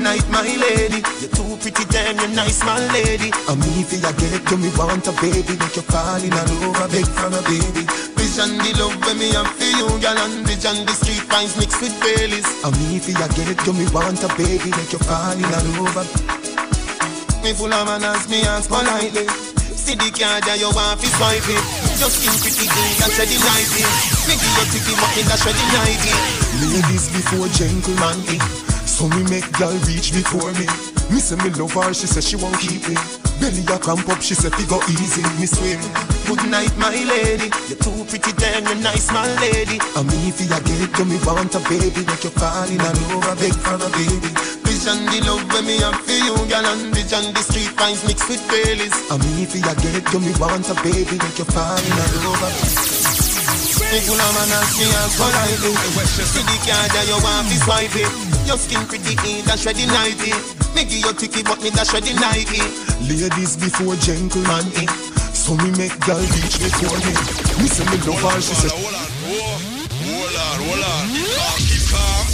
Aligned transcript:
night, 0.00 0.24
my 0.32 0.42
lady. 0.42 1.04
You're 1.20 1.30
too 1.30 1.56
pretty, 1.60 1.84
damn, 1.92 2.16
you're 2.16 2.32
nice, 2.32 2.64
my 2.64 2.80
lady. 2.90 3.30
I'm 3.46 3.60
me 3.60 3.84
for 3.84 4.00
you 4.00 4.12
get 4.16 4.40
to 4.48 4.56
me 4.56 4.72
want 4.74 5.06
a 5.06 5.12
baby. 5.20 5.54
Make 5.60 5.76
you 5.76 5.84
fall 5.86 6.18
in 6.18 6.32
love, 6.32 6.80
a 6.80 6.86
beg 6.88 7.06
for 7.06 7.28
a 7.28 7.40
baby. 7.44 7.84
Vision 8.16 8.56
the 8.58 8.70
love 8.80 8.96
when 9.04 9.16
me 9.20 9.28
have 9.36 9.52
for 9.52 9.68
you, 9.68 9.88
girl, 10.00 10.18
and 10.18 10.46
vision 10.48 10.88
the 10.88 10.94
street 10.96 11.24
vines 11.28 11.54
mixed 11.60 11.80
with 11.84 11.94
Baileys. 12.00 12.48
I'm 12.64 12.72
me 12.80 12.98
for 12.98 13.12
you 13.12 13.28
get 13.36 13.58
to 13.60 13.72
me 13.76 13.86
want 13.92 14.24
a 14.24 14.28
baby. 14.40 14.72
Make 14.72 14.92
you 14.92 15.00
fall 15.04 15.36
in 15.36 15.44
love. 15.44 16.08
Me 17.44 17.52
full 17.52 17.72
of 17.72 17.84
manners, 17.86 18.28
me 18.28 18.42
ask 18.48 18.68
politely. 18.68 19.28
See 19.76 19.96
the 19.96 20.12
card 20.12 20.44
that 20.44 20.60
you 20.60 20.68
want 20.72 21.00
to 21.00 21.08
swipe 21.08 21.44
it. 21.44 21.64
Just 22.00 22.20
skin 22.20 22.36
pretty 22.40 22.68
clean, 22.68 22.94
that's 23.00 23.20
a 23.20 23.24
delight 23.28 23.72
it. 23.80 23.90
Me 24.28 24.34
give 24.36 24.84
you 24.88 24.96
but 24.96 25.12
me 25.16 25.22
that's 25.24 25.44
a 25.44 25.52
delight 25.52 26.04
it. 26.04 26.20
Ladies 26.60 27.08
before 27.08 27.48
gentlemen, 27.56 28.69
so 29.00 29.08
me 29.16 29.24
make 29.32 29.48
girl 29.56 29.72
reach 29.88 30.12
before 30.12 30.52
me. 30.60 30.68
Me 31.08 31.16
say 31.24 31.32
me 31.40 31.48
love 31.56 31.72
her, 31.72 31.88
she 31.96 32.04
say 32.04 32.20
she 32.20 32.36
won't 32.36 32.52
keep 32.60 32.84
me. 32.84 32.92
Belly 33.40 33.64
a 33.72 33.80
cramp 33.80 34.04
up, 34.12 34.20
she 34.20 34.36
say 34.36 34.52
fi 34.52 34.64
go 34.68 34.76
easy, 34.92 35.24
me 35.40 35.48
swim. 35.48 35.80
Good 36.28 36.44
night, 36.52 36.68
my 36.76 36.92
lady. 36.92 37.48
You're 37.72 37.80
too 37.80 38.04
pretty, 38.04 38.36
damn, 38.36 38.68
you're 38.68 38.76
nice, 38.84 39.08
my 39.08 39.24
lady. 39.40 39.80
I'm 39.96 40.04
me 40.04 40.28
fi 40.36 40.44
a 40.52 40.60
get 40.60 40.92
to 41.00 41.04
me 41.08 41.16
want 41.24 41.56
a 41.56 41.60
baby, 41.64 42.04
make 42.04 42.24
you 42.28 42.32
fall 42.36 42.68
in 42.68 42.76
love, 42.76 43.24
a 43.24 43.32
beg 43.40 43.56
for 43.64 43.80
a 43.80 43.88
baby. 43.88 44.30
Vision 44.68 45.00
the 45.08 45.18
love 45.24 45.48
when 45.48 45.64
me 45.64 45.80
have 45.80 45.96
for 45.96 46.20
you, 46.20 46.36
girl, 46.52 46.66
and 46.68 46.92
vision 46.92 47.24
the 47.32 47.40
street 47.40 47.72
vines 47.80 48.04
mixed 48.04 48.28
with 48.28 48.44
Baileys. 48.52 48.92
I'm 49.08 49.24
me 49.32 49.48
fi 49.48 49.64
a 49.64 49.72
get 49.80 50.04
to 50.12 50.18
me 50.20 50.36
want 50.36 50.68
a 50.68 50.76
baby, 50.84 51.16
make 51.16 51.40
you 51.40 51.48
fall 51.48 51.80
in 51.80 51.92
love. 51.96 52.52
Me 53.80 53.98
full 54.04 54.20
of 54.20 54.30
manners, 54.36 54.70
me 54.76 54.86
ask 54.92 55.16
politely. 55.16 55.72
See 56.04 56.44
the 56.44 56.56
card 56.68 56.90
that 56.92 57.08
you 57.08 57.16
want 57.24 57.48
swipe 57.64 57.96
it. 57.96 58.29
Your 58.50 58.58
skin 58.58 58.82
pretty 58.88 59.14
clean, 59.14 59.44
that's 59.44 59.64
ready 59.64 59.86
nighty. 59.86 60.34
Me 60.74 60.82
give 60.82 61.06
you 61.06 61.12
ticky, 61.12 61.44
but 61.44 61.62
me 61.62 61.70
that's 61.70 61.92
ready 61.94 62.12
nighty. 62.14 62.58
Ladies 63.06 63.56
before 63.56 63.94
gentlemen, 63.94 64.66
eh. 64.74 64.90
So 65.30 65.54
me 65.54 65.70
make 65.78 65.94
girl 66.00 66.18
reach 66.18 66.58
before 66.58 66.98
me. 66.98 67.14
Me 67.62 67.68
say 67.70 67.86
me 67.86 67.96
love 68.02 68.18
her, 68.18 68.40
she 68.40 68.54
say. 68.58 68.74
Hold 68.74 68.90
on, 68.90 69.06
hold 70.02 70.34
on, 70.34 70.58
hold 70.66 70.82
on. 70.82 71.06
Keep 71.62 71.94
calm. 71.94 72.26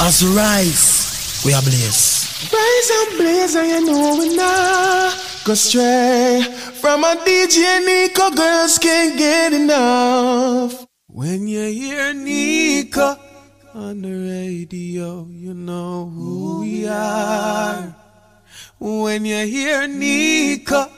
As 0.00 0.24
we 0.24 0.34
rise, 0.34 1.42
we 1.46 1.54
are 1.54 1.62
blaze. 1.62 2.26
Rise 2.52 2.90
and 2.98 3.16
blaze, 3.16 3.54
and 3.54 3.68
you 3.70 3.80
know 3.86 4.16
we 4.18 4.34
not 4.34 5.33
go 5.44 5.54
stray 5.54 6.42
from 6.80 7.04
a 7.04 7.14
DJ 7.16 7.84
Nico. 7.84 8.30
Girls 8.30 8.78
can't 8.78 9.16
get 9.18 9.52
enough. 9.52 10.86
When 11.06 11.46
you 11.46 11.66
hear 11.70 12.14
Nico 12.14 13.16
on 13.74 14.00
the 14.00 14.10
radio, 14.10 15.26
you 15.28 15.52
know 15.52 16.06
who 16.06 16.60
we 16.60 16.88
are. 16.88 17.94
When 18.78 19.26
you 19.26 19.46
hear 19.46 19.86
Nico 19.86 20.88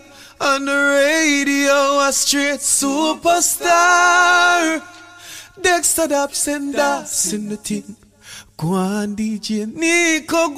on 0.40 0.64
the 0.64 0.72
radio, 0.72 2.00
a 2.06 2.12
straight 2.12 2.60
superstar. 2.60 3.62
Dexter 5.60 6.06
Daps 6.06 6.46
and 6.54 6.72
Das 6.72 7.32
in 7.32 7.48
the 7.48 7.56
team. 7.56 7.96
Go 8.56 8.72
on, 8.72 9.14
DJ 9.14 9.66
Nico, 9.66 10.48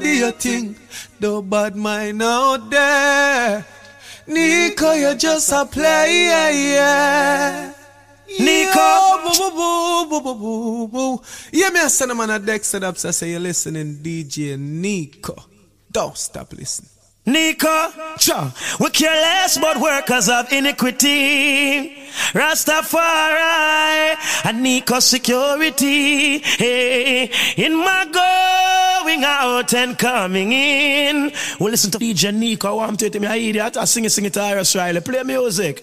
do 0.00 0.08
your 0.08 0.32
thing. 0.32 0.76
The 1.20 1.42
bad 1.42 1.76
mind 1.76 2.22
out 2.22 2.70
there. 2.70 3.66
Nico, 4.26 4.92
you're 4.92 5.14
just 5.14 5.52
a 5.52 5.66
player, 5.66 6.50
yeah. 6.50 7.72
Nico, 8.40 9.18
boo, 9.22 9.50
boo, 9.50 10.06
boo, 10.08 10.08
boo, 10.08 10.20
boo, 10.22 10.34
boo, 10.34 10.88
boo. 10.88 11.22
Yeah, 11.52 11.68
me 11.68 11.80
a 11.80 11.90
send 11.90 12.12
a 12.12 12.14
man 12.14 12.30
a 12.30 12.38
Dexter 12.38 12.80
Daps. 12.80 13.04
I 13.06 13.10
say 13.10 13.32
you're 13.32 13.40
listening, 13.40 13.96
DJ 13.96 14.58
Nico. 14.58 15.36
Don't 15.92 16.16
stop 16.16 16.50
listening. 16.54 16.93
Nico, 17.26 17.90
cha, 18.18 18.52
we 18.78 18.90
care 18.90 19.10
less 19.10 19.56
about 19.56 19.80
workers 19.80 20.28
of 20.28 20.52
iniquity. 20.52 21.96
Rastafari 22.34 24.16
and 24.44 24.62
Nico 24.62 25.00
security. 25.00 26.38
Hey, 26.38 27.30
in 27.56 27.76
my 27.76 28.04
going 29.04 29.24
out 29.24 29.72
and 29.72 29.98
coming 29.98 30.52
in. 30.52 31.32
We 31.58 31.70
listen 31.70 31.90
to 31.92 31.98
DJ 31.98 32.34
Nico. 32.34 32.78
I'm 32.80 32.98
telling 32.98 33.22
me, 33.22 33.26
I 33.26 33.36
idiot. 33.36 33.78
I 33.78 33.86
sing 33.86 34.04
it, 34.04 34.10
sing 34.10 34.26
it, 34.26 34.36
Iris 34.36 34.76
Riley. 34.76 35.00
Play 35.00 35.22
music. 35.22 35.82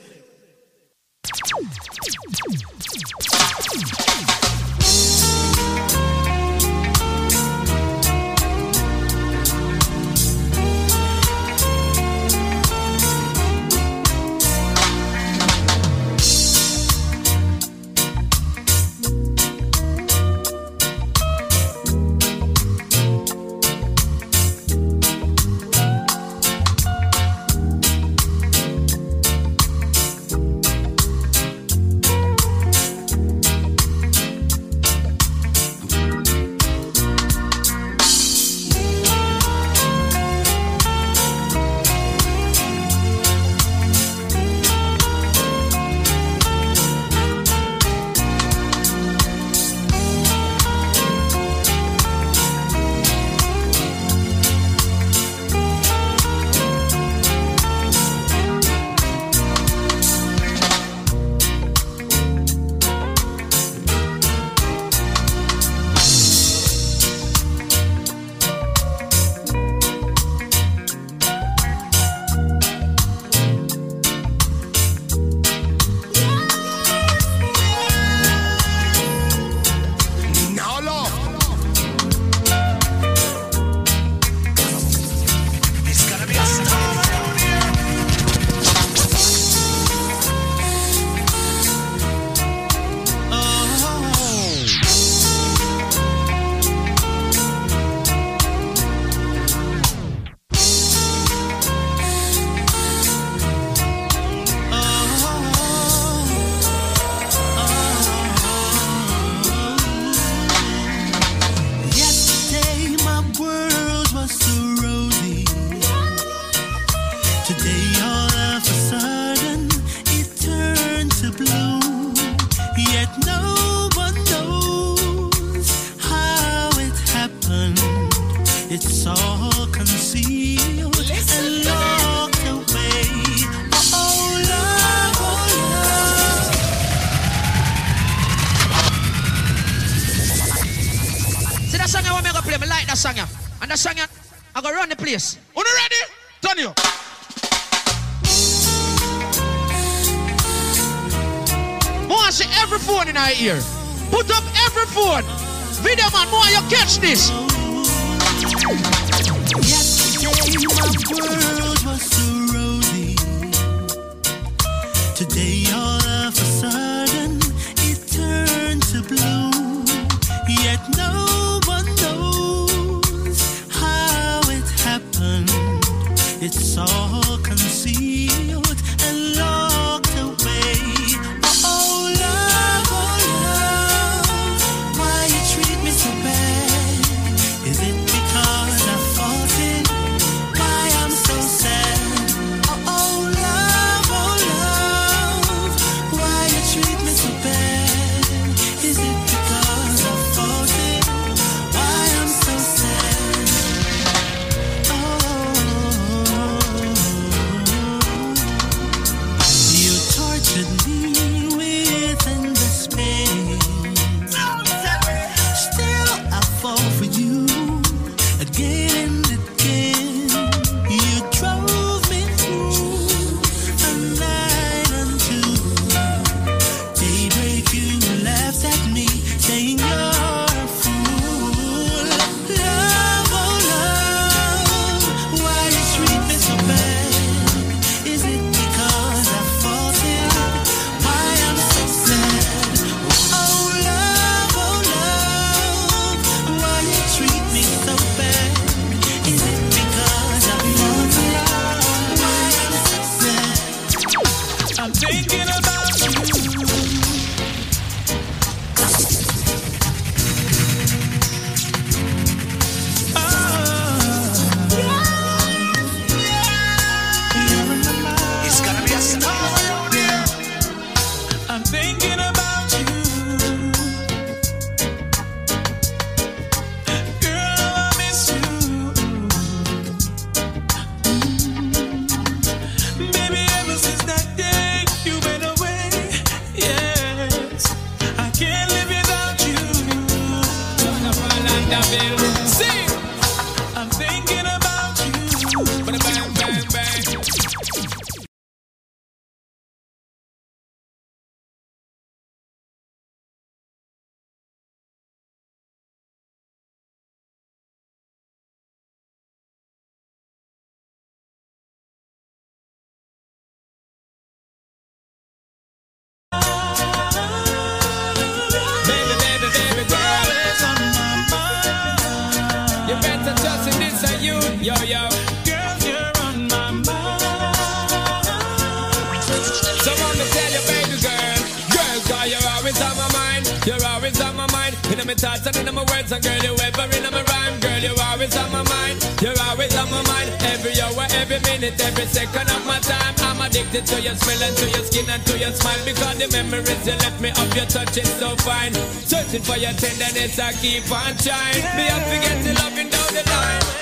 minute, 341.44 341.80
every 341.82 342.06
second 342.06 342.50
of 342.50 342.66
my 342.66 342.80
time. 342.80 343.16
I'm 343.20 343.42
addicted 343.42 343.86
to 343.86 344.02
your 344.02 344.16
smell 344.16 344.42
and 344.44 344.58
to 344.58 344.66
your 344.70 344.84
skin 344.84 345.10
and 345.10 345.26
to 345.26 345.38
your 345.38 345.52
smile. 345.52 345.82
Because 345.86 346.18
the 346.18 346.28
memories 346.32 346.86
you 346.86 346.94
left 346.94 347.22
me 347.22 347.30
of 347.30 347.56
your 347.56 347.66
touch 347.66 347.98
is 347.98 348.10
so 348.20 348.36
fine. 348.38 348.74
Searching 349.06 349.42
for 349.42 349.58
your 349.58 349.74
tenderness, 349.74 350.40
I 350.40 350.54
keep 350.54 350.90
on 350.92 351.16
trying. 351.18 351.64
Me, 351.78 351.86
I 351.90 351.98
forget 352.10 352.38
to 352.46 352.52
loving 352.62 352.90
down 352.90 353.12
the 353.14 353.24
line. 353.30 353.82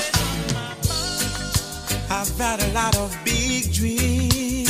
I've 2.12 2.38
had 2.38 2.60
a 2.64 2.70
lot 2.74 2.98
of 2.98 3.16
big 3.24 3.72
dreams. 3.72 4.70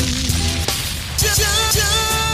Just. 1.17 1.77
jump. 1.77 2.28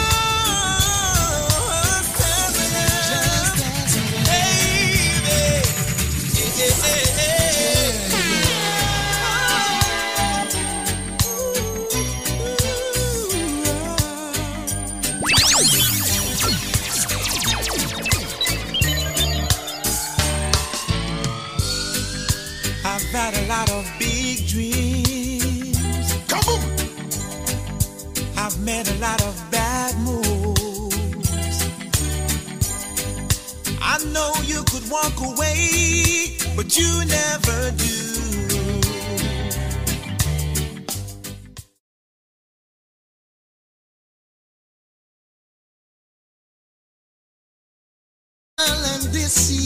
had 23.15 23.33
a 23.37 23.47
lot 23.47 23.71
of 23.71 23.89
big 23.97 24.45
dreams. 24.45 26.13
Come 26.27 26.43
on. 26.53 26.61
I've 28.37 28.59
made 28.59 28.87
a 28.89 28.95
lot 28.95 29.21
of 29.23 29.33
bad 29.51 29.97
moves. 29.99 31.59
I 33.81 34.03
know 34.13 34.33
you 34.43 34.63
could 34.71 34.89
walk 34.91 35.15
away, 35.21 36.35
but 36.57 36.77
you 36.77 37.05
never 37.05 37.71
do. 37.77 37.93
And 48.57 49.31
see 49.31 49.64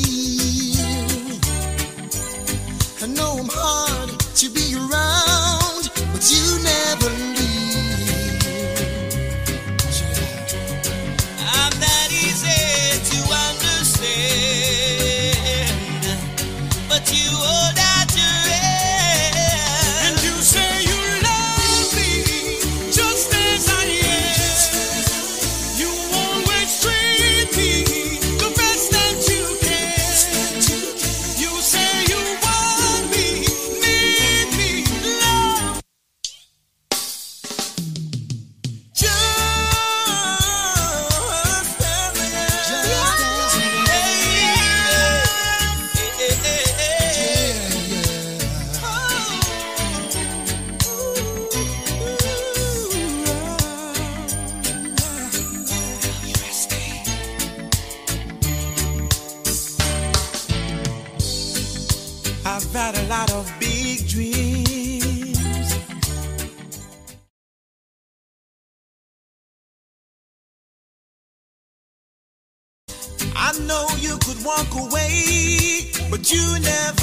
know 73.70 73.88
you 74.00 74.18
could 74.26 74.44
walk 74.44 74.74
away, 74.74 75.86
but 76.10 76.32
you 76.32 76.44
never 76.60 76.99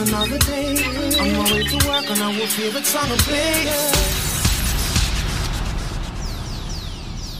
another 0.00 0.38
day. 0.38 0.82
On 1.20 1.32
my 1.34 1.52
way 1.52 1.62
to 1.62 1.76
work 1.86 2.10
and 2.10 2.50
favorite 2.50 2.86
song 2.86 3.06
to 3.08 3.16
play. 3.24 3.66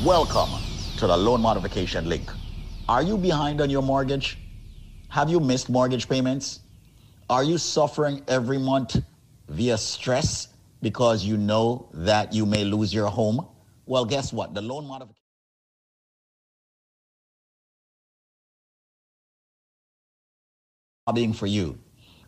Welcome 0.05 0.51
to 0.99 1.07
the 1.07 1.17
loan 1.17 1.41
modification 1.41 2.07
link. 2.09 2.31
Are 2.89 3.03
you 3.03 3.17
behind 3.17 3.63
on 3.63 3.71
your 3.71 3.83
mortgage? 3.83 4.39
Have 5.09 5.31
you 5.31 5.41
missed 5.41 5.71
mortgage 5.71 6.07
payments? 6.09 6.61
Are 7.31 7.43
you 7.45 7.57
suffering 7.57 8.23
every 8.29 8.59
month 8.59 8.97
via 9.49 9.79
stress 9.79 10.49
because 10.83 11.25
you 11.25 11.39
know 11.39 11.89
that 11.95 12.35
you 12.35 12.45
may 12.45 12.65
lose 12.65 12.93
your 12.93 13.07
home? 13.07 13.47
Well, 13.87 14.05
guess 14.05 14.33
what? 14.33 14.53
The 14.53 14.61
loan 14.61 14.87
modification 14.87 15.17
is 20.75 21.07
lobbying 21.07 21.33
for 21.33 21.47
you. 21.47 21.79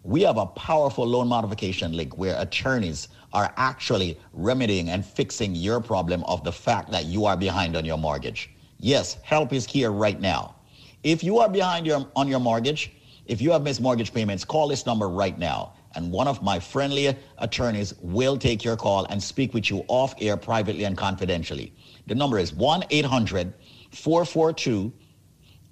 We 0.05 0.23
have 0.23 0.37
a 0.37 0.47
powerful 0.47 1.07
loan 1.07 1.29
modification 1.29 1.93
link 1.93 2.19
where 2.19 2.41
attorneys 2.41 3.07
are 3.33 3.55
actually 3.57 4.19
remedying 4.33 4.91
and 4.91 5.05
fixing 5.05 5.55
your 5.55 5.81
problem 5.81 6.25
of 6.25 6.43
the 6.43 6.51
fact 6.51 6.91
that 6.91 7.05
you 7.05 7.25
are 7.25 7.37
behind 7.37 7.77
on 7.77 7.85
your 7.85 7.99
mortgage. 7.99 8.51
Yes, 8.79 9.19
help 9.23 9.53
is 9.53 9.65
here 9.65 9.93
right 9.93 10.21
now. 10.21 10.57
If 11.05 11.23
you 11.23 11.39
are 11.39 11.49
behind 11.49 11.87
your, 11.87 12.11
on 12.17 12.27
your 12.27 12.41
mortgage, 12.41 12.91
if 13.27 13.41
you 13.41 13.53
have 13.53 13.63
missed 13.63 13.81
mortgage 13.81 14.13
payments, 14.13 14.45
call 14.45 14.69
this 14.69 14.87
number 14.87 15.09
right 15.09 15.39
now. 15.39 15.75
And 15.95 16.11
one 16.11 16.27
of 16.27 16.43
my 16.43 16.59
friendly 16.59 17.17
attorneys 17.39 17.95
will 18.01 18.37
take 18.37 18.65
your 18.65 18.77
call 18.77 19.05
and 19.05 19.23
speak 19.23 19.55
with 19.55 19.71
you 19.71 19.85
off 19.87 20.15
air 20.21 20.37
privately 20.37 20.83
and 20.85 20.97
confidentially. 20.97 21.73
The 22.09 22.15
number 22.17 22.39
is 22.39 22.53
1 22.53 22.85
800 22.91 23.55
442 23.93 24.93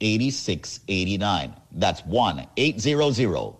8689. 0.00 1.56
That's 1.72 2.04
1 2.04 2.46
800 2.56 3.59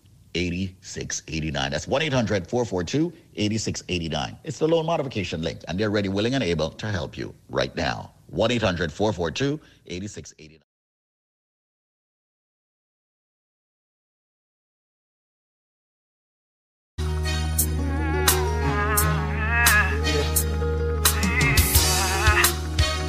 8689. 0.35 1.71
That's 1.71 1.87
1 1.87 2.01
800 2.01 2.47
442 2.47 3.13
8689. 3.35 4.37
It's 4.43 4.59
the 4.59 4.67
loan 4.67 4.85
modification 4.85 5.41
link, 5.41 5.59
and 5.67 5.79
they're 5.79 5.89
ready, 5.89 6.09
willing, 6.09 6.35
and 6.35 6.43
able 6.43 6.69
to 6.71 6.87
help 6.87 7.17
you 7.17 7.33
right 7.49 7.75
now. 7.75 8.11
1 8.27 8.51
800 8.51 8.91
442 8.91 9.59
8689. 9.87 10.61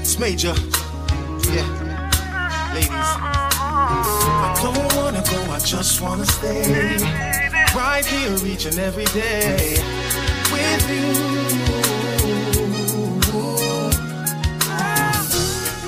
It's 0.01 0.19
major. 0.19 0.55
Yeah. 1.55 2.73
Ladies. 2.75 2.91
I 2.91 4.61
don't 4.63 5.12
go, 5.31 5.39
I 5.53 5.59
just 5.59 6.01
wanna 6.01 6.27
stay. 6.27 6.99
Right 7.75 8.05
here 8.05 8.37
each 8.47 8.67
and 8.67 8.79
every 8.79 9.07
day 9.07 9.79
with 10.53 10.91
you. 10.91 11.13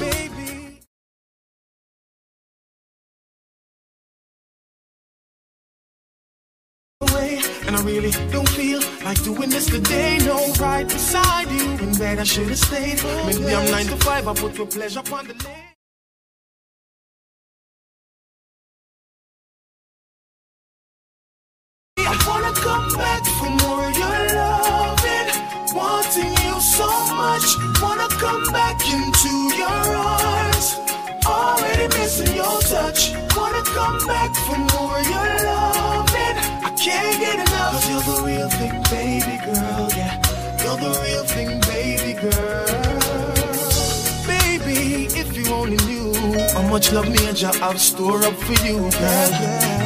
Baby. 0.00 0.80
And 7.66 7.76
I 7.76 7.82
really 7.82 8.12
don't 8.30 8.48
feel 8.48 8.80
like 9.04 9.22
doing 9.22 9.50
this 9.50 9.66
today. 9.66 10.18
No, 10.18 10.52
right 10.60 10.86
beside 10.88 11.50
you. 11.50 11.64
In 11.84 11.94
bed, 11.98 12.18
I 12.18 12.24
should 12.24 12.48
have 12.48 12.58
stayed. 12.58 13.02
Maybe 13.26 13.54
I'm 13.54 13.70
nine 13.70 13.86
to 13.86 13.96
five. 13.96 14.26
I 14.26 14.34
put 14.34 14.56
your 14.56 14.66
pleasure 14.66 15.02
on 15.12 15.26
the 15.26 15.34
lane. 15.44 15.73
Back 34.06 34.34
for 34.34 34.58
more 34.58 34.98
of 34.98 35.06
your 35.06 35.28
loving. 35.46 36.36
I 36.64 36.74
can't 36.78 37.18
get 37.20 37.34
enough. 37.34 37.72
Cause 37.72 37.90
you're 37.90 38.14
the 38.14 38.22
real 38.22 38.48
thing, 38.48 38.82
baby 38.90 39.36
girl. 39.44 39.88
Yeah, 39.96 40.14
you're 40.62 40.76
the 40.76 40.92
real 41.04 41.24
thing, 41.24 41.60
baby 41.72 42.12
girl. 42.20 42.66
Baby, 44.26 45.06
if 45.18 45.36
you 45.36 45.52
only 45.52 45.76
knew 45.86 46.12
how 46.52 46.62
much 46.62 46.92
love 46.92 47.08
me 47.08 47.26
and 47.26 47.36
Jah 47.36 47.52
have 47.58 47.80
store 47.80 48.22
up 48.24 48.34
for 48.34 48.56
you, 48.64 48.78
girl. 48.90 49.30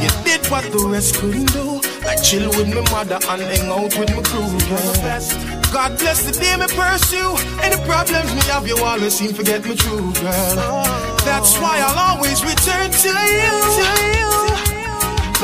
You 0.03 0.11
did 0.25 0.47
what 0.51 0.65
the 0.73 0.87
rest 0.89 1.17
couldn't 1.17 1.53
do. 1.53 1.81
Like 2.05 2.23
chill 2.23 2.49
with 2.51 2.69
my 2.69 2.83
mother 2.91 3.19
and 3.29 3.43
hang 3.43 3.71
out 3.71 3.97
with 3.99 4.11
my 4.15 4.23
crew, 4.23 4.49
girl. 4.69 5.48
God 5.73 5.99
bless 5.99 6.23
the 6.25 6.33
day 6.33 6.57
me 6.57 6.67
pursue. 6.67 7.37
Any 7.61 7.77
problems 7.85 8.35
me 8.35 8.41
have, 8.49 8.67
you 8.67 8.77
always 8.79 9.15
seem 9.15 9.35
to 9.35 9.43
get 9.43 9.65
me 9.65 9.77
through, 9.77 10.13
girl. 10.15 10.85
That's 11.29 11.57
why 11.59 11.79
I'll 11.85 12.17
always 12.17 12.43
return 12.43 12.91
to 12.91 13.09
you. 13.09 13.53
To 13.77 13.87
you. 14.17 14.33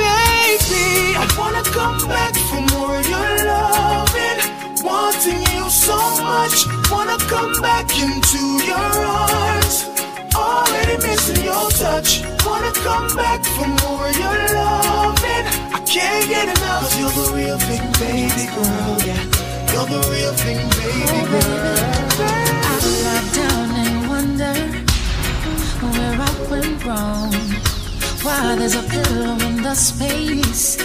Baby, 0.00 1.14
I 1.21 1.25
wanna 1.38 1.62
come 1.62 2.09
back 2.09 2.35
for 2.49 2.61
more 2.73 2.97
of 2.97 3.07
your 3.07 3.31
loving. 3.45 4.38
Wanting 4.83 5.43
you 5.54 5.69
so 5.71 5.99
much, 6.23 6.66
wanna 6.90 7.19
come 7.28 7.61
back 7.61 7.87
into 7.93 8.64
your 8.64 8.90
arms. 9.04 9.85
Already 10.35 10.97
missing 11.07 11.45
your 11.45 11.71
touch, 11.71 12.25
wanna 12.47 12.73
come 12.73 13.14
back 13.14 13.45
for 13.45 13.69
more 13.69 14.09
of 14.09 14.16
your 14.16 14.38
loving. 14.57 15.45
I 15.76 15.81
can't 15.87 16.28
get 16.28 16.49
enough, 16.49 16.81
cause 16.81 16.99
you're 16.99 17.11
the 17.11 17.33
real 17.37 17.59
thing, 17.59 17.85
baby 18.00 18.47
girl, 18.57 18.99
yeah. 19.04 19.43
You're 19.75 19.87
the 19.87 19.99
real 20.09 20.33
thing, 20.35 20.62
baby 20.78 21.21
girl. 21.31 21.83
I 22.62 22.78
lie 23.02 23.26
down 23.35 23.69
and 23.83 23.95
wonder 24.07 24.54
where 25.83 26.14
I 26.14 26.31
went 26.49 26.78
wrong. 26.85 27.33
Why 28.23 28.54
there's 28.54 28.76
a 28.76 28.85
pillow 28.85 29.35
in 29.49 29.54
the 29.64 29.75
space 29.75 30.76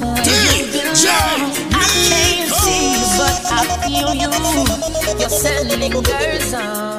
where 0.00 0.26
you 0.58 0.66
belong. 0.74 1.54
I 1.70 1.86
can't 2.10 2.50
see 2.50 2.82
you, 2.98 3.06
but 3.16 3.38
I 3.46 3.62
feel 3.86 4.10
you. 4.12 4.30
Your 5.20 5.30
scent 5.30 5.68
lingers 5.78 6.52
on, 6.52 6.91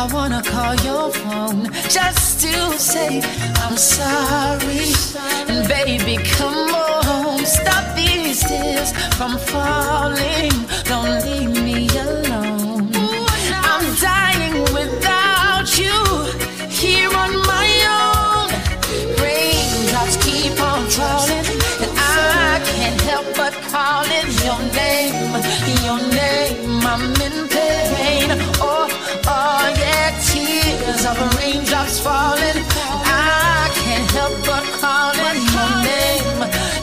I 0.00 0.06
wanna 0.14 0.42
call 0.42 0.74
your 0.76 1.10
phone 1.12 1.64
just 1.90 2.40
to 2.40 2.78
say 2.78 3.20
I'm 3.56 3.76
sorry. 3.76 4.86
And 5.46 5.68
baby, 5.68 6.16
come 6.24 6.70
on, 6.74 7.44
stop 7.44 7.94
these 7.94 8.42
tears 8.42 8.92
from 9.18 9.36
falling. 9.36 10.59
Oh 29.62 29.72
yeah, 29.78 30.10
tears 30.24 31.04
of 31.04 31.16
a 31.20 31.28
raindrops 31.38 32.00
falling. 32.00 32.60
I 33.04 33.70
can't 33.74 34.10
help 34.16 34.36
but 34.48 34.64
calling 34.80 35.40
your 35.54 35.72
name, 35.88 36.38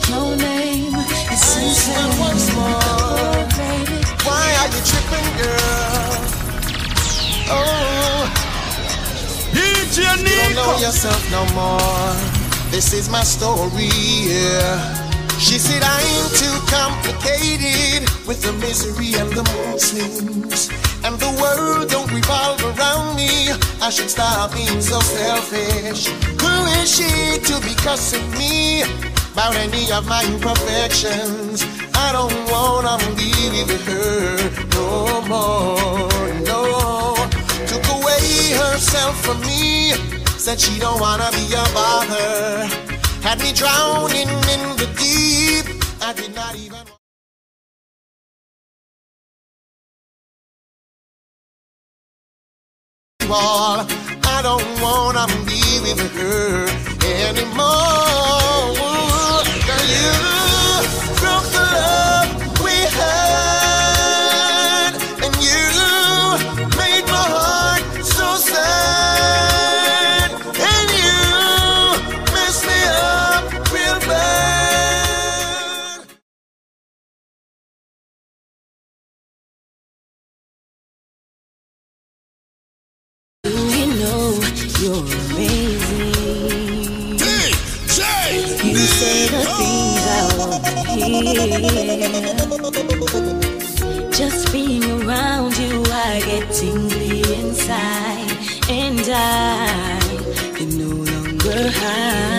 your 0.09 0.29
name. 0.37 0.93
It's 1.33 1.57
insane. 1.57 2.13
Once 2.19 2.47
more, 2.55 3.45
baby. 3.57 3.97
Why 4.25 4.45
are 4.61 4.69
you 4.73 4.81
tripping, 4.89 5.29
girl? 5.39 6.17
Oh, 7.49 8.21
DJ 9.53 9.97
you 9.97 10.35
don't 10.35 10.55
know 10.55 10.77
yourself 10.79 11.21
no 11.31 11.43
more. 11.57 12.13
This 12.71 12.93
is 12.93 13.09
my 13.09 13.23
story, 13.23 13.89
yeah. 14.23 15.07
She 15.39 15.57
said 15.59 15.81
I'm 15.83 16.29
too 16.41 16.57
complicated 16.67 18.09
with 18.27 18.41
the 18.41 18.53
misery 18.53 19.13
and 19.15 19.29
the 19.31 19.43
mood 19.53 19.79
swings. 19.79 20.86
And 21.07 21.17
the 21.19 21.31
world 21.41 21.89
don't 21.89 22.11
revolve 22.11 22.61
around 22.65 23.15
me. 23.15 23.29
I 23.81 23.89
should 23.89 24.09
stop 24.09 24.51
being 24.51 24.81
so 24.81 24.99
selfish. 24.99 26.07
Who 26.41 26.53
is 26.81 26.87
she 26.97 27.39
to 27.47 27.61
be 27.61 27.73
cussing 27.75 28.29
me 28.31 28.81
about 29.31 29.55
any 29.55 29.89
of 29.89 30.05
my 30.05 30.21
imperfections? 30.25 31.63
I 31.95 32.11
don't 32.11 32.35
wanna 32.51 32.97
be 33.15 33.31
with 33.69 33.87
her 33.87 34.35
no 34.75 35.21
more, 35.31 36.27
no. 36.43 37.15
Took 37.71 37.87
away 37.97 38.51
herself 38.63 39.15
from 39.23 39.39
me. 39.47 39.93
Said 40.37 40.59
she 40.59 40.77
don't 40.77 40.99
wanna 40.99 41.29
be 41.31 41.45
a 41.53 41.65
bother. 41.73 42.67
Had 43.21 43.39
me 43.39 43.53
drowning 43.53 44.27
in 44.27 44.63
the 44.75 44.89
deep. 44.99 45.65
I 46.01 46.11
did 46.11 46.35
not 46.35 46.53
even. 46.55 46.86
I 53.29 54.39
don't 54.41 54.81
wanna 54.81 55.27
be 55.45 55.61
with 55.81 55.99
her 56.15 56.67
anymore. 57.03 58.86
You're 84.79 84.93
amazing. 84.93 86.07
You 88.63 88.75
say 88.75 89.27
the 89.27 89.39
things 89.57 90.03
I 90.07 90.19
want 90.37 90.63
to 90.65 90.71
hear. 90.91 92.07
Just 94.11 94.51
being 94.51 94.83
around 95.01 95.57
you, 95.57 95.83
I 95.87 96.21
get 96.25 96.51
tingly 96.51 97.21
inside, 97.39 98.31
and 98.69 98.99
I 99.09 99.99
can 100.55 100.69
no 100.77 100.89
longer 101.11 101.71
hide. 101.71 102.36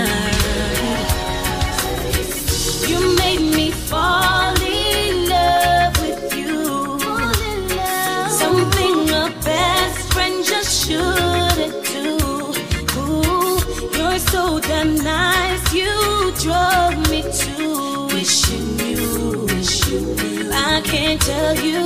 Drove 16.48 17.11
me 17.11 17.20
to 17.20 18.06
wishing 18.14 18.68
you, 18.90 19.44
wish 19.50 19.87
you. 19.88 20.00
I 20.50 20.80
can't 20.82 21.20
tell 21.20 21.54
you. 21.56 21.84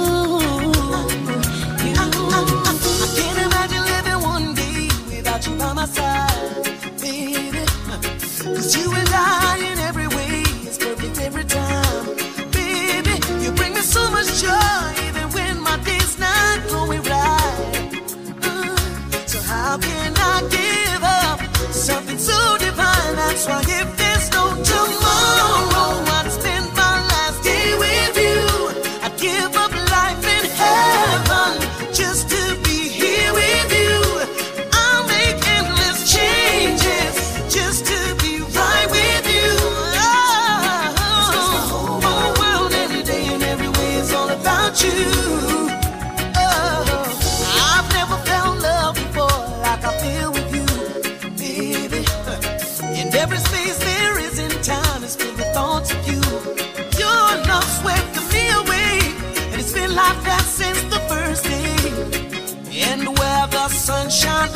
you. 1.85 1.95
I 2.03 3.09
can't 3.19 3.39
imagine 3.49 3.85
living 3.93 4.21
one 4.35 4.55
day 4.55 4.89
without 5.11 5.45
you 5.47 5.55
by 5.57 5.73
my 5.73 5.87
side, 5.87 6.63
baby. 7.01 7.65
Cause 8.55 8.77
you 8.77 8.87
and 9.01 9.11
I 9.13 9.59
in 9.71 9.79
every 9.91 10.09
way 10.17 10.43
is 10.69 10.79
perfect 10.79 11.19
every 11.21 11.45
time. 11.45 12.07
Baby, 12.53 13.15
you 13.43 13.51
bring 13.53 13.75
me 13.75 13.81
so 13.81 14.11
much 14.13 14.29
joy 14.41 15.12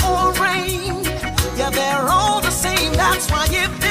or 0.05 0.33
rain, 0.43 1.05
yeah, 1.57 1.71
they're 1.71 2.09
all 2.09 2.41
the 2.41 2.51
same. 2.51 2.93
That's 2.93 3.31
why 3.31 3.47
if 3.51 3.86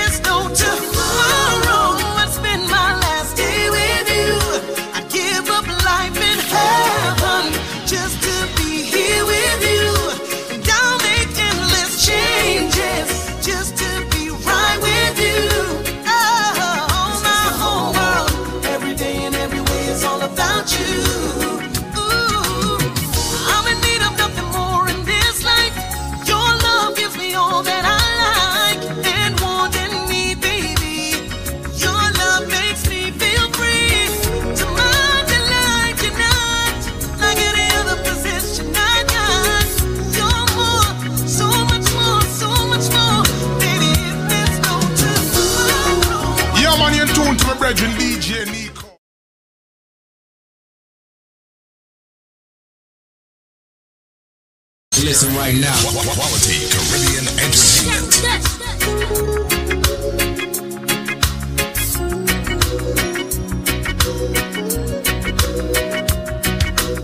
Listen 55.25 55.39
right 55.39 55.55
now. 55.55 55.73
Quality 56.13 56.69
Caribbean 56.69 57.25
Entertainment. 57.41 58.13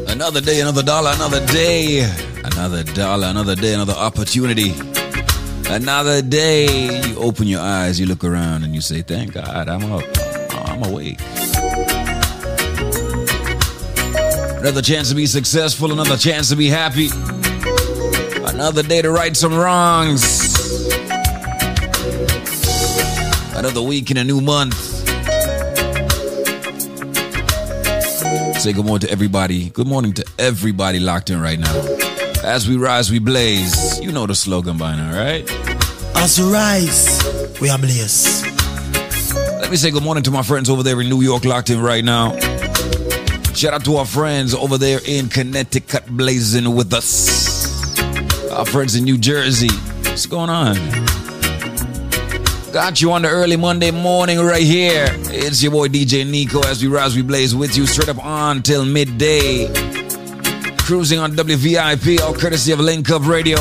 Another 0.10 0.42
day, 0.42 0.62
another 0.62 0.84
dollar, 0.84 1.12
another 1.16 1.44
day, 1.48 2.02
another 2.44 2.84
dollar, 2.84 3.28
another 3.28 3.56
day, 3.56 3.74
another 3.74 3.94
opportunity. 3.94 4.74
Another 5.68 6.22
day, 6.22 7.02
you 7.08 7.16
open 7.18 7.48
your 7.48 7.62
eyes, 7.62 8.00
you 8.00 8.06
look 8.06 8.24
around, 8.24 8.64
and 8.64 8.76
you 8.76 8.82
say, 8.82 9.02
Thank 9.02 9.34
God, 9.34 9.68
I'm 9.68 9.92
up. 9.92 10.04
I'm 10.68 10.84
awake. 10.84 11.20
Another 14.60 14.84
chance 14.84 15.10
to 15.10 15.16
be 15.16 15.26
successful, 15.26 15.92
another 15.92 16.18
chance 16.18 16.50
to 16.50 16.56
be 16.56 16.68
happy, 16.68 17.10
another 18.54 18.84
day 18.84 19.02
to 19.02 19.12
right 19.12 19.36
some 19.36 19.56
wrongs. 19.58 20.56
Another 23.56 23.82
week 23.82 24.12
in 24.12 24.18
a 24.18 24.24
new 24.24 24.42
month. 24.42 24.76
Say 28.60 28.74
good 28.74 28.86
morning 28.86 29.08
to 29.08 29.12
everybody. 29.12 29.70
Good 29.70 29.88
morning 29.88 30.14
to 30.14 30.26
everybody 30.38 31.00
locked 31.00 31.30
in 31.30 31.42
right 31.42 31.60
now. 31.60 31.74
As 32.44 32.68
we 32.68 32.76
rise, 32.76 33.10
we 33.12 33.20
blaze. 33.20 34.00
You 34.00 34.12
know 34.12 34.28
the 34.28 34.36
slogan 34.36 34.78
by 34.78 34.96
now, 34.96 35.16
right? 35.18 35.50
As 36.16 36.40
we 36.40 36.52
rise, 36.52 37.60
we 37.62 37.70
are 37.70 37.78
blaze. 37.78 38.44
Let 39.62 39.72
me 39.72 39.78
say 39.78 39.92
good 39.92 40.04
morning 40.04 40.24
to 40.24 40.32
my 40.32 40.44
friends 40.44 40.70
over 40.70 40.84
there 40.84 41.00
in 41.02 41.10
New 41.10 41.22
York 41.22 41.46
locked 41.46 41.70
in 41.70 41.82
right 41.82 42.04
now. 42.04 42.38
Shout 43.54 43.74
out 43.74 43.86
to 43.86 43.98
our 43.98 44.06
friends 44.06 44.54
over 44.54 44.78
there 44.78 45.00
in 45.06 45.30
Connecticut 45.30 46.06
blazing 46.08 46.76
with 46.76 46.94
us. 46.94 47.41
Our 48.62 48.68
friends 48.68 48.94
in 48.94 49.06
New 49.06 49.18
Jersey. 49.18 49.72
What's 50.04 50.28
going 50.28 50.52
on? 50.52 50.76
Got 52.72 53.02
you 53.02 53.12
on 53.12 53.24
the 53.24 53.28
early 53.28 53.58
Monday 53.58 53.90
morning 53.90 54.38
right 54.38 54.62
here. 54.62 55.08
It's 55.10 55.64
your 55.64 55.72
boy 55.72 55.88
DJ 55.88 56.30
Nico 56.30 56.62
as 56.68 56.84
we 56.84 56.88
rise, 56.88 57.16
we 57.16 57.24
blaze 57.24 57.56
with 57.56 57.76
you 57.76 57.88
straight 57.88 58.10
up 58.10 58.24
on 58.24 58.62
till 58.62 58.86
midday. 58.86 59.66
Cruising 60.78 61.18
on 61.18 61.32
WVIP, 61.32 62.20
all 62.22 62.36
courtesy 62.36 62.72
of 62.72 62.80
Link 62.80 63.10
Up 63.10 63.26
Radio. 63.26 63.58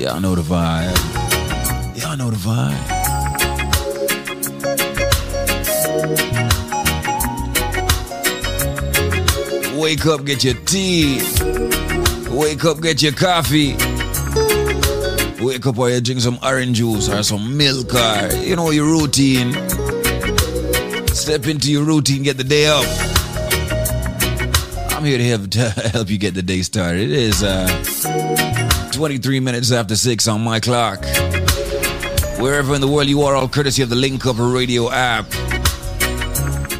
Y'all 0.00 0.20
know 0.20 0.34
the 0.34 0.40
vibe. 0.40 2.00
Y'all 2.00 2.16
know 2.16 2.30
the 2.30 2.38
vibe. 2.38 2.94
Wake 9.84 10.06
up, 10.06 10.24
get 10.24 10.42
your 10.42 10.54
tea. 10.64 11.20
Wake 12.30 12.64
up, 12.64 12.80
get 12.80 13.02
your 13.02 13.12
coffee. 13.12 13.72
Wake 15.44 15.66
up 15.66 15.76
while 15.76 15.90
you 15.90 16.00
drink 16.00 16.22
some 16.22 16.38
orange 16.42 16.78
juice 16.78 17.10
or 17.10 17.22
some 17.22 17.54
milk 17.54 17.92
or, 17.92 18.34
you 18.36 18.56
know, 18.56 18.70
your 18.70 18.86
routine. 18.86 19.52
Step 21.08 21.46
into 21.48 21.70
your 21.70 21.84
routine, 21.84 22.22
get 22.22 22.38
the 22.38 22.44
day 22.44 22.64
up. 22.64 22.86
I'm 24.92 25.04
here 25.04 25.18
to 25.18 25.24
help, 25.24 25.50
to 25.50 25.68
help 25.90 26.08
you 26.08 26.16
get 26.16 26.32
the 26.32 26.40
day 26.40 26.62
started. 26.62 27.02
It 27.02 27.10
is 27.10 27.42
uh, 27.42 27.68
23 28.94 29.38
minutes 29.40 29.70
after 29.70 29.96
6 29.96 30.28
on 30.28 30.40
my 30.40 30.60
clock. 30.60 31.04
Wherever 32.40 32.74
in 32.74 32.80
the 32.80 32.88
world 32.88 33.08
you 33.08 33.20
are, 33.20 33.34
all 33.34 33.48
courtesy 33.48 33.82
of 33.82 33.90
the 33.90 33.96
Link 33.96 34.24
Up 34.24 34.36
Radio 34.38 34.90
app. 34.90 35.26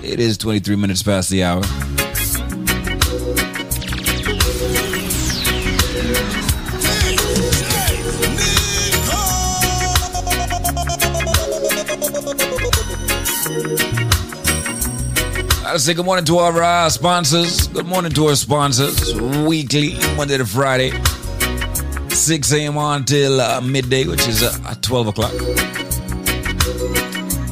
It 0.02 0.20
is 0.20 0.38
23 0.38 0.76
minutes 0.76 1.02
past 1.02 1.28
the 1.28 1.44
hour. 1.44 1.62
I 15.74 15.76
say 15.78 15.92
good 15.92 16.06
morning 16.06 16.24
to 16.26 16.38
our 16.38 16.62
uh, 16.62 16.88
sponsors. 16.88 17.66
Good 17.66 17.86
morning 17.86 18.12
to 18.12 18.26
our 18.26 18.36
sponsors. 18.36 19.12
Weekly, 19.44 19.94
Monday 20.16 20.38
to 20.38 20.46
Friday, 20.46 20.92
6 22.10 22.52
a.m. 22.52 22.78
on 22.78 23.00
until 23.00 23.40
uh, 23.40 23.60
midday, 23.60 24.06
which 24.06 24.24
is 24.28 24.44
uh, 24.44 24.56
at 24.68 24.80
12 24.84 25.08
o'clock. 25.08 25.32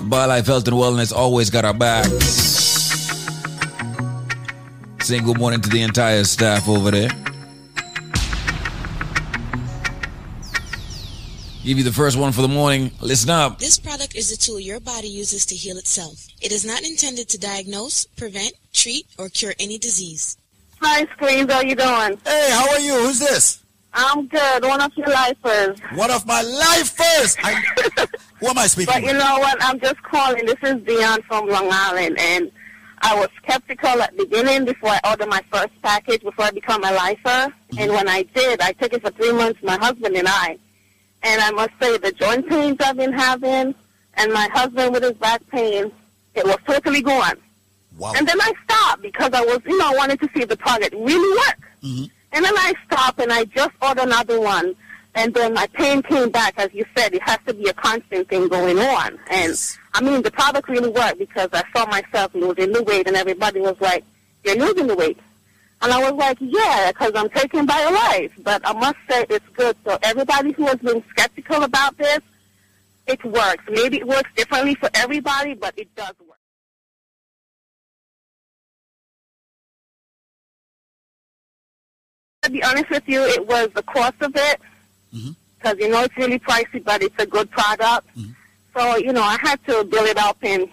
BioLife 0.08 0.46
Health 0.46 0.68
and 0.68 0.76
Wellness 0.76 1.12
always 1.12 1.50
got 1.50 1.64
our 1.64 1.74
backs. 1.74 2.12
Saying 5.00 5.24
good 5.24 5.38
morning 5.38 5.60
to 5.60 5.68
the 5.68 5.82
entire 5.82 6.22
staff 6.22 6.68
over 6.68 6.92
there. 6.92 7.08
Give 11.64 11.78
you 11.78 11.84
the 11.84 11.92
first 11.92 12.18
one 12.18 12.32
for 12.32 12.42
the 12.42 12.48
morning. 12.48 12.90
Listen 13.00 13.30
up. 13.30 13.60
This 13.60 13.78
product 13.78 14.01
is 14.14 14.32
a 14.32 14.36
tool 14.36 14.60
your 14.60 14.80
body 14.80 15.08
uses 15.08 15.46
to 15.46 15.54
heal 15.54 15.76
itself. 15.76 16.26
It 16.40 16.52
is 16.52 16.64
not 16.64 16.82
intended 16.82 17.28
to 17.30 17.38
diagnose, 17.38 18.06
prevent, 18.06 18.52
treat, 18.72 19.06
or 19.18 19.28
cure 19.28 19.54
any 19.58 19.78
disease. 19.78 20.36
Hi, 20.80 21.06
Screens. 21.12 21.52
How 21.52 21.60
you 21.60 21.76
doing? 21.76 22.18
Hey, 22.24 22.48
how 22.50 22.68
are 22.70 22.80
you? 22.80 22.94
Who's 22.94 23.18
this? 23.18 23.62
I'm 23.94 24.26
good. 24.26 24.64
One 24.64 24.80
of 24.80 24.92
your 24.96 25.08
lifers. 25.08 25.78
One 25.94 26.10
of 26.10 26.26
my 26.26 26.42
lifers. 26.42 27.36
I, 27.42 27.54
who 28.40 28.48
am 28.48 28.58
I 28.58 28.66
speaking 28.66 28.92
But 28.92 29.02
you 29.02 29.12
know 29.12 29.38
what? 29.38 29.56
I'm 29.60 29.78
just 29.78 30.02
calling. 30.02 30.46
This 30.46 30.56
is 30.62 30.82
Dion 30.82 31.22
from 31.22 31.46
Long 31.48 31.68
Island, 31.70 32.18
and 32.18 32.50
I 33.02 33.14
was 33.16 33.28
skeptical 33.42 34.00
at 34.00 34.16
the 34.16 34.24
beginning 34.24 34.64
before 34.64 34.90
I 34.90 35.00
ordered 35.10 35.28
my 35.28 35.42
first 35.52 35.72
package 35.82 36.22
before 36.22 36.46
I 36.46 36.50
become 36.52 36.84
a 36.84 36.92
lifer. 36.92 37.22
Mm-hmm. 37.28 37.78
And 37.78 37.92
when 37.92 38.08
I 38.08 38.22
did, 38.22 38.60
I 38.60 38.72
took 38.72 38.92
it 38.92 39.02
for 39.02 39.10
three 39.10 39.32
months, 39.32 39.60
my 39.62 39.76
husband 39.76 40.16
and 40.16 40.28
I. 40.28 40.58
And 41.22 41.40
I 41.40 41.50
must 41.50 41.70
say, 41.80 41.98
the 41.98 42.12
joint 42.12 42.48
pains 42.48 42.78
I've 42.80 42.96
been 42.96 43.12
having, 43.12 43.74
and 44.14 44.32
my 44.32 44.48
husband 44.52 44.92
with 44.92 45.02
his 45.02 45.14
back 45.14 45.46
pain, 45.48 45.90
it 46.34 46.44
was 46.44 46.58
totally 46.66 47.02
gone. 47.02 47.36
Wow. 47.98 48.14
And 48.16 48.26
then 48.26 48.40
I 48.40 48.52
stopped 48.64 49.02
because 49.02 49.30
I 49.32 49.42
was, 49.42 49.60
you 49.66 49.76
know, 49.76 49.92
I 49.92 49.94
wanted 49.96 50.20
to 50.20 50.28
see 50.34 50.42
if 50.42 50.48
the 50.48 50.56
product 50.56 50.94
really 50.94 51.38
worked. 51.38 51.62
Mm-hmm. 51.82 52.04
And 52.32 52.44
then 52.44 52.56
I 52.56 52.72
stopped 52.86 53.20
and 53.20 53.32
I 53.32 53.44
just 53.44 53.72
ordered 53.82 54.04
another 54.04 54.40
one. 54.40 54.74
And 55.14 55.34
then 55.34 55.52
my 55.52 55.66
pain 55.74 56.02
came 56.02 56.30
back. 56.30 56.54
As 56.56 56.72
you 56.72 56.86
said, 56.96 57.14
it 57.14 57.22
has 57.22 57.38
to 57.46 57.52
be 57.52 57.68
a 57.68 57.74
constant 57.74 58.28
thing 58.28 58.48
going 58.48 58.78
on. 58.78 59.18
And 59.30 59.54
I 59.92 60.00
mean, 60.00 60.22
the 60.22 60.30
product 60.30 60.68
really 60.70 60.88
worked 60.88 61.18
because 61.18 61.50
I 61.52 61.62
saw 61.74 61.84
myself 61.86 62.34
losing 62.34 62.72
the 62.72 62.82
weight 62.82 63.06
and 63.06 63.16
everybody 63.16 63.60
was 63.60 63.76
like, 63.80 64.04
you're 64.44 64.56
losing 64.56 64.86
the 64.86 64.96
weight. 64.96 65.18
And 65.82 65.92
I 65.92 66.10
was 66.10 66.18
like, 66.18 66.38
yeah, 66.40 66.92
because 66.92 67.12
I'm 67.14 67.28
taking 67.28 67.66
BioLife. 67.66 68.30
But 68.42 68.62
I 68.64 68.72
must 68.72 68.96
say 69.10 69.26
it's 69.28 69.48
good. 69.54 69.76
So 69.84 69.98
everybody 70.02 70.52
who 70.52 70.66
has 70.66 70.76
been 70.76 71.04
skeptical 71.10 71.64
about 71.64 71.98
this, 71.98 72.20
it 73.06 73.24
works. 73.24 73.64
Maybe 73.70 73.98
it 73.98 74.06
works 74.06 74.30
differently 74.36 74.74
for 74.74 74.88
everybody, 74.94 75.54
but 75.54 75.74
it 75.76 75.94
does 75.94 76.14
work. 76.20 76.38
To 82.42 82.50
be 82.50 82.62
honest 82.62 82.90
with 82.90 83.04
you, 83.06 83.22
it 83.22 83.46
was 83.46 83.70
the 83.74 83.82
cost 83.84 84.20
of 84.20 84.32
it 84.34 84.60
because 85.12 85.74
mm-hmm. 85.74 85.80
you 85.80 85.88
know 85.88 86.02
it's 86.02 86.16
really 86.16 86.38
pricey, 86.40 86.82
but 86.82 87.02
it's 87.02 87.14
a 87.18 87.26
good 87.26 87.50
product. 87.50 88.08
Mm-hmm. 88.16 88.32
So 88.76 88.96
you 88.96 89.12
know 89.12 89.22
I 89.22 89.38
had 89.40 89.64
to 89.66 89.84
build 89.84 90.08
it 90.08 90.18
up 90.18 90.38
and 90.42 90.68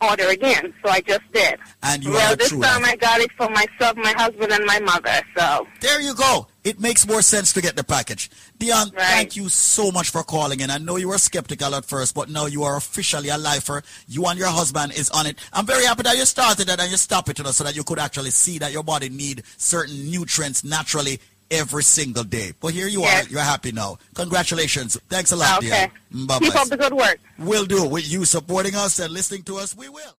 order 0.00 0.28
again. 0.28 0.74
So 0.84 0.90
I 0.90 1.00
just 1.00 1.30
did. 1.32 1.58
And 1.82 2.02
you 2.02 2.10
well, 2.10 2.36
this 2.36 2.50
time 2.50 2.84
I 2.84 2.96
got 2.96 3.20
it 3.20 3.30
for 3.32 3.48
myself, 3.50 3.96
my 3.96 4.12
husband, 4.16 4.52
and 4.52 4.64
my 4.64 4.80
mother. 4.80 5.22
So 5.36 5.66
there 5.80 6.00
you 6.00 6.14
go. 6.14 6.48
It 6.64 6.80
makes 6.80 7.06
more 7.06 7.20
sense 7.20 7.52
to 7.52 7.60
get 7.60 7.76
the 7.76 7.84
package. 7.84 8.30
Dion, 8.58 8.88
thank 8.90 9.36
you 9.36 9.50
so 9.50 9.90
much 9.92 10.08
for 10.10 10.22
calling 10.22 10.60
in. 10.60 10.70
I 10.70 10.78
know 10.78 10.96
you 10.96 11.08
were 11.08 11.18
skeptical 11.18 11.74
at 11.74 11.84
first, 11.84 12.14
but 12.14 12.30
now 12.30 12.46
you 12.46 12.62
are 12.64 12.76
officially 12.76 13.28
a 13.28 13.36
lifer. 13.36 13.82
You 14.08 14.24
and 14.24 14.38
your 14.38 14.48
husband 14.48 14.92
is 14.96 15.10
on 15.10 15.26
it. 15.26 15.38
I'm 15.52 15.66
very 15.66 15.84
happy 15.84 16.04
that 16.04 16.16
you 16.16 16.24
started 16.24 16.68
and 16.70 16.90
you 16.90 16.96
stopped 16.96 17.28
it 17.28 17.36
you 17.38 17.44
know, 17.44 17.50
so 17.50 17.64
that 17.64 17.76
you 17.76 17.84
could 17.84 17.98
actually 17.98 18.30
see 18.30 18.58
that 18.58 18.72
your 18.72 18.82
body 18.82 19.10
need 19.10 19.42
certain 19.58 20.10
nutrients 20.10 20.64
naturally 20.64 21.20
every 21.50 21.82
single 21.82 22.24
day. 22.24 22.52
But 22.58 22.72
here 22.72 22.88
you 22.88 23.02
Yes. 23.02 23.26
are. 23.26 23.28
You're 23.30 23.40
happy 23.42 23.70
now. 23.70 23.98
Congratulations. 24.14 24.96
Thanks 25.10 25.32
a 25.32 25.36
lot, 25.36 25.58
Okay. 25.58 25.68
Dion. 25.68 26.24
Mm, 26.24 26.26
bye-bye. 26.28 26.46
keep 26.46 26.56
up 26.56 26.68
the 26.68 26.76
good 26.78 26.94
work. 26.94 27.18
We'll 27.38 27.66
do. 27.66 27.84
With 27.84 28.10
you 28.10 28.24
supporting 28.24 28.74
us 28.74 28.98
and 28.98 29.12
listening 29.12 29.42
to 29.44 29.58
us, 29.58 29.76
we 29.76 29.90
will. 29.90 30.16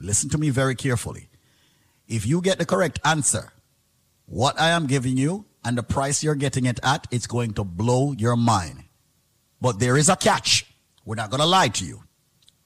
Listen 0.00 0.30
to 0.30 0.38
me 0.38 0.50
very 0.50 0.74
carefully. 0.74 1.28
If 2.06 2.26
you 2.26 2.40
get 2.40 2.58
the 2.58 2.66
correct 2.66 3.00
answer, 3.04 3.52
what 4.26 4.58
I 4.60 4.70
am 4.70 4.86
giving 4.86 5.16
you 5.16 5.46
and 5.64 5.76
the 5.76 5.82
price 5.82 6.22
you're 6.22 6.34
getting 6.34 6.66
it 6.66 6.78
at, 6.82 7.06
it's 7.10 7.26
going 7.26 7.54
to 7.54 7.64
blow 7.64 8.12
your 8.12 8.36
mind. 8.36 8.84
But 9.60 9.80
there 9.80 9.96
is 9.96 10.08
a 10.08 10.16
catch. 10.16 10.66
We're 11.04 11.16
not 11.16 11.30
going 11.30 11.40
to 11.40 11.46
lie 11.46 11.68
to 11.68 11.84
you. 11.84 12.04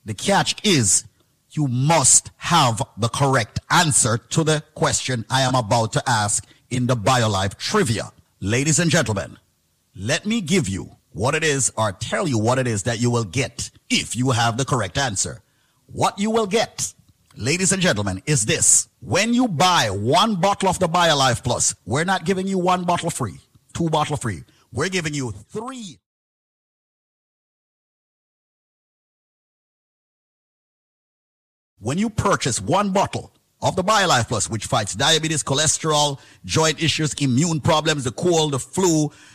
The 0.05 0.15
catch 0.15 0.57
is 0.67 1.05
you 1.51 1.69
must 1.69 2.31
have 2.37 2.83
the 2.97 3.09
correct 3.09 3.61
answer 3.71 4.19
to 4.19 4.45
the 4.45 4.63
question 4.75 5.25
I 5.31 5.43
am 5.43 5.55
about 5.55 5.93
to 5.95 6.03
ask 6.09 6.47
in 6.71 6.87
the 6.87 6.97
BioLife 6.97 7.57
trivia. 7.57 8.13
Ladies 8.41 8.79
and 8.79 8.91
gentlemen, 8.91 9.39
let 9.95 10.27
me 10.27 10.41
give 10.41 10.69
you 10.69 10.97
what 11.13 11.35
it 11.35 11.45
is 11.45 11.73
or 11.77 11.93
tell 11.93 12.27
you 12.27 12.39
what 12.39 12.59
it 12.59 12.67
is 12.67 12.85
that 12.85 13.01
you 13.01 13.11
will 13.11 13.25
get 13.25 13.71
if 13.91 14.17
you 14.17 14.31
have 14.31 14.57
the 14.57 14.65
correct 14.65 14.99
answer. 14.99 15.43
What 15.87 16.19
you 16.19 16.31
will 16.31 16.47
get, 16.47 16.95
ladies 17.37 17.73
and 17.73 17.83
gentlemen, 17.83 18.23
is 18.27 18.47
this. 18.47 18.89
When 19.01 19.35
you 19.35 19.49
buy 19.49 19.91
one 19.91 20.37
bottle 20.37 20.69
of 20.69 20.79
the 20.79 20.89
BioLife 20.89 21.43
Plus, 21.43 21.75
we're 21.85 22.05
not 22.05 22.25
giving 22.25 22.47
you 22.47 22.59
one 22.59 22.85
bottle 22.85 23.11
free, 23.11 23.39
two 23.75 23.91
bottle 23.91 24.17
free. 24.17 24.45
We're 24.73 24.89
giving 24.89 25.15
you 25.15 25.33
three 25.51 25.99
when 31.79 31.99
you 31.99 32.09
purchase 32.09 32.61
one 32.61 32.93
bottle 32.93 33.33
of 33.61 33.77
the 33.77 33.85
BioLife 33.85 34.29
Plus, 34.29 34.49
which 34.49 34.67
fights 34.67 34.95
diabetes, 34.95 35.43
cholesterol, 35.43 36.19
joint 36.45 36.83
issues, 36.83 37.13
immune 37.15 37.61
problems, 37.61 38.05
the 38.05 38.13
cold, 38.13 38.53
the 38.53 38.59
flu, 38.59 39.11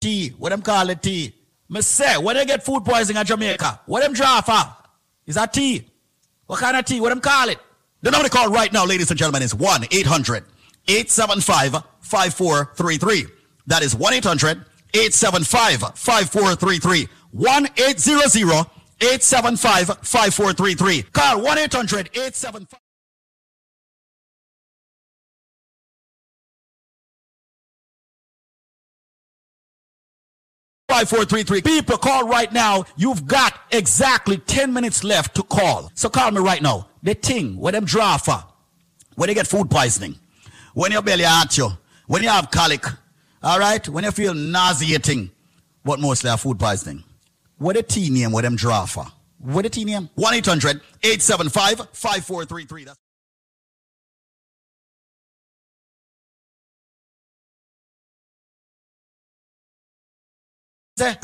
tea, 0.00 0.30
what 0.38 0.50
them 0.50 0.62
call 0.62 0.88
it 0.90 1.02
tea? 1.02 1.34
Me 1.68 1.82
say, 1.82 2.16
when 2.16 2.36
they 2.36 2.46
get 2.46 2.64
food 2.64 2.84
poisoning 2.84 3.20
in 3.20 3.26
Jamaica, 3.26 3.80
what 3.86 4.02
them 4.02 4.12
draw 4.12 4.40
for? 4.40 4.74
Is 5.26 5.34
that 5.34 5.52
tea? 5.52 5.86
What 6.46 6.60
kind 6.60 6.76
of 6.76 6.84
tea? 6.84 7.00
What 7.00 7.10
them 7.10 7.20
call 7.20 7.48
it? 7.48 7.58
The 8.00 8.10
number 8.10 8.28
to 8.28 8.34
call 8.34 8.48
right 8.48 8.72
now, 8.72 8.86
ladies 8.86 9.10
and 9.10 9.18
gentlemen, 9.18 9.42
is 9.42 9.54
1 9.54 9.84
800 9.90 10.44
875 10.86 11.82
5433. 12.00 13.26
That 13.66 13.82
is 13.82 13.94
1 13.94 14.14
800 14.14 14.64
875 14.94 15.98
5433. 15.98 17.08
1 17.32 17.66
800 17.76 18.66
875 19.00 19.86
5433. 19.98 21.02
Call 21.12 21.42
1 21.42 21.58
800 21.58 22.08
875 22.14 22.87
5433. 30.88 31.60
People 31.62 31.98
call 31.98 32.26
right 32.26 32.50
now. 32.50 32.82
You've 32.96 33.26
got 33.26 33.54
exactly 33.70 34.38
10 34.38 34.72
minutes 34.72 35.04
left 35.04 35.36
to 35.36 35.42
call. 35.42 35.92
So 35.94 36.08
call 36.08 36.30
me 36.30 36.40
right 36.40 36.62
now. 36.62 36.88
The 37.02 37.12
thing, 37.12 37.58
where 37.58 37.72
them 37.72 37.84
draw 37.84 38.16
for, 38.16 38.42
when 39.14 39.28
you 39.28 39.34
get 39.34 39.46
food 39.46 39.70
poisoning, 39.70 40.16
when 40.72 40.90
your 40.90 41.02
belly 41.02 41.24
hurt 41.24 41.58
you, 41.58 41.68
when 42.06 42.22
you 42.22 42.30
have 42.30 42.50
colic, 42.50 42.86
all 43.42 43.58
right, 43.58 43.86
when 43.86 44.04
you 44.04 44.10
feel 44.12 44.32
nauseating, 44.32 45.30
but 45.84 46.00
mostly 46.00 46.30
have 46.30 46.40
food 46.40 46.58
poisoning. 46.58 47.04
What 47.58 47.76
a 47.76 47.82
tea 47.82 48.08
name, 48.08 48.32
where 48.32 48.42
them 48.42 48.56
draw? 48.56 48.86
What 49.40 49.66
a 49.66 49.68
tea 49.68 49.84
name? 49.84 50.08
1 50.14 50.34
800 50.34 50.80
875 51.02 51.88
5433. 51.92 52.86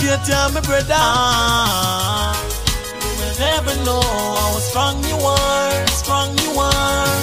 Faith, 0.07 0.29
yeah, 0.29 0.47
me 0.53 0.61
brother. 0.61 0.93
Ah, 0.93 2.31
you 3.01 3.11
will 3.19 3.35
never 3.39 3.75
know 3.85 4.01
how 4.01 4.59
strong 4.59 5.03
you 5.03 5.15
are, 5.15 5.87
strong 5.87 6.29
you 6.43 6.51
are. 6.59 7.17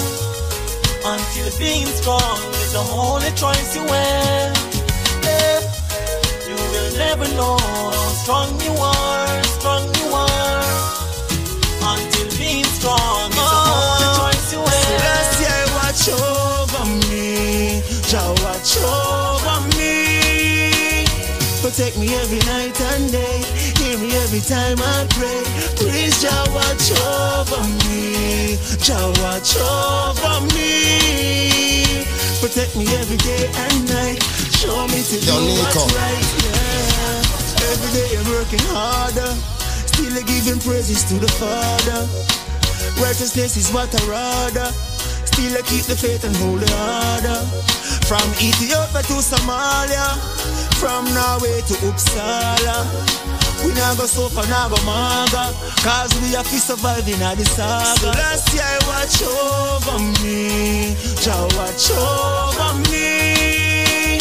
Until 1.05 1.49
being 1.59 1.87
strong 1.99 2.39
is 2.61 2.73
the 2.73 2.83
only 2.93 3.31
choice 3.31 3.75
you 3.75 3.81
have. 3.81 4.14
Time 24.47 24.77
I 24.77 25.07
pray. 25.17 25.41
Please 25.73 26.21
Jah 26.21 26.45
watch 26.53 26.93
over 26.93 27.61
me, 27.89 28.57
Jah 28.77 29.09
watch 29.25 29.57
over 29.57 30.37
me. 30.53 32.05
Protect 32.41 32.75
me 32.77 32.85
every 33.01 33.17
day 33.17 33.49
and 33.49 33.89
night, 33.89 34.21
show 34.53 34.85
me 34.87 35.01
to 35.01 35.17
do 35.17 35.33
Nico. 35.33 35.81
what's 35.81 35.93
right. 35.97 36.25
Yeah. 36.45 37.73
Every 37.73 37.91
day 37.97 38.09
I'm 38.17 38.27
working 38.29 38.61
harder, 38.69 39.33
still 39.89 40.13
I 40.13 40.21
giving 40.21 40.59
praises 40.61 41.03
to 41.09 41.15
the 41.15 41.31
Father. 41.41 42.05
Righteousness 43.01 43.57
is 43.57 43.71
what 43.73 43.89
I 43.89 44.01
rather. 44.05 44.69
Still 45.25 45.57
I 45.57 45.61
keep 45.65 45.85
the 45.89 45.97
faith 45.97 46.23
and 46.23 46.35
hold 46.37 46.61
it 46.61 46.69
harder. 46.69 47.41
From 48.05 48.29
Ethiopia 48.37 49.01
to 49.09 49.17
Somalia, 49.25 50.05
from 50.77 51.05
Norway 51.17 51.61
to 51.65 51.73
Uppsala. 51.89 53.34
We 53.63 53.73
now 53.73 53.95
go 53.95 54.05
suffer, 54.05 54.47
now 54.49 54.69
go 54.69 54.77
manga, 54.85 55.53
cause 55.81 56.11
we 56.21 56.33
have 56.33 56.49
to 56.49 56.59
survive 56.59 57.07
in 57.07 57.19
the 57.19 57.45
saga. 57.45 57.99
So 57.99 58.07
last 58.09 58.53
year 58.53 58.77
watch 58.89 59.21
over 59.23 59.99
me, 60.21 60.95
Jah 61.23 61.47
watch 61.55 61.91
over 61.91 62.71
me. 62.91 64.19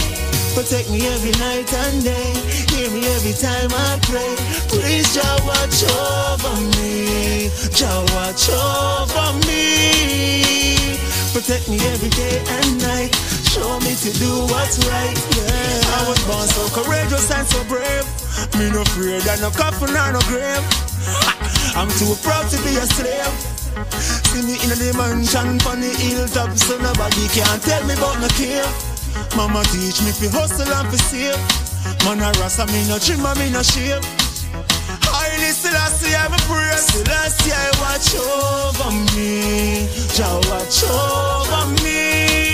Protect 0.54 0.88
me 0.88 1.06
every 1.08 1.32
night 1.32 1.66
and 1.74 2.04
day. 2.04 2.32
Hear 2.70 2.88
me 2.90 3.04
every 3.16 3.34
time 3.34 3.70
I 3.74 3.98
pray. 4.06 4.34
Please, 4.70 5.12
Jah 5.12 5.36
watch 5.44 5.82
over 5.82 6.54
me. 6.78 7.50
Jah 7.74 8.06
watch 8.14 8.48
over 8.48 9.34
me. 9.46 10.76
Protect 11.34 11.68
me 11.68 11.76
every 11.90 12.08
day 12.10 12.38
and 12.46 12.80
night. 12.80 13.12
Show 13.50 13.80
me 13.80 13.94
to 13.96 14.10
do 14.18 14.46
what's 14.46 14.78
right. 14.86 15.18
Yeah. 15.36 15.98
I 15.98 16.08
was 16.08 16.22
born 16.24 16.46
so 16.46 16.82
courageous 16.82 17.30
and 17.32 17.46
so 17.46 17.62
brave. 17.64 18.13
Me 18.58 18.70
no 18.70 18.82
afraid 18.82 19.26
of 19.26 19.40
no 19.40 19.50
coffin 19.50 19.90
or 19.90 20.12
no 20.12 20.20
grave. 20.30 20.62
I'm 21.74 21.90
too 21.98 22.14
proud 22.22 22.48
to 22.50 22.56
be 22.62 22.76
a 22.78 22.86
slave. 22.86 23.34
See 24.30 24.42
me 24.46 24.54
in 24.62 24.70
the 24.70 24.94
mansion 24.96 25.58
on 25.66 25.80
the 25.80 25.90
hilltop, 25.90 26.54
so 26.56 26.78
nobody 26.78 27.26
can 27.34 27.58
tell 27.60 27.82
me 27.84 27.94
about 27.94 28.20
no 28.20 28.28
cave. 28.38 28.62
Mama 29.36 29.64
teach 29.74 30.02
me 30.02 30.12
fi 30.14 30.28
hustle 30.30 30.70
and 30.70 30.88
fi 30.88 30.96
save. 30.96 31.40
Man 32.04 32.22
a 32.22 32.30
rasta, 32.38 32.66
me 32.66 32.86
no 32.86 32.98
trim 32.98 33.22
me 33.38 33.50
no 33.50 33.62
shave. 33.62 34.04
Haile 35.02 35.50
Selassie, 35.52 36.14
I'm 36.14 36.32
a 36.32 36.38
prayer. 36.46 36.78
Selassie, 36.78 37.50
I 37.50 37.70
watch 37.82 38.14
over 38.14 38.90
me. 39.18 39.88
Jah 40.14 40.38
watch 40.46 40.84
over 40.86 41.82
me. 41.82 42.53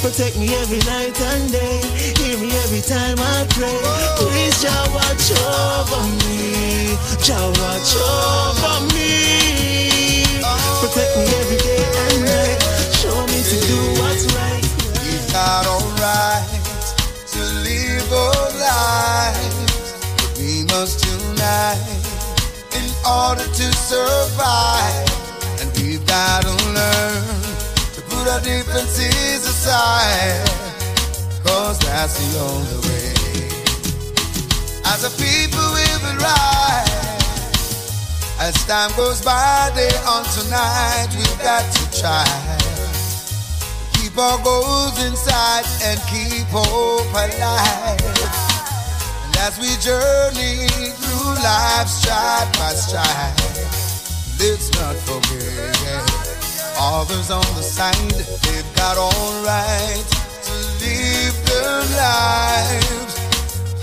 Protect 0.00 0.38
me 0.38 0.54
every 0.54 0.78
night 0.86 1.20
and 1.20 1.50
day. 1.50 1.80
Hear 2.22 2.38
me 2.38 2.50
every 2.62 2.80
time 2.80 3.18
I 3.18 3.46
pray. 3.50 3.78
Please, 4.16 4.62
Jah 4.62 4.86
watch 4.94 5.30
over 5.34 6.02
me. 6.22 6.94
Jah 7.20 7.50
watch 7.58 7.92
over 7.98 8.94
me. 8.94 10.22
Protect 10.80 11.12
me 11.18 11.24
every 11.40 11.58
day 11.58 11.82
and 11.82 12.24
night. 12.24 12.62
Show 12.94 13.26
me 13.26 13.42
to 13.42 13.58
do 13.66 13.78
what's 14.00 14.24
right. 14.38 14.64
It's 15.02 15.32
not 15.32 15.66
alright 15.66 16.46
to 17.34 17.40
live 17.66 18.12
our 18.12 18.50
lives. 18.54 19.94
We 20.38 20.64
must 20.72 21.04
unite 21.04 21.82
in 22.78 22.86
order 23.04 23.44
to 23.44 23.72
survive. 23.74 25.08
And 25.60 25.68
we've 25.76 26.06
got 26.06 26.42
to 26.44 26.54
learn 26.72 27.37
our 28.28 28.40
differences 28.40 29.46
aside. 29.46 30.48
Cause 31.44 31.78
that's 31.80 32.14
the 32.20 32.38
only 32.40 32.78
way. 32.88 33.14
As 34.84 35.04
a 35.04 35.10
people 35.16 35.66
we 35.72 35.86
will 36.02 36.18
rise. 36.20 36.98
As 38.40 38.54
time 38.66 38.90
goes 38.96 39.24
by, 39.24 39.70
day 39.74 39.90
on 40.06 40.24
tonight, 40.36 41.08
we've 41.16 41.38
got 41.42 41.64
to 41.72 42.00
try 42.00 42.24
Keep 43.94 44.16
our 44.16 44.38
goals 44.44 44.96
inside 45.04 45.64
and 45.82 45.98
keep 46.10 46.46
hope 46.48 47.10
alive. 47.10 47.98
And 49.24 49.36
as 49.46 49.58
we 49.58 49.70
journey 49.80 50.68
through 51.00 51.34
life 51.42 51.88
stride 51.88 52.52
by 52.58 52.72
stride, 52.74 53.34
let's 54.38 54.70
not 54.78 54.96
forget 54.96 56.17
others 56.78 57.30
on 57.30 57.44
the 57.56 57.62
side. 57.62 57.94
They've 58.44 58.76
got 58.76 58.96
all 58.96 59.44
right 59.44 60.04
to 60.46 60.54
live 60.80 61.36
their 61.46 61.82
lives. 61.98 63.14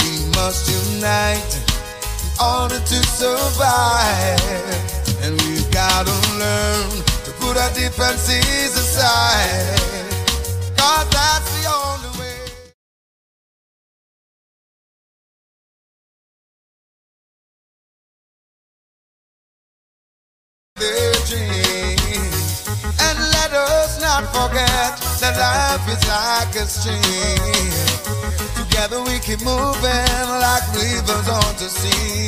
We 0.01 0.25
must 0.35 0.63
unite 0.69 1.53
in 2.23 2.31
order 2.41 2.79
to 2.79 2.99
survive. 3.19 4.39
And 5.23 5.39
we've 5.43 5.69
got 5.71 6.05
to 6.05 6.15
learn 6.39 6.89
to 7.25 7.31
put 7.39 7.57
our 7.57 7.73
differences 7.73 8.77
aside. 8.77 9.79
Cause 10.77 11.09
that's 11.09 11.49
the 11.55 11.69
only 11.69 12.19
way. 12.19 12.39
Their 20.75 21.13
dreams. 21.27 21.74
Us 23.55 24.01
not 24.01 24.25
forget 24.35 24.99
that 25.21 25.35
life 25.39 25.87
is 25.87 26.03
like 26.11 26.55
a 26.59 26.67
stream. 26.67 27.71
Together 28.59 29.01
we 29.01 29.17
keep 29.19 29.39
moving 29.47 30.27
like 30.43 30.65
rivers 30.75 31.29
on 31.31 31.55
the 31.55 31.69
sea. 31.71 32.27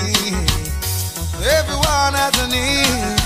Everyone 1.43 2.13
has 2.15 2.32
a 2.39 2.47
need, 2.47 3.19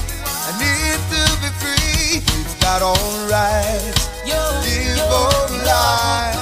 a 0.49 0.51
need 0.57 0.99
to 1.13 1.21
be 1.45 1.49
free. 1.61 2.25
We've 2.25 2.59
got 2.59 2.81
all 2.81 3.29
right, 3.29 3.93
live 4.25 5.11
our 5.21 5.45
life. 5.63 6.41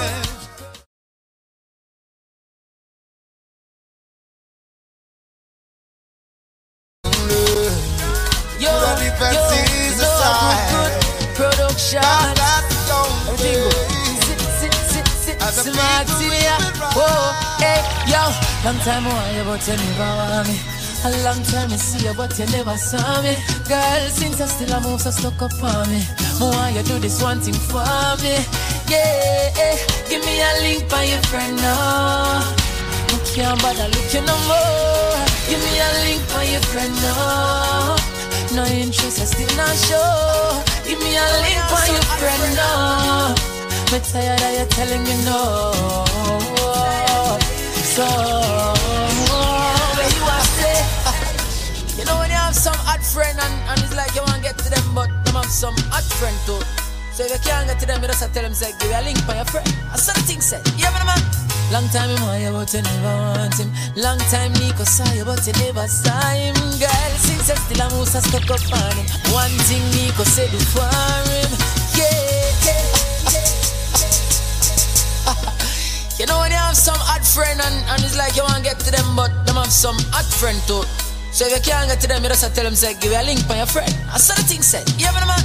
Yo, 8.60 8.72
Put 9.20 9.68
People, 16.00 16.16
to 16.16 16.32
ya. 16.32 16.56
live 16.95 17.60
hey, 17.60 17.84
yo. 18.08 18.24
Long 18.64 18.80
time 18.88 19.04
I 19.04 19.12
want 19.12 19.36
you, 19.36 19.43
but 19.43 19.68
you 19.68 19.76
never 19.76 20.12
want 20.16 20.47
me. 20.47 20.56
A 21.04 21.10
long 21.28 21.43
time 21.43 21.72
I 21.72 21.76
see 21.76 22.08
you, 22.08 22.14
but 22.14 22.39
you 22.39 22.45
never 22.56 22.78
saw 22.78 23.22
me. 23.22 23.36
Girl, 23.68 24.08
since 24.08 24.39
I 24.39 24.47
still 24.47 24.72
a 24.72 24.80
move, 24.80 25.02
so 25.02 25.12
stuck 25.12 25.41
up 25.41 25.52
on 25.62 25.89
me. 25.91 26.00
Want 26.39 26.76
you 26.76 26.84
do 26.84 27.00
this 27.00 27.22
one 27.22 27.39
thing 27.41 27.54
for 27.54 27.84
me. 28.24 28.36
Yeah, 28.88 29.52
eh. 29.60 29.76
give 30.08 30.24
me 30.24 30.39
a 30.39 30.52
link 30.64 30.89
by 30.89 31.04
your 31.04 31.20
friend 31.28 31.58
now. 31.58 32.47
I 32.47 33.18
can't 33.36 33.62
bother 33.62 33.91
looking 33.91 34.24
no 34.24 34.36
more. 34.47 35.20
Give 35.52 35.60
me 35.60 35.84
a 35.84 35.89
link 36.08 36.24
by 36.32 36.43
your 36.47 36.64
friend 36.72 36.95
now. 36.95 37.95
No 38.56 38.64
interest, 38.72 39.20
I 39.20 39.26
still 39.28 39.52
not 39.60 39.76
sure. 39.84 40.64
Give 40.88 41.00
me 41.00 41.12
a 41.20 41.28
link 41.43 41.60
by 41.68 41.86
your 41.91 42.08
friend 42.16 42.56
now. 42.56 43.59
Me 43.92 43.98
tired 44.02 44.38
of 44.38 44.54
you 44.54 44.66
telling 44.70 45.02
me 45.02 45.18
no. 45.26 45.74
So, 47.90 48.06
where 49.98 50.12
you 50.14 50.24
are 50.30 50.46
say? 50.54 50.78
You 51.98 52.06
know 52.06 52.22
when 52.22 52.30
you 52.30 52.38
have 52.38 52.54
some 52.54 52.78
hot 52.86 53.02
friend 53.02 53.34
and, 53.42 53.56
and 53.66 53.82
it's 53.82 53.98
like 53.98 54.14
you 54.14 54.22
want 54.22 54.38
to 54.38 54.42
get 54.46 54.60
to 54.60 54.70
them, 54.70 54.86
but 54.94 55.10
them 55.26 55.42
have 55.42 55.50
some 55.50 55.74
hot 55.90 56.06
friend 56.22 56.38
too. 56.46 56.62
So 57.18 57.26
if 57.26 57.34
you 57.34 57.42
can't 57.42 57.66
get 57.66 57.80
to 57.80 57.88
them, 57.88 58.02
you 58.06 58.08
just 58.14 58.22
tell 58.22 58.44
them, 58.44 58.54
say, 58.54 58.78
give 58.78 58.94
you 58.94 58.96
a 58.96 59.02
link 59.02 59.26
by 59.26 59.42
your 59.42 59.50
friend. 59.50 59.66
I 59.90 59.98
saw 59.98 60.14
the 60.14 60.22
thing 60.22 60.42
said, 60.42 60.62
you 60.78 60.86
hear 60.86 60.94
man? 60.94 61.18
Long 61.74 61.90
time 61.90 62.14
him 62.14 62.22
want 62.30 62.46
you, 62.46 62.54
but 62.54 62.70
you 62.70 62.86
never 62.86 63.16
want 63.42 63.58
him. 63.58 63.74
Long 63.98 64.22
time 64.30 64.54
Nico 64.62 64.86
saw 64.86 65.10
you, 65.18 65.26
but 65.26 65.42
you 65.50 65.54
never 65.66 65.90
saw 65.90 66.14
him. 66.38 66.54
Girl, 66.78 67.10
since 67.26 67.50
you 67.50 67.58
still 67.58 67.82
a 67.82 67.90
moose, 67.98 68.14
I 68.14 68.22
stuck 68.22 68.54
up 68.54 68.62
on 68.70 68.94
him. 69.02 69.10
One 69.34 69.50
thing 69.66 69.82
Nico 69.98 70.22
said 70.30 70.54
before 70.54 70.94
him, 71.26 71.50
yeah, 71.98 72.30
You 76.20 76.28
know 76.28 76.38
when 76.44 76.52
you 76.52 76.60
have 76.60 76.76
some 76.76 77.00
odd 77.08 77.24
friend 77.24 77.56
and, 77.64 77.76
and 77.88 78.04
it's 78.04 78.18
like 78.20 78.36
you 78.36 78.44
want 78.44 78.60
to 78.60 78.62
get 78.62 78.78
to 78.84 78.92
them, 78.92 79.16
but 79.16 79.32
them 79.48 79.56
have 79.56 79.72
some 79.72 79.96
odd 80.12 80.28
friend 80.28 80.60
too. 80.68 80.84
So 81.32 81.48
if 81.48 81.56
you 81.56 81.62
can't 81.64 81.88
get 81.88 82.02
to 82.02 82.08
them, 82.12 82.22
you 82.24 82.28
just 82.28 82.44
tell 82.54 82.66
them, 82.66 82.76
say, 82.76 82.94
give 83.00 83.14
you 83.14 83.18
a 83.18 83.24
link 83.24 83.48
by 83.48 83.56
your 83.64 83.72
friend. 83.72 83.88
I 84.12 84.20
saw 84.20 84.36
the 84.36 84.44
thing 84.44 84.62
said, 84.62 84.84
you 85.00 85.08
hear 85.08 85.16
me, 85.16 85.24
man? 85.24 85.40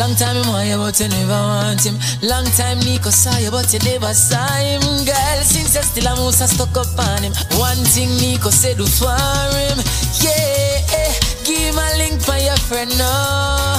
Long 0.00 0.16
time 0.16 0.40
him 0.40 0.48
want 0.48 0.66
you, 0.66 0.80
but 0.80 0.96
you 0.98 1.08
never 1.12 1.38
want 1.38 1.84
him. 1.84 2.00
Long 2.24 2.48
time 2.56 2.80
Nico 2.80 3.10
saw 3.10 3.36
you, 3.38 3.50
but 3.52 3.68
you 3.68 3.78
never 3.84 4.10
saw 4.16 4.42
him. 4.58 4.80
Girl, 5.04 5.38
since 5.44 5.76
you 5.76 5.82
still 5.84 6.08
a 6.08 6.16
moose, 6.16 6.40
I 6.42 6.46
stuck 6.48 6.72
up 6.72 6.88
on 6.98 7.20
him. 7.22 7.36
One 7.60 7.78
thing 7.94 8.08
Nico 8.16 8.48
said 8.50 8.78
do 8.80 8.86
for 8.86 9.12
him, 9.12 9.78
yeah, 10.18 10.80
eh, 10.88 11.12
give 11.44 11.60
him 11.70 11.78
a 11.78 11.86
link 12.00 12.18
by 12.26 12.40
your 12.42 12.56
friend 12.66 12.90
now. 12.98 13.78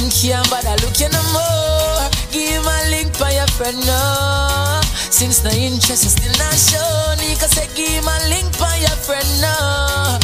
Him 0.00 0.08
can't 0.10 0.48
bother 0.50 0.74
look 0.82 0.98
you 0.98 1.12
no 1.12 1.20
more. 1.36 2.05
Give 2.36 2.66
a 2.66 2.90
link 2.90 3.18
by 3.18 3.32
your 3.32 3.48
friend 3.56 3.80
now. 3.86 4.82
Since 5.08 5.42
no 5.42 5.48
interest, 5.56 6.04
you 6.04 6.12
still 6.12 6.36
not 6.36 6.52
show. 6.52 7.16
Nico 7.16 7.48
say 7.48 7.64
give 7.72 8.04
a 8.04 8.16
link 8.28 8.52
by 8.60 8.76
your 8.76 8.92
friend 9.00 9.24
now. 9.40 10.20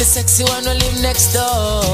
The 0.00 0.08
sexy 0.08 0.44
one 0.44 0.64
will 0.64 0.72
live 0.72 1.02
next 1.02 1.36
door. 1.36 1.84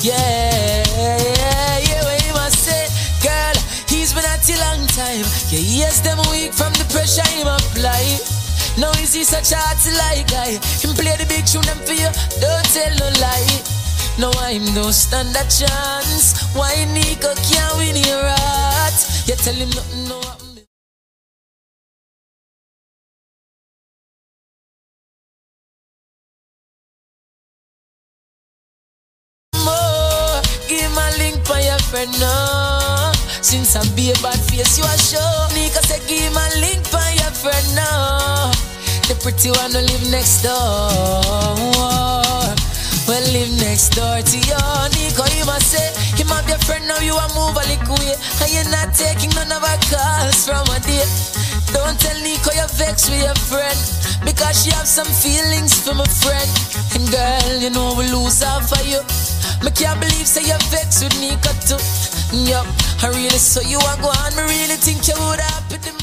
Yeah, 0.00 0.80
yeah, 0.96 1.84
yeah, 1.84 2.00
what 2.08 2.24
you 2.24 2.32
must 2.32 2.64
say, 2.64 2.88
girl. 3.20 3.56
He's 3.92 4.16
been 4.16 4.24
at 4.24 4.40
a 4.48 4.56
long 4.64 4.88
time. 4.96 5.28
Yeah, 5.52 5.60
yes, 5.60 6.00
them 6.00 6.16
weak 6.32 6.56
from 6.56 6.72
the 6.80 6.88
pressure 6.88 7.28
him 7.36 7.44
apply. 7.44 8.00
Now 8.80 8.88
is 9.04 9.12
he 9.12 9.22
such 9.22 9.52
a 9.52 9.60
hot 9.60 9.84
like 10.00 10.32
guy? 10.32 10.56
Him 10.80 10.96
play 10.96 11.12
the 11.20 11.28
big 11.28 11.44
tune 11.44 11.68
them 11.68 11.76
for 11.84 11.92
you, 11.92 12.08
don't 12.40 12.64
tell 12.72 12.94
no 12.96 13.08
lie. 13.20 13.80
No, 14.20 14.30
I'm 14.36 14.74
no 14.74 14.90
stand 14.90 15.34
a 15.34 15.44
chance. 15.48 16.36
Why 16.52 16.84
Nico 16.92 17.32
can't 17.48 17.76
win 17.78 17.96
your 17.96 18.20
heart? 18.22 18.92
You 19.26 19.34
tell 19.36 19.54
him 19.54 19.70
nothing, 19.70 20.08
no. 20.08 20.20
Give 30.68 30.92
a 30.92 31.18
link 31.18 31.48
by 31.48 31.62
your 31.62 31.78
friend 31.88 32.12
now. 32.20 33.12
Since 33.40 33.74
I 33.74 33.82
be 33.96 34.10
a 34.10 34.14
bad 34.22 34.38
face, 34.38 34.76
you 34.76 34.84
are 34.84 34.98
show. 34.98 35.48
Nika 35.54 35.80
say 35.82 35.98
give 36.06 36.36
a 36.36 36.60
link 36.60 36.84
by 36.92 37.10
your 37.16 37.32
friend 37.32 37.74
now. 37.74 38.52
The 39.08 39.14
pretty 39.22 39.50
one 39.50 39.72
who 39.72 39.80
live 39.80 40.10
next 40.10 40.42
door. 40.42 41.99
Well, 43.08 43.22
live 43.32 43.52
next 43.60 43.96
door 43.96 44.20
to 44.22 44.38
your 44.46 44.74
Nico, 44.96 45.24
you 45.36 45.44
must 45.44 45.72
say, 45.72 45.88
him 46.16 46.28
have 46.28 46.48
your 46.48 46.58
friend 46.64 46.86
now, 46.86 47.00
you 47.00 47.16
a 47.16 47.26
move 47.34 47.56
a 47.56 47.64
little 47.66 47.96
way. 47.96 48.14
And 48.42 48.50
you're 48.52 48.70
not 48.70 48.94
taking 48.94 49.30
none 49.34 49.50
of 49.50 49.62
our 49.62 49.80
calls 49.88 50.46
from 50.46 50.64
a 50.68 50.78
day. 50.84 51.06
Don't 51.72 51.98
tell 51.98 52.18
Nico 52.22 52.50
you're 52.52 52.70
vexed 52.78 53.10
with 53.10 53.22
your 53.22 53.38
friend. 53.48 53.78
Because 54.24 54.62
she 54.62 54.70
have 54.72 54.86
some 54.86 55.08
feelings 55.08 55.74
for 55.80 55.94
my 55.94 56.06
friend. 56.06 56.50
And 56.94 57.04
girl, 57.10 57.54
you 57.58 57.70
know 57.70 57.94
we 57.96 58.10
lose 58.10 58.42
out 58.42 58.68
for 58.68 58.82
you. 58.84 59.00
Me 59.64 59.70
can't 59.72 59.98
believe 60.00 60.26
say 60.26 60.46
you're 60.46 60.62
vexed 60.70 61.02
with 61.02 61.16
Nico 61.20 61.52
too. 61.66 61.80
Yup, 62.32 62.66
I 63.02 63.08
really 63.08 63.40
saw 63.40 63.60
you 63.62 63.78
are 63.78 63.96
go 63.98 64.08
on. 64.08 64.36
Me 64.36 64.42
really 64.42 64.78
think 64.78 65.06
you 65.08 65.14
would 65.18 65.40
the 65.82 65.92
man. 65.92 65.99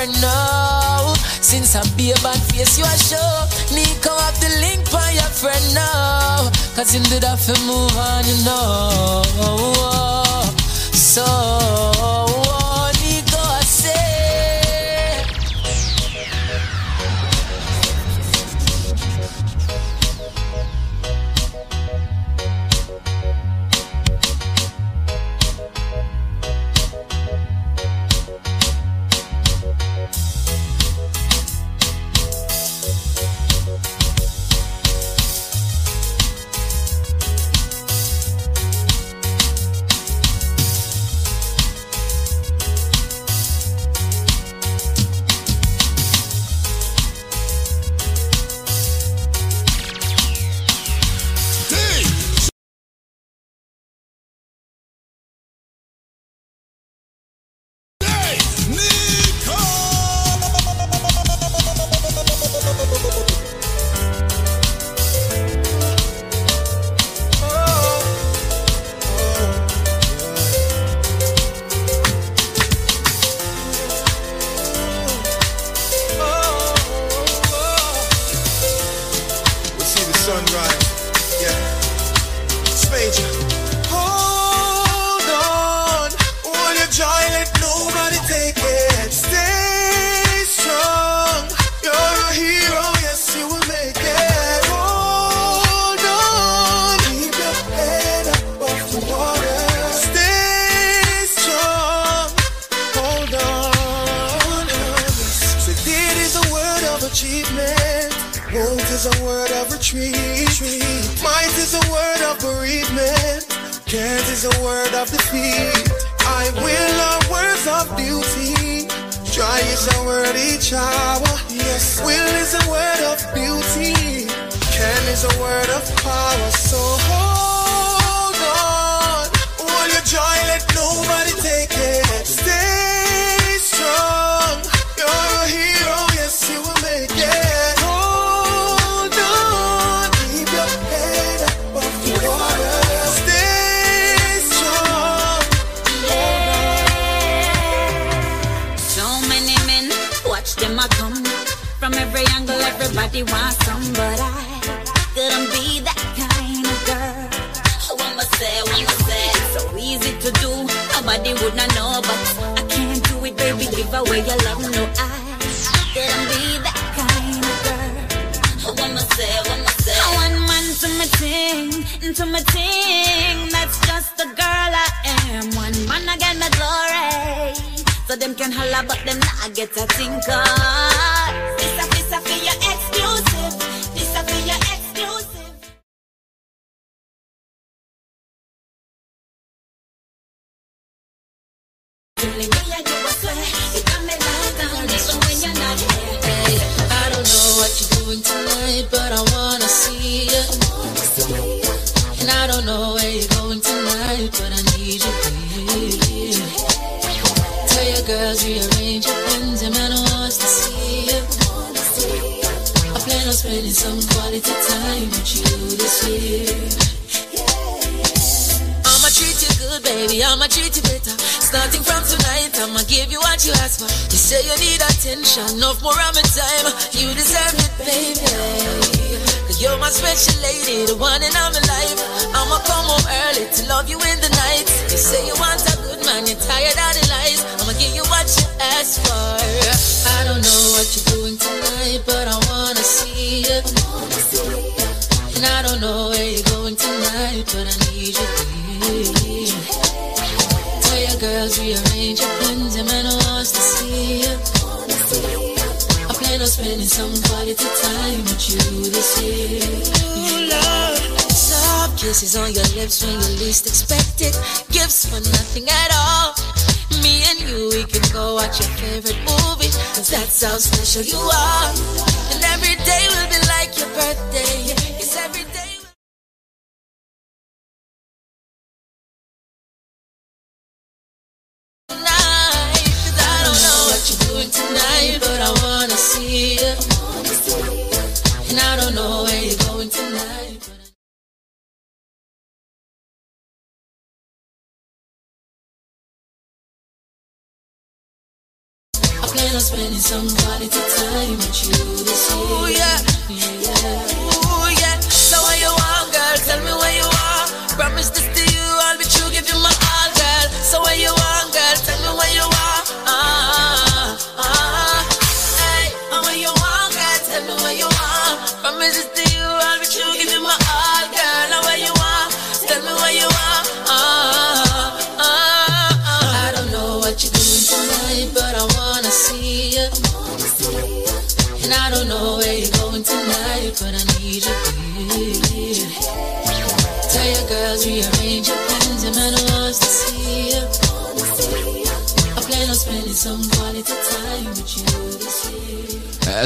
Friend 0.00 0.22
now. 0.22 1.12
Since 1.42 1.76
I 1.76 1.82
be 1.96 2.10
a 2.12 2.14
bad 2.22 2.40
face, 2.48 2.78
you 2.78 2.84
a 2.84 2.96
show. 2.96 3.30
Nico 3.74 4.16
have 4.16 4.38
the 4.40 4.48
link 4.60 4.90
by 4.90 5.10
your 5.10 5.28
friend 5.28 5.74
now. 5.74 6.48
Cause 6.74 6.92
him 6.94 7.02
did 7.02 7.24
have 7.24 7.44
to 7.44 7.52
move 7.66 7.94
on, 7.98 8.24
you 8.24 8.36
know. 8.44 9.22
So, 10.92 11.89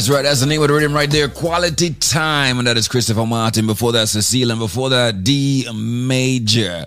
That's 0.05 0.15
right. 0.15 0.23
That's 0.23 0.41
the 0.41 0.47
name 0.47 0.61
of 0.61 0.69
the 0.69 0.75
rhythm 0.75 0.93
right 0.93 1.11
there. 1.11 1.29
Quality 1.29 1.95
Time. 1.95 2.59
And 2.59 2.67
that 2.67 2.77
is 2.77 2.89
Christopher 2.89 3.25
Martin. 3.25 3.67
Before 3.67 3.91
that, 3.93 4.09
Cecile. 4.09 4.51
And 4.51 4.61
before 4.61 4.91
that, 4.91 5.25
D 5.25 5.67
Major. 5.75 6.85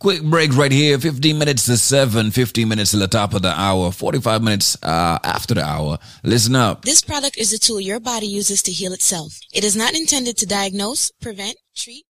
Quick 0.00 0.24
break 0.24 0.52
right 0.56 0.72
here. 0.72 0.98
15 0.98 1.38
minutes 1.38 1.66
to 1.66 1.76
7, 1.76 2.32
15 2.32 2.68
minutes 2.68 2.90
to 2.90 2.96
the 2.96 3.06
top 3.06 3.32
of 3.32 3.42
the 3.42 3.52
hour, 3.56 3.92
45 3.92 4.42
minutes 4.42 4.76
uh, 4.82 5.20
after 5.22 5.54
the 5.54 5.64
hour. 5.64 5.98
Listen 6.24 6.56
up. 6.56 6.84
This 6.84 7.00
product 7.00 7.38
is 7.38 7.52
a 7.52 7.60
tool 7.60 7.80
your 7.80 8.00
body 8.00 8.26
uses 8.26 8.60
to 8.64 8.72
heal 8.72 8.92
itself. 8.92 9.38
It 9.54 9.62
is 9.62 9.76
not 9.76 9.94
intended 9.94 10.36
to 10.38 10.46
diagnose, 10.46 11.12
prevent, 11.20 11.58
treat, 11.76 12.06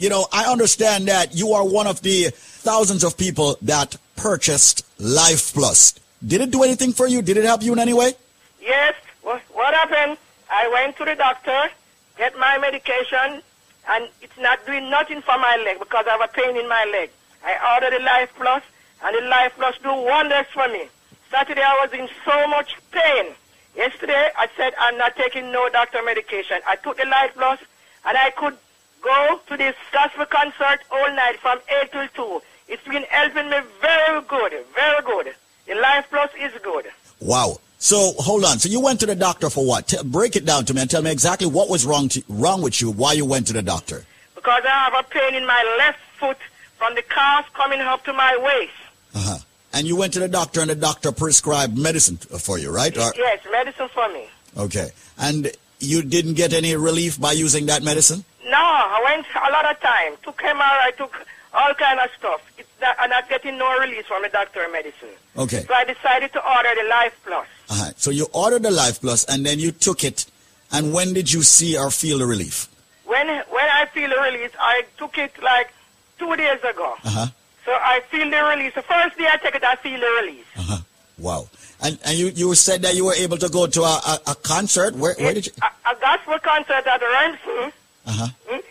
You 0.00 0.08
know, 0.08 0.26
I 0.32 0.50
understand 0.50 1.08
that 1.08 1.36
you 1.36 1.52
are 1.52 1.62
one 1.62 1.86
of 1.86 2.00
the 2.00 2.30
thousands 2.32 3.04
of 3.04 3.18
people 3.18 3.58
that 3.60 3.98
purchased 4.16 4.86
Life 4.98 5.52
Plus. 5.52 5.92
Did 6.26 6.40
it 6.40 6.50
do 6.50 6.62
anything 6.62 6.94
for 6.94 7.06
you? 7.06 7.20
Did 7.20 7.36
it 7.36 7.44
help 7.44 7.62
you 7.62 7.74
in 7.74 7.78
any 7.78 7.92
way? 7.92 8.14
Yes. 8.62 8.94
What 9.22 9.74
happened? 9.74 10.16
I 10.50 10.68
went 10.72 10.96
to 10.96 11.04
the 11.04 11.14
doctor, 11.16 11.68
get 12.16 12.32
my 12.38 12.56
medication, 12.56 13.42
and 13.90 14.08
it's 14.22 14.38
not 14.38 14.64
doing 14.64 14.88
nothing 14.88 15.20
for 15.20 15.36
my 15.36 15.60
leg 15.66 15.78
because 15.78 16.06
I 16.08 16.12
have 16.12 16.22
a 16.22 16.32
pain 16.32 16.56
in 16.56 16.66
my 16.66 16.88
leg. 16.90 17.10
I 17.44 17.74
ordered 17.74 18.00
the 18.00 18.02
Life 18.02 18.32
Plus, 18.36 18.62
and 19.04 19.14
the 19.14 19.28
Life 19.28 19.52
Plus 19.56 19.76
do 19.82 19.92
wonders 19.92 20.46
for 20.54 20.66
me. 20.68 20.88
Saturday 21.30 21.60
I 21.60 21.76
was 21.84 21.92
in 21.92 22.08
so 22.24 22.48
much 22.48 22.74
pain. 22.90 23.34
Yesterday 23.76 24.30
I 24.34 24.48
said 24.56 24.72
I'm 24.78 24.96
not 24.96 25.14
taking 25.16 25.52
no 25.52 25.68
doctor 25.68 26.02
medication. 26.02 26.56
I 26.66 26.76
took 26.76 26.96
the 26.96 27.04
Life 27.04 27.32
Plus, 27.34 27.60
and 28.06 28.16
I 28.16 28.30
could 28.30 28.56
go 29.02 29.40
to 29.48 29.56
this 29.56 29.74
gospel 29.92 30.26
concert 30.26 30.80
all 30.90 31.14
night 31.14 31.38
from 31.40 31.58
8 31.82 31.92
till 31.92 32.08
2. 32.08 32.42
It's 32.68 32.84
been 32.84 33.04
helping 33.10 33.50
me 33.50 33.58
very 33.80 34.20
good, 34.22 34.52
very 34.74 35.02
good. 35.04 35.34
The 35.66 35.74
Life 35.74 36.06
Plus 36.10 36.30
is 36.40 36.52
good. 36.62 36.86
Wow. 37.20 37.58
So 37.78 38.12
hold 38.18 38.44
on. 38.44 38.58
So 38.58 38.68
you 38.68 38.80
went 38.80 39.00
to 39.00 39.06
the 39.06 39.14
doctor 39.16 39.50
for 39.50 39.64
what? 39.66 39.88
T- 39.88 39.96
break 40.04 40.36
it 40.36 40.44
down 40.44 40.64
to 40.66 40.74
me 40.74 40.82
and 40.82 40.90
tell 40.90 41.02
me 41.02 41.10
exactly 41.10 41.46
what 41.46 41.68
was 41.68 41.86
wrong 41.86 42.08
to, 42.10 42.22
wrong 42.28 42.62
with 42.62 42.80
you. 42.80 42.90
Why 42.90 43.12
you 43.14 43.24
went 43.24 43.46
to 43.48 43.52
the 43.52 43.62
doctor? 43.62 44.04
Because 44.34 44.62
I 44.64 44.68
have 44.90 44.94
a 45.04 45.08
pain 45.08 45.34
in 45.34 45.46
my 45.46 45.76
left 45.78 45.98
foot 46.18 46.36
from 46.78 46.94
the 46.94 47.02
calf 47.02 47.46
coming 47.54 47.80
up 47.80 48.04
to 48.04 48.12
my 48.12 48.36
waist. 48.42 48.72
Uh-huh. 49.14 49.38
And 49.72 49.86
you 49.86 49.96
went 49.96 50.12
to 50.14 50.18
the 50.20 50.28
doctor 50.28 50.60
and 50.60 50.68
the 50.70 50.74
doctor 50.74 51.12
prescribed 51.12 51.76
medicine 51.78 52.16
for 52.16 52.58
you, 52.58 52.70
right? 52.74 52.96
Or- 52.96 53.12
Yes, 53.16 53.40
medicine 53.50 53.88
for 53.94 54.08
me. 54.12 54.24
okay. 54.56 54.90
And 55.18 55.50
you 55.78 56.02
didn't 56.02 56.34
get 56.34 56.52
any 56.52 56.74
relief 56.76 57.18
by 57.20 57.32
using 57.32 57.66
that 57.66 57.82
medicine? 57.82 58.24
No, 58.50 58.58
I 58.58 59.00
went 59.04 59.26
a 59.34 59.50
lot 59.52 59.64
of 59.70 59.80
time. 59.80 60.14
Took 60.24 60.38
MRI, 60.38 60.58
I 60.60 60.90
took 60.96 61.14
all 61.54 61.72
kind 61.74 62.00
of 62.00 62.10
stuff. 62.18 62.40
It's 62.58 62.68
not, 62.80 62.96
I'm 62.98 63.10
not 63.10 63.28
getting 63.28 63.58
no 63.58 63.78
release 63.78 64.06
from 64.06 64.22
the 64.22 64.28
doctor 64.28 64.64
of 64.64 64.72
medicine. 64.72 65.10
Okay. 65.36 65.64
So 65.68 65.74
I 65.74 65.84
decided 65.84 66.32
to 66.32 66.40
order 66.44 66.68
the 66.82 66.88
Life 66.88 67.20
Plus. 67.24 67.46
Uh-huh. 67.70 67.92
So 67.96 68.10
you 68.10 68.26
ordered 68.32 68.62
the 68.64 68.70
Life 68.72 69.00
Plus 69.00 69.24
and 69.24 69.46
then 69.46 69.60
you 69.60 69.70
took 69.70 70.02
it. 70.02 70.26
And 70.72 70.92
when 70.92 71.12
did 71.12 71.32
you 71.32 71.42
see 71.42 71.78
or 71.78 71.90
feel 71.90 72.18
the 72.18 72.26
relief? 72.26 72.68
When 73.04 73.26
when 73.28 73.68
I 73.80 73.86
feel 73.92 74.08
the 74.08 74.20
release, 74.20 74.52
I 74.58 74.84
took 74.96 75.18
it 75.18 75.32
like 75.42 75.72
two 76.18 76.34
days 76.36 76.58
ago. 76.60 76.94
Uh-huh. 77.04 77.26
So 77.64 77.72
I 77.72 78.00
feel 78.10 78.28
the 78.30 78.42
release. 78.44 78.74
The 78.74 78.82
first 78.82 79.16
day 79.16 79.26
I 79.30 79.36
take 79.36 79.54
it, 79.54 79.64
I 79.64 79.76
feel 79.76 79.98
the 79.98 80.22
release. 80.22 80.46
Uh-huh. 80.56 80.78
Wow. 81.18 81.48
And 81.82 81.98
and 82.04 82.18
you, 82.18 82.28
you 82.28 82.54
said 82.54 82.82
that 82.82 82.94
you 82.94 83.04
were 83.04 83.14
able 83.14 83.36
to 83.38 83.48
go 83.48 83.66
to 83.66 83.82
a, 83.82 84.00
a, 84.06 84.18
a 84.28 84.34
concert. 84.34 84.94
Where, 84.94 85.14
where 85.14 85.34
did 85.34 85.46
you? 85.46 85.52
A, 85.62 85.90
a 85.90 86.00
gospel 86.00 86.38
concert 86.38 86.86
at 86.86 87.00
the 87.00 87.06
Remsen. 87.06 87.72
Uh-huh. 88.06 88.28
Mm? 88.48 88.62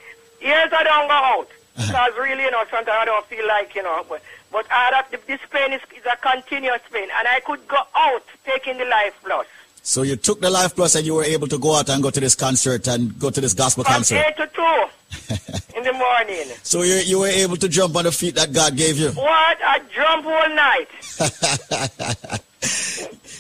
Years 0.42 0.70
I 0.74 0.84
don't 0.84 1.08
go 1.08 1.14
out. 1.14 1.50
Because 1.76 2.14
really, 2.18 2.44
you 2.44 2.52
know, 2.52 2.64
sometimes 2.70 2.90
I 2.90 3.06
don't 3.06 3.26
feel 3.28 3.48
like, 3.48 3.74
you 3.74 3.84
know, 3.84 4.06
but, 4.10 4.22
but 4.52 4.66
I 4.70 4.92
have, 4.94 5.10
this 5.26 5.40
pain 5.50 5.72
is, 5.72 5.82
is 5.96 6.06
a 6.06 6.18
continuous 6.18 6.82
pain. 6.92 7.08
And 7.18 7.28
I 7.28 7.40
could 7.40 7.66
go 7.68 7.78
out 7.96 8.24
taking 8.46 8.78
the 8.78 8.86
Life 8.86 9.14
Plus. 9.24 9.48
So 9.82 10.02
you 10.02 10.18
took 10.18 10.42
the 10.42 10.50
Life 10.50 10.76
Plus 10.76 10.96
and 10.96 11.06
you 11.06 11.16
were 11.16 11.24
able 11.24 11.48
to 11.48 11.58
go 11.58 11.76
out 11.76 11.90
and 11.90 12.04
go 12.04 12.10
to 12.10 12.20
this 12.20 12.36
concert 12.36 12.86
and 12.88 13.18
go 13.18 13.30
to 13.30 13.40
this 13.40 13.54
gospel 13.54 13.86
From 13.86 13.94
concert. 13.94 14.26
8 14.28 14.38
to 14.38 14.48
2 14.48 15.78
in 15.78 15.84
the 15.84 15.94
morning. 15.94 16.46
So 16.64 16.82
you 16.84 16.96
you 16.96 17.20
were 17.20 17.28
able 17.28 17.56
to 17.58 17.70
jump 17.70 17.96
on 17.96 18.04
the 18.04 18.12
feet 18.12 18.36
that 18.36 18.52
God 18.52 18.76
gave 18.76 18.98
you. 19.00 19.12
What? 19.12 19.58
I 19.64 19.80
jump 19.96 20.26
all 20.26 20.50
night. 20.50 22.40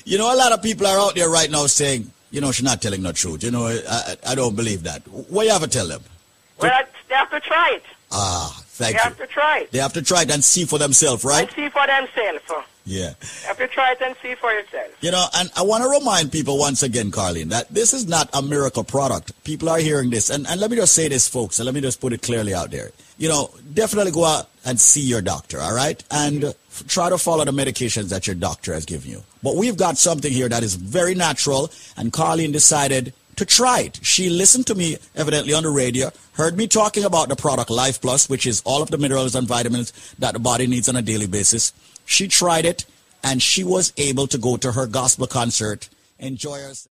You 0.09 0.17
know, 0.17 0.33
a 0.33 0.35
lot 0.35 0.51
of 0.51 0.63
people 0.63 0.87
are 0.87 0.97
out 0.97 1.13
there 1.13 1.29
right 1.29 1.51
now 1.51 1.67
saying, 1.67 2.11
you 2.32 2.41
know, 2.41 2.51
she's 2.51 2.65
not 2.65 2.82
telling 2.82 3.03
the 3.03 3.13
truth. 3.13 3.43
You 3.43 3.51
know, 3.51 3.67
I, 3.67 4.15
I, 4.27 4.36
don't 4.36 4.55
believe 4.55 4.84
that. 4.84 5.07
What 5.07 5.45
you 5.45 5.51
have 5.51 5.61
to 5.61 5.67
tell 5.67 5.88
them? 5.88 6.01
Well, 6.59 6.71
they 7.07 7.15
have 7.15 7.32
to 7.32 7.39
try 7.39 7.71
it. 7.73 7.84
Ah, 8.11 8.61
thank 8.65 8.93
you. 8.93 8.97
they 8.97 9.03
have 9.03 9.17
to 9.17 9.27
try 9.27 9.59
it. 9.59 9.71
They 9.71 9.80
have 9.80 9.93
to 9.93 10.01
try 10.01 10.23
it 10.23 10.32
and 10.32 10.43
see 10.43 10.65
for 10.65 10.77
themselves, 10.77 11.23
right? 11.23 11.47
And 11.47 11.51
see 11.51 11.69
for 11.69 11.86
themselves. 11.86 12.65
Yeah. 12.89 13.09
You 13.09 13.47
have 13.47 13.57
to 13.57 13.67
try 13.67 13.91
it 13.91 14.01
and 14.01 14.15
see 14.21 14.34
for 14.34 14.51
yourself. 14.51 14.88
You 15.01 15.11
know, 15.11 15.23
and 15.36 15.51
I 15.55 15.61
want 15.61 15.84
to 15.84 15.89
remind 15.89 16.32
people 16.32 16.57
once 16.57 16.82
again, 16.82 17.11
Carlene, 17.11 17.49
that 17.49 17.69
this 17.69 17.93
is 17.93 18.07
not 18.07 18.30
a 18.34 18.41
miracle 18.41 18.84
product. 18.84 19.43
People 19.43 19.69
are 19.69 19.77
hearing 19.77 20.09
this. 20.09 20.32
And, 20.32 20.47
and 20.47 20.59
let 20.59 20.71
me 20.71 20.77
just 20.77 20.95
say 20.95 21.07
this, 21.07 21.27
folks, 21.27 21.59
and 21.59 21.67
let 21.67 21.75
me 21.75 21.82
just 21.82 22.01
put 22.01 22.13
it 22.13 22.23
clearly 22.23 22.53
out 22.53 22.71
there. 22.71 22.89
You 23.19 23.30
know, 23.30 23.51
definitely 23.73 24.11
go 24.11 24.25
out 24.25 24.49
and 24.65 24.80
see 24.80 25.01
your 25.01 25.21
doctor, 25.21 25.59
all 25.59 25.75
right? 25.75 26.03
And 26.09 26.55
try 26.88 27.09
to 27.09 27.17
follow 27.17 27.45
the 27.45 27.51
medications 27.51 28.09
that 28.09 28.27
your 28.27 28.36
doctor 28.36 28.73
has 28.73 28.86
given 28.86 29.11
you. 29.11 29.23
But 29.43 29.55
we've 29.55 29.77
got 29.77 29.97
something 29.97 30.32
here 30.32 30.49
that 30.49 30.63
is 30.63 30.75
very 30.75 31.15
natural, 31.15 31.71
and 31.97 32.11
Carlene 32.11 32.51
decided 32.53 33.13
to 33.36 33.45
try 33.45 33.82
it. 33.82 33.99
She 34.01 34.30
listened 34.30 34.67
to 34.67 34.75
me, 34.75 34.97
evidently, 35.15 35.53
on 35.53 35.63
the 35.63 35.69
radio, 35.69 36.11
heard 36.34 36.57
me 36.57 36.67
talking 36.67 37.05
about 37.05 37.30
the 37.30 37.36
product 37.36 37.69
Life 37.69 38.01
Plus, 38.01 38.30
which 38.30 38.45
is 38.45 38.61
all 38.65 38.82
of 38.82 38.91
the 38.91 38.97
minerals 38.97 39.36
and 39.36 39.47
vitamins 39.47 39.93
that 40.19 40.34
the 40.34 40.39
body 40.39 40.67
needs 40.67 40.89
on 40.89 40.95
a 40.95 41.01
daily 41.01 41.27
basis. 41.27 41.71
She 42.05 42.27
tried 42.27 42.65
it, 42.65 42.86
and 43.23 43.41
she 43.41 43.63
was 43.63 43.93
able 43.97 44.27
to 44.27 44.38
go 44.38 44.57
to 44.57 44.73
her 44.73 44.88
gospel 44.88 45.27
concert, 45.27 45.89
enjoy 46.17 46.59
herself. 46.59 46.88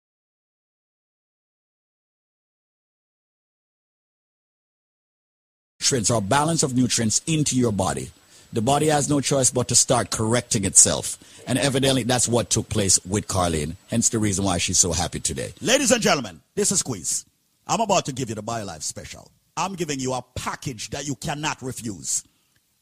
or 6.10 6.22
balance 6.22 6.64
of 6.64 6.76
nutrients 6.76 7.22
into 7.28 7.56
your 7.56 7.72
body. 7.72 8.10
The 8.56 8.62
body 8.62 8.86
has 8.86 9.10
no 9.10 9.20
choice 9.20 9.52
but 9.52 9.68
to 9.68 9.76
start 9.76 10.12
correcting 10.12 10.64
itself. 10.64 11.18
And 11.46 11.60
evidently 11.60 12.04
that's 12.04 12.26
what 12.26 12.50
took 12.50 12.70
place 12.70 13.06
with 13.06 13.28
Carlene. 13.28 13.76
Hence 13.90 14.08
the 14.08 14.18
reason 14.18 14.46
why 14.46 14.60
she's 14.60 14.78
so 14.78 14.94
happy 14.94 15.20
today. 15.20 15.54
Ladies 15.60 15.92
and 15.92 16.02
gentlemen, 16.02 16.40
this 16.56 16.72
is 16.72 16.80
Squeeze. 16.80 17.26
I'm 17.68 17.82
about 17.82 18.06
to 18.06 18.14
give 18.14 18.30
you 18.30 18.36
the 18.36 18.42
BioLife 18.42 18.82
special. 18.82 19.30
I'm 19.58 19.76
giving 19.76 20.00
you 20.00 20.14
a 20.14 20.24
package 20.36 20.92
that 20.92 21.06
you 21.06 21.16
cannot 21.16 21.62
refuse. 21.62 22.24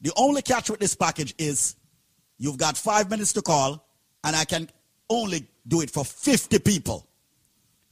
The 0.02 0.12
only 0.16 0.44
catch 0.44 0.70
with 0.70 0.80
this 0.80 0.94
package 0.94 1.34
is 1.40 1.76
you've 2.38 2.60
got 2.60 2.78
five 2.78 3.10
minutes 3.10 3.34
to 3.34 3.42
call, 3.42 3.84
and 4.24 4.36
I 4.36 4.46
can 4.46 4.70
only 5.10 5.48
do 5.68 5.82
it 5.82 5.90
for 5.90 6.06
50 6.06 6.60
people. 6.60 7.08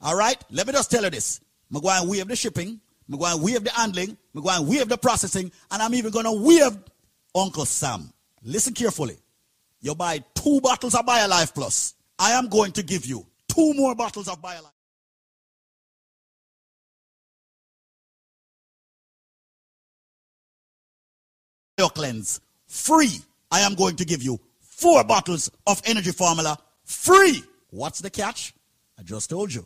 All 0.04 0.16
right? 0.16 0.38
Let 0.52 0.68
me 0.68 0.74
just 0.74 0.92
tell 0.92 1.04
you 1.04 1.10
this. 1.10 1.42
Going 1.74 2.04
to 2.04 2.08
waive 2.08 2.28
the 2.28 2.36
shipping. 2.36 2.80
Going 3.10 3.40
to 3.40 3.44
waive 3.44 3.64
the 3.64 3.72
handling. 3.72 4.18
Going 4.36 4.66
to 4.66 4.70
waive 4.70 4.88
the 4.88 5.00
processing. 5.00 5.52
And 5.72 5.82
I'm 5.82 5.96
even 5.96 6.12
going 6.12 6.26
to 6.26 6.32
waive 6.32 6.78
Uncle 7.34 7.66
Sam. 7.66 8.12
Listen 8.44 8.74
carefully. 8.74 9.18
You 9.80 9.96
buy 9.96 10.24
two 10.36 10.62
bottles 10.62 10.96
of 10.96 11.06
BioLife 11.06 11.54
Plus. 11.54 11.96
I 12.20 12.32
am 12.32 12.50
going 12.50 12.72
to 12.74 12.84
give 12.84 13.06
you 13.06 13.26
two 13.48 13.74
more 13.74 13.96
bottles 13.96 14.28
of 14.28 14.42
BioLife. 14.42 14.72
Cleanse 21.96 22.40
free. 22.68 23.18
I 23.52 23.62
am 23.62 23.74
going 23.74 23.96
to 23.96 24.06
give 24.06 24.22
you 24.22 24.40
four 24.60 25.04
bottles 25.04 25.50
of 25.66 25.82
energy 25.86 26.12
formula 26.12 26.58
free. 26.86 27.44
What's 27.72 28.02
the 28.02 28.10
catch? 28.12 28.54
I 29.00 29.04
just 29.04 29.32
told 29.32 29.52
you. 29.52 29.66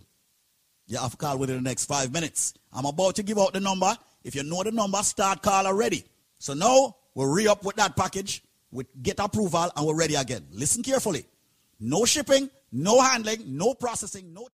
You 0.88 0.98
have 0.98 1.12
to 1.12 1.18
call 1.18 1.38
within 1.38 1.58
the 1.58 1.62
next 1.62 1.86
five 1.86 2.14
minutes. 2.14 2.54
I'm 2.72 2.86
about 2.86 3.16
to 3.16 3.24
give 3.24 3.38
out 3.38 3.54
the 3.54 3.60
number. 3.60 3.98
If 4.24 4.34
you 4.34 4.44
know 4.44 4.64
the 4.64 4.72
number, 4.72 4.98
start 5.04 5.42
call 5.42 5.68
already. 5.68 6.06
So 6.40 6.54
now 6.54 6.96
we'll 7.16 7.28
re 7.28 7.48
up 7.48 7.64
with 7.64 7.78
that 7.78 7.96
package, 7.96 8.44
we 8.72 8.86
get 9.02 9.20
approval, 9.20 9.72
and 9.76 9.88
we're 9.88 9.96
ready 9.96 10.16
again. 10.16 10.46
Listen 10.52 10.84
carefully. 10.84 11.26
No 11.80 12.06
shipping, 12.06 12.50
no 12.72 13.02
handling, 13.02 13.58
no 13.58 13.74
processing, 13.74 14.34
no. 14.34 14.48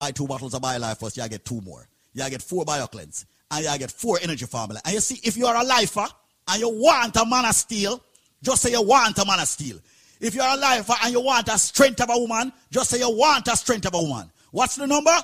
Buy 0.00 0.10
two 0.10 0.26
bottles 0.26 0.52
of 0.52 0.60
BioLife 0.60 1.00
first, 1.00 1.16
you 1.16 1.26
get 1.28 1.44
two 1.44 1.62
more. 1.62 1.88
You 2.12 2.28
get 2.28 2.42
four 2.42 2.64
BioCleanse. 2.64 3.24
And 3.50 3.64
you 3.64 3.78
get 3.78 3.90
four 3.90 4.18
energy 4.22 4.44
formula. 4.46 4.80
And 4.84 4.94
you 4.94 5.00
see, 5.00 5.18
if 5.22 5.36
you 5.36 5.46
are 5.46 5.56
a 5.56 5.64
lifer 5.64 6.06
and 6.48 6.60
you 6.60 6.68
want 6.68 7.16
a 7.16 7.24
man 7.24 7.46
of 7.46 7.54
steel, 7.54 8.02
just 8.42 8.62
say 8.62 8.72
you 8.72 8.82
want 8.82 9.16
a 9.18 9.24
man 9.24 9.40
of 9.40 9.48
steel. 9.48 9.78
If 10.24 10.34
you're 10.34 10.46
a 10.46 10.56
lifer 10.56 10.94
and 11.02 11.12
you 11.12 11.20
want 11.20 11.48
a 11.48 11.58
strength 11.58 12.00
of 12.00 12.08
a 12.08 12.18
woman, 12.18 12.50
just 12.70 12.88
say 12.88 12.98
you 12.98 13.10
want 13.10 13.46
a 13.46 13.54
strength 13.54 13.84
of 13.84 13.92
a 13.92 14.02
woman. 14.02 14.32
What's 14.52 14.74
the 14.74 14.86
number? 14.86 15.14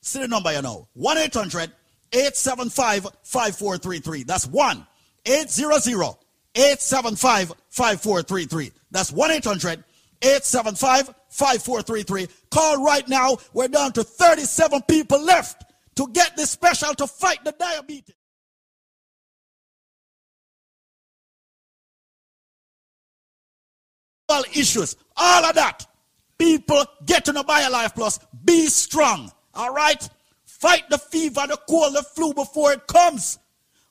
See 0.00 0.20
the 0.20 0.26
number 0.26 0.50
you 0.50 0.62
know. 0.62 0.88
1 0.94 1.18
800 1.18 1.70
875 2.10 3.08
5433. 3.24 4.22
That's 4.22 4.46
1 4.46 4.86
800 5.26 5.44
875 6.54 7.52
5433. 7.68 8.72
That's 8.90 9.12
1 9.12 9.30
800 9.32 9.84
875 10.22 11.14
5433. 11.28 12.28
Call 12.50 12.82
right 12.82 13.06
now. 13.06 13.36
We're 13.52 13.68
down 13.68 13.92
to 13.92 14.02
37 14.02 14.80
people 14.88 15.22
left 15.22 15.62
to 15.96 16.08
get 16.08 16.38
this 16.38 16.48
special 16.48 16.94
to 16.94 17.06
fight 17.06 17.44
the 17.44 17.52
diabetes. 17.52 18.14
Issues, 24.54 24.96
all 25.16 25.44
of 25.44 25.54
that. 25.54 25.86
People 26.38 26.84
get 27.04 27.24
to 27.24 27.32
know 27.32 27.42
BioLife 27.42 27.94
Plus. 27.94 28.20
Be 28.44 28.66
strong. 28.66 29.32
All 29.54 29.72
right? 29.72 30.08
Fight 30.44 30.88
the 30.90 30.98
fever, 30.98 31.46
the 31.48 31.58
cold, 31.68 31.94
the 31.94 32.02
flu 32.02 32.34
before 32.34 32.72
it 32.72 32.86
comes. 32.86 33.38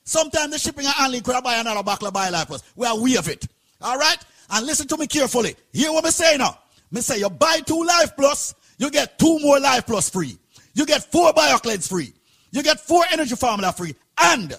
Sometimes 0.04 0.52
the 0.52 0.60
shipping 0.60 0.86
and 0.86 0.94
handling 0.94 1.22
could 1.22 1.42
buy 1.44 1.56
another 1.56 1.84
bottle 1.84 2.10
of 2.10 2.14
BioLife 2.14 2.48
Plus. 2.48 2.64
Well, 2.76 3.02
we 3.02 3.14
have 3.14 3.30
it. 3.30 3.48
All 3.80 3.98
right? 3.98 4.18
And 4.50 4.66
listen 4.66 4.90
to 4.90 4.98
me 4.98 5.08
carefully. 5.08 5.56
Hear 5.72 5.94
what 5.94 6.04
me 6.04 6.12
saying 6.12 6.40
now. 6.40 6.58
Me 6.92 7.02
say 7.02 7.20
you 7.20 7.30
buy 7.30 7.60
two 7.60 7.84
Life 7.84 8.16
Plus, 8.16 8.56
you 8.78 8.90
get 8.90 9.20
two 9.20 9.38
more 9.40 9.60
Life 9.60 9.86
Plus 9.86 10.10
free. 10.10 10.38
You 10.74 10.86
get 10.86 11.12
four 11.12 11.34
BioCleanse 11.34 11.90
free. 11.90 12.14
You 12.52 12.64
get 12.64 12.80
four 12.80 13.04
energy 13.12 13.36
formula 13.36 13.74
free. 13.74 13.96
And 14.18 14.58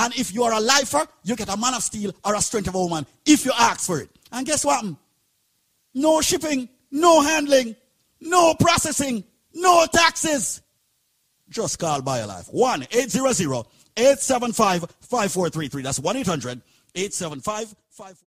And 0.00 0.16
if 0.16 0.32
you 0.32 0.44
are 0.44 0.54
a 0.54 0.60
lifer, 0.60 1.06
you 1.24 1.36
get 1.36 1.52
a 1.52 1.58
man 1.58 1.74
of 1.74 1.82
steel 1.82 2.12
or 2.24 2.34
a 2.34 2.40
strength 2.40 2.68
of 2.68 2.74
a 2.74 2.78
woman 2.78 3.06
if 3.26 3.44
you 3.44 3.52
ask 3.56 3.86
for 3.86 4.00
it. 4.00 4.08
And 4.32 4.46
guess 4.46 4.64
what? 4.64 4.82
No 5.92 6.22
shipping, 6.22 6.70
no 6.90 7.20
handling, 7.20 7.76
no 8.18 8.54
processing, 8.54 9.24
no 9.52 9.86
taxes. 9.92 10.62
Just 11.50 11.78
call 11.78 12.00
BioLife. 12.00 12.50
1 12.50 12.86
800 12.90 13.66
875 13.94 14.86
5433. 15.02 15.82
That's 15.82 16.00
1 16.00 16.16
800 16.16 16.62
875 16.94 17.74
5433. 17.90 18.26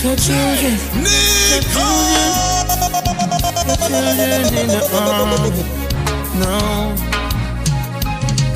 Your 0.00 0.14
children, 0.14 0.78
your 0.94 1.62
children, 1.74 2.30
your 3.66 3.76
children 3.88 4.54
in 4.54 4.66
the 4.68 4.80
arm. 4.94 5.30
No. 6.38 6.54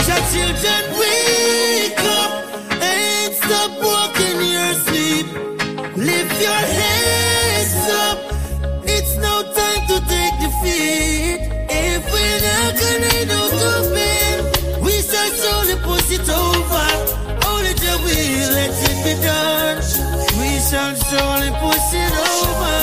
Your 0.07 0.23
children, 0.31 0.83
wake 1.01 1.99
up 1.99 2.33
and 2.81 3.35
stop 3.35 3.71
walking 3.83 4.39
your 4.55 4.73
sleep. 4.87 5.27
Lift 5.97 6.35
your 6.41 6.63
heads 6.79 7.75
up. 7.91 8.19
It's 8.85 9.17
no 9.17 9.43
time 9.43 9.83
to 9.89 9.97
take 10.07 10.39
defeat. 10.39 11.41
If 11.69 12.07
we're 12.13 12.41
not 12.47 12.71
gonna 12.79 13.19
do 13.27 13.43
bed, 13.93 14.39
we 14.81 14.93
shall 15.03 15.31
slowly 15.31 15.75
push 15.83 16.09
it 16.13 16.29
over. 16.31 16.87
Only 17.49 17.75
till 17.75 17.99
we 18.05 18.15
let 18.55 18.71
it 18.71 18.97
be 19.05 19.15
done. 19.27 20.32
Shall 20.71 20.95
surely 20.95 21.51
push 21.61 21.93
it 21.93 22.13
over. 22.33 22.79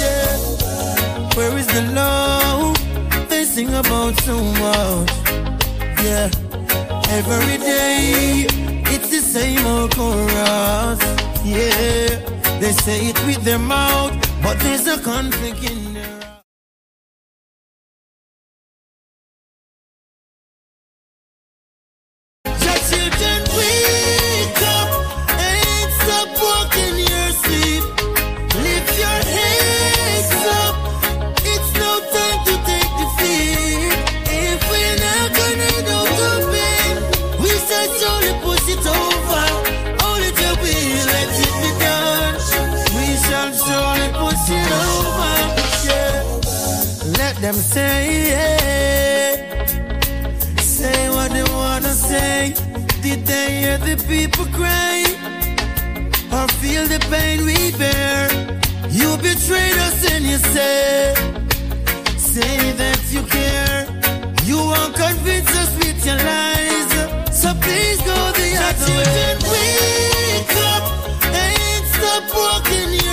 Yeah. 0.00 1.34
Where 1.36 1.58
is 1.58 1.66
the 1.66 1.82
love? 1.92 3.28
They 3.28 3.44
sing 3.44 3.68
about 3.74 4.18
so 4.20 4.36
much. 4.62 5.10
Yeah. 6.02 6.30
Every 7.10 7.58
day, 7.58 8.46
it's 8.94 9.10
the 9.10 9.20
same 9.20 9.66
old 9.66 9.94
chorus. 9.94 11.00
Yeah. 11.44 12.08
They 12.60 12.72
say 12.72 13.08
it 13.10 13.18
with 13.26 13.42
their 13.44 13.58
mouth, 13.58 14.14
but 14.42 14.58
there's 14.60 14.86
a 14.86 14.98
conflict 14.98 15.62
in 15.70 15.94
their 15.94 16.23
them 47.44 47.54
say 47.56 48.06
it. 48.32 49.68
Say 50.60 51.10
what 51.10 51.30
they 51.30 51.42
wanna 51.52 51.92
say. 51.92 52.54
Did 53.02 53.26
they 53.26 53.48
hear 53.60 53.76
the 53.76 53.96
people 54.08 54.46
cry? 54.46 55.04
Or 56.36 56.48
feel 56.60 56.86
the 56.86 57.00
pain 57.12 57.44
we 57.44 57.58
bear? 57.76 58.30
You 58.98 59.08
betrayed 59.18 59.78
us 59.86 59.98
and 60.12 60.24
you 60.24 60.38
say, 60.54 61.14
say 62.16 62.72
that 62.80 63.00
you 63.12 63.22
care. 63.36 63.80
You 64.48 64.56
won't 64.56 64.94
convince 64.94 65.50
us 65.62 65.70
with 65.76 66.00
your 66.06 66.16
lies. 66.30 66.92
So 67.40 67.48
please 67.64 68.00
go 68.10 68.18
the 68.40 68.50
other 68.68 68.90
way. 68.98 69.36
Wake 69.52 70.56
up 70.72 70.84
and 71.44 71.84
stop 71.94 72.24
walking 72.40 73.03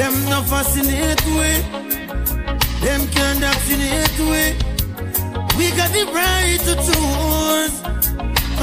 can't 0.00 0.46
fascinate 0.48 1.24
we. 1.26 1.52
Them 2.80 3.06
can't 3.08 3.38
vaccinate 3.38 4.18
we. 4.30 4.56
We 5.58 5.70
got 5.76 5.90
the 5.92 6.04
right 6.16 6.60
to 6.66 6.74
choose 6.86 7.74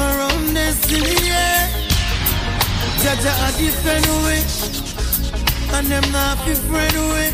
our 0.01 0.17
own 0.29 0.53
destiny. 0.55 1.13
Jaja 3.01 3.33
a 3.45 3.49
different 3.59 4.07
way, 4.25 4.41
and 5.77 5.85
them 5.87 6.11
not 6.11 6.43
be 6.43 6.55
friend 6.55 6.97
way. 7.11 7.29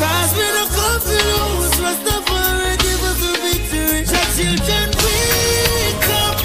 Cause 0.00 0.30
we 0.38 0.46
don't 0.56 0.72
come 0.76 1.00
to 1.08 1.18
lose, 1.30 1.76
Rastafari 1.84 2.72
give 2.84 3.02
us 3.10 3.20
a 3.28 3.32
victory. 3.44 4.00
Your 4.12 4.26
children 4.36 4.88
wake 5.04 6.08
up, 6.24 6.36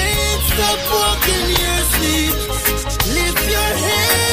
ain't 0.00 0.42
stop 0.48 0.80
walking 0.96 1.46
your 1.60 1.80
sleep. 1.92 2.34
Lift 3.14 3.50
your 3.50 3.70
heads 3.84 4.29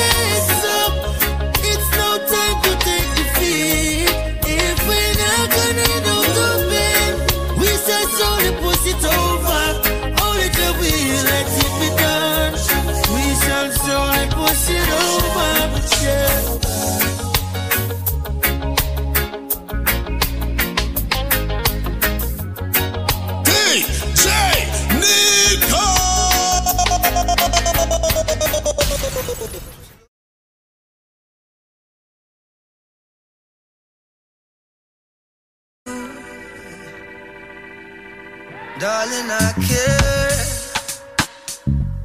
Darling, 38.79 39.31
I 39.31 39.53
care. 39.67 40.37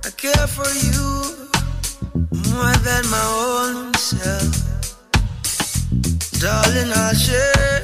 I 0.05 0.11
care 0.17 0.47
for 0.47 0.71
you 0.87 1.49
more 2.51 2.77
than 2.87 3.11
my 3.11 3.25
own. 3.47 3.52
Darling, 6.43 6.91
I'll 6.93 7.15
share. 7.15 7.83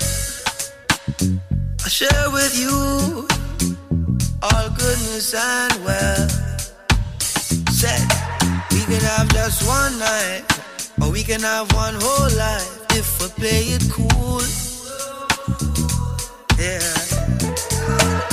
I'll 1.81 1.89
share 1.89 2.29
with 2.33 2.59
you 2.59 3.29
all 4.43 4.69
goodness 4.71 5.33
and 5.33 5.85
wealth. 5.85 6.33
Said 7.71 8.03
we 8.73 8.81
can 8.81 9.01
have 9.15 9.29
just 9.33 9.65
one 9.65 9.97
night, 10.01 10.43
or 11.01 11.13
we 11.13 11.23
can 11.23 11.41
have 11.43 11.73
one 11.73 11.95
whole 12.01 12.37
life 12.37 12.85
if 12.97 13.07
we 13.23 13.29
play 13.39 13.63
it 13.79 13.85
cool. 13.93 14.43
Yeah. 16.59 16.83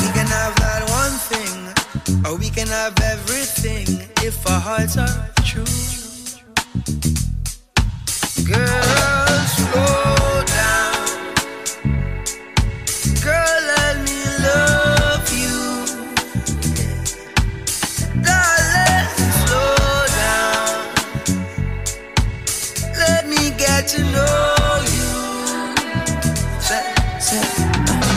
We 0.01 0.07
can 0.17 0.26
have 0.26 0.55
that 0.57 0.89
one 0.89 1.15
thing, 1.30 2.26
or 2.26 2.36
we 2.36 2.49
can 2.49 2.67
have 2.69 2.99
everything 2.99 4.09
if 4.26 4.49
our 4.49 4.59
hearts 4.59 4.97
are 4.97 5.30
true. 5.43 5.65
Girl, 8.43 9.45
slow 9.45 10.14
say, 27.26 27.41
uh. 27.41 28.16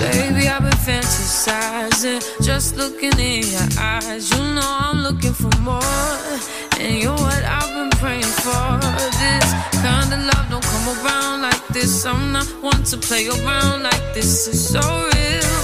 Baby, 0.00 0.48
I've 0.48 0.62
been 0.62 0.80
fantasizing, 0.88 2.20
just 2.42 2.76
looking 2.76 3.16
in 3.18 3.42
your 3.54 3.68
eyes. 3.78 4.30
You 4.30 4.38
know 4.54 4.70
I'm 4.86 4.98
looking 5.02 5.32
for 5.32 5.54
more, 5.60 5.82
and 6.80 6.92
you're 7.02 7.20
what 7.26 7.44
I've 7.44 7.72
been 7.78 7.90
praying 8.02 8.34
for. 8.44 8.80
This 9.22 9.46
kind 9.84 10.10
of 10.14 10.20
love 10.30 10.46
don't 10.50 10.64
come 10.72 10.86
around 10.96 11.42
like 11.42 11.66
this. 11.68 12.04
I'm 12.06 12.32
not 12.32 12.48
one 12.62 12.82
to 12.84 12.96
play 12.96 13.28
around 13.28 13.82
like 13.82 14.14
this. 14.14 14.48
It's 14.48 14.60
so 14.74 14.80
real, 14.80 15.56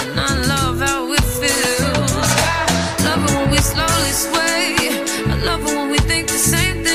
and 0.00 0.20
I 0.28 0.32
love 0.52 0.78
how 0.80 1.12
it 1.12 1.26
feels. 1.38 2.26
I 2.58 3.04
love 3.06 3.22
it 3.28 3.32
when 3.36 3.50
we 3.50 3.58
slowly 3.58 4.12
sway. 4.24 4.64
I 5.32 5.36
love 5.44 5.62
it 5.68 5.74
when 5.76 5.90
we 5.90 5.98
think 5.98 6.28
the 6.28 6.38
same 6.38 6.85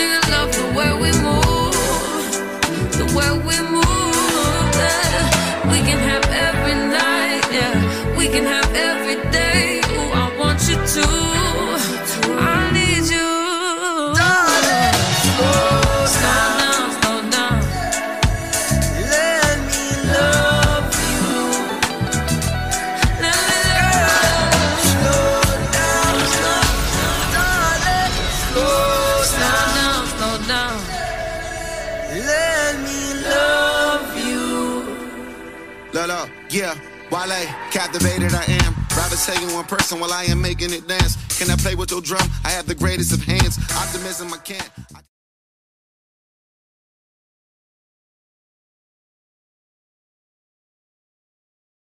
captivated 37.92 38.34
I 38.34 38.44
am. 38.64 38.76
Rather 38.96 39.18
you 39.42 39.54
one 39.56 39.66
person 39.66 40.00
while 40.00 40.14
I 40.14 40.24
am 40.26 40.42
making 40.42 40.72
it 40.72 40.88
dance. 40.88 41.18
Can 41.38 41.50
I 41.52 41.56
play 41.56 41.76
with 41.76 41.92
your 41.92 42.02
drum? 42.02 42.28
I 42.46 42.50
have 42.50 42.66
the 42.66 42.76
greatest 42.76 43.14
of 43.14 43.22
hands. 43.22 43.58
Optimism 43.76 44.34
I 44.34 44.38
can't. 44.38 44.70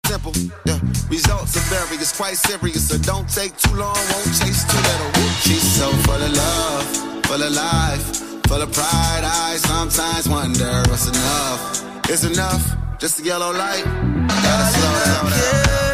Simple, 0.06 0.34
yeah. 0.66 0.80
Results 1.10 1.56
are 1.58 1.86
various, 1.86 2.18
quite 2.18 2.38
serious, 2.38 2.90
so 2.90 2.98
don't 2.98 3.30
take 3.30 3.56
too 3.58 3.76
long, 3.76 3.96
won't 3.96 4.26
chase 4.40 4.66
too 4.66 4.78
little. 4.78 5.12
She's 5.42 5.62
so 5.62 5.92
full 5.92 6.16
of 6.16 6.34
love, 6.34 7.26
full 7.28 7.44
of 7.44 7.52
life, 7.52 8.16
full 8.48 8.62
of 8.62 8.72
pride. 8.74 9.24
I 9.24 9.58
sometimes 9.58 10.28
wonder 10.28 10.82
what's 10.90 11.08
enough. 11.08 12.10
Is 12.10 12.24
enough 12.26 12.76
just 12.98 13.20
a 13.20 13.24
yellow 13.24 13.52
light? 13.52 13.84
Gotta 13.86 14.66
slow 14.74 15.30
down. 15.30 15.89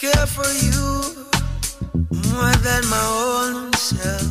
Care 0.00 0.26
for 0.28 0.48
you 0.62 1.26
more 2.30 2.54
than 2.62 2.86
my 2.88 3.06
own 3.26 3.72
self. 3.72 4.30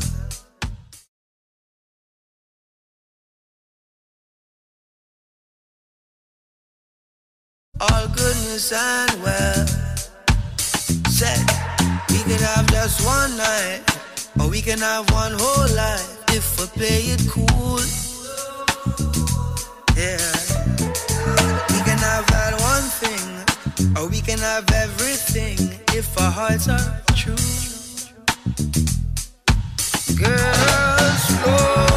All 7.81 8.07
goodness 8.07 8.71
and 8.71 9.11
wealth. 9.21 9.69
Said 11.09 11.37
we 12.11 12.19
can 12.23 12.39
have 12.39 12.65
just 12.71 13.05
one 13.05 13.35
night, 13.35 13.81
or 14.39 14.49
we 14.49 14.61
can 14.61 14.79
have 14.79 15.11
one 15.11 15.33
whole 15.35 15.67
life 15.75 16.23
if 16.29 16.57
we 16.59 16.65
play 16.79 17.01
it 17.11 17.27
cool. 17.27 17.81
Yeah. 19.97 20.17
We 21.73 21.79
can 21.83 21.99
have 21.99 22.25
that 22.31 22.53
one 22.61 22.87
thing, 23.01 23.16
we 24.05 24.21
can 24.21 24.37
have 24.37 24.69
everything 24.71 25.57
if 25.97 26.19
our 26.21 26.31
hearts 26.31 26.67
are 26.69 27.01
true. 27.15 27.35
Girl, 30.15 31.13
slow 31.17 31.96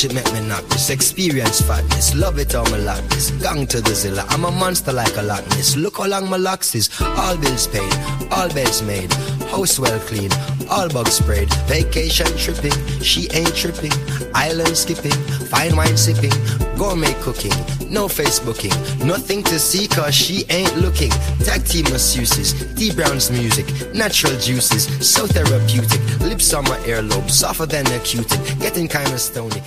Watch 0.00 0.12
it 0.12 0.14
make 0.14 0.32
me 0.32 0.48
knock 0.48 0.64
this. 0.68 0.88
Experience 0.88 1.60
fatness, 1.60 2.14
love 2.14 2.38
it 2.38 2.54
all 2.54 2.64
my 2.70 2.78
this. 3.10 3.32
Gang 3.32 3.66
to 3.66 3.82
the 3.82 3.94
zilla, 3.94 4.24
I'm 4.30 4.46
a 4.46 4.50
monster 4.50 4.94
like 4.94 5.14
a 5.18 5.22
Loch. 5.22 5.44
Look 5.76 5.98
how 5.98 6.06
long 6.06 6.30
my 6.30 6.38
locks 6.38 6.74
is. 6.74 6.88
All 7.02 7.36
bills 7.36 7.66
paid, 7.66 7.92
all 8.30 8.48
beds 8.48 8.82
made. 8.82 9.12
House 9.50 9.78
well 9.78 10.00
clean, 10.08 10.30
all 10.70 10.88
bugs 10.88 11.12
sprayed. 11.12 11.52
Vacation 11.66 12.28
tripping, 12.38 12.72
she 13.02 13.28
ain't 13.32 13.54
tripping. 13.54 13.92
Island 14.34 14.74
skipping, 14.74 15.12
fine 15.52 15.76
wine 15.76 15.98
sipping. 15.98 16.32
Gourmet 16.78 17.12
cooking, 17.20 17.52
no 17.92 18.08
Facebooking. 18.08 18.72
Nothing 19.04 19.42
to 19.42 19.58
see 19.58 19.86
cause 19.86 20.14
she 20.14 20.46
ain't 20.48 20.74
looking. 20.78 21.10
Tag 21.44 21.62
team 21.66 21.84
masseuses, 21.86 22.54
D 22.74 22.90
Brown's 22.90 23.30
music. 23.30 23.66
Natural 23.92 24.32
juices, 24.38 24.84
so 25.06 25.26
therapeutic. 25.26 26.00
Lips 26.20 26.54
on 26.54 26.64
my 26.64 26.78
earlobe, 26.88 27.30
softer 27.30 27.66
than 27.66 27.84
a 27.88 27.98
cutic. 27.98 28.40
Getting 28.60 28.88
kinda 28.88 29.18
stony, 29.18 29.60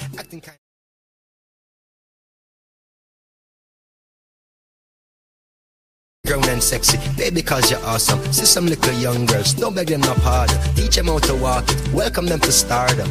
baby, 7.54 7.62
cause 7.62 7.72
you're 7.72 7.86
awesome. 7.86 8.20
See 8.32 8.46
some 8.46 8.66
little 8.66 8.94
young 8.94 9.26
girls, 9.26 9.54
don't 9.54 9.76
beg 9.76 9.88
them 9.88 10.02
no 10.02 10.14
pardon. 10.16 10.58
Teach 10.76 10.96
them 10.96 11.08
how 11.08 11.20
to 11.20 11.36
walk 11.36 11.66
welcome 11.94 12.26
them 12.26 12.40
to 12.40 12.52
stardom. 12.52 13.10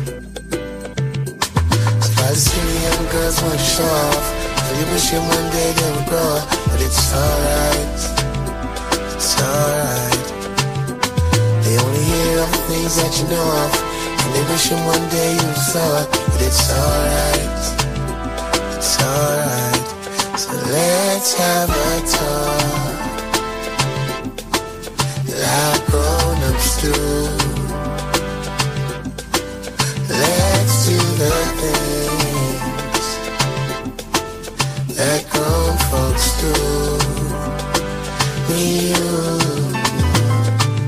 I 2.25 2.35
see 2.35 2.83
young 2.85 3.07
girls 3.11 3.43
want 3.43 3.59
to 3.59 3.65
show 3.65 3.85
off. 3.85 4.27
So 4.65 4.79
you 4.79 4.87
wishing 4.93 5.21
one 5.21 5.51
day 5.51 5.73
they 5.73 5.91
would 5.95 6.09
grow 6.09 6.39
up, 6.39 6.49
but 6.69 6.81
it's 6.81 7.13
alright. 7.15 8.01
It's 9.15 9.33
alright. 9.41 10.27
They 11.65 11.79
only 11.79 12.05
hear 12.13 12.39
of 12.43 12.51
the 12.51 12.63
things 12.71 12.97
that 12.97 13.13
you 13.19 13.27
know 13.33 13.49
of, 13.63 13.73
and 14.23 14.31
they 14.35 14.45
wishing 14.51 14.83
one 14.87 15.07
day 15.11 15.33
you 15.35 15.53
saw 15.71 16.03
it, 16.03 16.09
but 16.31 16.41
it's 16.43 16.65
alright. 16.71 17.63
It's 18.77 18.95
alright. 19.03 19.87
So 20.39 20.53
let's 20.73 21.35
have 21.35 21.71
a 21.71 22.09
talk. 22.09 22.92
Grown-ups 25.93 26.81
do. 26.81 26.97
Let's 30.09 30.77
do 30.89 30.97
the 31.21 31.33
things 31.61 33.07
that 34.97 35.21
grown 35.31 35.75
folks 35.93 36.27
do. 36.41 36.55
Me, 38.49 38.63
you. 38.89 39.13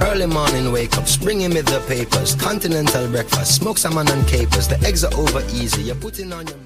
Early 0.09 0.27
morning 0.27 0.73
wake 0.73 0.97
ups, 0.97 1.19
bringing 1.19 1.53
me 1.53 1.61
the 1.61 1.81
papers. 1.87 2.35
Continental 2.35 3.07
breakfast, 3.09 3.57
smoke 3.57 3.77
salmon 3.77 4.09
and 4.11 4.27
capers. 4.27 4.69
The 4.69 4.81
eggs 4.87 5.05
are 5.05 5.13
over 5.15 5.43
easy, 5.53 5.83
you're 5.83 5.97
putting 5.97 6.33
on 6.33 6.47
your 6.47 6.64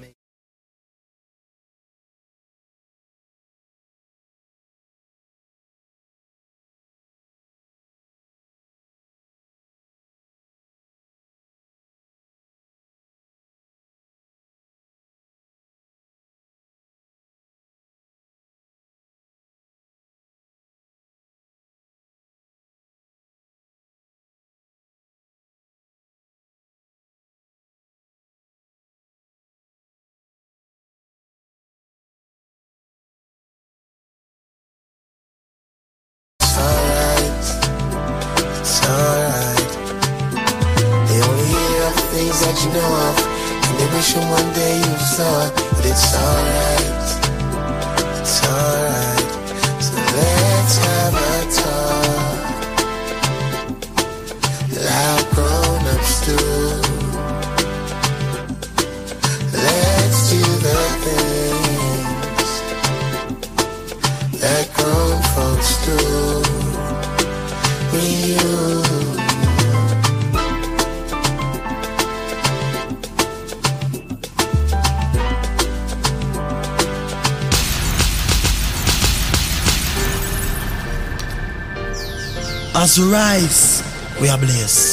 Rise, 82.99 83.81
we 84.19 84.27
are 84.27 84.37
blessed. 84.37 84.88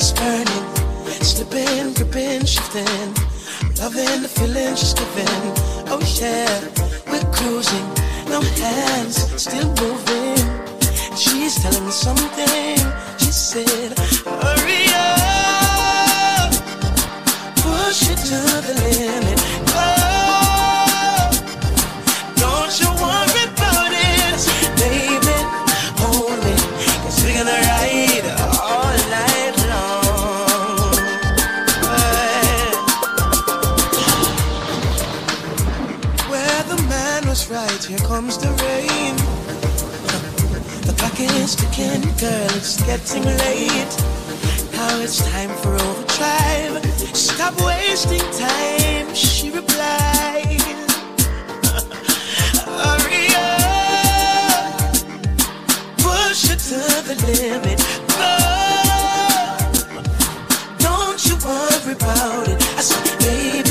Tires 0.00 0.12
burning. 0.12 0.66
Slipping, 1.22 1.94
gripping, 1.94 2.44
shifting. 2.44 3.14
Loving 3.78 4.22
the 4.22 4.28
feeling 4.28 4.76
she's 4.76 4.94
giving. 4.94 5.26
Oh 5.88 6.00
yeah, 6.20 6.60
we're 7.10 7.30
cruising. 7.32 7.88
no 8.28 8.40
hands, 8.40 9.16
still 9.40 9.68
moving. 9.80 10.38
She's 11.16 11.56
telling 11.62 11.84
me 11.84 11.92
something. 11.92 12.78
She 13.18 13.32
said, 13.32 13.98
Hurry 14.24 14.86
up, 14.94 16.52
push 17.56 18.02
it 18.10 18.18
to 18.28 18.40
the 18.66 18.74
limit. 18.84 19.29
Clock 41.26 41.56
ticking, 41.56 42.02
girl, 42.18 42.56
it's 42.56 42.76
getting 42.84 43.24
late. 43.24 43.94
Now 44.72 45.00
it's 45.00 45.18
time 45.30 45.50
for 45.62 45.74
overdrive. 45.74 46.84
Stop 47.14 47.54
wasting 47.64 48.20
time, 48.38 49.14
she 49.14 49.50
replied. 49.50 50.60
Hurry 52.80 53.26
up, 53.36 54.80
push 55.98 56.50
it 56.50 56.60
to 56.70 56.80
the 57.06 57.14
limit. 57.26 57.80
Go. 58.18 58.34
Don't 60.78 61.20
you 61.26 61.36
worry 61.44 61.92
about 61.94 62.48
it. 62.48 62.60
I 62.78 62.82
said, 62.82 63.18
baby, 63.18 63.69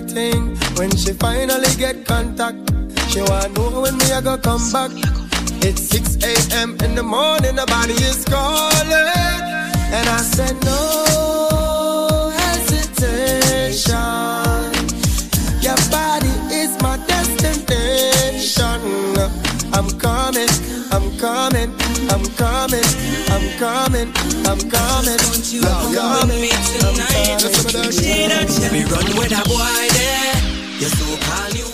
everything. 0.00 0.56
When 0.76 0.90
she 0.96 1.12
finally 1.12 1.74
get 1.76 2.04
contact, 2.06 2.58
she 3.10 3.20
want 3.20 3.54
to 3.54 3.70
know 3.70 3.80
when 3.82 3.96
me 3.98 4.10
a 4.12 4.22
go 4.22 4.38
come 4.38 4.60
back. 4.72 4.90
It's 5.62 5.82
6 5.88 6.16
a.m. 6.24 6.76
in 6.82 6.94
the 6.94 7.02
morning, 7.02 7.56
the 7.56 7.66
body 7.66 7.92
is 7.92 8.24
calling, 8.24 8.92
and 9.92 10.08
I 10.08 10.18
said 10.18 10.56
no 10.64 11.49
I'm 19.80 19.88
coming, 19.98 20.46
I'm 20.92 21.16
coming, 21.16 21.72
I'm 22.12 22.22
coming, 22.36 22.84
I'm 23.32 23.48
coming, 23.56 24.12
I'm 24.44 24.60
coming. 24.60 24.60
I'm 24.60 24.60
coming, 24.68 25.16
I'm 25.16 25.94
coming. 25.94 26.50
Let 28.60 28.72
me 28.72 28.84
run 28.84 29.06
with 29.16 29.32
a 29.32 29.42
boy 29.48 29.88
there. 29.96 30.36
You're 30.80 30.90
so 30.90 31.16
call 31.24 31.50
you 31.56 31.64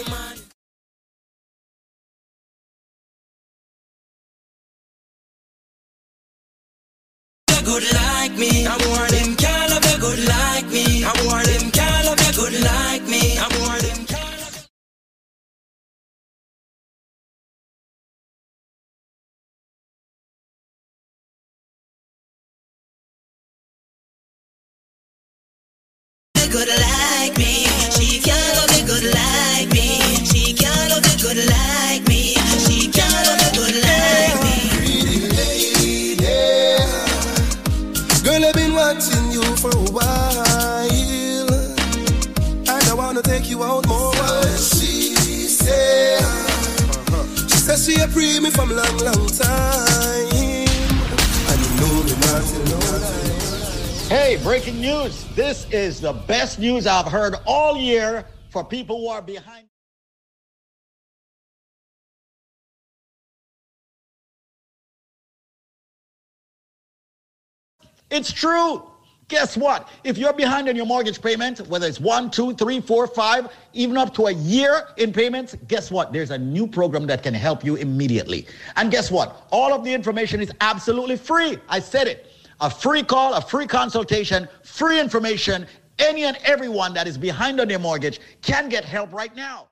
good 7.64 7.92
like 7.92 8.38
me. 8.38 8.66
I'm 8.68 8.78
more 8.88 9.15
she 47.86 48.00
a 48.00 48.08
me 48.40 48.50
from 48.50 48.68
long, 48.70 48.96
long 48.98 49.28
time, 49.28 50.26
and 51.46 51.60
you 51.62 51.70
know 51.80 52.02
me 52.02 52.10
Hey, 54.08 54.38
breaking 54.42 54.80
news. 54.80 55.24
This 55.36 55.70
is 55.70 56.00
the 56.00 56.12
best 56.12 56.58
news 56.58 56.88
I've 56.88 57.06
heard 57.06 57.36
all 57.46 57.76
year 57.76 58.24
for 58.50 58.64
people 58.64 58.98
who 59.02 59.08
are 59.08 59.22
behind. 59.22 59.68
It's 68.10 68.32
true. 68.32 68.82
Guess 69.28 69.56
what? 69.56 69.88
If 70.04 70.18
you're 70.18 70.32
behind 70.32 70.68
on 70.68 70.76
your 70.76 70.86
mortgage 70.86 71.20
payment, 71.20 71.58
whether 71.66 71.88
it's 71.88 71.98
one, 71.98 72.30
two, 72.30 72.54
three, 72.54 72.80
four, 72.80 73.08
five, 73.08 73.48
even 73.72 73.96
up 73.96 74.14
to 74.14 74.26
a 74.26 74.30
year 74.30 74.86
in 74.98 75.12
payments, 75.12 75.56
guess 75.66 75.90
what? 75.90 76.12
There's 76.12 76.30
a 76.30 76.38
new 76.38 76.66
program 76.68 77.06
that 77.08 77.24
can 77.24 77.34
help 77.34 77.64
you 77.64 77.74
immediately. 77.74 78.46
And 78.76 78.88
guess 78.88 79.10
what? 79.10 79.48
All 79.50 79.74
of 79.74 79.82
the 79.82 79.92
information 79.92 80.40
is 80.40 80.52
absolutely 80.60 81.16
free. 81.16 81.58
I 81.68 81.80
said 81.80 82.06
it. 82.06 82.30
A 82.60 82.70
free 82.70 83.02
call, 83.02 83.34
a 83.34 83.40
free 83.40 83.66
consultation, 83.66 84.48
free 84.62 85.00
information. 85.00 85.66
Any 85.98 86.22
and 86.22 86.38
everyone 86.44 86.94
that 86.94 87.08
is 87.08 87.18
behind 87.18 87.60
on 87.60 87.66
their 87.66 87.80
mortgage 87.80 88.20
can 88.42 88.68
get 88.68 88.84
help 88.84 89.12
right 89.12 89.34
now. 89.34 89.66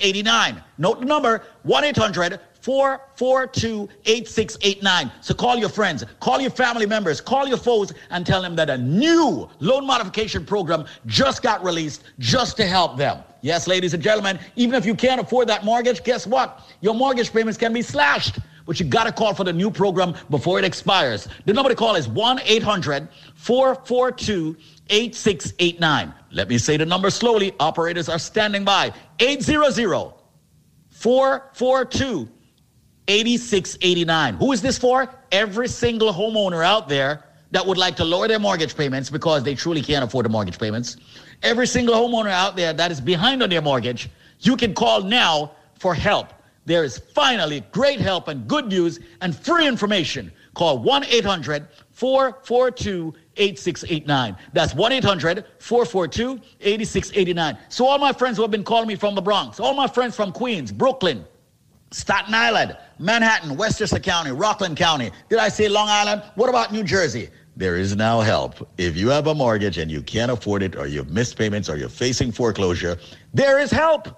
Eighty-nine. 0.00 0.62
Note 0.78 1.00
the 1.00 1.06
number 1.06 1.42
1 1.64 1.84
800 1.84 2.40
442 2.62 3.88
8689. 4.06 5.10
So 5.20 5.34
call 5.34 5.56
your 5.56 5.68
friends, 5.68 6.04
call 6.20 6.40
your 6.40 6.50
family 6.50 6.86
members, 6.86 7.20
call 7.20 7.48
your 7.48 7.56
foes, 7.56 7.92
and 8.10 8.24
tell 8.24 8.40
them 8.40 8.54
that 8.54 8.70
a 8.70 8.78
new 8.78 9.50
loan 9.58 9.84
modification 9.84 10.46
program 10.46 10.84
just 11.06 11.42
got 11.42 11.64
released 11.64 12.04
just 12.20 12.56
to 12.58 12.64
help 12.64 12.96
them. 12.96 13.18
Yes, 13.40 13.66
ladies 13.66 13.94
and 13.94 14.02
gentlemen, 14.02 14.38
even 14.54 14.76
if 14.76 14.86
you 14.86 14.94
can't 14.94 15.20
afford 15.20 15.48
that 15.48 15.64
mortgage, 15.64 16.04
guess 16.04 16.24
what? 16.24 16.62
Your 16.80 16.94
mortgage 16.94 17.32
payments 17.32 17.58
can 17.58 17.72
be 17.72 17.82
slashed. 17.82 18.38
But 18.64 18.78
you 18.78 18.86
got 18.86 19.04
to 19.04 19.12
call 19.12 19.34
for 19.34 19.42
the 19.42 19.52
new 19.52 19.72
program 19.72 20.14
before 20.30 20.60
it 20.60 20.64
expires. 20.64 21.26
The 21.46 21.52
number 21.52 21.68
to 21.68 21.74
call 21.74 21.96
is 21.96 22.06
1 22.06 22.42
800 22.44 23.08
442 23.34 24.56
8689. 24.88 26.14
Let 26.30 26.48
me 26.48 26.58
say 26.58 26.76
the 26.76 26.86
number 26.86 27.10
slowly. 27.10 27.52
Operators 27.58 28.08
are 28.08 28.20
standing 28.20 28.64
by. 28.64 28.92
800 29.18 30.12
442 30.90 32.28
8689. 33.08 34.34
Who 34.34 34.52
is 34.52 34.62
this 34.62 34.78
for? 34.78 35.12
Every 35.30 35.68
single 35.68 36.12
homeowner 36.12 36.64
out 36.64 36.88
there 36.88 37.24
that 37.50 37.66
would 37.66 37.78
like 37.78 37.96
to 37.96 38.04
lower 38.04 38.28
their 38.28 38.38
mortgage 38.38 38.76
payments 38.76 39.10
because 39.10 39.42
they 39.42 39.54
truly 39.54 39.82
can't 39.82 40.04
afford 40.04 40.24
the 40.24 40.30
mortgage 40.30 40.58
payments. 40.58 40.96
Every 41.42 41.66
single 41.66 41.94
homeowner 41.94 42.30
out 42.30 42.56
there 42.56 42.72
that 42.72 42.90
is 42.90 43.00
behind 43.00 43.42
on 43.42 43.50
their 43.50 43.62
mortgage, 43.62 44.08
you 44.40 44.56
can 44.56 44.74
call 44.74 45.02
now 45.02 45.52
for 45.78 45.94
help. 45.94 46.32
There 46.64 46.84
is 46.84 46.98
finally 46.98 47.64
great 47.72 48.00
help 48.00 48.28
and 48.28 48.46
good 48.46 48.68
news 48.68 49.00
and 49.20 49.34
free 49.36 49.66
information. 49.66 50.32
Call 50.54 50.78
1 50.78 51.04
800 51.06 51.66
442 51.90 53.14
8689. 53.36 54.36
That's 54.52 54.74
1 54.74 54.92
800 54.92 55.44
442 55.58 56.40
8689. 56.60 57.58
So, 57.68 57.86
all 57.86 57.98
my 57.98 58.12
friends 58.12 58.36
who 58.36 58.42
have 58.42 58.50
been 58.50 58.64
calling 58.64 58.86
me 58.86 58.94
from 58.94 59.14
the 59.14 59.22
Bronx, 59.22 59.58
all 59.58 59.74
my 59.74 59.88
friends 59.88 60.14
from 60.14 60.30
Queens, 60.30 60.70
Brooklyn, 60.70 61.24
Staten 61.92 62.34
Island, 62.34 62.76
Manhattan, 62.98 63.56
Westchester 63.56 63.98
County, 63.98 64.32
Rockland 64.32 64.76
County. 64.76 65.10
Did 65.28 65.38
I 65.38 65.48
say 65.48 65.68
Long 65.68 65.88
Island? 65.88 66.22
What 66.34 66.48
about 66.48 66.72
New 66.72 66.82
Jersey? 66.82 67.28
There 67.56 67.76
is 67.76 67.94
now 67.94 68.20
help. 68.20 68.66
If 68.78 68.96
you 68.96 69.08
have 69.10 69.26
a 69.26 69.34
mortgage 69.34 69.76
and 69.78 69.90
you 69.90 70.02
can't 70.02 70.30
afford 70.30 70.62
it, 70.62 70.74
or 70.74 70.86
you've 70.86 71.10
missed 71.10 71.36
payments, 71.36 71.68
or 71.68 71.76
you're 71.76 71.90
facing 71.90 72.32
foreclosure, 72.32 72.96
there 73.34 73.58
is 73.58 73.70
help. 73.70 74.08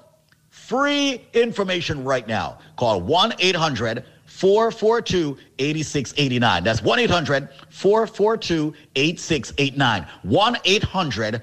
Free 0.50 1.26
information 1.34 2.04
right 2.04 2.26
now. 2.26 2.58
Call 2.76 3.00
1 3.00 3.34
800 3.38 4.04
442 4.26 5.36
8689. 5.58 6.64
That's 6.64 6.82
1 6.82 6.98
800 7.00 7.48
442 7.70 8.74
8689. 8.96 10.06
1 10.22 10.56
800 10.64 11.42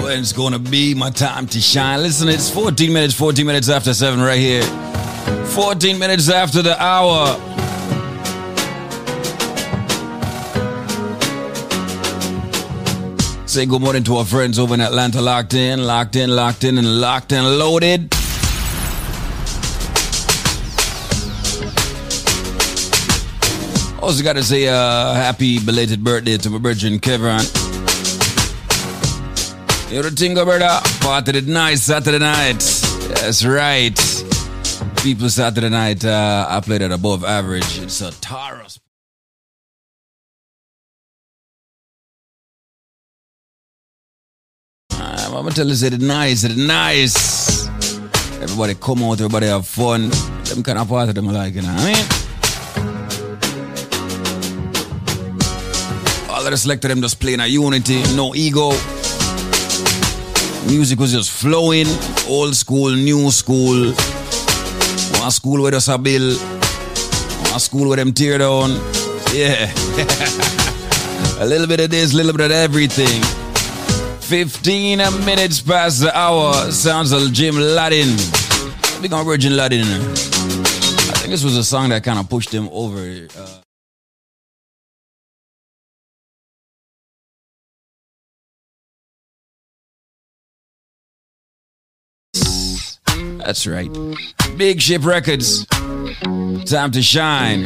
When 0.09 0.17
it's 0.21 0.33
gonna 0.33 0.57
be 0.57 0.95
my 0.95 1.11
time 1.11 1.45
to 1.45 1.61
shine. 1.61 2.01
Listen, 2.01 2.29
it's 2.29 2.49
14 2.49 2.91
minutes, 2.91 3.13
14 3.13 3.45
minutes 3.45 3.69
after 3.69 3.93
7 3.93 4.19
right 4.19 4.39
here. 4.39 4.63
14 5.53 5.99
minutes 5.99 6.29
after 6.31 6.63
the 6.63 6.75
hour. 6.81 7.27
Say 13.45 13.67
good 13.67 13.81
morning 13.81 14.03
to 14.05 14.15
our 14.15 14.25
friends 14.25 14.57
over 14.57 14.73
in 14.73 14.81
Atlanta, 14.81 15.21
locked 15.21 15.53
in, 15.53 15.85
locked 15.85 16.15
in, 16.15 16.35
locked 16.35 16.63
in, 16.63 16.79
and 16.79 16.99
locked 16.99 17.31
and 17.31 17.59
loaded. 17.59 18.11
Also, 24.01 24.23
got 24.23 24.37
to 24.37 24.43
say 24.43 24.67
uh, 24.67 25.13
happy 25.13 25.59
belated 25.59 26.03
birthday 26.03 26.37
to 26.37 26.49
my 26.49 26.57
brother 26.57 26.97
Kevin. 26.97 27.58
You're 29.91 30.03
the 30.03 30.11
tingle 30.11 30.45
brother. 30.45 30.79
Party 31.01 31.41
night, 31.41 31.79
Saturday 31.79 32.19
night. 32.19 32.59
That's 33.09 33.43
right. 33.43 33.97
People 35.01 35.29
Saturday 35.29 35.69
night, 35.69 36.05
uh, 36.05 36.45
I 36.47 36.59
played 36.59 36.83
at 36.83 36.91
above 36.91 37.23
average. 37.23 37.79
It's 37.79 37.99
a 38.01 38.11
Taurus. 38.21 38.79
I'm 44.91 45.31
gonna 45.31 45.51
tell 45.51 45.67
you, 45.67 45.73
say 45.73 45.87
it 45.87 46.01
nice, 46.01 46.43
it 46.43 46.55
nice. 46.55 47.67
Everybody 48.41 48.75
come 48.75 49.01
out, 49.03 49.13
everybody 49.13 49.47
have 49.47 49.65
fun. 49.65 50.09
Them 50.43 50.61
kind 50.61 50.77
of 50.77 50.87
party 50.87 51.13
them 51.13 51.25
like, 51.25 51.55
you 51.55 51.63
know 51.63 51.73
what 51.73 51.81
I 51.81 51.93
mean? 51.93 52.05
All 56.29 56.45
of 56.45 56.51
the 56.51 56.57
selector 56.57 56.89
them 56.89 57.01
just 57.01 57.19
playing 57.19 57.39
a 57.39 57.47
unity, 57.47 58.03
no 58.15 58.35
ego. 58.35 58.71
Music 60.67 60.99
was 60.99 61.11
just 61.11 61.31
flowing, 61.31 61.87
old 62.27 62.55
school, 62.55 62.91
new 62.91 63.31
school. 63.31 63.93
One 65.19 65.31
school 65.31 65.63
with 65.63 65.73
us 65.73 65.87
a 65.87 65.97
bill, 65.97 66.37
one 67.51 67.59
school 67.59 67.89
with 67.89 67.99
them 67.99 68.13
tear 68.13 68.37
down. 68.37 68.71
Yeah. 69.33 69.71
a 71.39 71.45
little 71.45 71.67
bit 71.67 71.79
of 71.79 71.89
this, 71.89 72.13
a 72.13 72.17
little 72.17 72.33
bit 72.33 72.45
of 72.45 72.51
everything. 72.51 73.21
15 74.21 74.97
minutes 75.25 75.61
past 75.61 76.01
the 76.01 76.15
hour. 76.15 76.71
Sounds 76.71 77.11
of 77.11 77.33
Jim 77.33 77.55
Laddin. 77.55 78.15
Big 79.01 79.11
on 79.13 79.25
Virgin 79.25 79.55
Laddin. 79.55 79.87
I 79.87 81.15
think 81.17 81.31
this 81.31 81.43
was 81.43 81.57
a 81.57 81.63
song 81.63 81.89
that 81.89 82.03
kind 82.03 82.19
of 82.19 82.29
pushed 82.29 82.53
him 82.53 82.69
over. 82.71 83.27
Uh, 83.37 83.58
That's 93.39 93.65
right. 93.65 93.89
Big 94.57 94.81
Ship 94.81 95.03
Records. 95.03 95.65
Time 95.65 96.91
to 96.91 97.01
shine. 97.01 97.61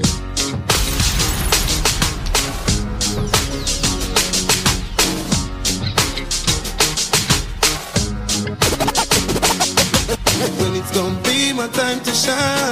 When 10.60 10.76
it's 10.76 10.92
gonna 10.92 11.20
be 11.24 11.54
my 11.54 11.68
time 11.70 12.00
to 12.02 12.12
shine, 12.14 12.63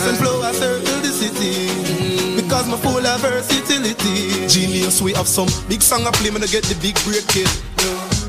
Lyrics 0.00 0.08
and 0.08 0.18
flow, 0.18 0.40
I 0.40 0.52
circle 0.52 1.00
the 1.04 1.12
city. 1.12 2.40
Because 2.40 2.66
my 2.68 2.76
full 2.78 3.04
of 3.04 3.20
versatility. 3.20 4.48
Genius, 4.48 5.02
we 5.02 5.12
have 5.12 5.28
some 5.28 5.48
big 5.68 5.82
song 5.82 6.06
I 6.06 6.10
play, 6.10 6.30
when 6.30 6.42
I 6.42 6.46
get 6.46 6.64
the 6.64 6.76
big 6.80 6.96
break 7.04 7.26
kid. 7.28 7.48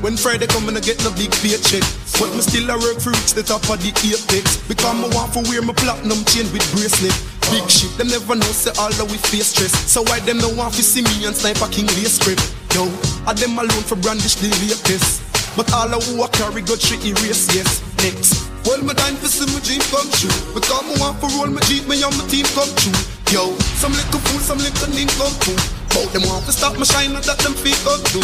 When 0.04 0.16
Friday 0.16 0.46
come 0.48 0.68
and 0.68 0.76
I 0.76 0.80
get 0.80 1.00
no 1.04 1.10
big 1.16 1.32
paycheck. 1.40 1.80
But 2.20 2.34
me 2.34 2.42
still 2.42 2.68
I 2.70 2.76
work 2.76 3.00
for 3.00 3.10
reach 3.10 3.32
the 3.32 3.42
top 3.42 3.64
of 3.72 3.80
the 3.80 3.88
apex. 3.88 4.60
Because 4.68 4.96
me 5.00 5.08
want 5.16 5.32
to 5.32 5.40
wear 5.48 5.62
my 5.62 5.72
platinum 5.72 6.20
chain 6.28 6.44
with 6.52 6.66
bracelet. 6.76 7.14
Big 7.48 7.64
shit, 7.70 7.92
them 7.96 8.08
never 8.08 8.36
know 8.36 8.52
say 8.52 8.72
all 8.76 8.92
that 8.92 9.08
we 9.08 9.16
face 9.32 9.56
stress. 9.56 9.72
So 9.88 10.02
why 10.02 10.20
them 10.20 10.38
no 10.44 10.52
want 10.52 10.74
to 10.76 10.82
see 10.82 11.00
me 11.00 11.24
and 11.24 11.36
sniper 11.36 11.70
king 11.72 11.86
lace 11.96 12.20
script? 12.20 12.42
Yo, 12.76 12.84
I 13.24 13.32
them 13.32 13.56
alone 13.56 13.84
for 13.88 13.96
brandish 13.96 14.36
the 14.36 14.52
latest. 14.60 15.24
But 15.56 15.72
all 15.72 15.88
of 15.88 16.04
who 16.04 16.20
I 16.20 16.28
carry 16.36 16.60
got 16.60 16.80
shit 16.80 17.00
erase, 17.00 17.48
yes. 17.54 17.80
Next. 18.04 18.51
Well, 18.64 18.82
my 18.82 18.94
time 18.94 19.16
for 19.16 19.26
see 19.26 19.46
my 19.50 19.58
dream 19.60 19.82
come 19.90 20.06
true. 20.14 20.30
Because 20.54 20.82
me 20.86 20.94
want 21.02 21.18
to 21.20 21.26
roll 21.34 21.50
my 21.50 21.60
jeep, 21.66 21.88
me 21.88 22.02
and 22.02 22.14
my 22.14 22.24
team 22.30 22.46
come 22.54 22.70
true. 22.78 22.94
Yo, 23.34 23.56
some 23.80 23.92
little 23.92 24.20
fool, 24.28 24.40
some 24.40 24.58
little 24.58 24.90
name 24.94 25.10
come 25.18 25.34
true. 25.42 25.58
Bout 25.90 26.08
them 26.14 26.22
want 26.30 26.46
to 26.46 26.52
stop 26.52 26.78
my 26.78 26.84
shine, 26.84 27.12
not 27.12 27.24
that 27.24 27.38
them 27.42 27.54
feet 27.58 27.76
come 27.82 28.00
do. 28.14 28.22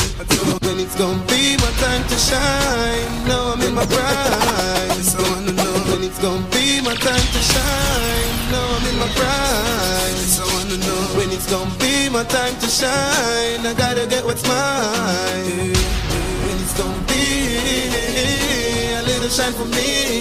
When 0.63 0.79
it's 0.79 0.95
gonna 0.95 1.19
be 1.27 1.57
my 1.59 1.73
time 1.83 2.05
to 2.07 2.17
shine, 2.17 3.11
now 3.27 3.53
I'm 3.53 3.61
in 3.67 3.75
my 3.75 3.85
prime. 3.85 5.03
So 5.03 5.19
I 5.19 5.29
wanna 5.35 5.53
know 5.53 5.75
when 5.91 6.05
it's 6.07 6.21
gonna 6.23 6.47
be 6.55 6.81
my 6.87 6.95
time 6.95 7.27
to 7.35 7.41
shine, 7.53 8.33
now 8.55 8.63
I'm 8.63 8.87
in 8.89 8.97
my 9.03 9.11
prime. 9.19 10.17
So 10.23 10.45
I 10.45 10.55
wanna 10.55 10.79
know 10.81 11.01
when 11.19 11.29
it's 11.35 11.51
gonna 11.51 11.75
be 11.83 12.09
my 12.09 12.25
time 12.25 12.55
to 12.63 12.69
shine, 12.69 13.67
I 13.67 13.75
gotta 13.77 14.07
get 14.07 14.25
what's 14.25 14.47
mine. 14.47 15.75
When 16.47 16.57
it's 16.63 16.77
gonna 16.79 17.05
be 17.11 17.28
shine 19.31 19.53
for 19.53 19.69
me. 19.69 20.21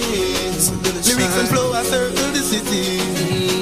Lyrics 1.06 1.36
and 1.40 1.48
flow, 1.48 1.72
I 1.72 1.82
circle 1.82 2.30
the 2.32 2.42
city. 2.44 3.00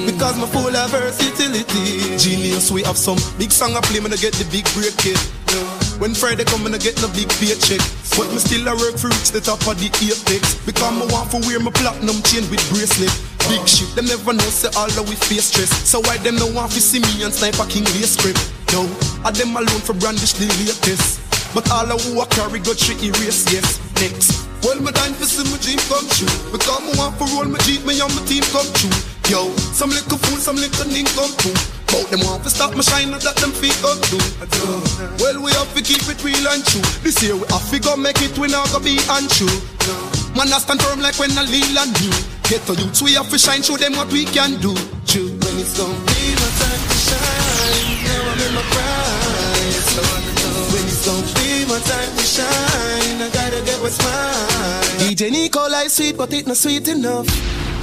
Because 0.05 0.37
my 0.37 0.47
full 0.47 0.75
of 0.75 0.89
versatility. 0.91 2.17
Genius, 2.17 2.71
we 2.71 2.83
have 2.83 2.97
some 2.97 3.17
big 3.37 3.51
song 3.51 3.75
I 3.75 3.81
play, 3.81 3.99
when 3.99 4.11
I 4.11 4.17
get 4.17 4.33
the 4.33 4.45
big 4.51 4.67
break 4.75 4.95
kid. 4.97 5.17
When 5.99 6.13
Friday 6.13 6.43
come 6.43 6.65
and 6.65 6.75
I 6.75 6.77
get 6.77 6.99
no 7.01 7.07
big 7.15 7.29
paycheck. 7.39 7.81
But 8.17 8.29
me 8.29 8.39
still 8.39 8.67
I 8.67 8.73
work 8.75 8.99
for 8.99 9.07
reach 9.07 9.31
the 9.31 9.41
top 9.41 9.63
of 9.65 9.79
the 9.79 9.87
apex. 9.87 10.55
Because 10.65 10.93
me 10.93 11.05
want 11.09 11.31
to 11.31 11.39
wear 11.47 11.59
my 11.59 11.71
platinum 11.71 12.19
chain 12.27 12.43
with 12.51 12.61
bracelet. 12.69 13.13
Big 13.47 13.63
shit, 13.63 13.87
them 13.95 14.05
never 14.05 14.33
know 14.33 14.51
say 14.51 14.69
all 14.75 14.91
that 14.91 15.05
we 15.07 15.15
face 15.15 15.47
stress. 15.53 15.71
So 15.87 16.01
why 16.03 16.17
them 16.17 16.35
no 16.35 16.47
want 16.51 16.71
to 16.75 16.81
see 16.81 16.99
me 16.99 17.23
and 17.23 17.33
sniper 17.33 17.65
king 17.71 17.87
lace 17.95 18.19
script? 18.19 18.41
No, 18.75 18.83
I 19.23 19.31
them 19.31 19.55
alone 19.55 19.81
for 19.85 19.93
brandish 19.95 20.33
the 20.35 20.51
latest. 20.59 21.23
But 21.55 21.69
all 21.71 21.87
of 21.87 22.03
who 22.03 22.19
I 22.19 22.25
carry 22.27 22.59
got 22.59 22.77
shit 22.77 23.01
erase, 23.01 23.47
yes. 23.53 23.79
Next. 24.01 24.46
Well, 24.63 24.81
my 24.81 24.91
time 24.91 25.13
for 25.13 25.25
see 25.25 25.45
my 25.49 25.57
dream 25.61 25.79
come 25.87 26.07
true. 26.15 26.29
Because 26.51 26.81
me 26.83 26.91
want 26.97 27.17
to 27.19 27.25
roll 27.35 27.45
my 27.45 27.59
jeep, 27.65 27.85
me 27.85 27.99
and 27.99 28.13
my 28.13 28.21
team 28.25 28.43
come 28.49 28.67
true. 28.73 28.93
Yo, 29.29 29.51
some 29.75 29.89
little 29.89 30.17
fool, 30.17 30.39
some 30.39 30.55
little 30.55 30.87
ning 30.87 31.05
come 31.13 31.31
through. 31.39 31.57
Bout 31.91 32.07
them 32.11 32.21
want 32.27 32.43
to 32.43 32.49
stop 32.49 32.75
my 32.75 32.81
shine, 32.81 33.11
not 33.11 33.21
that 33.21 33.35
them 33.37 33.51
feet 33.51 33.75
up 33.83 33.99
do. 34.11 34.19
Well, 35.19 35.41
we 35.43 35.51
have 35.51 35.71
to 35.75 35.81
keep 35.81 36.03
it 36.07 36.19
real 36.23 36.47
and 36.47 36.63
true. 36.65 36.83
This 37.03 37.21
year 37.23 37.35
we 37.35 37.45
have 37.47 37.69
to 37.71 37.79
go 37.79 37.95
make 37.95 38.21
it, 38.21 38.37
we 38.37 38.47
not 38.47 38.71
gonna 38.71 38.83
be 38.83 38.99
untrue. 39.07 39.51
Man, 40.35 40.51
I 40.51 40.59
stand 40.59 40.81
firm 40.81 40.99
like 40.99 41.17
when 41.19 41.31
I 41.37 41.43
lean 41.43 41.75
and 41.77 41.95
you. 42.01 42.11
Get 42.47 42.63
to 42.67 42.73
youths, 42.75 43.01
we 43.01 43.13
have 43.13 43.29
to 43.29 43.39
shine, 43.39 43.63
show 43.63 43.77
them 43.77 43.95
what 43.95 44.11
we 44.11 44.25
can 44.25 44.59
do. 44.59 44.75
True. 45.07 45.27
When 45.27 45.55
it's 45.59 45.77
gonna 45.77 45.93
be 46.07 46.35
my 46.35 46.49
time 46.59 46.83
to 46.87 46.97
shine, 47.07 48.03
now 48.03 48.31
I'm 48.31 48.39
in 48.47 48.53
my 48.55 48.63
prime. 48.71 49.26
My 51.77 51.83
time 51.83 52.17
to 52.17 52.23
shine, 52.23 53.21
I 53.21 53.29
gotta 53.31 53.61
get 53.63 53.79
what's 53.81 53.99
mine. 54.01 54.97
DJ 54.97 55.29
Nico 55.29 55.69
like 55.69 55.91
sweet, 55.91 56.17
but 56.17 56.33
it 56.33 56.47
not 56.47 56.57
sweet 56.57 56.87
enough. 56.87 57.27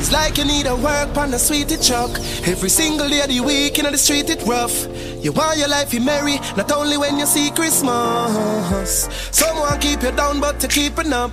It's 0.01 0.11
like 0.11 0.37
you 0.37 0.45
need 0.45 0.67
a 0.67 0.75
work 0.75 1.17
on 1.17 1.33
a 1.33 1.39
sweetie 1.39 1.77
truck. 1.77 2.11
Every 2.45 2.71
single 2.71 3.09
day 3.09 3.21
of 3.21 3.29
the 3.29 3.39
week 3.39 3.79
in 3.79 3.85
the 3.85 3.97
street 3.97 4.31
it 4.31 4.43
rough. 4.43 4.89
You 5.23 5.31
want 5.31 5.59
your 5.59 5.69
life 5.69 5.93
be 5.93 6.01
merry, 6.01 6.41
not 6.57 6.73
only 6.73 6.97
when 6.99 7.21
you 7.21 7.27
see 7.27 7.53
Christmas. 7.53 9.07
Someone 9.31 9.79
keep 9.79 10.03
you 10.03 10.11
down, 10.11 10.41
but 10.41 10.59
to 10.59 10.67
keeping 10.67 11.13
up. 11.13 11.33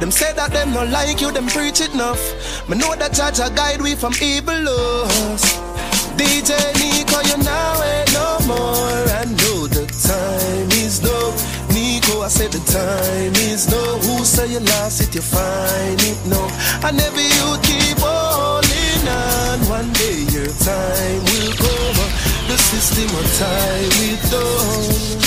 Them 0.00 0.10
say 0.10 0.32
that 0.32 0.50
them 0.50 0.72
not 0.72 0.88
like 0.88 1.20
you, 1.20 1.30
them 1.30 1.46
preach 1.46 1.82
it 1.82 1.92
enough. 1.92 2.22
Me 2.70 2.78
know 2.78 2.96
that 2.96 3.12
judge 3.12 3.38
a 3.38 3.54
guide 3.54 3.82
we 3.82 3.94
from 3.94 4.14
evil 4.22 4.58
lost. 4.62 5.44
DJ 6.16 6.56
Nico, 6.80 7.20
you 7.28 7.44
now 7.44 7.82
ain't 7.82 8.14
no 8.14 8.38
more. 8.46 9.07
I 12.28 12.30
said 12.30 12.52
the 12.52 12.60
time 12.68 13.32
is 13.48 13.72
low. 13.72 13.96
Who 14.04 14.22
say 14.22 14.52
you 14.52 14.60
lost 14.60 15.00
it, 15.00 15.14
you 15.14 15.22
find 15.22 15.96
it 15.96 16.20
no. 16.28 16.36
I 16.84 16.92
never 16.92 17.24
you 17.24 17.48
keep 17.64 17.96
holding 17.96 19.08
on. 19.08 19.58
One 19.72 19.88
day 19.96 20.28
your 20.28 20.52
time 20.60 21.20
will 21.24 21.56
come. 21.56 21.96
The 22.52 22.58
system 22.60 23.08
of 23.16 23.24
time 23.40 23.88
will 23.96 24.20
done. 24.28 25.24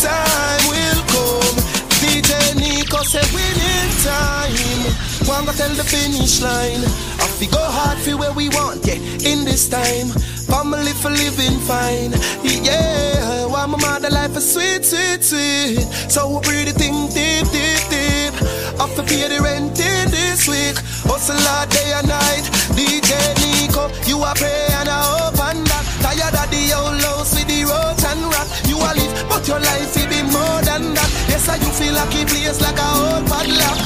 Time 0.00 0.64
will 0.72 1.02
come. 1.12 1.56
DJ 2.00 2.56
Nico 2.56 3.02
said 3.04 3.28
winning 3.36 3.92
time. 4.00 5.12
Go 5.52 5.58
tell 5.58 5.74
the 5.74 5.84
finish 5.84 6.40
line. 6.40 6.80
Off 7.20 7.38
we 7.40 7.46
go 7.46 7.60
hard 7.60 7.98
for 7.98 8.16
where 8.16 8.32
we 8.32 8.48
want, 8.48 8.86
yeah. 8.86 8.94
In 9.28 9.44
this 9.44 9.68
time, 9.68 10.08
family 10.52 10.92
for 10.92 11.08
living 11.08 11.58
fine, 11.64 12.12
yeah. 12.44 13.46
Why 13.48 13.64
my 13.64 13.78
mother 13.80 14.10
life 14.10 14.36
is 14.36 14.44
sweet, 14.52 14.84
sweet, 14.84 15.24
sweet. 15.24 15.80
So 16.12 16.28
we 16.28 16.38
breathe 16.44 16.68
the 16.68 16.76
thing 16.76 17.08
deep, 17.16 17.48
deep, 17.56 17.82
deep. 17.88 18.34
Off 18.76 18.92
to 18.96 19.02
pay 19.02 19.24
the 19.32 19.40
rent 19.40 19.80
in 19.80 20.04
this 20.12 20.44
week. 20.44 20.76
Hustle 21.08 21.40
all 21.40 21.64
day 21.72 21.90
and 21.96 22.08
night. 22.08 22.44
DJ 22.76 23.10
Nico, 23.40 23.88
you 24.04 24.20
are 24.20 24.36
pray 24.36 24.68
and 24.76 24.88
I 24.92 25.00
hope 25.00 25.40
and 25.40 25.64
that. 25.72 25.84
Tired 26.04 26.36
of 26.36 26.48
the 26.52 26.62
old 26.76 27.00
lows 27.00 27.32
with 27.32 27.48
the 27.48 27.64
roach 27.64 28.04
and 28.04 28.22
rock. 28.28 28.48
You 28.68 28.76
are 28.76 28.92
live, 28.92 29.14
but 29.32 29.48
your 29.48 29.60
life 29.60 29.96
will 29.96 30.10
be 30.12 30.20
more 30.36 30.60
than 30.68 30.92
that. 30.92 31.10
Yes, 31.32 31.48
I 31.48 31.56
you 31.64 31.72
feel 31.72 31.96
like 31.96 32.12
a 32.12 32.22
place 32.28 32.60
like 32.60 32.76
a 32.76 32.88
old 33.00 33.24
padlock. 33.24 33.78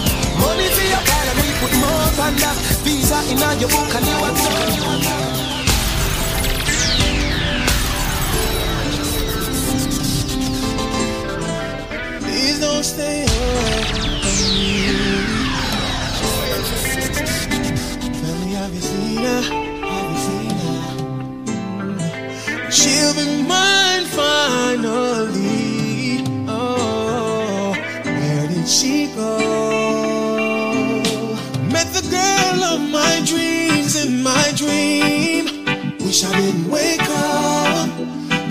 Money 0.43 0.66
for 0.74 0.86
your 0.90 1.02
car 1.06 1.24
and 1.30 1.38
we 1.38 1.48
put 1.62 1.74
more 1.78 2.09
than 2.18 2.34
that. 2.43 2.56
Visa 2.82 3.18
in 3.30 3.38
your 3.62 3.70
book 3.70 3.93
and 3.94 4.06
you 4.10 4.18
want 4.18 5.36
Please 12.57 12.65
don't 12.65 12.85
stay 12.85 13.23
away 13.23 13.83
from 13.93 14.01
me. 14.01 14.87
Her? 18.27 18.62
Have 18.62 18.74
you 18.74 18.81
seen 20.27 20.57
her? 20.65 20.81
She'll 22.70 23.15
be 23.15 23.27
mine 23.43 24.05
finally. 24.07 25.45
Oh, 26.49 27.74
where 28.05 28.47
did 28.49 28.66
she 28.66 29.09
go? 29.15 29.39
Met 31.70 31.89
the 31.93 32.03
girl 32.11 32.65
of 32.65 32.81
my 32.91 33.20
dreams 33.27 33.97
in 34.03 34.23
my 34.23 34.53
dream. 34.57 35.45
Wish 35.99 36.24
I 36.24 36.33
didn't 36.41 36.70
wake. 36.70 37.06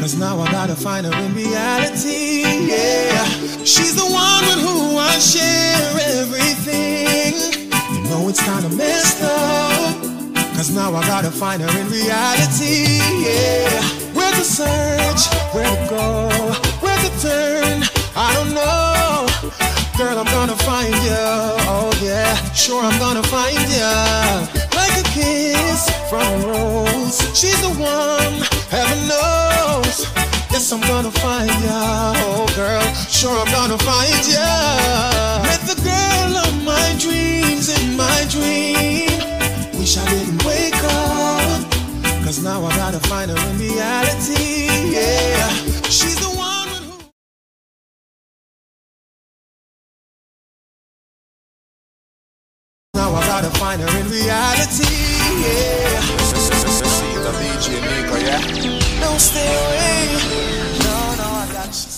Cause 0.05 0.19
now 0.19 0.39
I 0.39 0.51
gotta 0.51 0.75
find 0.75 1.03
her 1.07 1.25
in 1.25 1.33
reality. 1.33 2.43
Yeah, 2.43 3.25
she's 3.63 3.95
the 3.95 4.05
one 4.05 4.43
with 4.45 4.61
who 4.61 4.97
I 4.99 5.17
share 5.17 5.97
everything. 6.21 7.33
You 7.91 8.09
know 8.11 8.29
it's 8.29 8.39
kinda 8.43 8.69
messed 8.69 9.23
up. 9.23 9.95
Cause 10.55 10.69
now 10.69 10.93
I 10.93 11.01
gotta 11.07 11.31
find 11.31 11.59
her 11.63 11.79
in 11.79 11.89
reality. 11.89 13.01
Yeah, 13.25 13.81
where 14.13 14.31
to 14.31 14.43
search, 14.43 15.25
where 15.55 15.65
to 15.65 15.89
go, 15.89 16.29
where 16.85 16.99
to 17.01 17.11
turn. 17.19 17.81
I 18.15 18.31
don't 18.35 18.53
know. 18.53 19.25
Girl, 19.97 20.19
I'm 20.19 20.29
gonna 20.37 20.55
find 20.69 20.93
you. 20.93 21.25
Oh 21.65 21.89
yeah, 22.03 22.35
sure 22.53 22.83
I'm 22.83 22.99
gonna 22.99 23.23
find 23.23 23.57
you. 23.57 23.89
Like 24.77 25.01
a 25.01 25.05
kiss 25.17 25.89
from 26.11 26.21
a 26.21 26.45
rose. 26.45 27.17
She's 27.33 27.59
the 27.63 27.73
one, 27.81 28.45
heaven 28.69 29.07
knows. 29.07 29.97
Yes, 30.51 30.71
I'm 30.71 30.81
gonna 30.81 31.11
find 31.11 31.51
ya. 31.63 32.13
Oh 32.27 32.47
girl, 32.55 32.81
sure 33.09 33.35
I'm 33.37 33.51
gonna 33.51 33.77
find 33.77 34.23
ya. 34.27 35.43
Met 35.43 35.61
the 35.67 35.75
girl 35.83 36.31
of 36.45 36.53
my 36.63 36.95
dreams 36.97 37.67
in 37.69 37.97
my 37.97 38.25
dream. 38.29 39.09
Wish 39.77 39.97
I 39.97 40.05
didn't 40.09 40.43
wake 40.45 40.81
up. 40.83 41.61
Cause 42.23 42.41
now 42.41 42.63
I 42.65 42.75
gotta 42.75 42.99
find 43.07 43.29
her 43.31 43.37
in 43.49 43.57
reality. 43.59 44.67
Yeah, 44.95 45.49
she's 45.89 46.19
the 46.19 46.31
one. 46.35 46.71
Now 52.93 53.13
I 53.13 53.27
gotta 53.27 53.51
find 53.59 53.81
her 53.81 53.99
in 53.99 54.09
reality. 54.09 54.95
Yeah. 55.43 55.84
Yeah? 58.41 59.01
Don't 59.01 59.21
stay 59.21 59.47
away. 59.47 60.17
No, 60.83 61.15
no, 61.17 61.29
I 61.43 61.49
got 61.53 61.75
she 61.75 61.89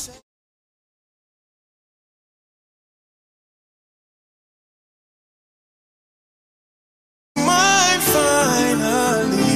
finally. 7.99 9.47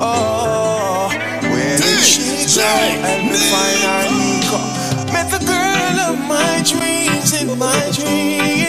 Oh, 0.00 1.08
where 1.42 1.76
did 1.78 2.00
she 2.04 2.46
go? 2.56 2.70
And 3.10 3.30
me 3.30 3.38
find 3.52 3.80
her 3.88 4.04
Nico. 4.20 4.58
Met 5.12 5.28
the 5.30 5.42
girl 5.46 5.96
of 6.10 6.16
my 6.28 6.62
dreams 6.64 7.32
in 7.40 7.58
my 7.58 7.90
dream. 7.96 8.59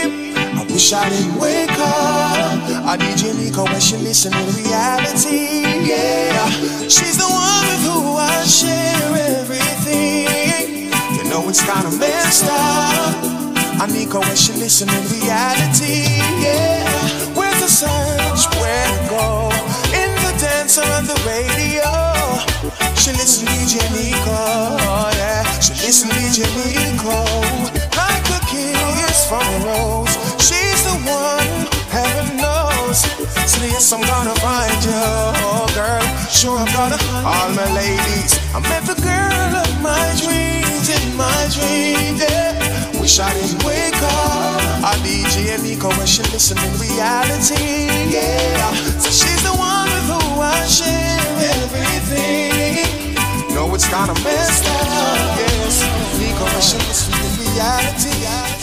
Wish 0.72 0.93
I 0.93 1.10
didn't 1.10 1.35
wake 1.38 1.69
up. 1.80 2.88
I 2.88 2.95
need 2.95 3.19
you, 3.19 3.34
Nico, 3.34 3.65
when 3.65 3.81
she 3.81 3.98
listen 3.98 4.31
to 4.31 4.43
reality. 4.56 5.68
Yeah, 5.84 6.48
she's 6.88 7.18
the 7.18 7.27
one 7.27 7.64
with 7.68 7.84
who 7.84 8.15
I 8.15 8.43
share 8.45 9.11
everything. 9.35 10.88
You 11.18 11.30
know 11.30 11.49
it's 11.49 11.60
kinda 11.60 11.91
messed 11.99 12.45
up. 12.45 13.15
I 13.84 13.88
Nico 13.91 14.22
when 14.22 14.35
she 14.38 14.53
listen 14.53 14.88
to 14.88 14.99
reality. 15.11 16.07
Yeah, 16.39 16.88
where 17.35 17.52
to 17.52 17.68
search, 17.68 18.48
where 18.61 18.88
to 18.88 18.99
go. 19.11 19.52
In 19.91 20.11
the 20.23 20.34
dancer 20.39 20.88
on 20.95 21.06
the 21.06 21.19
radio. 21.27 21.91
She 22.95 23.11
listen 23.11 23.45
to 23.45 23.52
DJ 23.52 23.76
Nico. 23.91 24.39
Oh 24.88 25.11
yeah, 25.19 25.43
she 25.60 25.73
listen 25.84 26.07
to 26.10 26.15
DJ 26.15 26.48
Nico. 26.56 27.19
Like 27.99 28.23
a 28.31 28.39
kiss 28.48 29.27
from 29.27 29.43
a. 29.68 29.90
Yes, 33.62 33.94
I'm 33.94 34.02
gonna 34.02 34.34
find 34.42 34.84
you, 34.84 34.92
oh 35.46 35.70
girl. 35.76 36.02
Sure, 36.30 36.58
I'm 36.58 36.66
gonna. 36.74 36.98
All 37.22 37.50
my 37.54 37.70
ladies, 37.78 38.34
I 38.56 38.60
met 38.60 38.84
the 38.90 38.98
girl 38.98 39.52
of 39.62 39.70
my 39.82 40.08
dreams 40.18 40.90
in 40.90 41.16
my 41.16 41.42
dreams. 41.54 42.18
Yeah. 42.22 43.00
Wish 43.00 43.20
I 43.20 43.32
didn't 43.34 43.64
wake 43.64 44.02
up. 44.02 44.62
I 44.82 44.98
DJ 45.06 45.62
Nico 45.62 45.90
when 45.98 46.08
she 46.08 46.24
listen 46.34 46.58
in 46.58 46.74
reality. 46.82 47.86
Yeah. 48.10 48.74
So 48.98 49.10
she's 49.10 49.44
the 49.44 49.54
one 49.54 49.90
with 49.94 50.10
who 50.10 50.42
I 50.42 50.66
share 50.66 51.22
everything. 51.62 53.14
No, 53.54 53.74
it's 53.76 53.88
kinda 53.88 54.14
messed 54.26 54.66
up. 54.66 55.38
Yes. 55.38 55.86
Nico 56.18 56.46
correction 56.46 56.82
is 56.90 57.06
the 57.08 57.14
reality. 57.46 58.61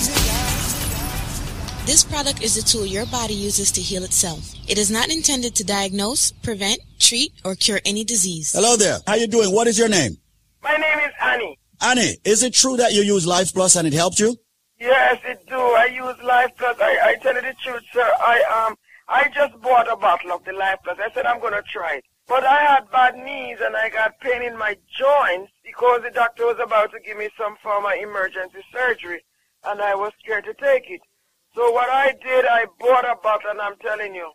This 1.89 2.05
product 2.05 2.43
is 2.43 2.59
a 2.59 2.63
tool 2.63 2.85
your 2.85 3.07
body 3.07 3.33
uses 3.33 3.73
to 3.73 3.81
heal 3.81 4.05
itself. 4.05 4.53
It 4.69 4.77
is 4.77 4.91
not 4.91 5.09
intended 5.09 5.55
to 5.55 5.65
diagnose, 5.65 6.33
prevent, 6.33 6.81
treat, 6.99 7.33
or 7.47 7.55
cure 7.55 7.81
any 7.87 8.05
disease. 8.05 8.53
Hello 8.53 8.77
there. 8.77 8.99
How 9.07 9.15
you 9.15 9.27
doing? 9.27 9.55
What 9.55 9.67
is 9.69 9.79
your 9.79 9.89
name? 9.89 10.19
My 10.63 10.77
name 10.77 10.99
is 10.99 11.15
Annie. 11.19 11.59
Annie, 11.81 12.19
is 12.25 12.43
it 12.43 12.53
true 12.53 12.77
that 12.77 12.93
you 12.93 13.01
use 13.01 13.27
Life 13.27 13.55
Plus 13.55 13.75
and 13.75 13.89
it 13.89 13.95
helped 13.95 14.21
you? 14.21 14.37
Yes, 14.79 15.19
it 15.25 15.47
do. 15.49 15.57
I 15.57 15.87
use 15.87 16.23
Life 16.23 16.51
Plus. 16.59 16.77
I, 16.79 16.99
I 17.05 17.15
tell 17.23 17.35
you 17.35 17.41
the 17.41 17.55
truth, 17.65 17.85
sir. 17.91 18.13
I 18.21 18.67
um 18.67 18.77
I 19.09 19.31
just 19.35 19.59
bought 19.63 19.91
a 19.91 19.97
bottle 19.97 20.33
of 20.33 20.45
the 20.45 20.53
Life 20.53 20.81
Plus. 20.85 20.99
I 21.01 21.11
said 21.15 21.25
I'm 21.25 21.41
gonna 21.41 21.63
try 21.73 21.95
it. 21.95 22.05
But 22.27 22.45
I 22.45 22.65
had 22.65 22.91
bad 22.91 23.17
knees 23.17 23.61
and 23.65 23.75
I 23.75 23.89
got 23.89 24.21
pain 24.21 24.43
in 24.43 24.59
my 24.59 24.77
joints 24.95 25.53
because 25.65 26.03
the 26.03 26.11
doctor 26.11 26.45
was 26.45 26.59
about 26.63 26.91
to 26.93 27.01
give 27.01 27.17
me 27.17 27.31
some 27.39 27.57
form 27.63 27.87
of 27.87 27.93
emergency 27.93 28.61
surgery 28.71 29.25
and 29.65 29.81
I 29.81 29.95
was 29.95 30.13
scared 30.23 30.45
to 30.45 30.53
take 30.53 30.91
it. 30.91 31.01
So 31.59 31.73
what 31.73 31.91
I 31.91 32.15
did, 32.23 32.47
I 32.47 32.67
bought 32.79 33.03
a 33.05 33.17
bottle 33.21 33.51
and 33.51 33.61
I'm 33.61 33.75
telling 33.83 34.15
you, 34.15 34.31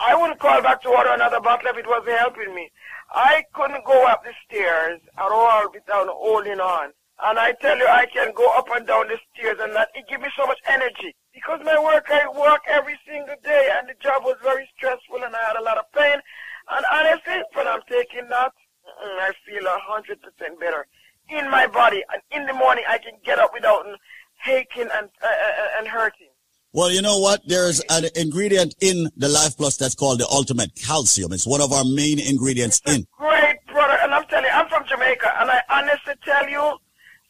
I 0.00 0.14
wouldn't 0.14 0.40
call 0.40 0.62
back 0.62 0.80
to 0.80 0.88
order 0.88 1.12
another 1.12 1.40
bottle 1.40 1.68
if 1.68 1.76
it 1.76 1.86
wasn't 1.86 2.16
helping 2.16 2.54
me. 2.54 2.72
I 3.12 3.44
couldn't 3.52 3.84
go 3.84 4.06
up 4.06 4.24
the 4.24 4.32
stairs 4.48 4.98
at 5.18 5.30
all 5.30 5.68
without 5.70 6.08
holding 6.08 6.58
on. 6.58 6.88
And 7.22 7.38
I 7.38 7.52
tell 7.60 7.76
you, 7.76 7.84
I 7.86 8.06
can 8.06 8.32
go 8.32 8.48
up 8.56 8.64
and 8.72 8.86
down 8.86 9.08
the 9.08 9.20
stairs 9.28 9.58
and 9.60 9.76
that, 9.76 9.90
it 9.94 10.08
gives 10.08 10.22
me 10.22 10.30
so 10.34 10.46
much 10.46 10.56
energy. 10.66 11.14
Because 11.34 11.60
my 11.64 11.76
work, 11.76 12.08
I 12.08 12.24
work 12.32 12.62
every 12.66 12.96
single 13.06 13.36
day 13.44 13.68
and 13.76 13.86
the 13.86 14.00
job 14.00 14.24
was 14.24 14.40
very 14.42 14.66
stressful 14.74 15.20
and 15.20 15.36
I 15.36 15.42
had 15.52 15.60
a 15.60 15.62
lot 15.62 15.76
of 15.76 15.84
pain. 15.92 16.16
And 16.16 16.84
honestly, 16.96 17.44
when 17.52 17.68
I'm 17.68 17.84
taking 17.90 18.24
that, 18.30 18.52
I 19.20 19.32
feel 19.44 19.66
a 19.68 19.78
hundred 19.84 20.22
percent 20.22 20.58
better 20.58 20.86
in 21.28 21.50
my 21.50 21.66
body. 21.66 22.02
And 22.08 22.22
in 22.32 22.46
the 22.46 22.56
morning, 22.56 22.84
I 22.88 22.96
can 22.96 23.20
get 23.22 23.38
up 23.38 23.52
without 23.52 23.84
aching 24.46 24.88
and, 24.92 25.08
uh, 25.22 25.26
uh, 25.26 25.78
and 25.78 25.88
hurting. 25.88 26.28
Well, 26.74 26.90
you 26.90 27.02
know 27.02 27.18
what? 27.18 27.46
There's 27.46 27.80
an 27.90 28.06
ingredient 28.16 28.74
in 28.80 29.10
the 29.16 29.28
Life 29.28 29.56
Plus 29.58 29.76
that's 29.76 29.94
called 29.94 30.20
the 30.20 30.26
Ultimate 30.28 30.74
Calcium. 30.74 31.32
It's 31.32 31.46
one 31.46 31.60
of 31.60 31.70
our 31.72 31.84
main 31.84 32.18
ingredients 32.18 32.80
in. 32.86 33.06
Great 33.18 33.58
product. 33.66 34.02
And 34.02 34.14
I'm 34.14 34.24
telling 34.26 34.46
you, 34.46 34.50
I'm 34.52 34.68
from 34.68 34.84
Jamaica. 34.88 35.34
And 35.40 35.50
I 35.50 35.60
honestly 35.68 36.14
tell 36.24 36.48
you, 36.48 36.78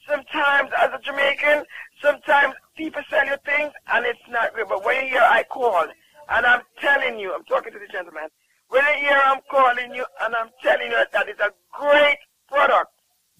sometimes 0.09 0.71
as 0.79 0.91
a 0.95 1.01
Jamaican, 1.03 1.65
sometimes 2.01 2.55
people 2.77 3.03
sell 3.11 3.27
you 3.27 3.35
things 3.45 3.73
and 3.93 4.07
it's 4.07 4.21
not 4.31 4.55
good. 4.55 4.67
But 4.69 4.85
when 4.85 5.03
you 5.05 5.11
hear 5.11 5.23
I 5.25 5.43
call, 5.43 5.87
and 6.29 6.47
I'm 6.47 6.63
telling 6.81 7.19
you, 7.19 7.35
I'm 7.35 7.45
talking 7.45 7.73
to 7.73 7.79
the 7.81 7.89
gentleman, 7.91 8.29
when 8.69 8.85
you 8.95 9.09
hear 9.09 9.21
I'm 9.27 9.41
calling 9.51 9.93
you 9.93 10.05
and 10.23 10.37
I'm 10.37 10.51
telling 10.63 10.89
you 10.91 11.05
that 11.13 11.29
it's 11.29 11.41
a 11.41 11.51
great 11.73 12.19
product, 12.49 12.91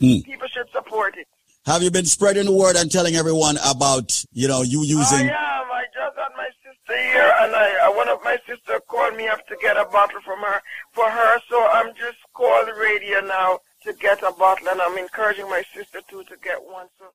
Mm. 0.01 0.25
people 0.25 0.49
should 0.49 0.69
support 0.73 1.17
it. 1.17 1.29
Have 1.65 1.81
you 1.81 1.93
been 1.93 2.07
spreading 2.07 2.47
the 2.47 2.53
word 2.53 2.75
and 2.75 2.91
telling 2.91 3.15
everyone 3.15 3.57
about, 3.65 4.25
you 4.33 4.49
know, 4.49 4.63
you 4.63 4.83
using? 4.83 5.31
I 5.31 5.31
am. 5.31 5.71
I 5.71 5.85
just 5.95 6.19
had 6.19 6.33
my 6.37 6.49
sister 6.59 6.99
here, 7.13 7.33
and 7.41 7.55
I 7.55 7.87
uh, 7.87 7.95
one 7.95 8.09
of 8.09 8.19
my 8.25 8.37
sister 8.49 8.81
called 8.89 9.17
me 9.17 9.29
up 9.29 9.47
to 9.47 9.57
get 9.63 9.77
a 9.77 9.85
bottle 9.85 10.21
from 10.25 10.41
her 10.41 10.61
for 10.91 11.09
her. 11.09 11.41
So 11.49 11.65
I'm 11.73 11.95
just 11.95 12.19
calling 12.35 12.75
radio 12.75 13.21
now 13.21 13.61
to 13.85 13.93
get 13.93 14.25
a 14.25 14.33
bottle, 14.33 14.69
and 14.71 14.81
I'm 14.81 14.99
encouraging 14.99 15.49
my 15.49 15.63
sister 15.73 16.01
too 16.11 16.25
to 16.25 16.37
get 16.43 16.59
one. 16.65 16.89
So. 16.99 17.07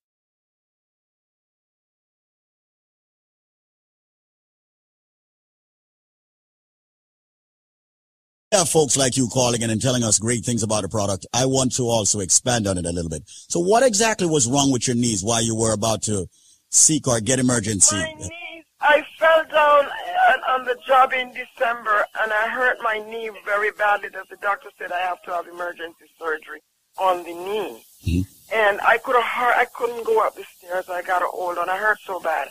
Have 8.52 8.70
folks 8.70 8.96
like 8.96 9.18
you 9.18 9.28
calling 9.28 9.62
in 9.62 9.70
and 9.70 9.82
telling 9.82 10.04
us 10.04 10.20
great 10.20 10.46
things 10.46 10.64
about 10.64 10.84
the 10.84 10.90
product. 10.90 11.26
I 11.34 11.46
want 11.46 11.76
to 11.76 11.84
also 11.84 12.20
expand 12.22 12.66
on 12.68 12.78
it 12.78 12.86
a 12.86 12.92
little 12.92 13.10
bit. 13.10 13.24
So 13.26 13.60
what 13.60 13.84
exactly 13.84 14.28
was 14.28 14.48
wrong 14.48 14.72
with 14.72 14.88
your 14.88 14.96
knees 14.96 15.24
while 15.24 15.42
you 15.42 15.56
were 15.56 15.74
about 15.74 16.04
to 16.04 16.28
seek 16.70 17.08
or 17.08 17.20
get 17.20 17.40
emergency? 17.40 17.98
My 17.98 18.14
knees, 18.14 18.64
I 18.80 19.04
fell 19.20 19.44
down 19.52 19.86
uh, 19.86 20.54
on 20.54 20.64
the 20.66 20.78
job 20.88 21.12
in 21.12 21.34
December, 21.34 22.06
and 22.22 22.32
I 22.32 22.48
hurt 22.48 22.78
my 22.82 23.00
knee 23.10 23.30
very 23.44 23.72
badly. 23.72 24.10
That 24.10 24.30
the 24.30 24.38
doctor 24.38 24.70
said 24.78 24.92
I 24.92 25.00
have 25.00 25.22
to 25.24 25.32
have 25.32 25.48
emergency 25.48 26.06
surgery 26.18 26.62
on 26.98 27.24
the 27.24 27.34
knee, 27.34 28.26
and 28.54 28.80
I 28.82 28.98
could 29.00 29.22
have 29.22 29.58
I 29.58 29.66
couldn't 29.66 30.06
go 30.06 30.26
up 30.26 30.36
the 30.36 30.46
stairs. 30.58 30.90
I 30.90 31.02
got 31.02 31.22
a 31.22 31.26
hold 31.26 31.58
on. 31.58 31.70
I 31.70 31.78
hurt 31.78 32.00
so 32.06 32.20
bad, 32.22 32.50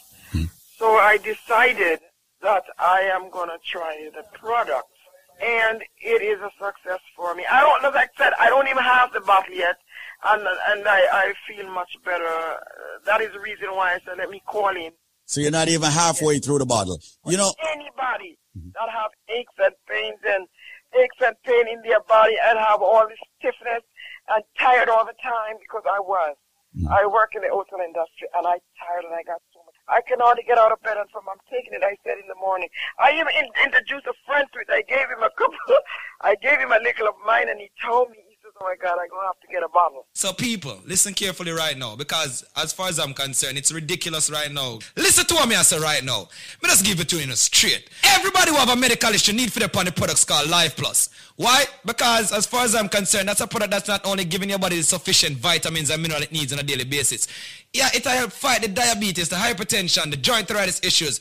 so 0.77 0.97
I 0.97 1.17
decided 1.17 2.01
that 2.43 2.65
I 2.79 3.03
am 3.15 3.31
gonna 3.31 3.59
try 3.65 4.11
the 4.13 4.25
product, 4.39 4.89
and 5.43 5.83
it 6.01 6.23
is 6.23 6.41
a 6.41 6.51
success 6.59 7.01
for 7.15 7.35
me. 7.35 7.45
I 7.51 7.61
don't, 7.61 7.85
as 7.85 7.95
I 7.95 8.09
said, 8.17 8.33
I 8.39 8.49
don't 8.49 8.69
even 8.69 8.83
have 8.83 9.13
the 9.13 9.21
bottle 9.21 9.55
yet, 9.55 9.77
and 10.25 10.43
and 10.43 10.87
I 10.89 11.01
I 11.13 11.33
feel 11.49 11.71
much 11.73 11.97
better. 12.05 12.29
That 13.05 13.21
is 13.21 13.33
the 13.33 13.41
reason 13.41 13.69
why 13.75 13.95
I 13.95 13.99
said 14.05 14.19
let 14.19 14.31
me 14.31 14.43
call 14.47 14.71
in. 14.71 14.93
So 15.27 15.41
you're 15.41 15.51
not 15.51 15.69
even 15.69 15.91
halfway 15.91 16.39
through 16.39 16.59
the 16.61 16.67
bottle. 16.67 17.01
You 17.27 17.37
know, 17.37 17.53
anybody 17.73 18.39
mm-hmm. 18.57 18.71
that 18.75 18.89
have 18.89 19.11
aches 19.29 19.53
and 19.59 19.75
pains 19.89 20.21
and 20.25 20.47
aches 20.95 21.17
and 21.21 21.35
pain 21.45 21.69
in 21.69 21.83
their 21.83 22.01
body 22.09 22.37
and 22.47 22.59
have 22.59 22.81
all 22.81 23.07
this 23.09 23.19
stiffness 23.39 23.83
and 24.29 24.43
tired 24.59 24.89
all 24.89 25.05
the 25.05 25.19
time 25.23 25.57
because 25.61 25.83
I 25.85 26.01
was. 26.01 26.37
Mm-hmm. 26.77 26.93
I 26.93 27.07
work 27.07 27.33
in 27.35 27.43
the 27.43 27.49
hotel 27.49 27.81
industry 27.81 28.29
and 28.37 28.47
I 28.47 28.61
tired 28.79 29.05
and 29.05 29.15
I 29.15 29.23
got. 29.23 29.41
I 29.89 30.01
can 30.03 30.19
hardly 30.21 30.43
get 30.43 30.59
out 30.59 30.73
of 30.73 30.83
bed 30.83 30.97
and 30.99 31.09
from 31.11 31.29
I'm 31.31 31.39
taking 31.51 31.73
it. 31.73 31.83
I 31.83 31.97
said 32.03 32.19
in 32.19 32.27
the 32.27 32.35
morning. 32.41 32.69
I 32.99 33.13
even 33.15 33.29
in, 33.39 33.47
introduced 33.65 34.07
a 34.07 34.15
friend 34.27 34.47
to 34.53 34.59
it. 34.59 34.69
I 34.71 34.83
gave 34.83 35.07
him 35.07 35.23
a 35.23 35.31
couple. 35.31 35.59
I 36.21 36.35
gave 36.35 36.59
him 36.59 36.73
a 36.73 36.83
little 36.83 37.07
of 37.09 37.15
mine 37.25 37.49
and 37.49 37.61
he 37.61 37.71
told 37.85 38.11
me. 38.11 38.26
"Oh 38.61 38.65
my 38.65 38.75
God, 38.81 38.99
I'm 39.01 39.09
gonna 39.09 39.27
have 39.27 39.41
to 39.41 39.47
get 39.53 39.63
a 39.63 39.69
bottle." 39.69 40.07
So 40.15 40.33
people, 40.33 40.81
listen 40.87 41.15
carefully 41.15 41.53
right 41.53 41.77
now, 41.77 41.97
because 41.97 42.45
as 42.57 42.73
far 42.73 42.89
as 42.89 42.99
I'm 42.99 43.15
concerned, 43.15 43.59
it's 43.59 43.73
ridiculous 43.73 44.31
right 44.31 44.51
now. 44.51 44.79
Listen 44.97 45.27
to 45.27 45.35
what 45.35 45.49
me 45.49 45.57
I 45.57 45.63
say 45.63 45.79
right 45.79 46.03
now. 46.03 46.29
Me 46.63 46.69
just 46.69 46.85
give 46.85 47.01
it 47.01 47.09
to 47.11 47.17
you 47.17 47.23
in 47.23 47.31
a 47.31 47.37
straight. 47.37 47.89
Everybody 48.03 48.51
who 48.51 48.57
have 48.57 48.71
a 48.71 48.77
medical 48.77 49.11
issue 49.11 49.33
need 49.33 49.53
for 49.53 49.61
the 49.61 49.69
products 49.69 50.25
called 50.25 50.49
Life 50.49 50.77
Plus. 50.77 51.11
Why? 51.37 51.67
Because 51.85 52.33
as 52.33 52.47
far 52.47 52.65
as 52.65 52.75
I'm 52.75 52.89
concerned, 52.89 53.29
that's 53.29 53.41
a 53.41 53.47
product 53.47 53.71
that's 53.71 53.89
not 53.89 54.07
only 54.07 54.25
giving 54.25 54.49
your 54.49 54.59
body 54.59 54.77
the 54.77 54.83
sufficient 54.83 55.37
vitamins 55.37 55.91
and 55.91 56.01
mineral 56.01 56.23
it 56.23 56.33
needs 56.33 56.53
on 56.53 56.59
a 56.59 56.63
daily 56.63 56.85
basis. 56.85 57.29
Yeah, 57.73 57.91
it'll 57.95 58.13
help 58.13 58.33
fight 58.33 58.63
the 58.63 58.69
diabetes, 58.69 59.29
the 59.29 59.37
hypertension, 59.37 60.11
the 60.11 60.17
joint 60.17 60.51
arthritis 60.51 60.81
issues, 60.83 61.21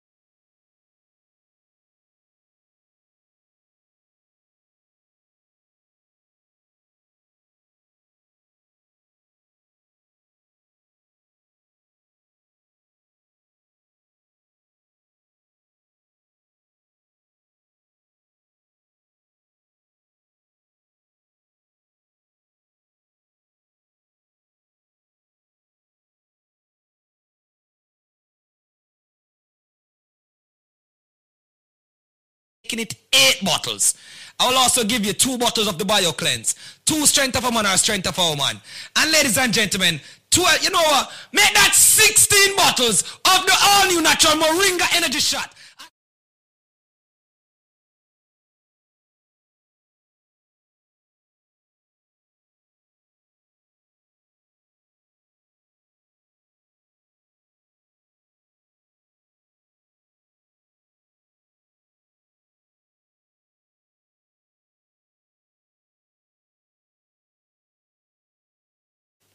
making 32.71 32.79
it 32.79 32.95
eight 33.13 33.43
bottles. 33.43 33.95
I 34.39 34.49
will 34.49 34.57
also 34.57 34.83
give 34.83 35.05
you 35.05 35.13
two 35.13 35.37
bottles 35.37 35.67
of 35.67 35.77
the 35.77 35.85
Bio 35.85 36.11
Cleanse, 36.11 36.55
two 36.85 37.05
Strength 37.05 37.37
of 37.37 37.43
a 37.45 37.51
Man 37.51 37.65
or 37.65 37.77
Strength 37.77 38.07
of 38.07 38.17
a 38.17 38.29
Woman. 38.29 38.59
And 38.95 39.11
ladies 39.11 39.37
and 39.37 39.53
gentlemen, 39.53 39.99
two, 40.29 40.43
you 40.61 40.71
know 40.71 40.81
what? 40.81 41.11
Make 41.31 41.53
that 41.53 41.73
16 41.73 42.55
bottles 42.55 43.01
of 43.03 43.45
the 43.45 43.53
all 43.63 43.87
new 43.87 44.01
natural 44.01 44.33
Moringa 44.35 44.95
Energy 44.95 45.19
Shot. 45.19 45.53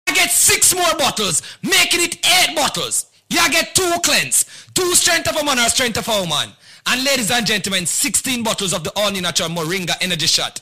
I 0.06 0.12
get 0.12 0.30
six 0.30 0.74
more 0.74 0.94
bottles, 0.98 1.40
making 1.62 2.02
it 2.02 2.18
eight 2.26 2.54
bottles. 2.54 3.06
You 3.30 3.38
get 3.50 3.74
two 3.74 3.90
cleanse, 4.04 4.44
two 4.74 4.94
strength 4.94 5.28
of 5.28 5.36
a 5.36 5.44
man 5.44 5.58
or 5.58 5.68
strength 5.68 5.98
of 5.98 6.08
a 6.08 6.20
woman. 6.20 6.50
And 6.86 7.04
ladies 7.04 7.30
and 7.30 7.46
gentlemen, 7.46 7.86
16 7.86 8.42
bottles 8.42 8.74
of 8.74 8.84
the 8.84 8.92
all 8.96 9.10
natural 9.10 9.48
Moringa 9.48 9.94
energy 10.00 10.26
shot. 10.26 10.60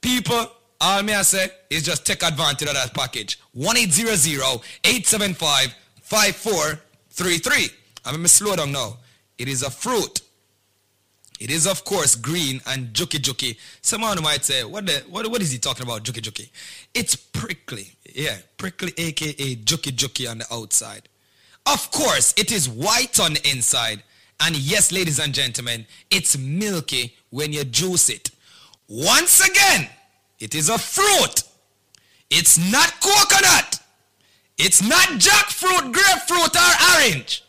People, 0.00 0.46
all 0.80 1.02
me 1.02 1.12
I 1.12 1.22
say 1.22 1.48
is 1.70 1.82
just 1.82 2.06
take 2.06 2.22
advantage 2.22 2.68
of 2.68 2.74
that 2.74 2.94
package. 2.94 3.40
1-800-875-5433. 6.14 7.70
I'm 8.04 8.12
going 8.14 8.22
to 8.22 8.28
slow 8.28 8.56
down 8.56 8.72
now. 8.72 8.98
It 9.38 9.48
is 9.48 9.62
a 9.62 9.70
fruit. 9.70 10.20
It 11.40 11.50
is, 11.50 11.66
of 11.66 11.84
course, 11.84 12.14
green 12.14 12.60
and 12.66 12.92
juki 12.92 13.18
juki. 13.18 13.56
Someone 13.82 14.22
might 14.22 14.44
say, 14.44 14.62
what, 14.64 14.86
the, 14.86 15.02
what, 15.10 15.28
what 15.28 15.42
is 15.42 15.50
he 15.50 15.58
talking 15.58 15.84
about, 15.84 16.04
juki 16.04 16.20
juki? 16.20 16.48
It's 16.94 17.16
prickly. 17.16 17.96
Yeah, 18.14 18.36
prickly, 18.56 18.92
aka 18.96 19.56
juki 19.56 19.92
juki 19.92 20.30
on 20.30 20.38
the 20.38 20.46
outside. 20.52 21.08
Of 21.66 21.90
course, 21.90 22.32
it 22.36 22.52
is 22.52 22.68
white 22.68 23.18
on 23.18 23.34
the 23.34 23.50
inside. 23.50 24.02
And 24.40 24.56
yes, 24.56 24.92
ladies 24.92 25.18
and 25.18 25.34
gentlemen, 25.34 25.86
it's 26.10 26.38
milky 26.38 27.16
when 27.30 27.52
you 27.52 27.64
juice 27.64 28.08
it. 28.10 28.30
Once 28.88 29.40
again, 29.46 29.88
it 30.38 30.54
is 30.54 30.68
a 30.68 30.78
fruit. 30.78 31.42
It's 32.30 32.58
not 32.70 32.92
coconut. 33.00 33.80
It's 34.56 34.80
not 34.82 35.18
jackfruit, 35.18 35.92
grapefruit, 35.92 36.56
or 36.56 36.74
orange. 36.94 37.42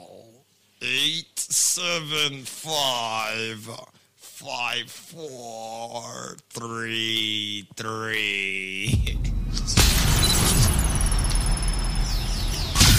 Eight 0.83 1.39
zero 1.39 1.99
zero 1.99 2.25
eight 2.33 2.33
seven 2.33 2.43
five 2.43 3.69
five 4.17 4.89
four 4.89 6.35
three 6.49 7.67
three. 7.75 9.17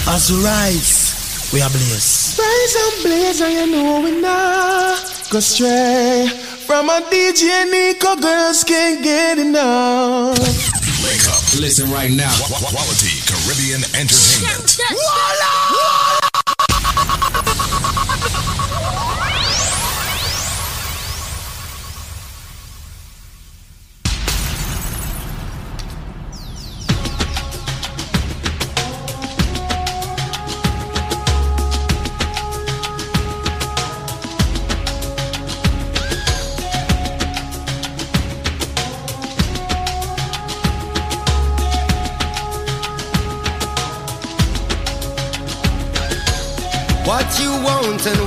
As 0.07 0.31
we 0.31 0.43
rise, 0.43 1.49
we 1.53 1.61
are 1.61 1.69
blessed. 1.69 2.39
Rise 2.39 2.75
and 2.75 3.03
blaze, 3.03 3.41
and 3.41 3.53
you 3.53 3.67
know 3.75 4.01
we 4.01 4.21
not 4.21 5.27
go 5.29 5.39
stray. 5.39 6.27
From 6.65 6.89
a 6.89 7.01
DJ 7.11 7.69
Nico, 7.69 8.15
girls 8.15 8.63
can't 8.63 9.03
get 9.03 9.37
enough. 9.39 10.39
Wake 11.03 11.27
up. 11.27 11.43
Listen 11.59 11.91
right 11.91 12.11
now. 12.11 12.31
Qu- 12.37 12.53
qu- 12.53 12.71
Quality 12.71 13.19
Caribbean 13.27 13.83
Entertainment. 13.99 14.77
What 14.91 16.22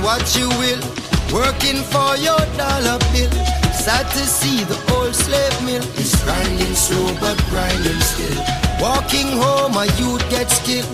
what 0.07 0.37
you 0.37 0.47
will, 0.55 0.79
working 1.35 1.83
for 1.91 2.15
your 2.15 2.39
dollar 2.55 2.97
bill. 3.11 3.29
Sad 3.75 4.07
to 4.15 4.23
see 4.25 4.63
the 4.63 4.79
old 4.95 5.13
slave 5.13 5.57
mill 5.65 5.83
is 5.99 6.15
grinding 6.23 6.75
slow 6.75 7.13
but 7.19 7.35
grinding 7.49 7.99
still. 7.99 8.39
Walking 8.79 9.27
home, 9.35 9.75
a 9.75 9.85
youth 9.99 10.23
gets 10.29 10.63
killed. 10.65 10.87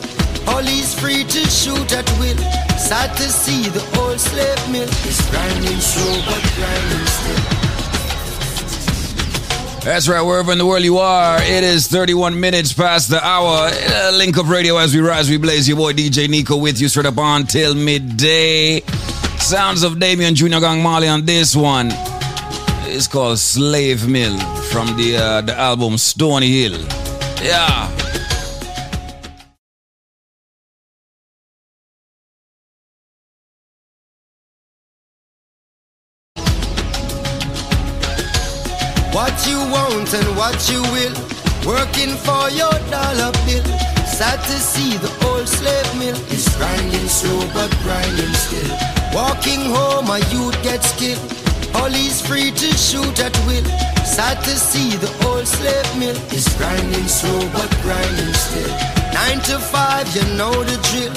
Police 0.49 0.99
free 0.99 1.23
to 1.25 1.41
shoot 1.45 1.93
at 1.93 2.09
will. 2.17 2.37
Sad 2.89 3.15
to 3.17 3.29
see 3.29 3.69
the 3.69 3.85
old 4.01 4.19
slave 4.19 4.61
mill 4.71 4.89
is 5.05 5.21
grinding 5.29 5.79
slow 5.79 6.15
but 6.25 6.41
grinding 6.57 7.05
still. 7.05 7.63
That's 9.83 10.07
right, 10.07 10.21
wherever 10.21 10.53
in 10.53 10.57
the 10.57 10.65
world 10.65 10.83
you 10.83 10.97
are, 10.97 11.37
it 11.41 11.63
is 11.63 11.87
31 11.87 12.39
minutes 12.39 12.71
past 12.71 13.09
the 13.09 13.23
hour. 13.23 13.69
Uh, 13.69 14.11
link 14.15 14.37
up 14.37 14.47
radio 14.47 14.77
as 14.77 14.95
we 14.95 15.01
rise, 15.01 15.29
we 15.29 15.37
blaze. 15.37 15.67
Your 15.67 15.77
boy 15.77 15.91
DJ 15.91 16.29
Nico 16.29 16.55
with 16.55 16.79
you 16.81 16.87
straight 16.87 17.05
up 17.05 17.17
until 17.17 17.75
midday. 17.75 18.81
Sounds 19.43 19.83
of 19.83 19.99
Damian 19.99 20.35
Junior 20.35 20.61
Gong 20.61 20.81
Marley 20.81 21.09
on 21.09 21.25
this 21.25 21.53
one. 21.53 21.89
It's 22.87 23.07
called 23.07 23.37
Slave 23.37 24.07
Mill 24.07 24.39
from 24.71 24.87
the 24.95 25.17
uh, 25.17 25.41
the 25.41 25.53
album 25.53 25.97
Stony 25.97 26.47
Hill. 26.47 26.79
Yeah. 27.43 27.89
What 39.11 39.35
you 39.45 39.59
want 39.69 40.13
and 40.13 40.37
what 40.37 40.57
you 40.71 40.81
will, 40.93 41.13
working 41.67 42.15
for 42.23 42.49
your 42.49 42.73
dollar 42.89 43.31
bill. 43.45 43.63
Sad 44.07 44.39
to 44.39 44.57
see 44.57 44.97
the 44.97 45.11
old 45.27 45.47
slave 45.47 45.99
mill 45.99 46.15
is 46.31 46.47
grinding 46.55 47.09
slow 47.09 47.45
but 47.53 47.69
grinding 47.83 48.33
still. 48.33 49.02
Walking 49.13 49.61
home, 49.69 50.09
a 50.09 50.17
youth 50.33 50.57
gets 50.63 50.89
killed. 50.97 51.21
Police 51.71 52.19
free 52.25 52.49
to 52.49 52.69
shoot 52.73 53.19
at 53.19 53.37
will. 53.45 53.63
Sad 54.03 54.43
to 54.43 54.57
see 54.57 54.97
the 54.97 55.11
old 55.29 55.47
slave 55.47 55.89
mill 55.97 56.17
is 56.33 56.49
grinding 56.57 57.07
slow 57.07 57.41
but 57.53 57.69
grinding 57.83 58.33
still. 58.33 58.73
Nine 59.13 59.39
to 59.45 59.59
five, 59.59 60.09
you 60.15 60.25
know 60.33 60.51
the 60.63 60.77
drill. 60.89 61.13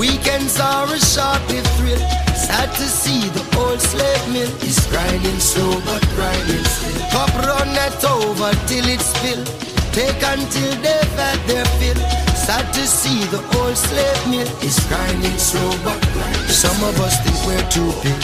Weekends 0.00 0.58
are 0.58 0.88
a 0.88 0.98
short-lived 0.98 1.68
thrill. 1.76 2.00
Sad 2.32 2.72
to 2.80 2.86
see 2.88 3.28
the 3.36 3.44
old 3.60 3.80
slave 3.80 4.24
mill 4.32 4.50
is 4.64 4.80
grinding 4.88 5.38
slow 5.38 5.80
but 5.84 6.02
grinding 6.16 6.64
still. 6.64 7.00
Cup 7.12 7.32
run 7.44 7.68
that 7.76 8.00
over 8.08 8.56
till 8.66 8.88
it 8.88 9.00
spill. 9.00 9.44
Take 9.92 10.22
until 10.32 10.72
they've 10.80 11.16
had 11.20 11.38
their 11.46 11.66
fill. 11.76 12.33
Sad 12.44 12.74
to 12.74 12.86
see 12.86 13.24
the 13.32 13.40
old 13.56 13.74
slave 13.74 14.28
mill 14.28 14.46
is 14.60 14.78
grinding 14.88 15.38
slow 15.38 15.72
but. 15.82 15.96
Some 16.52 16.76
of 16.84 17.00
us 17.00 17.16
think 17.24 17.40
we're 17.48 17.68
too 17.72 17.88
big. 18.04 18.20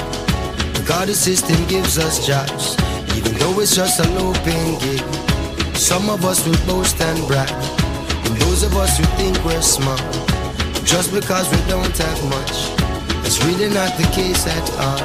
God 0.87 1.09
the 1.09 1.15
system 1.15 1.57
gives 1.69 1.97
us 1.97 2.27
jobs, 2.27 2.77
even 3.17 3.33
though 3.39 3.59
it's 3.61 3.75
just 3.75 3.99
a 3.99 4.07
low 4.21 4.35
paying 4.45 4.79
gig. 4.81 5.01
Some 5.75 6.11
of 6.11 6.27
us 6.27 6.45
will 6.47 6.61
boast 6.67 7.01
and 7.01 7.27
brag, 7.29 7.49
and 8.29 8.37
those 8.45 8.63
of 8.63 8.77
us 8.77 8.99
who 8.99 9.05
think 9.17 9.43
we're 9.43 9.63
smart, 9.63 10.05
just 10.85 11.15
because 11.15 11.49
we 11.51 11.57
don't 11.65 11.97
have 11.97 12.21
much. 12.29 12.57
It's 13.25 13.43
really 13.47 13.73
not 13.73 13.97
the 13.97 14.05
case 14.13 14.47
at 14.47 14.69
all. 14.85 15.01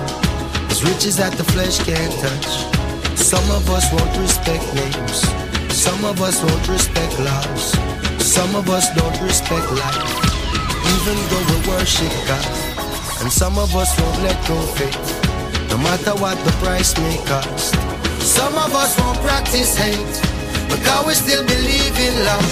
As 0.67 0.83
riches 0.83 1.15
that 1.15 1.31
the 1.37 1.45
flesh 1.55 1.79
can't 1.87 2.13
touch. 2.19 2.51
Some 3.15 3.47
of 3.55 3.69
us 3.69 3.87
won't 3.93 4.17
respect 4.19 4.65
names. 4.75 5.23
Some 5.71 6.03
of 6.03 6.21
us 6.21 6.43
won't 6.43 6.67
respect 6.67 7.17
laws. 7.19 7.75
Some 8.25 8.55
of 8.55 8.67
us 8.71 8.89
don't 8.95 9.21
respect 9.21 9.71
life. 9.71 10.01
Even 10.97 11.15
though 11.29 11.45
we 11.45 11.57
worship 11.69 12.11
God. 12.25 12.45
And 13.21 13.31
some 13.31 13.57
of 13.59 13.75
us 13.75 13.97
won't 14.01 14.19
let 14.23 14.35
go 14.47 14.59
faith. 14.73 15.69
No 15.69 15.77
matter 15.77 16.15
what 16.19 16.35
the 16.43 16.51
price 16.63 16.97
may 16.97 17.17
cost. 17.27 17.75
Some 18.25 18.55
of 18.55 18.73
us 18.73 18.99
won't 18.99 19.19
practice 19.19 19.77
hate. 19.77 20.19
but 20.67 20.79
Because 20.79 21.05
we 21.05 21.13
still 21.13 21.45
believe 21.45 21.95
in 22.01 22.25
love. 22.25 22.49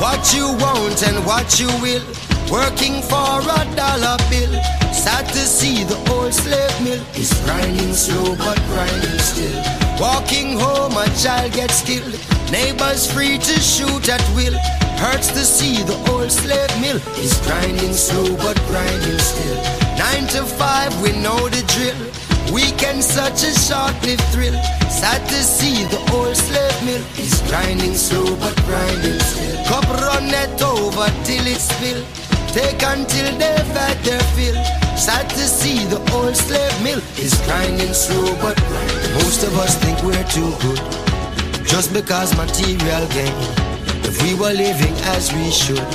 What 0.00 0.32
you 0.34 0.56
want 0.56 1.02
and 1.06 1.24
what 1.26 1.60
you 1.60 1.68
will. 1.84 2.02
Working 2.50 3.02
for 3.02 3.44
a 3.44 3.60
dollar 3.76 4.16
bill. 4.32 4.56
Sad 4.90 5.28
to 5.36 5.44
see 5.44 5.84
the 5.84 5.98
old 6.10 6.32
slave 6.32 6.80
mill 6.82 7.04
is 7.14 7.30
grinding 7.44 7.92
slow 7.92 8.34
but 8.36 8.56
grinding 8.72 9.20
still. 9.20 9.62
Walking 10.00 10.58
home, 10.58 10.96
a 10.96 11.06
child 11.14 11.52
gets 11.52 11.82
killed. 11.82 12.37
Neighbors 12.50 13.04
free 13.12 13.36
to 13.36 13.60
shoot 13.60 14.08
at 14.08 14.24
will. 14.34 14.56
Hurts 14.96 15.28
to 15.28 15.44
see 15.44 15.82
the 15.84 15.96
old 16.10 16.32
slave 16.32 16.72
mill 16.80 16.96
is 17.20 17.36
grinding 17.44 17.92
slow 17.92 18.34
but 18.38 18.56
grinding 18.68 19.18
still. 19.18 19.60
Nine 20.00 20.26
to 20.32 20.44
five, 20.56 20.90
we 21.02 21.12
know 21.20 21.36
the 21.48 21.60
drill. 21.76 22.00
Weekend 22.52 23.04
such 23.04 23.44
a 23.44 23.52
short-lived 23.52 24.24
thrill. 24.32 24.56
Sad 24.88 25.20
to 25.28 25.40
see 25.44 25.84
the 25.92 26.00
old 26.16 26.34
slave 26.34 26.78
mill 26.88 27.04
is 27.20 27.36
grinding 27.48 27.92
slow 27.92 28.34
but 28.40 28.56
grinding 28.64 29.20
still. 29.20 29.64
Cup 29.66 29.84
run 30.00 30.32
it 30.32 30.62
over 30.62 31.08
till 31.28 31.44
it 31.44 31.60
spill. 31.60 32.00
Take 32.56 32.80
until 32.80 33.28
they've 33.36 33.72
had 33.76 33.98
their 34.08 34.24
fill. 34.32 34.56
Sad 34.96 35.28
to 35.36 35.44
see 35.44 35.84
the 35.84 36.00
old 36.16 36.34
slave 36.34 36.82
mill 36.82 37.02
is 37.20 37.36
grinding 37.44 37.92
slow 37.92 38.32
but. 38.40 38.56
Most 39.20 39.44
of 39.44 39.52
us 39.58 39.76
think 39.76 40.02
we're 40.02 40.24
too 40.32 40.48
good 40.64 41.07
just 41.68 41.92
because 41.92 42.34
material 42.34 43.06
gain. 43.08 43.36
If 44.08 44.22
we 44.22 44.34
were 44.34 44.52
living 44.52 44.94
as 45.14 45.32
we 45.32 45.50
should, 45.50 45.88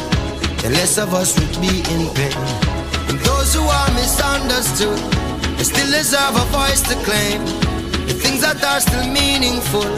then 0.61 0.73
less 0.73 0.97
of 0.99 1.13
us 1.13 1.37
would 1.39 1.55
be 1.59 1.81
in 1.93 2.03
pain. 2.13 2.37
And 3.09 3.19
those 3.19 3.55
who 3.55 3.63
are 3.63 3.91
misunderstood, 3.93 4.99
they 5.57 5.63
still 5.63 5.91
deserve 5.91 6.35
a 6.35 6.45
voice 6.53 6.81
to 6.89 6.95
claim. 7.03 7.41
The 8.05 8.13
things 8.13 8.41
that 8.41 8.63
are 8.63 8.79
still 8.79 9.07
meaningful 9.11 9.89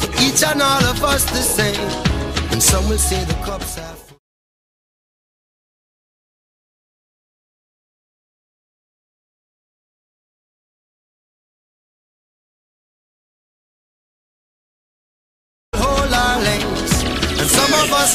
for 0.00 0.10
each 0.22 0.44
and 0.44 0.60
all 0.60 0.84
of 0.84 1.02
us 1.02 1.24
the 1.24 1.44
same. 1.58 1.90
And 2.52 2.62
some 2.62 2.86
will 2.88 2.98
say 2.98 3.24
the 3.24 3.34
cups 3.44 3.78
are 3.78 4.05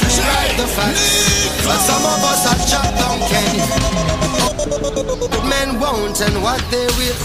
will 0.00 0.24
write 0.24 0.56
the 0.56 0.66
facts. 0.66 1.64
But 1.66 1.78
some 1.84 2.04
of 2.04 2.20
us 2.24 2.42
are 2.48 2.60
chopped 2.70 2.96
down 2.96 3.18
cane. 3.28 3.60
Men 5.48 5.80
won't 5.80 6.20
and 6.20 6.42
what 6.42 6.62
they 6.70 6.86
will. 6.96 7.18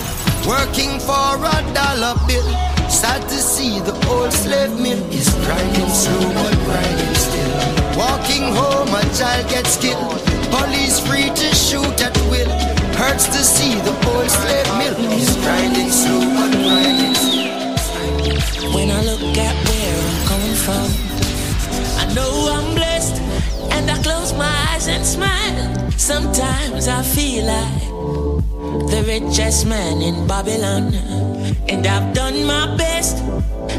Working 0.47 0.99
for 0.99 1.35
a 1.39 1.57
dollar 1.73 2.15
bill. 2.27 2.47
Sad 2.89 3.21
to 3.29 3.39
see 3.39 3.79
the 3.79 3.93
old 4.07 4.31
slave 4.31 4.71
mill 4.79 4.99
is 5.11 5.29
grinding 5.45 5.89
slow 5.89 6.23
but 6.33 6.55
grinding 6.65 7.15
still. 7.15 7.53
Walking 7.97 8.53
home, 8.55 8.89
a 8.95 9.03
child 9.15 9.49
gets 9.49 9.77
killed. 9.77 10.21
Police 10.51 10.99
free 10.99 11.29
to 11.29 11.47
shoot 11.55 12.01
at 12.01 12.15
will. 12.31 12.49
Hurts 12.95 13.27
to 13.27 13.43
see 13.43 13.75
the 13.87 13.95
old 14.11 14.29
slave 14.29 14.69
mill 14.79 14.97
is 15.19 15.35
grinding 15.37 15.91
slow 15.91 16.19
but 16.35 16.51
grinding 16.51 17.15
still. 17.15 18.73
When 18.73 18.91
I 18.91 19.01
look 19.03 19.37
at 19.37 19.55
where 19.67 19.97
I'm 20.07 20.27
coming 20.27 20.55
from, 20.55 21.06
know 22.17 22.49
I'm 22.55 22.73
blessed, 22.73 23.21
and 23.75 23.85
I 23.91 23.97
close 24.01 24.33
my 24.33 24.53
eyes 24.69 24.87
and 24.87 25.05
smile. 25.05 25.91
Sometimes 26.11 26.87
I 26.87 27.01
feel 27.15 27.45
like 27.55 27.81
the 28.91 29.01
richest 29.13 29.67
man 29.67 30.01
in 30.01 30.15
Babylon, 30.27 30.85
and 31.71 31.85
I've 31.85 32.07
done 32.13 32.37
my 32.45 32.65
best, 32.75 33.17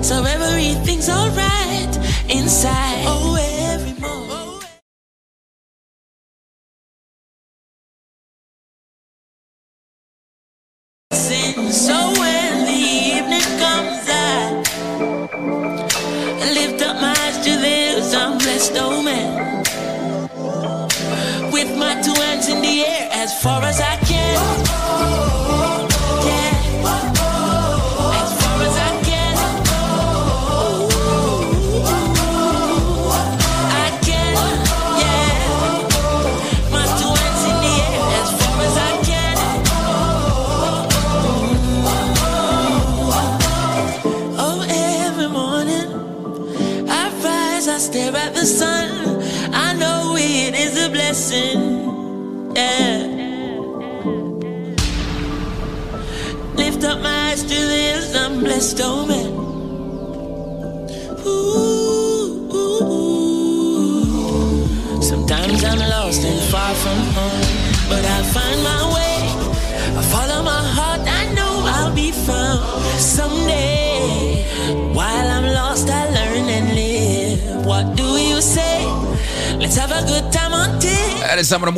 so 0.09 0.15
everything's 0.37 1.09
alright 1.09 1.93
inside. 2.39 3.03
Oh, 3.11 3.35
every 3.35 3.68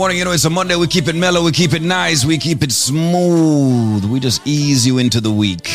morning, 0.01 0.16
you 0.16 0.24
know, 0.24 0.32
it's 0.32 0.47
a 0.47 0.51
Monday. 0.51 0.77
We 0.77 0.86
keep 0.86 1.09
it 1.09 1.14
mellow, 1.14 1.44
we 1.44 1.52
keep 1.52 1.74
it 1.74 1.82
nice, 1.82 2.24
we 2.24 2.39
keep 2.39 2.62
it 2.62 2.72
smooth. 2.72 4.02
We 4.06 4.18
just 4.18 4.40
ease 4.47 4.86
you 4.86 4.97
into 4.97 5.20
the 5.20 5.31
week. 5.31 5.66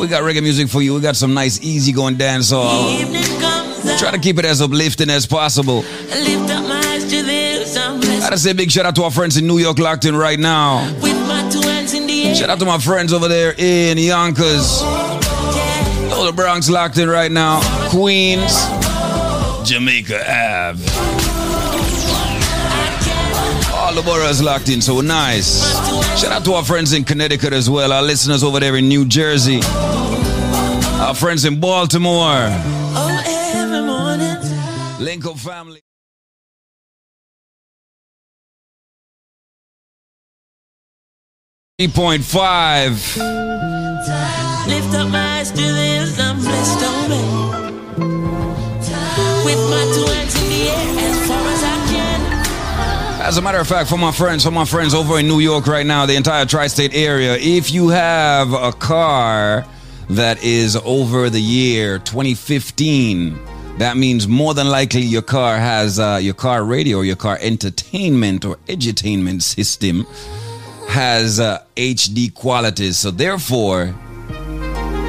We 0.00 0.08
got 0.08 0.24
reggae 0.24 0.42
music 0.42 0.68
for 0.68 0.82
you. 0.82 0.92
We 0.92 1.00
got 1.00 1.14
some 1.14 1.32
nice, 1.32 1.62
easy 1.62 1.92
going 1.92 2.16
dance 2.16 2.50
hall. 2.50 2.88
Try 4.00 4.10
to 4.10 4.18
keep 4.18 4.40
it 4.40 4.44
as 4.44 4.60
uplifting 4.60 5.10
as 5.10 5.26
possible. 5.26 5.82
Lift 5.82 6.50
up 6.50 6.64
my 6.66 6.82
eyes 6.88 7.04
to 7.04 7.22
the. 7.22 7.46
I'm 7.78 8.00
Gotta 8.00 8.36
say 8.36 8.52
big 8.52 8.72
shout 8.72 8.84
out 8.84 8.96
to 8.96 9.04
our 9.04 9.12
friends 9.12 9.36
in 9.36 9.46
New 9.46 9.58
York 9.58 9.78
locked 9.78 10.04
in 10.04 10.16
right 10.16 10.38
now. 10.38 10.92
with 11.00 11.14
my 11.28 11.48
two 11.48 11.60
hands 11.60 11.94
in 11.94 12.08
the 12.08 12.24
air. 12.24 12.34
Shout 12.34 12.50
out 12.50 12.58
to 12.58 12.64
my 12.64 12.78
friends 12.78 13.12
over 13.12 13.28
there 13.28 13.54
in 13.56 13.96
Yonkers. 13.96 14.80
Oh, 14.82 16.24
the 16.26 16.32
Bronx 16.32 16.68
locked 16.68 16.98
in 16.98 17.08
right 17.08 17.30
now. 17.30 17.60
Queens. 17.90 18.56
Jamaica 19.68 20.18
Ave. 20.18 20.95
The 23.96 24.02
boroughs 24.02 24.42
locked 24.42 24.68
in, 24.68 24.82
so 24.82 25.00
nice. 25.00 25.72
Shout 26.20 26.30
out 26.30 26.44
to 26.44 26.52
our 26.52 26.62
friends 26.62 26.92
in 26.92 27.02
Connecticut 27.02 27.54
as 27.54 27.70
well, 27.70 27.92
our 27.94 28.02
listeners 28.02 28.44
over 28.44 28.60
there 28.60 28.76
in 28.76 28.88
New 28.88 29.06
Jersey, 29.06 29.60
our 31.00 31.14
friends 31.14 31.46
in 31.46 31.58
Baltimore, 31.58 32.48
Oh. 32.98 34.96
Lincoln 35.00 35.34
family. 35.36 35.80
Three 41.78 41.88
point 41.88 42.22
five. 42.22 42.92
Lift 44.68 44.94
up 44.94 45.08
my 45.10 45.38
eyes 45.38 45.50
to 45.52 45.56
the. 45.56 45.96
With 49.46 49.58
my 49.70 49.84
two 49.94 50.25
As 53.26 53.38
a 53.38 53.42
matter 53.42 53.58
of 53.58 53.66
fact, 53.66 53.90
for 53.90 53.98
my 53.98 54.12
friends, 54.12 54.44
for 54.44 54.52
my 54.52 54.64
friends 54.64 54.94
over 54.94 55.18
in 55.18 55.26
New 55.26 55.40
York 55.40 55.66
right 55.66 55.84
now, 55.84 56.06
the 56.06 56.14
entire 56.14 56.46
tri-state 56.46 56.94
area, 56.94 57.34
if 57.34 57.72
you 57.72 57.88
have 57.88 58.52
a 58.52 58.70
car 58.70 59.66
that 60.10 60.40
is 60.44 60.76
over 60.76 61.28
the 61.28 61.40
year 61.40 61.98
2015, 61.98 63.36
that 63.78 63.96
means 63.96 64.28
more 64.28 64.54
than 64.54 64.68
likely 64.68 65.00
your 65.00 65.22
car 65.22 65.58
has 65.58 65.98
uh, 65.98 66.20
your 66.22 66.34
car 66.34 66.62
radio 66.62 67.00
your 67.00 67.16
car 67.16 67.36
entertainment 67.40 68.44
or 68.44 68.58
edutainment 68.68 69.42
system 69.42 70.06
has 70.88 71.40
uh, 71.40 71.64
HD 71.74 72.32
qualities. 72.32 72.96
So 72.96 73.10
therefore, 73.10 73.92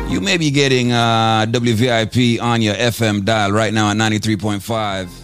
you 0.09 0.21
may 0.21 0.37
be 0.37 0.49
getting 0.49 0.91
uh, 0.91 1.45
WVIP 1.49 2.41
on 2.41 2.63
your 2.63 2.73
FM 2.73 3.25
dial 3.25 3.51
right 3.51 3.71
now 3.71 3.91
at 3.91 3.97
93.5. 3.97 5.16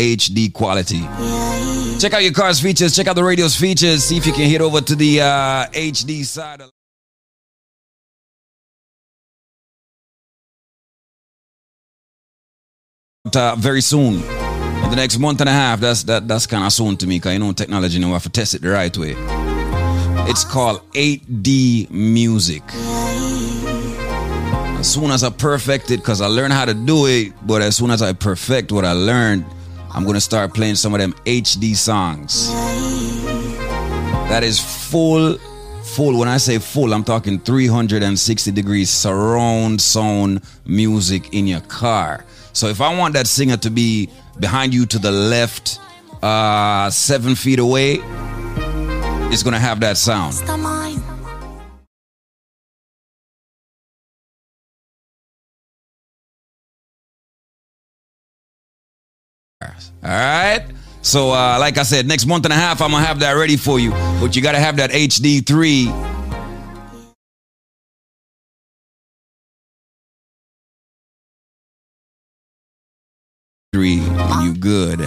HD 0.00 0.52
quality. 0.52 1.00
Check 2.00 2.14
out 2.14 2.22
your 2.22 2.32
car's 2.32 2.60
features. 2.60 2.96
Check 2.96 3.06
out 3.08 3.16
the 3.16 3.24
radio's 3.24 3.54
features. 3.54 4.02
See 4.04 4.16
if 4.16 4.26
you 4.26 4.32
can 4.32 4.48
hit 4.48 4.60
over 4.62 4.80
to 4.80 4.94
the 4.96 5.20
uh, 5.20 5.66
HD 5.72 6.24
side. 6.24 6.62
of- 6.62 6.70
Uh, 13.34 13.54
very 13.56 13.82
soon, 13.82 14.14
in 14.14 14.90
the 14.90 14.96
next 14.96 15.18
month 15.18 15.40
and 15.40 15.48
a 15.48 15.52
half. 15.52 15.78
That's 15.80 16.02
that. 16.04 16.26
That's 16.26 16.46
kind 16.46 16.64
of 16.64 16.72
soon 16.72 16.96
to 16.98 17.06
me, 17.06 17.20
cause 17.20 17.32
you 17.34 17.38
know 17.38 17.52
technology. 17.52 17.94
You 17.94 18.00
know, 18.00 18.06
we 18.08 18.12
have 18.14 18.22
to 18.22 18.30
test 18.30 18.54
it 18.54 18.62
the 18.62 18.70
right 18.70 18.96
way. 18.96 19.14
It's 20.28 20.42
called 20.44 20.80
8D 20.94 21.90
music. 21.90 22.62
As 24.80 24.90
soon 24.90 25.10
as 25.10 25.22
I 25.22 25.28
perfect 25.30 25.90
it, 25.90 25.98
because 25.98 26.22
I 26.22 26.26
learned 26.26 26.54
how 26.54 26.64
to 26.64 26.72
do 26.72 27.06
it, 27.06 27.32
but 27.46 27.60
as 27.60 27.76
soon 27.76 27.90
as 27.90 28.00
I 28.00 28.14
perfect 28.14 28.72
what 28.72 28.86
I 28.86 28.92
learned, 28.92 29.44
I'm 29.92 30.04
gonna 30.04 30.20
start 30.20 30.54
playing 30.54 30.76
some 30.76 30.94
of 30.94 31.00
them 31.00 31.12
8D 31.24 31.74
songs. 31.74 32.52
That 34.28 34.44
is 34.44 34.60
full, 34.60 35.36
full. 35.82 36.18
When 36.18 36.28
I 36.28 36.36
say 36.36 36.58
full, 36.58 36.94
I'm 36.94 37.02
talking 37.02 37.40
360 37.40 38.52
degrees 38.52 38.88
surround 38.90 39.80
sound 39.80 40.42
music 40.64 41.34
in 41.34 41.46
your 41.48 41.60
car. 41.62 42.24
So 42.52 42.68
if 42.68 42.80
I 42.80 42.96
want 42.96 43.14
that 43.14 43.26
singer 43.26 43.56
to 43.58 43.70
be 43.70 44.08
behind 44.38 44.72
you 44.72 44.86
to 44.86 44.98
the 44.98 45.10
left, 45.10 45.80
uh, 46.22 46.88
seven 46.90 47.34
feet 47.34 47.58
away, 47.58 47.98
it's 49.32 49.42
gonna 49.42 49.58
have 49.58 49.80
that 49.80 49.96
sound. 49.96 50.34
All 59.62 59.70
right. 60.02 60.64
So, 61.02 61.32
uh, 61.32 61.58
like 61.58 61.76
I 61.76 61.82
said, 61.82 62.06
next 62.06 62.26
month 62.26 62.44
and 62.44 62.52
a 62.52 62.56
half, 62.56 62.80
I'm 62.80 62.92
gonna 62.92 63.04
have 63.04 63.20
that 63.20 63.32
ready 63.32 63.56
for 63.56 63.78
you. 63.78 63.90
But 64.20 64.34
you 64.34 64.42
gotta 64.42 64.58
have 64.58 64.76
that 64.76 64.90
HD 64.90 65.46
three. 65.46 65.92
Three, 73.72 74.00
you 74.42 74.54
good. 74.58 75.00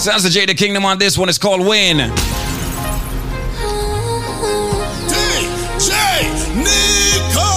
Sounds 0.00 0.22
the 0.22 0.28
Jada 0.28 0.56
Kingdom 0.56 0.84
on 0.84 0.98
this 0.98 1.16
one. 1.16 1.28
It's 1.28 1.38
called 1.38 1.60
Win. 1.60 1.98
DJ 5.08 5.92
Nico. 6.56 7.48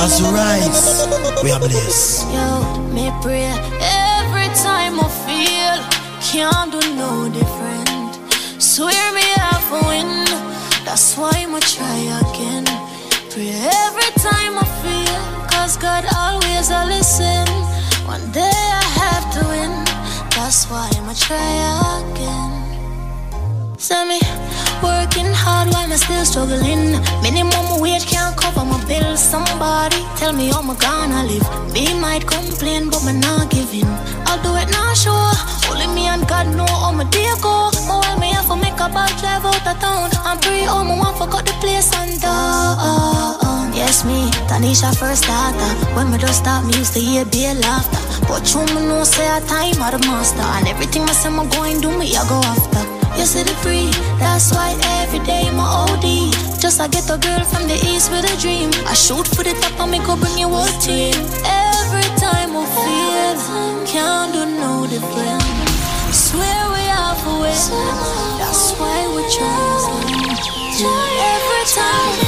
As 0.00 0.20
you 0.20 0.26
rise, 0.26 1.42
we 1.42 1.52
are 1.52 1.60
blessed. 1.60 2.26
Yo, 2.32 2.82
me 2.92 3.10
pray 3.22 3.77
I 5.00 5.08
feel 5.26 5.76
can't 6.30 6.70
do 6.72 6.80
no 6.94 7.28
different. 7.28 8.10
Swear 8.60 9.12
me 9.12 9.22
half 9.36 9.66
a 9.72 9.80
win, 9.88 10.24
that's 10.84 11.16
why 11.16 11.32
I'ma 11.34 11.60
try 11.60 11.98
again. 12.22 12.64
Pray 13.30 13.50
every 13.86 14.12
time 14.28 14.54
I 14.58 14.66
feel, 14.82 15.22
cause 15.52 15.76
God 15.76 16.04
always 16.16 16.70
a 16.70 16.84
listen. 16.86 17.46
One 18.06 18.30
day 18.32 18.58
I 18.82 18.86
have 19.02 19.26
to 19.34 19.40
win, 19.48 19.72
that's 20.34 20.66
why 20.70 20.90
I'ma 20.96 21.14
try 21.14 21.50
again. 22.00 22.67
Send 23.78 24.08
me 24.10 24.18
working 24.82 25.30
hard 25.30 25.70
while 25.70 25.86
I'm 25.86 25.96
still 25.96 26.24
struggling. 26.26 26.98
Minimum 27.22 27.78
wage 27.78 28.06
can't 28.10 28.36
cover 28.36 28.64
my 28.66 28.74
bills. 28.90 29.22
Somebody 29.22 30.02
tell 30.18 30.32
me 30.32 30.50
how 30.50 30.66
I'm 30.66 30.74
gonna 30.74 31.22
live. 31.22 31.46
Me 31.72 31.94
might 31.94 32.26
complain, 32.26 32.90
but 32.90 33.06
me 33.06 33.14
not 33.14 33.50
giving. 33.54 33.86
I'll 34.26 34.42
do 34.42 34.50
it 34.58 34.66
now, 34.74 34.92
sure. 34.98 35.30
Only 35.70 35.86
me 35.94 36.10
and 36.10 36.26
God 36.26 36.50
know 36.58 36.66
how 36.66 36.90
my 36.90 37.04
day 37.14 37.30
go. 37.40 37.70
My 37.86 38.02
while 38.02 38.18
me 38.18 38.34
have 38.34 38.50
to 38.50 38.56
make 38.56 38.74
a 38.82 38.90
bad 38.90 39.14
drive 39.22 39.46
out 39.46 39.62
of 39.62 39.78
town. 39.78 40.10
I'm 40.26 40.42
free, 40.42 40.66
oh, 40.66 40.82
my 40.82 40.98
want 40.98 41.16
forgot 41.16 41.46
the 41.46 41.54
place 41.62 41.94
and 41.94 42.20
down. 42.20 43.70
Yes, 43.78 44.04
me, 44.04 44.26
Tanisha 44.50 44.90
first 44.98 45.22
starter. 45.22 45.70
When 45.94 46.10
me 46.10 46.18
just 46.18 46.42
start, 46.42 46.66
me 46.66 46.74
used 46.74 46.94
to 46.94 47.00
hear 47.00 47.24
be 47.24 47.46
laughter. 47.54 48.02
But 48.26 48.42
you 48.50 48.66
me 48.74 48.90
know 48.90 49.04
say 49.04 49.30
a 49.30 49.38
time 49.46 49.78
of 49.78 49.94
the 49.94 50.02
master. 50.02 50.42
And 50.42 50.66
everything 50.66 51.02
I 51.02 51.12
say 51.12 51.30
I'm 51.30 51.48
going 51.48 51.80
do 51.80 51.96
me, 51.96 52.10
I 52.16 52.26
go 52.28 52.42
after. 52.42 52.97
You 53.18 53.24
the 53.24 53.50
free, 53.62 53.90
that's 54.20 54.52
why 54.52 54.78
every 55.02 55.18
day 55.26 55.50
my 55.50 55.66
OD. 55.66 56.30
Just 56.62 56.80
I 56.80 56.86
get 56.86 57.10
a 57.10 57.18
girl 57.18 57.42
from 57.50 57.66
the 57.66 57.74
east 57.90 58.12
with 58.12 58.22
a 58.22 58.36
dream. 58.40 58.70
I 58.86 58.94
shoot 58.94 59.26
for 59.26 59.42
the 59.42 59.54
top 59.58 59.74
and 59.80 59.90
me 59.90 59.98
go 59.98 60.14
bring 60.14 60.38
you 60.38 60.46
whole 60.46 60.70
team. 60.78 61.18
Every 61.42 62.06
time 62.14 62.54
I 62.54 62.62
feel, 62.78 63.34
can't 63.90 64.32
do 64.32 64.46
no 64.46 64.86
different. 64.86 65.42
Swear 66.14 66.70
we 66.70 66.86
have 66.94 67.18
a 67.26 67.42
way, 67.42 67.58
that's 68.38 68.70
why 68.78 69.10
we 69.10 69.26
try. 69.34 69.58
Every 70.78 71.64
time, 71.74 72.27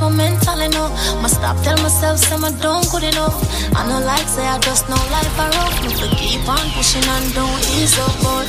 my 0.00 0.10
mental 0.10 0.60
enough. 0.60 0.92
Must 1.22 1.36
stop 1.36 1.56
tell 1.62 1.76
myself 1.82 2.18
say 2.18 2.36
I 2.36 2.50
don't 2.62 2.88
good 2.90 3.04
enough. 3.04 3.36
I 3.74 3.86
know 3.88 4.00
like 4.04 4.28
say 4.28 4.46
I 4.46 4.58
just 4.58 4.88
know 4.88 5.02
life 5.10 5.38
I 5.38 5.48
rough. 5.50 5.76
Me 5.82 5.90
to 6.00 6.08
keep 6.16 6.48
on 6.48 6.64
pushing 6.76 7.04
and 7.04 7.34
don't 7.34 7.62
ease 7.76 7.98
up, 7.98 8.14
but 8.22 8.46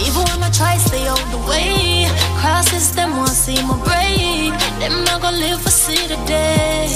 even 0.00 0.22
when 0.30 0.42
I 0.42 0.50
try 0.50 0.76
stay 0.78 1.06
out 1.06 1.24
the 1.30 1.38
way, 1.48 2.08
crosses 2.40 2.94
them 2.94 3.16
want 3.16 3.30
see 3.30 3.60
my 3.62 3.76
break. 3.84 4.52
Them 4.80 5.04
not 5.04 5.22
gonna 5.22 5.36
live 5.36 5.60
for 5.60 5.70
see 5.70 6.06
the 6.06 6.16
day. 6.26 6.88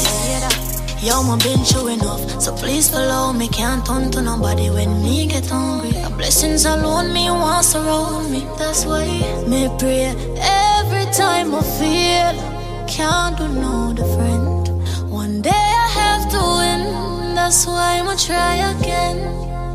Yo, 1.02 1.22
my 1.22 1.36
been 1.38 1.62
true 1.64 1.88
enough, 1.88 2.40
so 2.40 2.52
please 2.56 2.88
follow 2.88 3.32
me. 3.32 3.48
Can't 3.48 3.84
turn 3.86 4.10
to 4.12 4.22
nobody 4.22 4.70
when 4.70 5.02
me 5.02 5.26
get 5.26 5.46
hungry. 5.46 5.92
The 5.92 6.10
blessings 6.10 6.64
alone 6.64 7.12
me 7.12 7.30
wants 7.30 7.76
around 7.76 8.32
me. 8.32 8.40
That's 8.58 8.84
why 8.84 9.06
me 9.46 9.68
pray 9.78 10.14
every 10.40 11.06
time 11.12 11.54
I 11.54 11.62
feel 11.78 12.55
can't 12.86 13.36
do 13.36 13.48
no 13.48 13.92
different. 13.92 14.68
One 15.10 15.42
day 15.42 15.50
I 15.50 15.88
have 16.00 16.24
to 16.30 16.40
win, 16.58 17.34
that's 17.34 17.66
why 17.66 17.98
I'ma 17.98 18.14
try 18.16 18.54
again. 18.74 19.18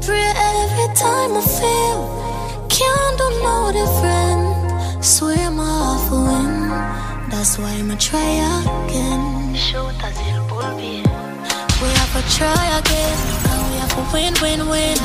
Pray 0.02 0.32
every 0.36 0.90
time 0.96 1.32
I 1.36 1.44
fail, 1.60 2.00
can't 2.70 3.18
do 3.18 3.28
no 3.44 3.72
different. 3.72 5.04
Swear 5.04 5.52
my 5.52 5.64
heart 5.64 6.12
will 6.12 6.26
win, 6.26 6.70
that's 7.30 7.58
why 7.58 7.72
I'ma 7.74 7.96
try 8.00 8.32
again. 8.86 9.56
Shoot 9.56 9.96
as 10.04 10.18
il 10.30 10.42
bulbi. 10.50 11.04
We 11.82 11.88
have 12.00 12.14
to 12.18 12.24
try 12.38 12.64
again, 12.80 13.18
and 13.50 13.62
we 13.70 13.76
have 13.82 13.94
to 13.98 14.04
win, 14.14 14.34
win, 14.42 14.70
win. 14.70 14.98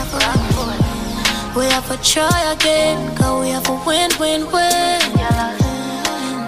We 1.56 1.64
have 1.66 1.88
to 1.88 1.96
try 2.02 2.52
again, 2.52 3.16
cause 3.16 3.40
we 3.42 3.48
have 3.50 3.64
to 3.64 3.76
win, 3.86 4.10
win, 4.20 4.46
win. 4.52 5.00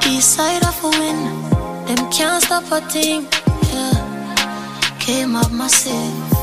East 0.07 0.35
side 0.35 0.63
of 0.65 0.85
a 0.85 0.89
win, 0.89 1.48
them 1.89 2.11
can't 2.13 2.43
stop 2.43 2.65
a 2.71 2.81
thing. 2.89 3.27
Yeah, 3.73 4.97
came 5.01 5.35
up 5.35 5.51
massive. 5.51 6.39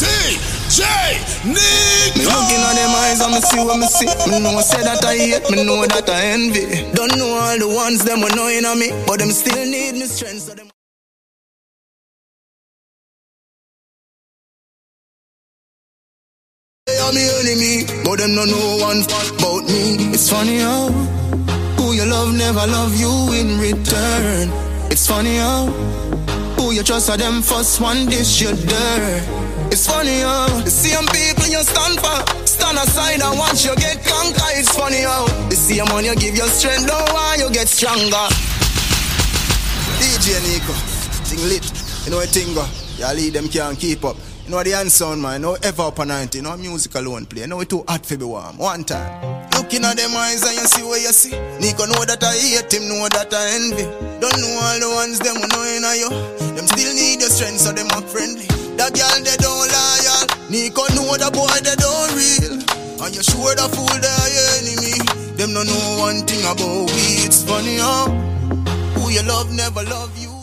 DJ 0.00 0.80
Nick. 1.44 2.16
Me 2.16 2.24
looking 2.24 2.62
at 2.64 2.74
them 2.74 2.94
eyes 2.96 3.20
and 3.20 3.32
me 3.32 3.40
see 3.40 3.60
what 3.60 3.78
me 3.78 3.86
see. 3.86 4.06
Me 4.30 4.40
know 4.40 4.60
say 4.60 4.82
that 4.82 5.04
I 5.04 5.16
hate, 5.16 5.50
me 5.50 5.64
know 5.64 5.84
that 5.86 6.08
I 6.08 6.24
envy. 6.32 6.90
Don't 6.92 7.16
know 7.16 7.38
all 7.38 7.58
the 7.58 7.68
ones 7.68 8.04
them 8.04 8.20
were 8.20 8.34
knowing 8.34 8.64
on 8.64 8.78
me, 8.78 8.90
but 9.06 9.18
them 9.18 9.30
still 9.30 9.64
need 9.64 9.92
me 9.92 10.06
strength. 10.06 10.42
So 10.42 10.54
them 10.54 10.70
are 17.06 17.12
me 17.12 17.22
enemy, 17.40 17.86
but 18.02 18.18
them 18.18 18.34
don't 18.34 18.50
know 18.50 18.78
one 18.82 19.02
fuck 19.06 19.38
about 19.38 19.62
me. 19.70 20.10
It's 20.10 20.28
funny 20.30 20.58
how 20.58 20.88
who 21.78 21.92
you 21.94 22.04
love 22.04 22.34
never 22.34 22.66
love 22.66 22.98
you 22.98 23.10
in 23.32 23.58
return. 23.60 24.50
It's 24.90 25.06
funny 25.06 25.36
how 25.36 25.66
who 26.58 26.72
you 26.72 26.82
trust 26.82 27.10
are 27.10 27.16
them 27.16 27.42
first 27.42 27.80
one 27.80 28.06
dish 28.06 28.40
you 28.40 28.50
dirt. 28.50 29.22
It's 29.70 29.86
funny 29.86 30.20
how 30.20 30.48
the 30.64 30.70
same 30.70 31.06
people 31.14 31.46
you 31.46 31.62
stand 31.62 32.00
for 32.02 32.46
stand 32.46 32.78
aside 32.78 33.22
and 33.22 33.38
watch 33.38 33.64
you 33.64 33.76
get 33.76 34.02
conquered. 34.02 34.58
It's 34.58 34.74
funny 34.74 35.02
how 35.02 35.26
the 35.48 35.56
same 35.56 35.86
one 35.86 36.04
you 36.04 36.16
give 36.16 36.34
your 36.34 36.48
strength, 36.48 36.88
don't 36.88 37.12
want 37.12 37.38
you 37.38 37.50
get 37.52 37.68
stronger. 37.68 38.26
DJ 40.02 40.42
Nico, 40.42 40.74
thing 41.30 41.42
lit, 41.48 41.64
you 42.04 42.10
know 42.10 42.18
what 42.18 42.28
thing 42.30 42.52
go? 42.54 42.66
Y'all 42.98 43.14
lead 43.14 43.32
them 43.32 43.48
can't 43.48 43.78
keep 43.78 44.04
up. 44.04 44.16
You 44.46 44.52
know 44.52 44.62
the 44.62 44.74
answer 44.78 45.16
man, 45.16 45.42
no 45.42 45.58
ever 45.58 45.90
up 45.90 45.98
on 45.98 46.06
90, 46.06 46.40
no 46.40 46.56
music 46.56 46.94
alone 46.94 47.26
play. 47.26 47.50
No 47.50 47.58
it 47.58 47.68
too 47.68 47.82
hot 47.82 48.06
for 48.06 48.16
be 48.16 48.22
warm. 48.22 48.58
One 48.58 48.84
time. 48.84 49.50
Looking 49.58 49.82
at 49.82 49.98
them 49.98 50.14
eyes 50.14 50.46
and 50.46 50.54
you 50.54 50.66
see 50.70 50.86
what 50.86 51.02
you 51.02 51.10
see. 51.10 51.34
Nico 51.58 51.82
know 51.82 52.06
that 52.06 52.22
I 52.22 52.30
hate 52.38 52.70
him, 52.70 52.86
know 52.86 53.10
that 53.10 53.34
I 53.34 53.58
envy. 53.58 53.82
Don't 54.22 54.38
know 54.38 54.54
all 54.62 54.78
the 54.78 54.86
ones 54.94 55.18
them 55.18 55.34
who 55.34 55.50
knowing 55.50 55.82
of 55.82 55.98
you. 55.98 56.10
Them 56.54 56.62
still 56.70 56.94
need 56.94 57.26
your 57.26 57.30
strength, 57.34 57.58
so 57.58 57.74
them 57.74 57.90
act 57.90 58.06
friendly. 58.06 58.46
That 58.78 58.94
girl 58.94 59.18
they 59.18 59.34
don't 59.42 59.66
loyal. 59.66 60.22
Nico 60.46 60.86
know 60.94 61.10
the 61.18 61.26
boy 61.34 61.50
they 61.66 61.74
don't 61.82 62.14
real. 62.14 62.54
And 63.02 63.10
you 63.18 63.26
sure 63.26 63.50
the 63.58 63.66
fool 63.66 63.98
your 63.98 64.46
enemy. 64.62 64.94
Them 65.34 65.58
don't 65.58 65.66
know 65.66 66.06
one 66.06 66.22
thing 66.22 66.46
about 66.46 66.86
we. 66.94 67.26
It's 67.26 67.42
funny 67.42 67.82
how 67.82 68.14
who 68.94 69.10
you 69.10 69.26
love 69.26 69.50
never 69.50 69.82
love 69.82 70.14
you. 70.14 70.35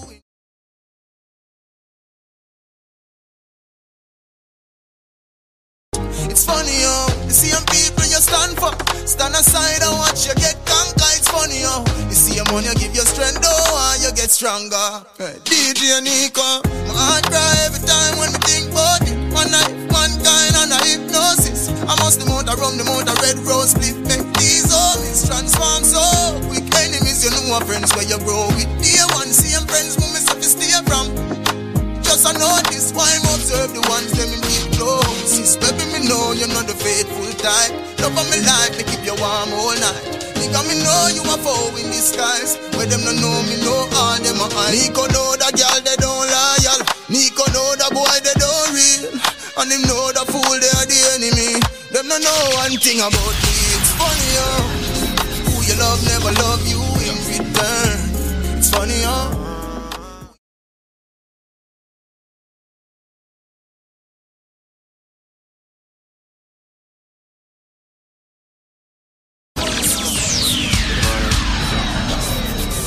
It's 6.33 6.49
funny, 6.49 6.81
yo. 6.81 7.29
The 7.29 7.35
same 7.45 7.61
people 7.69 8.09
you 8.09 8.17
stand 8.17 8.57
for. 8.57 8.73
Stand 9.05 9.37
aside 9.37 9.85
and 9.85 9.93
watch 10.01 10.25
you 10.25 10.33
get 10.33 10.57
conquered. 10.65 11.13
It's 11.13 11.29
funny, 11.29 11.61
yo. 11.61 11.85
The 12.09 12.17
same 12.17 12.49
one 12.49 12.65
you 12.65 12.73
give 12.73 12.89
your 12.89 13.05
strength, 13.05 13.45
oh, 13.45 13.93
and 13.93 14.01
you 14.01 14.09
get 14.17 14.33
stronger. 14.33 15.05
Hey, 15.21 15.37
DJ 15.45 16.01
Nico, 16.01 16.65
my 16.89 16.97
heart 16.97 17.29
cry 17.29 17.53
every 17.69 17.85
time 17.85 18.17
when 18.17 18.33
we 18.33 18.41
think 18.49 18.73
about 18.73 19.05
it. 19.05 19.13
One 19.29 19.53
night, 19.53 19.77
mankind 19.93 20.57
and 20.57 20.73
a 20.73 20.79
hypnosis. 20.81 21.69
I 21.85 21.93
must 22.01 22.17
the 22.17 22.25
motor 22.25 22.57
rum, 22.57 22.81
the 22.81 22.85
motor 22.89 23.13
red 23.21 23.37
rose 23.45 23.77
split. 23.77 23.93
Make 24.01 24.25
these 24.41 24.65
homies 24.73 25.29
transform 25.29 25.85
so 25.85 26.01
quick. 26.49 26.65
Enemies, 26.81 27.21
you 27.21 27.29
know, 27.29 27.61
friends 27.61 27.93
where 27.93 28.09
you 28.09 28.17
grow 28.25 28.49
with. 28.57 28.73
Dear 28.81 29.05
one, 29.13 29.29
same 29.29 29.69
friends, 29.69 30.01
who 30.01 30.09
me 30.09 30.17
have 30.25 30.41
to 30.41 30.49
stay 30.49 30.73
from. 30.89 31.13
Just 32.01 32.25
I 32.25 32.33
know 32.41 32.57
this 32.73 32.89
why 32.89 33.05
I'm 33.05 33.21
observe 33.37 33.69
the 33.77 33.85
ones 33.85 34.09
them 34.17 34.33
close. 34.83 35.31
Sis, 35.31 35.55
baby, 35.55 35.85
me 35.95 35.99
know 36.07 36.35
you're 36.35 36.51
not 36.51 36.67
the 36.67 36.75
faithful 36.75 37.31
type. 37.39 37.71
Love 38.03 38.19
of 38.19 38.27
my 38.27 38.39
life, 38.43 38.75
me 38.75 38.83
keep 38.83 39.03
you 39.07 39.15
warm 39.15 39.49
all 39.55 39.75
night. 39.79 40.03
Nigga, 40.35 40.59
me 40.67 40.75
know 40.83 41.01
you 41.15 41.23
a 41.23 41.35
foe 41.39 41.71
in 41.79 41.87
disguise. 41.87 42.59
Where 42.75 42.87
them 42.87 43.01
no 43.07 43.15
know 43.15 43.37
me, 43.47 43.55
know 43.63 43.87
all 43.95 44.19
them 44.19 44.43
a 44.43 44.47
hide. 44.51 44.75
Nico 44.75 45.07
know 45.15 45.39
that 45.39 45.55
girl 45.55 45.79
they 45.87 45.97
don't 46.03 46.27
loyal. 46.27 46.79
Nico 47.07 47.45
know 47.55 47.79
that 47.79 47.91
boy 47.95 48.17
they 48.19 48.35
don't 48.35 48.69
real. 48.75 49.07
And 49.55 49.71
him 49.71 49.83
know 49.87 50.11
the 50.11 50.25
fool 50.27 50.55
they 50.59 50.73
are 50.81 50.87
the 50.89 50.99
enemy. 51.15 51.61
Them 51.93 52.07
no 52.11 52.17
know 52.19 52.41
one 52.59 52.75
thing 52.81 52.99
about 52.99 53.35
me. 53.39 53.53
It's 53.79 53.91
funny, 53.95 54.27
yo. 54.35 54.47
Who 55.47 55.53
you 55.63 55.75
love 55.79 56.01
never 56.09 56.31
love 56.43 56.63
you 56.67 56.81
in 57.07 57.15
return. 57.29 57.97
It's 58.57 58.69
funny, 58.73 58.99
yo. 59.05 59.52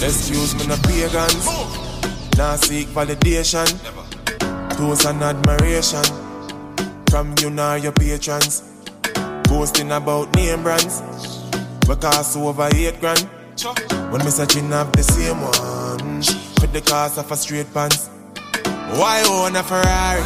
Excuse 0.02 0.54
me, 0.54 0.66
no 0.66 0.76
pagans. 0.82 1.46
Now 2.36 2.56
seek 2.56 2.86
validation. 2.88 3.66
Toast 4.76 5.06
and 5.06 5.22
admiration. 5.22 6.04
From 7.10 7.34
you 7.40 7.48
now 7.50 7.74
your 7.74 7.92
patrons. 7.92 8.62
Boasting 9.44 9.90
about 9.92 10.34
name 10.34 10.62
brands. 10.62 11.02
We 11.88 11.96
cost 11.96 12.36
over 12.36 12.68
eight 12.74 13.00
grand. 13.00 13.26
When 14.12 14.22
me 14.24 14.30
searching 14.30 14.68
have 14.70 14.92
the 14.92 15.02
same 15.02 15.40
one. 15.40 16.18
With 16.60 16.72
the 16.72 16.82
cost 16.82 17.16
of 17.18 17.30
a 17.32 17.36
straight 17.36 17.72
pants. 17.72 18.08
Why 19.00 19.24
own 19.26 19.56
a 19.56 19.62
Ferrari? 19.62 20.22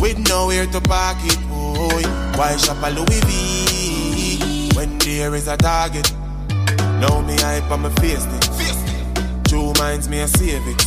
With 0.00 0.18
nowhere 0.28 0.66
to 0.66 0.80
park 0.82 1.16
it, 1.22 1.40
boy. 1.48 2.02
Why 2.38 2.56
shop 2.58 2.76
a 2.82 2.90
Louis 2.90 3.20
V? 3.24 4.70
When 4.76 4.98
there 4.98 5.34
is 5.34 5.48
a 5.48 5.56
target. 5.56 6.12
Now 7.00 7.20
me 7.22 7.34
hype 7.38 7.70
on 7.70 7.82
my 7.82 7.90
face 8.00 8.26
it. 8.26 9.44
Two 9.48 9.72
minds 9.78 10.08
me 10.08 10.20
a 10.20 10.28
save 10.28 10.62
it. 10.66 10.78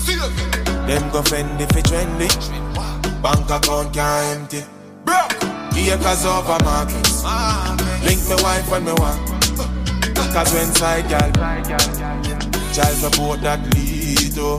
Them 0.87 1.09
go 1.11 1.21
fend 1.23 1.59
if 1.59 1.75
it 1.75 1.85
trendy. 1.85 2.29
Bank 3.21 3.49
account 3.49 3.93
can't 3.93 4.53
empty. 4.53 4.63
Acres 5.91 6.25
over 6.25 6.63
markets. 6.63 7.23
Link 8.05 8.21
my 8.29 8.37
wife 8.41 8.71
when 8.71 8.85
me 8.85 8.93
walk. 8.93 9.19
Cause 10.33 10.51
when 10.53 10.65
side 10.73 11.07
gal, 11.09 11.31
child 12.73 12.97
support 12.97 13.41
that 13.41 13.61
lead 13.75 14.33
to 14.33 14.57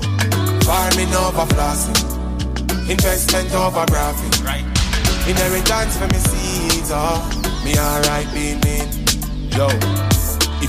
farming 0.64 1.12
over 1.14 1.46
flossing, 1.50 1.98
investment 2.88 3.52
over 3.54 3.84
profit. 3.86 4.38
Inheritance 5.26 5.96
for 5.98 6.06
me 6.06 6.18
seeds, 6.18 6.90
oh, 6.92 7.18
me 7.64 7.76
alright 7.76 8.28
being 8.32 8.62
in. 8.62 8.86
Yo, 9.50 9.66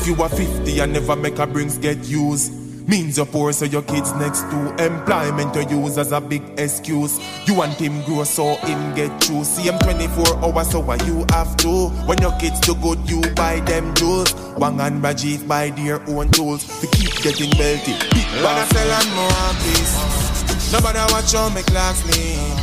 if 0.05 0.17
you 0.17 0.23
are 0.23 0.29
50 0.29 0.79
and 0.79 0.93
never 0.93 1.15
make 1.15 1.39
a 1.39 1.47
brings 1.47 1.77
get 1.77 1.97
used. 2.05 2.53
Means 2.87 3.17
you're 3.17 3.25
poor, 3.25 3.51
so 3.51 3.65
your 3.65 3.81
kids 3.81 4.13
next 4.13 4.41
to 4.41 4.85
employment 4.85 5.55
you 5.55 5.81
use 5.81 5.97
as 5.97 6.11
a 6.11 6.21
big 6.21 6.43
excuse. 6.59 7.19
You 7.47 7.55
want 7.55 7.73
him 7.73 8.03
grow, 8.03 8.23
so 8.23 8.53
him 8.57 8.93
get 8.93 9.09
through. 9.23 9.43
See 9.43 9.63
him 9.63 9.79
24 9.79 10.45
hours, 10.45 10.69
so 10.69 10.81
what 10.81 11.03
you 11.07 11.25
have 11.31 11.57
to. 11.57 11.89
When 12.05 12.19
your 12.19 12.37
kids 12.37 12.59
do 12.59 12.75
good, 12.75 12.99
you 13.09 13.21
buy 13.33 13.61
them 13.61 13.95
jewels. 13.95 14.35
Wang 14.57 14.79
and 14.79 15.01
Rajiv 15.01 15.47
buy 15.47 15.71
their 15.71 15.99
own 16.07 16.29
tools. 16.29 16.63
To 16.81 16.87
keep 16.87 17.11
getting 17.23 17.49
melty. 17.57 17.97
Big 18.13 18.27
bag 18.45 18.71
sell 18.71 18.91
and 19.01 19.09
more 19.17 19.53
peace. 19.65 20.71
Nobody 20.71 20.99
watch 21.11 21.33
on 21.33 21.53
me 21.55 21.63
clocks 21.63 22.03
clean. 22.03 22.57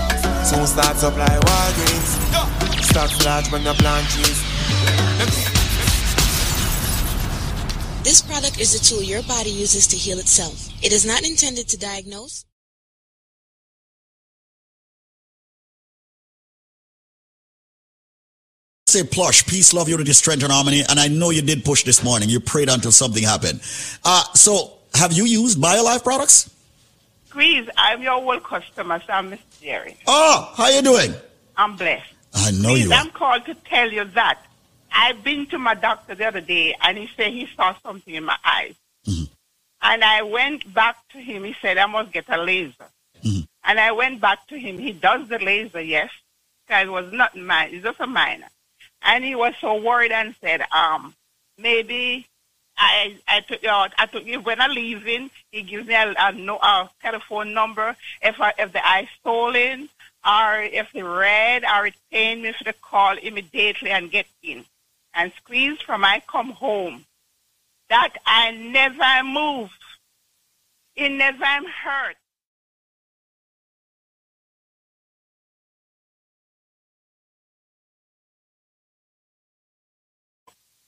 So 0.44 0.64
start 0.64 0.97
supply 0.97 1.27
Walgreens. 1.27 2.85
Stocks 2.85 3.24
large 3.24 3.51
when 3.51 3.62
you 3.62 3.73
plant 3.73 4.09
trees. 4.10 5.51
This 8.04 8.20
product 8.20 8.60
is 8.60 8.74
a 8.74 8.82
tool 8.82 9.00
your 9.00 9.22
body 9.22 9.50
uses 9.50 9.86
to 9.86 9.96
heal 9.96 10.18
itself. 10.18 10.68
It 10.82 10.92
is 10.92 11.06
not 11.06 11.22
intended 11.22 11.68
to 11.68 11.78
diagnose. 11.78 12.44
Say 18.88 19.04
plush, 19.04 19.46
peace, 19.46 19.72
love, 19.72 19.88
unity, 19.88 20.12
strength, 20.12 20.42
and 20.42 20.52
harmony. 20.52 20.82
And 20.88 20.98
I 20.98 21.06
know 21.06 21.30
you 21.30 21.42
did 21.42 21.64
push 21.64 21.84
this 21.84 22.02
morning. 22.02 22.28
You 22.28 22.40
prayed 22.40 22.68
until 22.68 22.90
something 22.90 23.22
happened. 23.22 23.60
Uh, 24.04 24.24
so 24.34 24.72
have 24.94 25.12
you 25.12 25.24
used 25.24 25.58
BioLife 25.58 26.02
products? 26.02 26.50
Please, 27.30 27.68
I'm 27.78 28.02
your 28.02 28.14
old 28.14 28.42
customer, 28.42 29.00
so 29.06 29.12
I'm 29.12 29.30
Mr. 29.30 29.38
Jerry. 29.62 29.96
Oh, 30.08 30.52
how 30.56 30.68
you 30.68 30.82
doing? 30.82 31.14
I'm 31.56 31.76
blessed. 31.76 32.12
I 32.34 32.50
know 32.50 32.70
Please, 32.70 32.86
you 32.86 32.92
are. 32.92 32.98
I'm 32.98 33.10
called 33.10 33.46
to 33.46 33.54
tell 33.54 33.90
you 33.92 34.04
that 34.06 34.40
I've 34.93 35.24
been 35.24 35.47
to 35.47 35.59
my 35.59 35.74
doctor 35.74 36.14
the 36.14 36.27
other 36.27 36.40
day, 36.40 36.74
and 36.82 36.98
he 36.98 37.09
said 37.16 37.32
he 37.32 37.48
saw 37.56 37.74
something 37.82 38.14
in 38.14 38.24
my 38.24 38.36
eyes. 38.44 38.74
Mm-hmm. 39.06 39.24
And 39.82 40.05
I 40.05 40.23
went 40.23 40.73
back 40.73 40.97
to 41.12 41.19
him. 41.19 41.44
He 41.44 41.55
said, 41.60 41.78
I 41.78 41.86
must 41.86 42.12
get 42.12 42.28
a 42.28 42.40
laser. 42.40 42.86
And 43.64 43.78
I 43.78 43.93
went 43.93 44.20
back 44.20 44.47
to 44.48 44.59
him. 44.59 44.78
He 44.78 44.93
does 44.93 45.28
the 45.28 45.39
laser, 45.39 45.81
yes, 45.81 46.10
because 46.66 46.86
it 46.86 46.90
was 46.90 47.12
not 47.12 47.36
mine. 47.36 47.70
It's 47.73 47.85
just 47.85 48.01
a 48.01 48.06
minor. 48.06 48.48
And 49.02 49.24
he 49.24 49.35
was 49.35 49.55
so 49.60 49.81
worried 49.81 50.12
and 50.12 50.35
said, 50.40 50.62
um, 50.73 51.14
maybe 51.59 52.27
I 52.77 53.16
I 53.28 53.40
took 53.40 53.64
uh, 53.64 53.89
I 53.98 54.06
took 54.06 54.24
when 54.44 54.60
I 54.60 54.66
leaving, 54.69 55.31
he 55.51 55.62
gives 55.62 55.86
me 55.86 55.94
a, 55.94 56.14
a, 56.19 56.32
no, 56.32 56.56
a 56.56 56.90
telephone 57.01 57.52
number 57.52 57.97
if 58.23 58.40
I, 58.40 58.52
if 58.59 58.73
the 58.73 58.85
eye 58.86 59.09
stolen 59.20 59.89
or 60.27 60.60
if 60.60 60.93
the 60.93 61.02
red 61.02 61.64
or 61.64 61.86
it 61.86 61.94
pain 62.10 62.43
me 62.43 62.52
for 62.52 62.64
the 62.64 62.73
call 62.73 63.19
immediately 63.19 63.90
and 63.90 64.10
get 64.10 64.27
in 64.43 64.64
and 65.14 65.32
squeeze 65.36 65.80
from 65.80 66.05
I 66.05 66.22
come 66.30 66.51
home. 66.51 67.05
That 67.89 68.14
I 68.24 68.51
never 68.52 69.26
move. 69.26 69.70
It 70.97 71.10
never 71.10 71.44
hurt. 71.44 72.16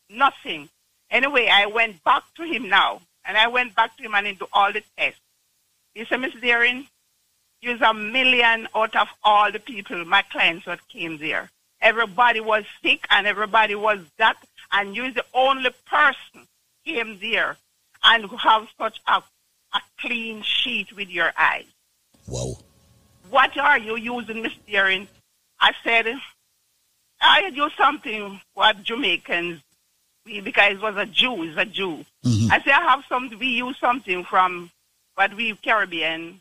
Nothing. 0.09 0.69
Anyway, 1.11 1.49
I 1.49 1.67
went 1.67 2.03
back 2.05 2.23
to 2.37 2.45
him 2.45 2.69
now, 2.69 3.01
and 3.25 3.37
I 3.37 3.49
went 3.49 3.75
back 3.75 3.97
to 3.97 4.03
him 4.03 4.15
and 4.15 4.39
do 4.39 4.47
all 4.53 4.73
the 4.73 4.83
tests. 4.97 5.21
He 5.95 6.05
said, 6.05 6.21
Miss 6.21 6.35
Deering, 6.35 6.87
you's 7.61 7.81
a 7.81 7.95
million 7.95 8.69
out 8.75 8.97
of 8.97 9.09
all 9.23 9.51
the 9.51 9.59
people, 9.59 10.05
my 10.05 10.23
clients 10.23 10.67
that 10.67 10.87
came 10.89 11.19
there. 11.19 11.51
Everybody 11.85 12.41
was 12.41 12.65
sick 12.83 13.07
and 13.11 13.27
everybody 13.27 13.75
was 13.75 14.01
that, 14.17 14.37
and 14.73 14.97
you're 14.97 15.13
the 15.13 15.25
only 15.35 15.71
person 15.87 16.49
came 16.85 17.19
there 17.21 17.59
and 18.03 18.29
have 18.39 18.67
such 18.79 19.01
a, 19.07 19.23
a 19.75 19.81
clean 20.01 20.43
sheet 20.43 20.97
with 20.97 21.11
your 21.11 21.31
eyes. 21.39 21.67
Whoa. 22.27 22.55
What 23.29 23.57
are 23.59 23.79
you 23.79 23.97
using, 23.97 24.43
Miss 24.43 24.55
Deering? 24.67 25.09
I 25.61 25.73
said, 25.85 26.07
I 27.21 27.51
use 27.55 27.73
something 27.77 28.41
what 28.55 28.83
Jamaicans 28.83 29.61
we, 30.25 30.41
because 30.41 30.73
it 30.73 30.81
was 30.81 30.97
a 30.97 31.07
Jew, 31.07 31.43
it's 31.43 31.59
a 31.59 31.67
Jew. 31.67 32.05
Mm-hmm. 32.25 32.51
I 32.51 32.61
say 32.63 32.71
I 32.73 32.81
have 32.89 33.05
some. 33.09 33.31
We 33.39 33.49
use 33.49 33.77
something 33.79 34.25
from 34.25 34.71
what 35.17 35.35
we 35.35 35.55
Caribbean 35.57 36.41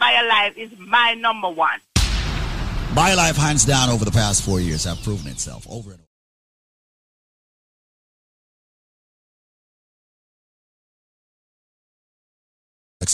BioLife 0.00 0.56
is 0.56 0.70
my 0.78 1.14
number 1.14 1.48
one. 1.50 1.80
BioLife, 2.94 3.36
hands 3.36 3.64
down, 3.64 3.88
over 3.90 4.04
the 4.04 4.10
past 4.10 4.42
four 4.42 4.60
years, 4.60 4.84
have 4.84 5.02
proven 5.02 5.28
itself 5.28 5.66
over 5.70 5.90
and 5.92 6.00
over. 6.00 6.06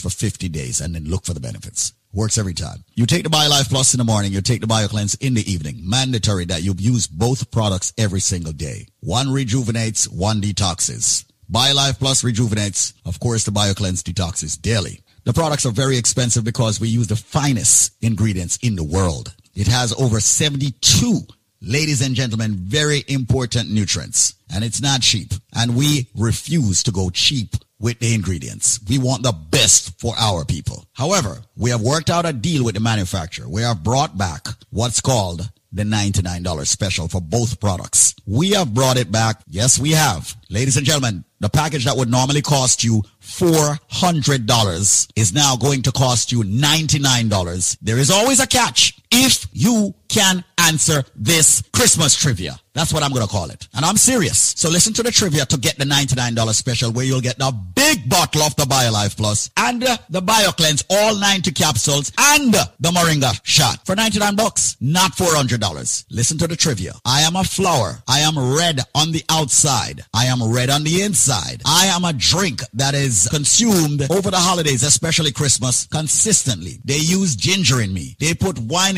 for 0.00 0.10
50 0.10 0.48
days 0.48 0.80
and 0.80 0.94
then 0.94 1.04
look 1.04 1.24
for 1.24 1.34
the 1.34 1.40
benefits. 1.40 1.92
Works 2.12 2.38
every 2.38 2.54
time. 2.54 2.84
You 2.94 3.06
take 3.06 3.24
the 3.24 3.30
BioLife 3.30 3.68
Plus 3.68 3.94
in 3.94 3.98
the 3.98 4.04
morning, 4.04 4.32
you 4.32 4.40
take 4.40 4.60
the 4.60 4.66
BioCleanse 4.66 5.20
in 5.20 5.34
the 5.34 5.50
evening. 5.50 5.80
Mandatory 5.82 6.46
that 6.46 6.62
you 6.62 6.74
use 6.78 7.06
both 7.06 7.50
products 7.50 7.92
every 7.98 8.20
single 8.20 8.52
day. 8.52 8.86
One 9.00 9.30
rejuvenates, 9.30 10.08
one 10.08 10.40
detoxes. 10.40 11.26
BioLife 11.52 11.98
Plus 11.98 12.24
rejuvenates. 12.24 12.94
Of 13.04 13.20
course, 13.20 13.44
the 13.44 13.50
BioCleanse 13.50 14.02
detoxes 14.02 14.60
daily. 14.60 15.02
The 15.28 15.34
products 15.34 15.66
are 15.66 15.72
very 15.72 15.98
expensive 15.98 16.42
because 16.42 16.80
we 16.80 16.88
use 16.88 17.08
the 17.08 17.14
finest 17.14 17.92
ingredients 18.00 18.58
in 18.62 18.76
the 18.76 18.82
world. 18.82 19.34
It 19.54 19.66
has 19.66 19.92
over 20.00 20.20
72 20.20 21.20
ladies 21.60 22.00
and 22.00 22.14
gentlemen, 22.14 22.54
very 22.54 23.04
important 23.08 23.70
nutrients. 23.70 24.36
And 24.50 24.64
it's 24.64 24.80
not 24.80 25.02
cheap. 25.02 25.34
And 25.54 25.76
we 25.76 26.08
refuse 26.14 26.82
to 26.84 26.92
go 26.92 27.10
cheap 27.10 27.56
with 27.78 27.98
the 27.98 28.14
ingredients. 28.14 28.80
We 28.88 28.96
want 28.96 29.22
the 29.22 29.32
best 29.32 30.00
for 30.00 30.14
our 30.18 30.46
people. 30.46 30.86
However, 30.94 31.42
we 31.58 31.68
have 31.68 31.82
worked 31.82 32.08
out 32.08 32.24
a 32.24 32.32
deal 32.32 32.64
with 32.64 32.76
the 32.76 32.80
manufacturer. 32.80 33.46
We 33.46 33.60
have 33.60 33.84
brought 33.84 34.16
back 34.16 34.46
what's 34.70 35.02
called 35.02 35.46
the 35.72 35.82
$99 35.82 36.66
special 36.66 37.08
for 37.08 37.20
both 37.20 37.60
products. 37.60 38.14
We 38.26 38.52
have 38.52 38.72
brought 38.72 38.96
it 38.96 39.12
back. 39.12 39.42
Yes, 39.46 39.78
we 39.78 39.90
have. 39.90 40.34
Ladies 40.48 40.78
and 40.78 40.86
gentlemen, 40.86 41.24
the 41.40 41.50
package 41.50 41.84
that 41.84 41.96
would 41.96 42.10
normally 42.10 42.42
cost 42.42 42.82
you 42.82 43.02
$400 43.28 45.08
is 45.14 45.32
now 45.34 45.54
going 45.56 45.82
to 45.82 45.92
cost 45.92 46.32
you 46.32 46.42
$99. 46.42 47.76
There 47.82 47.98
is 47.98 48.10
always 48.10 48.40
a 48.40 48.46
catch 48.46 48.98
if 49.10 49.46
you 49.52 49.94
can 50.08 50.44
answer 50.58 51.04
this 51.14 51.62
Christmas 51.72 52.14
trivia. 52.14 52.58
That's 52.74 52.92
what 52.92 53.02
I'm 53.02 53.12
going 53.12 53.26
to 53.26 53.32
call 53.32 53.50
it. 53.50 53.66
And 53.74 53.84
I'm 53.84 53.96
serious. 53.96 54.38
So 54.56 54.70
listen 54.70 54.92
to 54.94 55.02
the 55.02 55.10
trivia 55.10 55.44
to 55.46 55.58
get 55.58 55.78
the 55.78 55.84
$99 55.84 56.54
special 56.54 56.92
where 56.92 57.04
you'll 57.04 57.20
get 57.20 57.36
the 57.36 57.50
big 57.74 58.08
bottle 58.08 58.42
of 58.42 58.54
the 58.54 58.62
BioLife 58.62 59.16
Plus 59.16 59.50
and 59.56 59.82
uh, 59.82 59.96
the 60.10 60.20
BioCleanse, 60.20 60.84
all 60.88 61.16
90 61.16 61.50
capsules 61.52 62.12
and 62.16 62.54
the 62.54 62.90
Moringa 62.90 63.38
shot 63.42 63.84
for 63.84 63.96
99 63.96 64.36
bucks, 64.36 64.76
not 64.80 65.12
$400. 65.12 66.04
Listen 66.10 66.38
to 66.38 66.46
the 66.46 66.54
trivia. 66.54 66.92
I 67.04 67.22
am 67.22 67.34
a 67.34 67.42
flower. 67.42 67.98
I 68.06 68.20
am 68.20 68.38
red 68.38 68.80
on 68.94 69.10
the 69.10 69.24
outside. 69.28 70.04
I 70.14 70.26
am 70.26 70.52
red 70.52 70.70
on 70.70 70.84
the 70.84 71.02
inside. 71.02 71.62
I 71.66 71.86
am 71.86 72.04
a 72.04 72.12
drink 72.12 72.60
that 72.74 72.94
is 72.94 73.28
consumed 73.30 74.02
over 74.10 74.30
the 74.30 74.36
holidays, 74.36 74.84
especially 74.84 75.32
Christmas, 75.32 75.86
consistently. 75.86 76.78
They 76.84 76.98
use 76.98 77.34
ginger 77.34 77.80
in 77.80 77.92
me. 77.92 78.16
They 78.20 78.34
put 78.34 78.58
wine 78.58 78.97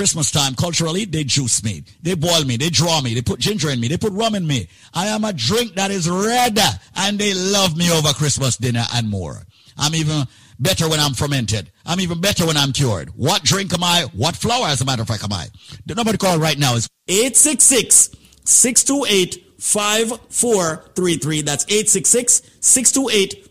Christmas 0.00 0.30
time, 0.30 0.54
culturally, 0.54 1.04
they 1.04 1.24
juice 1.24 1.62
me. 1.62 1.84
They 2.00 2.14
boil 2.14 2.42
me. 2.46 2.56
They 2.56 2.70
draw 2.70 3.02
me. 3.02 3.12
They 3.12 3.20
put 3.20 3.38
ginger 3.38 3.68
in 3.68 3.78
me. 3.78 3.88
They 3.88 3.98
put 3.98 4.14
rum 4.14 4.34
in 4.34 4.46
me. 4.46 4.66
I 4.94 5.08
am 5.08 5.24
a 5.24 5.32
drink 5.34 5.74
that 5.74 5.90
is 5.90 6.08
red 6.08 6.58
and 6.96 7.18
they 7.18 7.34
love 7.34 7.76
me 7.76 7.92
over 7.92 8.14
Christmas 8.14 8.56
dinner 8.56 8.84
and 8.94 9.10
more. 9.10 9.42
I'm 9.76 9.94
even 9.94 10.26
better 10.58 10.88
when 10.88 11.00
I'm 11.00 11.12
fermented. 11.12 11.70
I'm 11.84 12.00
even 12.00 12.18
better 12.18 12.46
when 12.46 12.56
I'm 12.56 12.72
cured. 12.72 13.10
What 13.10 13.42
drink 13.42 13.74
am 13.74 13.84
I? 13.84 14.06
What 14.14 14.36
flower, 14.36 14.68
as 14.68 14.80
a 14.80 14.86
matter 14.86 15.02
of 15.02 15.08
fact, 15.08 15.22
am 15.22 15.34
I? 15.34 15.48
The 15.84 15.94
number 15.94 16.12
to 16.12 16.18
call 16.18 16.38
right 16.38 16.58
now 16.58 16.76
is 16.76 16.88
866 17.06 18.08
628 18.46 19.52
5433. 19.58 21.42
That's 21.42 21.64
866 21.64 22.42
628 22.60 23.50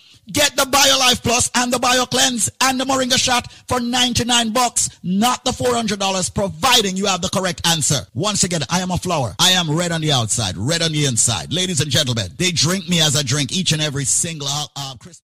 Get 0.31 0.55
the 0.55 0.63
BioLife 0.63 1.23
Plus 1.23 1.49
and 1.55 1.73
the 1.73 1.77
BioCleanse 1.77 2.49
and 2.61 2.79
the 2.79 2.85
Moringa 2.85 3.17
shot 3.17 3.51
for 3.67 3.79
99 3.79 4.51
bucks, 4.51 4.99
not 5.03 5.43
the 5.43 5.51
$400, 5.51 6.33
providing 6.35 6.95
you 6.95 7.07
have 7.07 7.21
the 7.21 7.29
correct 7.29 7.65
answer. 7.67 8.01
Once 8.13 8.43
again, 8.43 8.61
I 8.69 8.81
am 8.81 8.91
a 8.91 8.97
flower. 8.97 9.33
I 9.39 9.51
am 9.51 9.75
red 9.75 9.91
on 9.91 10.01
the 10.01 10.11
outside, 10.11 10.55
red 10.57 10.83
on 10.83 10.91
the 10.91 11.05
inside. 11.05 11.51
Ladies 11.51 11.81
and 11.81 11.89
gentlemen, 11.89 12.27
they 12.37 12.51
drink 12.51 12.87
me 12.87 13.01
as 13.01 13.15
I 13.15 13.23
drink 13.23 13.51
each 13.51 13.71
and 13.71 13.81
every 13.81 14.05
single 14.05 14.47
uh, 14.47 14.65
uh, 14.75 14.95
Christmas. 14.99 15.23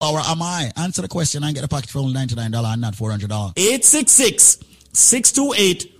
Or 0.00 0.18
am 0.18 0.40
I? 0.40 0.72
Answer 0.76 1.02
the 1.02 1.08
question 1.08 1.44
and 1.44 1.54
get 1.54 1.62
a 1.62 1.68
package 1.68 1.90
for 1.90 1.98
only 1.98 2.14
$99 2.14 2.64
and 2.64 2.80
not 2.80 2.94
$400. 2.94 3.52
866 3.56 4.58
628 4.92 5.99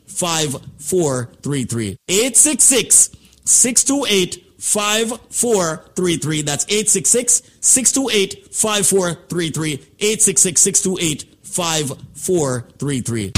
5433. 0.21 1.97
866 2.07 3.09
628 3.43 4.45
5433. 4.59 6.41
That's 6.43 6.65
866 6.65 7.41
628 7.59 8.53
5433. 8.53 9.73
866 9.73 10.61
628 10.61 11.25
5433. 11.43 13.31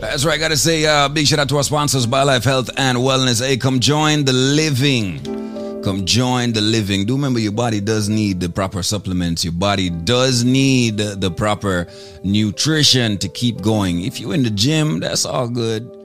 That's 0.00 0.24
right. 0.24 0.34
I 0.34 0.38
Gotta 0.38 0.56
say, 0.56 0.86
uh, 0.86 1.08
big 1.08 1.26
shout 1.26 1.40
out 1.40 1.48
to 1.48 1.56
our 1.56 1.64
sponsors, 1.64 2.06
BioLife 2.06 2.44
Health 2.44 2.70
and 2.76 2.98
Wellness. 2.98 3.44
Hey, 3.44 3.56
come 3.56 3.80
join 3.80 4.24
the 4.24 4.32
living. 4.32 5.49
Come 5.82 6.04
join 6.04 6.52
the 6.52 6.60
living. 6.60 7.06
Do 7.06 7.14
remember 7.14 7.38
your 7.38 7.52
body 7.52 7.80
does 7.80 8.10
need 8.10 8.38
the 8.40 8.50
proper 8.50 8.82
supplements. 8.82 9.44
Your 9.44 9.54
body 9.54 9.88
does 9.88 10.44
need 10.44 10.98
the 10.98 11.30
proper 11.30 11.86
nutrition 12.22 13.16
to 13.18 13.28
keep 13.28 13.62
going. 13.62 14.02
If 14.02 14.20
you're 14.20 14.34
in 14.34 14.42
the 14.42 14.50
gym, 14.50 15.00
that's 15.00 15.24
all 15.24 15.48
good. 15.48 15.96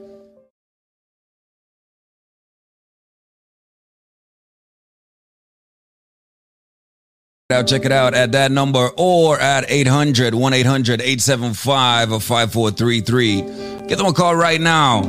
out 7.52 7.68
check 7.68 7.84
it 7.84 7.92
out 7.92 8.12
at 8.12 8.32
that 8.32 8.50
number 8.50 8.90
or 8.96 9.38
at 9.38 9.64
800 9.70 10.34
1-800 10.34 11.00
875 11.00 12.08
5433 12.24 13.86
get 13.86 13.98
them 13.98 14.06
a 14.06 14.12
call 14.12 14.34
right 14.34 14.60
now 14.60 15.02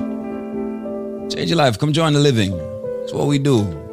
change 1.30 1.50
your 1.50 1.58
life 1.58 1.80
come 1.80 1.92
join 1.92 2.14
the 2.14 2.20
living 2.20 2.56
that's 3.00 3.12
what 3.12 3.26
we 3.26 3.40
do 3.40 3.87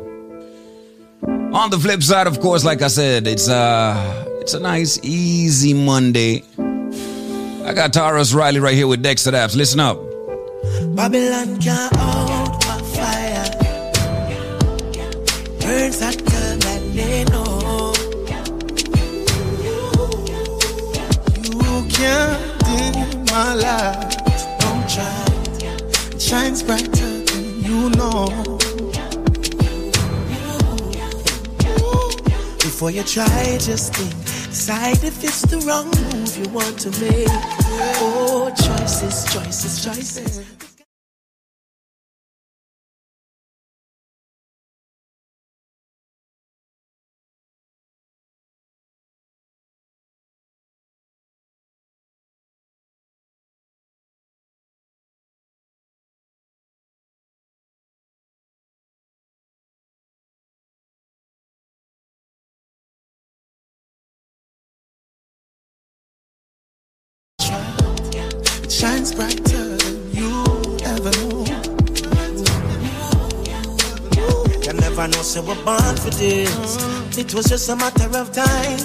on 1.55 1.71
the 1.71 1.79
flip 1.79 2.03
side 2.03 2.27
of 2.27 2.41
course 2.41 2.65
like 2.65 2.83
i 2.83 2.89
said 2.89 3.27
it's 3.27 3.49
uh 3.49 4.25
it's 4.41 4.55
a 4.55 4.61
nice 4.61 4.99
easy 5.03 5.73
monday 5.73 6.43
i 7.65 7.73
got 7.73 7.93
tarrus 7.93 8.35
riley 8.35 8.61
right 8.61 8.75
here 8.75 8.87
with 8.89 9.03
dexta 9.03 9.31
daps 9.33 9.57
listen 9.57 9.81
up 9.81 9.99
Babylon 10.97 11.59
can't 11.61 11.95
hold 11.97 12.53
my 12.67 12.79
fire. 12.95 13.51
Burns 15.61 16.01
hotter 16.01 16.57
than 16.65 16.97
they 16.97 17.25
know. 17.25 17.93
You 21.43 21.75
can't 21.91 22.39
dim 22.65 23.25
my 23.27 23.55
light. 23.55 24.17
Don't 24.61 24.89
try. 24.89 25.25
It 26.15 26.23
shines 26.23 26.63
brighter 26.63 27.25
than 27.25 27.63
you 27.65 27.91
know. 27.91 28.64
Before 32.75 32.91
you 32.91 33.05
try, 33.05 33.57
just 33.61 33.95
think. 33.95 34.13
Decide 34.51 35.05
if 35.05 35.23
it's 35.23 35.43
the 35.43 35.61
wrong 35.61 35.87
move 36.11 36.37
you 36.37 36.53
want 36.53 36.77
to 36.81 36.91
make. 37.01 37.29
Oh, 38.03 38.53
choices, 38.57 39.33
choices, 39.33 39.85
choices. 39.85 40.64
It 69.05 69.09
shines 69.09 69.17
brighter 69.17 69.77
than 69.77 69.97
you 70.17 70.33
ever 70.85 71.11
know. 71.11 71.45
You 74.65 74.73
never 74.81 75.09
know, 75.09 75.23
so 75.23 75.43
we're 75.43 75.63
born 75.63 75.97
for 75.97 76.09
this. 76.09 77.19
It 77.19 77.35
was 77.35 77.45
just 77.45 77.69
a 77.69 77.77
matter 77.77 78.09
of 78.17 78.33
time. 78.33 78.79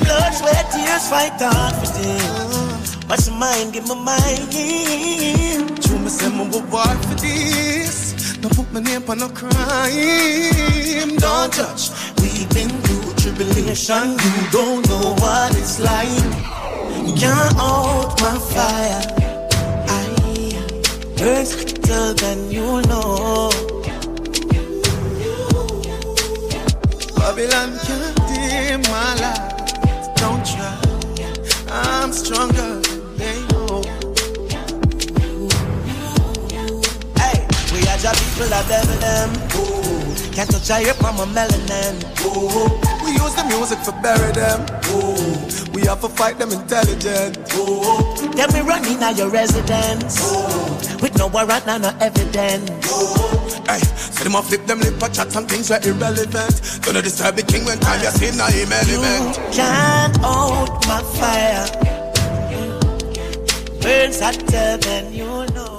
Blood, 0.00 0.32
sweat, 0.32 0.70
tears, 0.72 1.08
fight 1.10 1.42
on 1.42 1.74
for 1.74 1.92
this. 1.92 2.96
What's 3.06 3.28
my 3.28 3.36
mind? 3.36 3.74
Give 3.74 3.86
me 3.86 3.94
mine. 3.96 4.48
True, 5.82 5.98
me 5.98 6.08
say 6.08 6.30
will 6.30 6.62
war 6.70 6.94
for 7.04 7.14
this. 7.16 8.14
Don't 8.40 8.56
put 8.56 8.72
my 8.72 8.80
name 8.80 9.04
on 9.10 9.18
no 9.18 9.28
crime. 9.28 9.52
Don't 11.18 11.52
touch. 11.52 11.90
We've 12.22 12.48
been 12.54 12.70
through 12.80 13.12
tribulation. 13.16 14.12
You 14.12 14.50
don't 14.50 14.88
know 14.88 15.14
what 15.20 15.54
it's 15.54 15.80
like. 15.80 16.08
You 17.06 17.12
can't 17.14 17.52
hold 17.58 18.18
my 18.22 18.38
fire. 18.38 19.23
I 21.14 21.20
burn 21.20 21.46
hotter 21.46 22.14
than 22.14 22.50
you 22.50 22.82
know. 22.88 23.50
Babylon 27.16 27.78
can't 27.84 28.16
dim 28.28 28.82
my 28.82 29.14
light. 29.20 30.16
Don't 30.16 30.44
try. 30.44 30.78
I'm 31.70 32.12
stronger 32.12 32.80
than 32.80 33.16
they 33.16 33.40
know. 33.48 33.82
Hey, 37.16 37.46
we 37.72 37.80
are 37.88 37.98
just 37.98 38.18
people 38.22 38.48
that 38.48 38.64
devil 38.68 38.98
them. 38.98 39.30
Can't 40.32 40.50
touch 40.50 40.70
a 40.70 40.74
hair 40.74 40.94
from 40.94 41.16
my 41.16 41.24
melanin. 41.26 42.02
Ooh, 42.26 43.04
we 43.04 43.12
use 43.12 43.34
the 43.34 43.44
music 43.48 43.78
for 43.80 43.92
bury 44.02 44.32
them. 44.32 44.66
Ooh, 44.90 45.63
we 45.74 45.82
have 45.82 46.00
to 46.00 46.08
fight 46.08 46.38
them 46.38 46.52
intelligent. 46.52 47.36
Ooh, 47.54 48.32
then 48.32 48.48
we 48.54 48.60
run 48.60 48.84
in 48.86 49.02
at 49.02 49.18
your 49.18 49.28
residence. 49.28 50.22
With 51.02 51.18
no 51.18 51.26
warrant 51.26 51.66
and 51.66 51.82
no 51.82 51.90
evidence. 52.00 52.70
Hey, 53.66 53.80
so 53.80 54.24
them 54.24 54.34
a 54.36 54.42
flip 54.42 54.66
them 54.66 54.80
lip 54.80 55.02
a 55.02 55.08
chat 55.08 55.32
some 55.32 55.46
things 55.46 55.70
were 55.70 55.80
irrelevant. 55.82 56.80
Gonna 56.82 57.02
disturb 57.02 57.36
the 57.36 57.42
king 57.42 57.64
when 57.64 57.78
time 57.80 58.00
you 58.02 58.10
see 58.10 58.30
na 58.36 58.46
him 58.46 58.72
element. 58.72 59.36
You 59.36 59.52
can't 59.52 60.16
hold 60.18 60.70
my 60.86 61.02
fire. 61.18 61.66
Burns 63.80 64.20
hotter 64.20 64.76
than 64.78 65.12
you 65.12 65.46
know. 65.54 65.73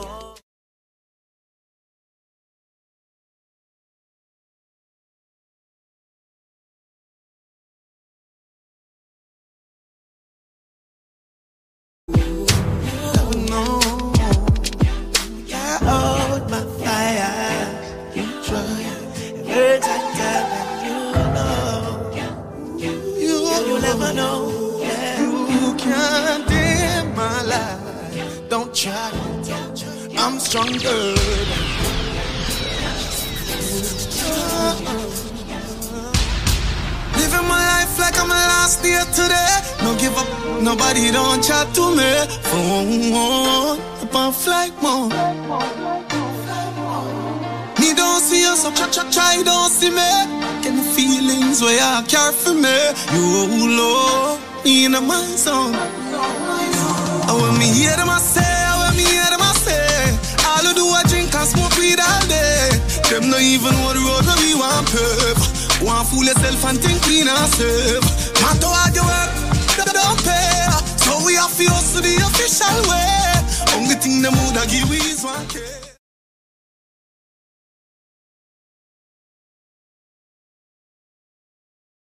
Chat 44.46 44.70
to 44.78 45.10
me. 47.80 47.94
Don't 47.96 48.22
see 48.22 48.42
you, 48.42 48.56
so 48.56 48.72
try, 48.72 48.90
try, 48.92 49.10
try, 49.12 49.44
don't 49.44 49.72
see 49.72 49.90
me. 49.90 50.12
Can 50.62 50.78
the 50.78 50.84
feelings 50.96 51.62
where 51.62 51.82
I 51.82 52.04
care 52.08 52.32
for 52.32 52.54
me? 52.54 52.78
You 53.14 53.78
low, 53.78 54.38
in 54.66 54.92
my 54.92 55.22
zone. 55.36 55.76
And 57.28 57.36
when 57.42 57.58
me 57.58 57.68
hear 57.74 57.96
them, 57.98 58.10
I 58.10 58.20
when 58.80 58.94
me 58.98 59.04
hear 59.04 59.30
them, 59.34 59.42
I 59.42 59.52
say, 59.66 60.14
all 60.46 60.68
I 60.68 60.74
do 60.76 60.86
I 60.86 61.04
drink 61.10 61.34
and 61.34 61.48
smoke 61.48 61.76
weed 61.78 62.00
all 62.00 62.26
day. 62.28 62.70
Them 63.10 63.30
not 63.30 63.42
even 63.42 63.74
what 63.84 63.98
road 63.98 64.26
where 64.26 64.40
we 64.44 64.54
want 64.54 64.88
perp. 64.94 65.38
Want 65.84 66.08
fool 66.08 66.24
yourself 66.24 66.66
and 66.66 66.80
think 66.80 67.02
clean 67.04 67.28
and 67.28 67.50
safe. 67.56 68.06
Matter 68.42 68.70
what 68.70 68.94
you 68.96 69.04
work, 69.04 69.32
don't 69.94 70.20
pay. 70.24 70.70
So 71.02 71.26
we 71.26 71.36
have 71.36 71.56
to 71.58 71.66
hustle 71.70 72.02
the 72.02 72.16
official 72.28 72.80
way. 72.90 73.35
Only 73.76 73.96
thing 73.96 74.22
the 74.22 74.32
mood 74.32 74.56
I 74.58 74.66
give 74.72 74.92
is 74.92 75.24
one. 75.24 75.46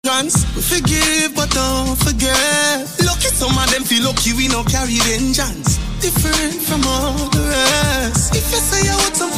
Chance, 0.05 0.55
we 0.55 0.61
forgive 0.61 1.35
but 1.35 1.49
don't 1.49 1.97
forget. 1.97 2.87
Lucky 3.03 3.29
some 3.33 3.57
of 3.57 3.67
them 3.71 3.83
feel 3.83 4.05
lucky 4.05 4.33
we 4.33 4.47
no 4.47 4.63
carry 4.63 4.99
vengeance. 5.03 5.77
Different 5.99 6.61
from 6.63 6.85
all 6.85 7.27
the 7.33 7.43
rest. 7.43 8.35
If 8.35 8.45
you 8.53 8.61
say 8.61 8.85
you 8.87 8.95
want 8.95 9.15
some, 9.17 9.33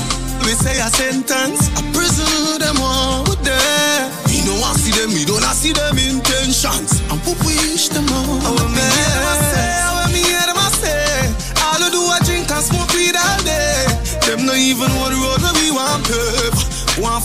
we 0.46 0.54
say 0.54 0.78
a 0.78 0.90
sentence. 0.92 1.70
A 1.80 1.82
prison 1.96 2.60
them 2.60 2.78
all 2.82 3.24
with 3.24 3.42
them. 3.42 4.12
We 4.28 4.44
no 4.46 4.60
see 4.76 4.92
them, 4.92 5.10
we 5.16 5.26
don't 5.26 5.42
see 5.56 5.72
them 5.72 5.98
intentions. 5.98 7.02
And 7.10 7.20
we 7.26 7.34
wish 7.48 7.88
them 7.90 8.06
all. 8.12 8.67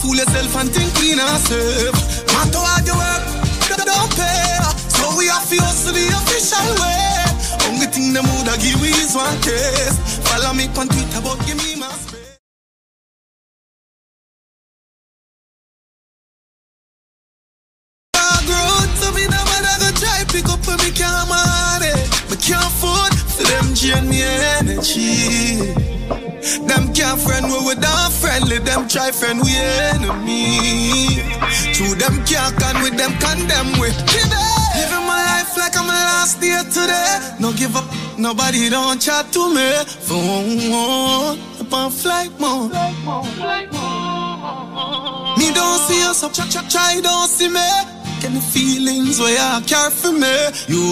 Fool 0.03 0.17
yourself 0.17 0.57
and 0.57 0.69
think 0.75 0.93
clean 0.99 1.19
and 1.21 1.41
safe. 1.47 1.95
Matter 2.35 2.59
how 2.59 2.83
you 2.83 2.97
work, 2.99 3.23
they 3.71 3.87
don't 3.87 4.11
pay. 4.19 4.59
So 4.91 5.15
we 5.17 5.31
have 5.31 5.47
to 5.47 5.57
hustle 5.63 5.95
the 5.95 6.05
official 6.19 6.69
way. 6.83 7.23
Only 7.71 7.87
thing 7.87 8.13
the 8.13 8.23
mood 8.27 8.49
I 8.51 8.57
give 8.59 8.83
is 8.83 9.15
one 9.15 9.39
case. 9.47 9.95
Follow 10.27 10.53
me 10.59 10.67
on 10.75 10.89
Twitter, 10.91 11.23
but 11.23 11.39
give 11.47 11.57
me 11.57 11.79
my 11.79 11.87
space. 11.95 12.19
Pick 20.33 20.49
up 20.49 20.67
when 20.67 20.79
me 20.79 20.91
can't 20.91 21.29
manage. 21.29 22.09
Me 22.31 22.37
can't 22.41 22.65
afford 22.65 23.13
for 23.35 23.45
them 23.45 23.75
drain 23.75 24.09
me 24.09 24.23
energy. 24.23 25.82
Them 26.61 26.93
can't 26.93 27.21
friend 27.21 27.47
we 27.47 27.59
with 27.67 27.85
our 27.85 28.11
friendly, 28.11 28.59
them 28.59 28.87
try 28.89 29.11
friend 29.11 29.41
we 29.41 29.57
enemy. 29.57 31.23
True 31.73 31.95
them 31.95 32.25
can't 32.25 32.55
con 32.61 32.83
with 32.83 32.97
them 32.97 33.13
condemn 33.19 33.73
we. 33.81 33.89
Living 33.89 35.07
my 35.07 35.21
life 35.33 35.57
like 35.57 35.77
I'm 35.77 35.87
last 35.87 36.41
day 36.41 36.61
today. 36.71 37.37
No 37.41 37.53
give 37.53 37.75
up, 37.77 37.85
nobody 38.19 38.69
don't 38.69 39.01
chat 39.01 39.33
to 39.33 39.55
me. 39.55 39.85
Phone 39.85 41.39
up 41.61 41.73
on 41.73 41.91
flight 41.91 42.33
mode. 42.39 42.73
Me 45.39 45.53
don't 45.53 45.81
see 45.81 46.03
us 46.05 46.23
up, 46.23 46.33
try, 46.33 46.47
try, 46.49 46.63
try 46.69 47.01
don't 47.01 47.29
see 47.29 47.49
me. 47.49 47.69
Can 48.21 48.35
the 48.35 48.41
feelings 48.41 49.19
where 49.19 49.37
I 49.39 49.61
care 49.67 49.91
for 49.91 50.13
me? 50.13 50.37
You 50.69 50.83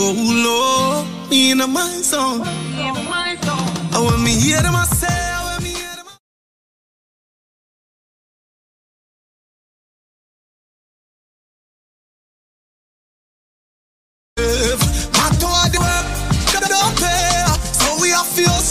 low, 0.45 1.05
me 1.31 1.53
in 1.53 1.59
my 1.59 2.01
zone. 2.03 2.43
I 2.43 4.01
want 4.03 4.23
me 4.23 4.33
hear 4.33 4.63
them, 4.63 4.75
I 4.75 4.85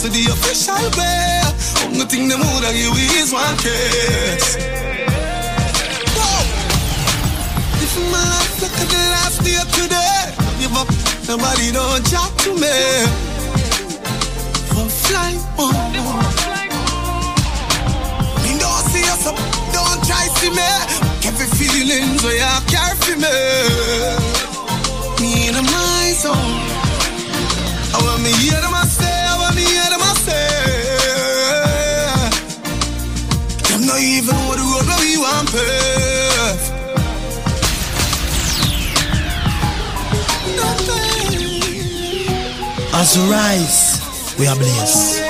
to 0.00 0.08
the 0.08 0.32
official. 0.32 0.80
Only 1.84 2.06
thing 2.06 2.26
give 2.26 2.38
is 3.20 3.32
one. 3.32 3.56
Whoa. 6.16 6.40
Living 7.76 8.08
my 8.08 8.24
life 8.32 8.62
like 8.62 8.80
the 8.80 8.96
last 9.12 9.44
day 9.44 9.60
today. 9.76 10.32
Give 10.56 10.72
up, 10.72 10.88
nobody 11.28 11.68
don't 11.70 12.00
chat 12.08 12.32
to 12.44 12.56
me. 12.56 12.72
For 14.72 14.88
flight 14.88 15.36
mode. 15.60 15.76
Me 18.40 18.56
don't 18.56 18.84
see 18.88 19.04
us 19.04 19.28
don't 19.76 20.00
try 20.08 20.24
to 20.24 20.32
see 20.40 20.48
me. 20.48 20.70
Every 21.28 21.48
feelings 21.60 22.24
where 22.24 22.40
you 22.40 22.56
care 22.72 22.96
for 23.04 23.16
me. 23.20 23.36
Me 25.20 25.48
in 25.48 25.60
my 25.60 26.14
zone. 26.16 26.56
I 27.92 28.00
want 28.00 28.22
me 28.22 28.32
hear 28.40 28.60
them 28.62 28.72
I 28.72 28.86
Even 34.00 34.34
what 34.48 34.56
the 34.56 34.64
road 34.64 34.86
where 34.88 35.00
we 35.00 35.18
want 35.18 35.48
pave. 35.52 36.62
As 42.94 43.16
we 43.18 43.30
rise, 43.30 44.00
we 44.38 44.46
are 44.46 44.56
blessed. 44.56 45.20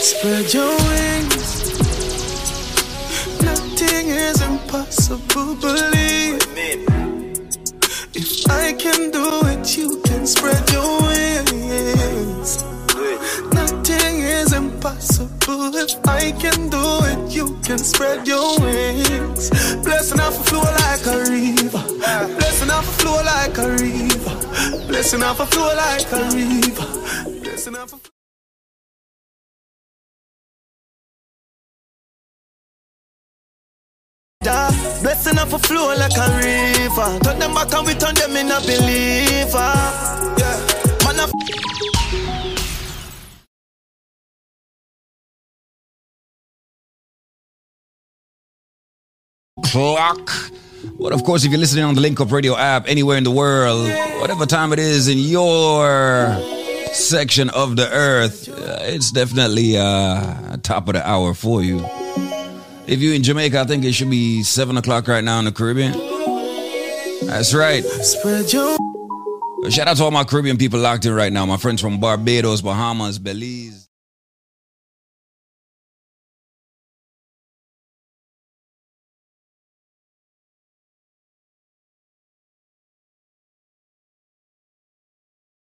Spread 0.00 0.54
your 0.54 0.70
wings. 0.88 1.50
Nothing 3.42 4.08
is 4.08 4.40
impossible, 4.40 5.56
believe. 5.56 6.42
If 8.14 8.48
I 8.48 8.72
can 8.74 9.10
do 9.10 9.40
it, 9.46 9.76
you 9.76 10.00
can 10.04 10.26
spread 10.26 10.70
your 10.70 11.02
wings. 11.02 12.64
Impossible. 14.84 15.74
If 15.76 16.06
I 16.06 16.32
can 16.32 16.68
do 16.68 16.84
it, 17.08 17.34
you 17.34 17.56
can 17.64 17.78
spread 17.78 18.28
your 18.28 18.60
wings. 18.60 19.48
Blessing 19.82 20.20
off 20.20 20.38
a 20.38 20.44
flow 20.44 20.60
like 20.60 21.06
a 21.06 21.20
river. 21.24 21.82
Blessing 22.36 22.70
off 22.70 22.86
a 22.86 22.92
flow 23.00 23.22
like 23.24 23.56
a 23.56 23.68
river. 23.80 24.86
Blessing 24.86 25.22
off 25.22 25.40
a 25.40 25.46
flow 25.46 25.74
like 25.74 26.12
a 26.12 26.28
river. 26.36 27.40
Blessing 27.40 27.76
off 27.76 27.94
a 27.94 27.98
Blessing 35.00 35.38
off 35.38 35.52
a 35.54 35.58
flow 35.60 35.94
like 35.96 36.18
a 36.18 36.28
river. 36.36 37.18
Turn 37.24 37.38
them 37.38 37.54
back 37.54 37.72
and 37.72 37.86
we 37.86 37.94
turn 37.94 38.14
them 38.16 38.36
in 38.36 38.50
a 38.50 38.60
believer. 38.60 39.72
Yeah, 40.36 40.60
man, 41.06 41.53
clock. 49.74 50.30
But 51.00 51.12
of 51.12 51.24
course, 51.24 51.44
if 51.44 51.50
you're 51.50 51.58
listening 51.58 51.82
on 51.82 51.96
the 51.96 52.00
Link 52.00 52.20
Up 52.20 52.30
Radio 52.30 52.56
app 52.56 52.88
anywhere 52.88 53.18
in 53.18 53.24
the 53.24 53.32
world, 53.32 53.90
whatever 54.20 54.46
time 54.46 54.72
it 54.72 54.78
is 54.78 55.08
in 55.08 55.18
your 55.18 56.38
section 56.92 57.50
of 57.50 57.74
the 57.74 57.90
earth, 57.90 58.48
uh, 58.48 58.78
it's 58.82 59.10
definitely 59.10 59.76
uh, 59.76 60.56
top 60.58 60.86
of 60.86 60.94
the 60.94 61.04
hour 61.04 61.34
for 61.34 61.60
you. 61.60 61.84
If 62.86 63.00
you're 63.00 63.14
in 63.14 63.24
Jamaica, 63.24 63.62
I 63.62 63.64
think 63.64 63.84
it 63.84 63.94
should 63.94 64.10
be 64.10 64.44
7 64.44 64.76
o'clock 64.76 65.08
right 65.08 65.24
now 65.24 65.40
in 65.40 65.46
the 65.46 65.52
Caribbean. 65.52 65.90
That's 67.26 67.52
right. 67.52 67.82
Shout 69.72 69.88
out 69.88 69.96
to 69.96 70.04
all 70.04 70.12
my 70.12 70.22
Caribbean 70.22 70.56
people 70.56 70.78
locked 70.78 71.04
in 71.04 71.12
right 71.14 71.32
now. 71.32 71.46
My 71.46 71.56
friends 71.56 71.80
from 71.80 71.98
Barbados, 71.98 72.60
Bahamas, 72.62 73.18
Belize. 73.18 73.83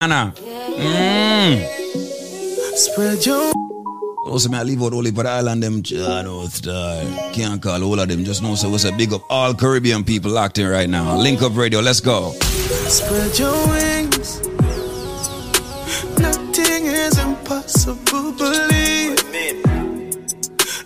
Anna. 0.03 0.35
Mm. 0.35 1.63
spread 2.77 3.25
your 3.25 3.53
Also, 4.27 4.49
me 4.49 4.59
I 4.59 4.65
leave 4.65 4.83
out 4.83 4.95
only 4.95 5.13
for 5.13 5.23
the 5.23 5.29
island 5.29 5.63
them 5.63 5.81
uh, 5.97 6.23
no 6.23 6.45
style. 6.47 7.33
Can't 7.33 7.63
call 7.63 7.85
all 7.85 8.01
of 8.01 8.09
them. 8.09 8.25
Just 8.25 8.43
know 8.43 8.57
so 8.57 8.69
what's 8.69 8.85
a 8.85 8.91
big 8.91 9.13
up 9.13 9.23
all 9.31 9.55
Caribbean 9.55 10.03
people 10.03 10.33
locked 10.33 10.59
in 10.59 10.69
right 10.69 10.91
now. 10.91 11.17
Link 11.17 11.41
up 11.41 11.57
radio, 11.57 11.79
let's 11.79 12.01
go. 12.01 12.33
Spread 12.33 13.39
your 13.39 13.55
wings. 13.69 14.41
Nothing 16.19 16.87
is 16.87 17.19
impossible, 17.19 18.33
believe. 18.33 19.23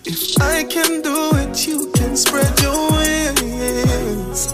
If 0.04 0.40
I 0.42 0.64
can 0.64 1.00
do 1.00 1.30
it, 1.40 1.66
you 1.66 1.90
can 1.94 2.18
spread 2.18 2.60
your 2.60 2.92
wings. 2.92 4.52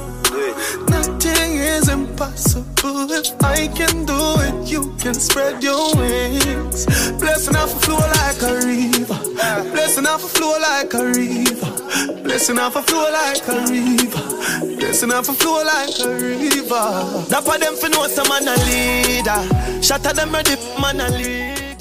Nothing 0.89 1.51
is 1.57 1.89
impossible. 1.89 2.72
If 2.85 3.41
I 3.45 3.69
can 3.69 4.05
do 4.05 4.19
it, 4.41 4.69
you 4.69 4.93
can 4.99 5.15
spread 5.15 5.63
your 5.63 5.95
wings. 5.95 6.85
Blessing 7.21 7.55
off 7.55 7.77
a 7.77 7.79
flow 7.79 7.99
like 7.99 8.43
a 8.43 8.55
river. 8.67 9.71
Blessing 9.71 10.07
off 10.07 10.25
a 10.25 10.29
flow 10.29 10.59
like 10.59 10.93
a 10.93 11.05
river. 11.05 12.23
Blessing 12.25 12.59
off 12.59 12.75
a 12.75 12.83
flow 12.83 13.09
like 13.13 13.47
a 13.47 13.71
river. 13.71 14.77
Blessing 14.79 15.13
off 15.13 15.29
a 15.29 15.33
flow 15.33 15.63
like 15.63 15.97
a 16.01 16.09
river. 16.09 17.27
That 17.29 17.45
for 17.45 17.57
them 17.57 17.77
for 17.77 17.89
know 17.89 18.09
some 18.09 18.29
man 18.29 18.49
a 18.49 18.57
leader. 18.67 19.81
Shatter 19.81 20.13
them 20.13 20.33
ready, 20.33 20.57
man 20.81 21.01
a 21.01 21.09
leader. 21.11 21.72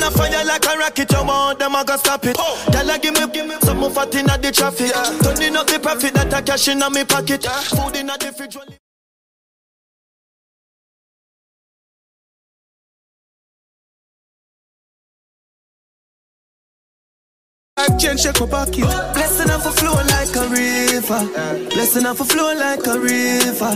Man 0.00 0.08
a 0.08 0.16
fire 0.16 0.44
like 0.44 0.64
a 0.64 0.78
rocket, 0.78 1.12
you 1.12 1.24
want 1.24 1.58
them 1.58 1.76
I 1.76 1.84
go 1.84 1.96
stop 1.96 2.24
it. 2.24 2.36
Girl, 2.36 2.90
I 2.90 2.98
give 2.98 3.14
me, 3.14 3.26
give 3.32 3.46
me 3.46 3.54
some 3.60 3.78
more 3.78 3.90
fat 3.90 4.14
inna 4.14 4.38
the 4.38 4.50
traffic. 4.50 4.92
Turning 5.22 5.56
up 5.56 5.66
the 5.66 5.78
profit 5.78 6.14
that 6.14 6.32
I 6.32 6.42
cash 6.42 6.68
inna 6.68 6.88
me 6.88 7.04
pocket. 7.04 7.44
Food 7.44 7.96
inna 7.96 8.16
the 8.18 8.32
fridge. 8.32 8.79
Like 17.80 17.98
change 17.98 18.20
shake 18.20 18.40
up 18.42 18.50
pocket. 18.50 18.84
Blessing 19.14 19.50
off 19.50 19.64
a 19.64 19.70
flow 19.72 19.94
like 20.12 20.36
a 20.36 20.44
river. 20.52 21.20
Blessing 21.70 22.04
off 22.04 22.20
a 22.20 22.24
flow 22.26 22.52
like 22.52 22.86
a 22.86 22.98
river. 23.00 23.72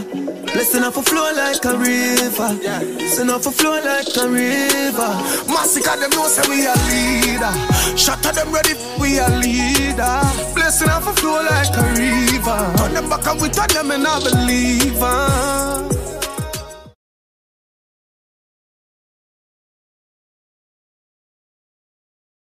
Blessing 0.53 0.83
off 0.83 0.99
a 0.99 1.03
flow 1.03 1.33
like 1.33 1.65
a 1.65 1.73
river. 1.79 2.51
Blessing 2.61 3.31
off 3.31 3.47
a 3.47 3.51
flow 3.51 3.81
like 3.81 4.15
a 4.15 4.29
river. 4.29 5.11
Massacre 5.49 5.97
them 5.97 6.11
know 6.11 6.29
say 6.29 6.45
we 6.51 6.67
a 6.67 6.75
leader. 6.93 7.97
Shatter 7.97 8.33
them 8.33 8.53
ready, 8.53 8.75
we 9.01 9.17
a 9.17 9.29
leader. 9.41 10.21
Blessing 10.55 10.91
off 10.91 11.09
a 11.09 11.13
flow 11.15 11.41
like 11.41 11.75
a 11.75 11.85
river. 11.97 12.75
Turn 12.77 12.93
them 12.93 13.09
back 13.09 13.27
and 13.27 13.41
we 13.41 13.49
turn 13.49 13.69
them 13.69 13.91
in 13.91 14.05
a 14.05 14.21
believer. 14.21 15.94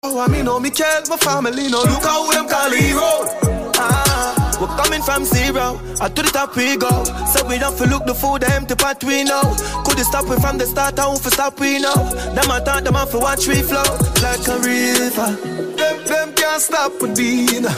Oh, 0.04 0.18
I 0.18 0.26
mean, 0.26 0.46
no, 0.46 0.58
me 0.58 0.68
care, 0.70 1.00
my 1.08 1.16
family, 1.16 1.68
no, 1.68 1.78
look 1.82 2.02
how 2.02 2.28
them 2.32 2.48
call 2.48 2.72
hero. 2.72 3.22
Ah, 3.78 4.58
we're 4.60 4.76
coming 4.76 5.00
from 5.00 5.24
zero, 5.24 5.80
I 6.00 6.08
to 6.08 6.22
the 6.22 6.28
top 6.28 6.56
we 6.56 6.76
go. 6.76 7.04
So 7.30 7.46
we 7.46 7.56
don't 7.56 7.78
feel 7.78 7.86
look 7.86 8.04
the 8.06 8.12
food, 8.12 8.42
the 8.42 8.52
empty 8.52 8.74
pot 8.74 9.04
we 9.04 9.22
know. 9.22 9.42
Could 9.86 9.98
you 9.98 10.04
stop 10.04 10.24
it 10.26 10.40
from 10.40 10.58
the 10.58 10.66
start, 10.66 10.98
I 10.98 11.06
won't 11.06 11.22
stop 11.22 11.60
we 11.60 11.78
know. 11.78 11.94
Them 12.34 12.50
I 12.50 12.58
thought 12.58 12.82
them 12.82 12.96
off 12.96 13.12
for 13.12 13.20
watch 13.20 13.46
we 13.46 13.62
flow 13.62 13.84
like 14.18 14.42
a 14.48 14.58
river. 14.58 15.71
Them, 15.82 16.04
them 16.04 16.32
can't 16.34 16.62
stop 16.62 16.92
with 17.02 17.16
Dina. 17.16 17.74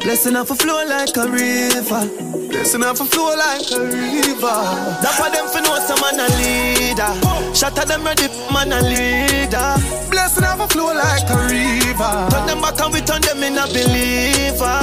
Blessing 0.00 0.36
off 0.36 0.50
a 0.50 0.54
flow 0.54 0.84
like 0.88 1.14
a 1.16 1.28
river. 1.28 2.02
Blessing 2.48 2.82
off 2.82 3.00
a 3.00 3.04
flow 3.04 3.36
like 3.36 3.70
a 3.76 3.80
river. 3.80 4.58
That 5.02 5.12
for 5.18 5.28
them 5.28 5.46
for 5.52 5.60
know 5.60 5.76
some 5.84 6.00
man 6.00 6.16
a 6.24 6.28
leader. 6.40 7.12
Shatter 7.54 7.84
them 7.84 8.04
ready, 8.04 8.28
man 8.54 8.72
a 8.72 8.80
leader. 8.80 9.68
Blessing 10.10 10.44
off 10.44 10.60
a 10.60 10.68
flow 10.68 10.94
like 10.94 11.28
a 11.28 11.38
river. 11.52 12.14
Turn 12.32 12.46
them 12.46 12.60
back 12.62 12.80
and 12.80 12.92
we 12.94 13.00
turn 13.02 13.20
them 13.20 13.42
in 13.44 13.58
a 13.58 13.66
believer. 13.68 14.80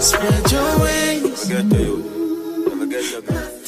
Spread 0.00 0.52
your 0.52 0.70
wings. 0.78 1.48
Get 1.48 1.68
to 1.70 1.76
you. 1.76 2.66
Never 2.68 2.86
get 2.86 3.26
girl. 3.26 3.59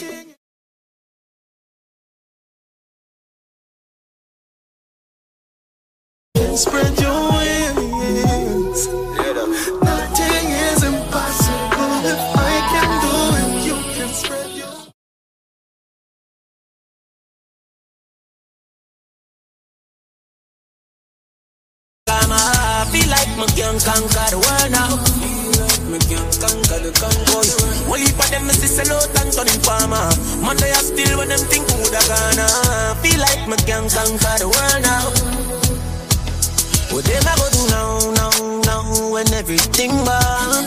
Conquer 23.85 24.29
the 24.31 24.39
world 24.39 24.71
now. 24.71 24.95
Me 25.91 25.99
can't 26.07 26.33
conquer 26.39 26.79
the 26.83 26.91
conquer. 26.95 27.43
One 27.91 28.01
heap 28.01 28.19
of 28.19 28.31
them 28.31 28.49
is 28.51 28.63
sell 28.63 28.91
out 28.95 29.11
and 29.21 29.33
turning 29.33 29.61
farmer. 29.67 30.07
Man, 30.41 30.57
they 30.57 30.71
are 30.71 30.87
still 30.87 31.19
when 31.19 31.29
them 31.29 31.43
think 31.51 31.67
would 31.67 31.93
have 31.93 32.09
gonna. 32.09 32.47
Feel 33.03 33.19
like 33.19 33.43
me 33.51 33.57
can't 33.67 33.91
conquer 33.91 34.35
the 34.39 34.49
world 34.49 34.81
now. 34.83 35.11
What 36.95 37.05
them 37.05 37.25
I 37.27 37.35
go 37.41 37.47
do 37.51 37.63
now, 37.73 37.99
now, 38.21 38.35
now 38.69 38.85
when 39.11 39.29
everything 39.33 39.91
gone? 39.91 40.65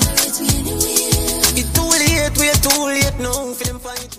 It's 1.56 1.72
too 1.72 1.88
late, 1.88 2.36
we're 2.38 2.60
too 2.60 2.82
late 2.90 3.18
now. 3.20 3.54
For 3.54 3.64
them 3.64 3.80
fight 3.80 4.15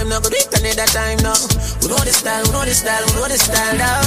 Time 0.00 0.08
now, 0.08 0.18
go 0.18 0.30
do 0.30 0.36
it 0.36 0.48
another 0.58 0.86
time 0.96 1.18
now. 1.18 1.36
We 1.82 1.88
know 1.92 2.00
the 2.00 2.10
style, 2.10 2.42
we 2.46 2.52
know 2.52 2.64
the 2.64 2.72
style, 2.72 3.04
we 3.04 3.12
know 3.20 3.28
the 3.28 3.36
style 3.36 3.76
now. 3.76 4.00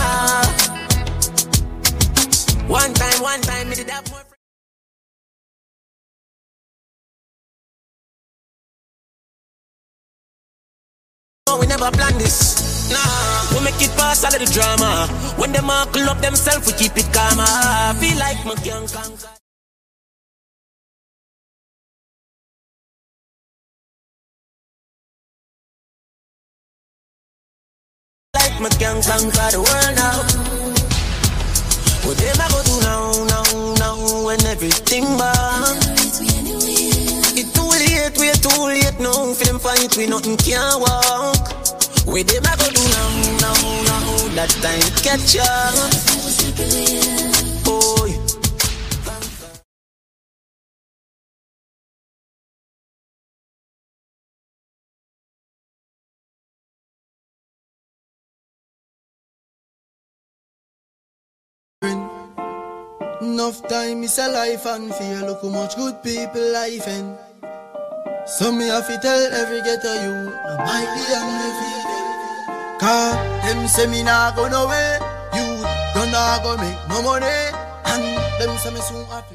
One 2.68 2.94
time, 2.96 3.22
one 3.22 3.42
time, 3.42 3.70
me 3.70 3.76
did 3.76 3.86
that 3.86 4.10
more. 4.10 4.26
We 11.60 11.68
never 11.68 11.92
plan 11.92 12.18
this. 12.18 12.90
Nah, 12.90 13.54
we 13.54 13.64
make 13.64 13.80
it 13.80 13.96
pass 13.96 14.24
all 14.24 14.34
of 14.34 14.40
the 14.42 14.48
drama. 14.52 15.06
When 15.38 15.52
them 15.52 15.70
all 15.70 16.10
up 16.10 16.22
themselves, 16.22 16.66
we 16.66 16.74
keep 16.74 16.98
it 16.98 17.06
calm. 17.14 17.38
I 17.40 17.94
feel 18.00 18.18
like 18.18 18.44
my 18.48 18.56
can 18.56 18.88
conquer. 18.88 19.43
My 28.64 28.70
can 28.70 29.04
conquer 29.04 29.52
the 29.52 29.60
world 29.60 29.96
now. 30.00 30.24
What 32.08 32.16
them 32.16 32.40
I 32.40 32.48
go 32.48 32.64
do 32.64 32.80
now, 32.80 33.12
now, 33.28 33.44
now, 33.76 34.24
when 34.24 34.40
everything 34.46 35.04
gone? 35.04 35.76
It's 37.36 37.52
too 37.52 37.68
late, 37.68 38.16
we're 38.16 38.40
too 38.40 38.64
late 38.64 38.98
now. 39.02 39.34
For 39.34 39.44
them 39.44 39.60
fight, 39.60 39.98
we 39.98 40.08
nothing 40.08 40.38
can 40.38 40.80
walk. 40.80 41.44
What 42.08 42.26
them 42.26 42.48
I 42.48 42.56
go 42.56 42.72
do 42.72 42.84
now, 42.88 43.44
now, 43.44 43.60
now, 43.84 44.32
that 44.40 44.56
time 44.64 44.80
catch 45.04 45.36
up. 45.44 45.76
Oh, 47.68 48.08
Enough 63.44 63.68
time 63.68 64.04
is 64.06 64.18
a 64.20 64.30
life 64.30 64.66
and 64.68 64.96
fear. 64.96 65.20
Look 65.20 65.42
how 65.42 65.50
much 65.50 65.76
good 65.76 66.02
people 66.02 66.54
life 66.54 66.88
in. 66.88 67.18
So 68.26 68.54
me 68.54 68.68
have 68.68 68.88
to 68.88 68.98
tell 69.00 69.20
every 69.34 69.60
ghetto 69.60 69.94
you, 70.00 70.32
no 70.32 70.56
might 70.64 70.88
be 70.96 71.04
undefeated. 71.12 72.80
Cause 72.80 73.16
them 73.44 73.68
say 73.68 73.88
me 73.88 74.02
nah 74.02 74.34
go 74.34 74.48
nowhere. 74.48 74.96
You 75.36 75.60
don't 75.94 76.12
nah 76.12 76.40
go 76.42 76.56
make 76.56 76.80
no 76.88 77.04
money. 77.04 77.52
And 77.84 78.04
them 78.40 78.58
say 78.60 78.72
me 78.74 78.80
soon 78.80 79.04
have 79.08 79.28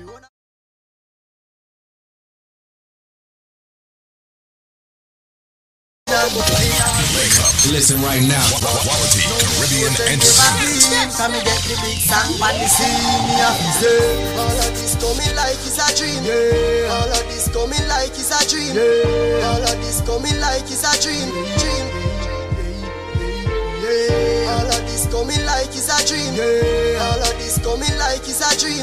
Wake 6.19 7.39
up. 7.39 7.55
Listen 7.71 8.03
right 8.03 8.19
now. 8.27 8.43
Quality 8.59 9.23
Caribbean 9.39 9.95
entertainment. 10.03 11.15
All 14.35 14.51
of 14.51 14.67
this 14.75 14.99
coming 14.99 15.31
like 15.39 15.63
it's 15.63 15.79
a 15.79 15.87
dream. 15.95 16.19
All 16.91 17.07
of 17.07 17.23
this 17.31 17.47
coming 17.55 17.87
like 17.87 18.19
a 18.19 18.43
dream. 18.51 18.75
All 19.47 19.63
of 19.63 19.79
this 19.79 20.03
coming 20.03 20.35
like 25.47 25.71
it's 25.71 25.87
a 25.87 26.03
dream. 26.11 26.35
All 26.99 27.23
of 27.23 27.31
this 27.39 27.63
coming 27.63 27.95
like 27.97 28.27
it's 28.27 28.43
a 28.43 28.51
dream. 28.59 28.83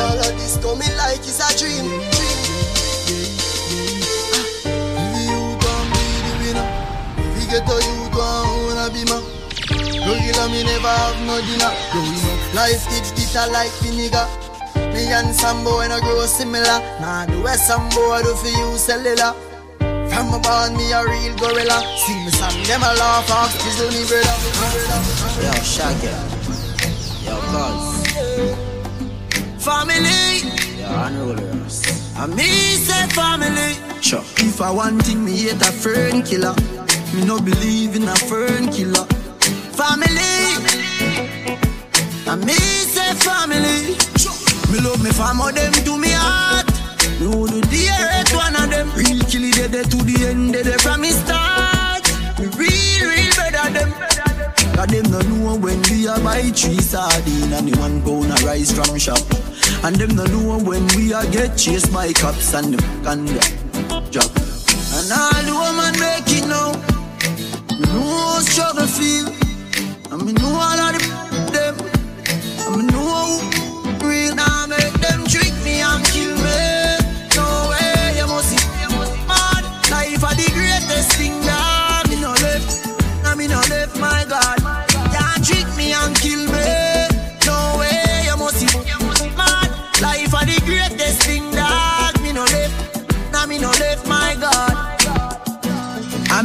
All 0.00 0.16
of 0.16 0.32
this 0.40 0.56
coming 0.56 0.96
like 0.96 1.20
a 1.20 1.28
dream. 1.58 2.13
Get 7.54 7.66
the 7.66 7.78
youth 7.86 8.10
want 8.18 8.66
wanna 8.66 8.90
be 8.90 9.06
man. 9.06 9.22
Regular 10.02 10.48
me 10.50 10.66
never 10.66 10.90
have 10.90 11.14
no 11.22 11.38
dinner. 11.38 11.70
Growing 11.94 12.26
up, 12.26 12.42
life 12.50 12.82
did 12.90 13.06
bitter 13.14 13.46
like 13.54 13.70
vinegar. 13.78 14.26
Me 14.90 15.06
and 15.14 15.30
some 15.32 15.62
boy 15.62 15.86
no 15.86 16.00
grow 16.00 16.26
similar. 16.26 16.82
Nah, 16.98 17.26
the 17.26 17.40
way 17.46 17.54
some 17.54 17.88
boy 17.90 18.18
do 18.26 18.34
for 18.34 18.50
you 18.50 18.76
cellular. 18.76 19.38
From 20.10 20.34
a 20.34 20.38
born 20.42 20.74
me 20.74 20.90
a 20.90 21.06
real 21.06 21.30
gorilla. 21.38 21.78
See 22.02 22.18
me 22.26 22.30
some 22.34 22.58
them 22.66 22.82
a 22.82 22.90
laugh 22.98 23.30
off, 23.30 23.54
chisel 23.62 23.86
me 23.86 24.02
brother. 24.02 24.34
Yo, 25.38 25.54
Shaggy. 25.62 26.10
Yo, 27.22 27.38
cuz. 27.54 28.02
Family. 29.62 30.42
Yo, 30.82 30.90
unrollers. 31.06 31.86
And 32.18 32.34
me 32.34 32.50
say 32.82 33.06
family. 33.14 33.78
Sure. 34.02 34.24
If 34.42 34.60
I 34.60 34.72
want 34.72 35.06
thing, 35.06 35.24
me 35.24 35.36
hate 35.36 35.62
a 35.62 35.70
fern 35.70 36.24
killer. 36.24 36.56
Me 37.14 37.24
no 37.24 37.40
believe 37.40 37.94
in 37.94 38.08
a 38.08 38.16
fern 38.16 38.66
killer. 38.72 39.06
Family. 39.78 40.34
I 42.26 42.34
me 42.34 42.54
say 42.54 43.14
family. 43.22 43.94
Me 44.72 44.80
love 44.80 45.00
me 45.00 45.10
family, 45.10 45.52
them 45.52 45.72
to 45.84 45.96
me 45.96 46.10
heart. 46.10 46.66
Me 47.20 47.26
who 47.30 47.46
do 47.46 47.60
the 47.60 47.86
hate 47.86 48.34
one 48.34 48.56
of 48.56 48.68
them. 48.68 48.90
Real 48.96 49.22
kill 49.30 49.44
it 49.44 49.70
dead 49.70 49.88
to 49.92 49.96
the 49.98 50.26
end, 50.26 50.54
dead 50.54 50.80
from 50.80 51.02
me 51.02 51.10
start. 51.10 52.02
Me 52.40 52.46
real, 52.58 53.06
real 53.06 53.32
better 53.38 53.70
them. 53.70 53.92
Cause 54.74 54.88
them 54.88 55.06
no 55.12 55.20
know 55.20 55.56
when 55.56 55.80
we 55.82 56.08
a 56.08 56.18
buy 56.18 56.42
three 56.50 56.80
sardine 56.80 57.52
and 57.52 57.68
the 57.68 57.78
one 57.78 58.02
pound 58.02 58.32
of 58.32 58.42
rice 58.42 58.72
from 58.72 58.98
shop. 58.98 59.22
And 59.84 59.94
them 59.94 60.16
no 60.16 60.24
know 60.26 60.58
when 60.58 60.84
we 60.96 61.12
a 61.12 61.22
get 61.30 61.56
chased 61.56 61.92
by 61.92 62.12
cops 62.12 62.54
and 62.54 62.74
them 62.74 63.04
can 63.04 63.24
drop. 64.10 64.32
And 64.96 65.12
all 65.14 65.42
the 65.46 65.54
woman 65.54 65.94
make 66.00 66.26
it 66.26 66.48
now. 66.48 66.93
Know 67.94 68.00
how 68.00 68.40
struggle 68.40 68.86
feel. 68.86 69.28
And 70.10 70.26
me 70.26 70.32
know 70.32 70.48
all 70.48 70.80
of 70.80 70.92
the 70.94 71.00
them. 71.54 71.76
And 72.66 72.76
me 72.76 72.82
know 72.92 73.38
how 73.38 74.06
real 74.08 74.34
now 74.34 74.66
make 74.66 74.94
them 74.94 75.24
trick 75.26 75.43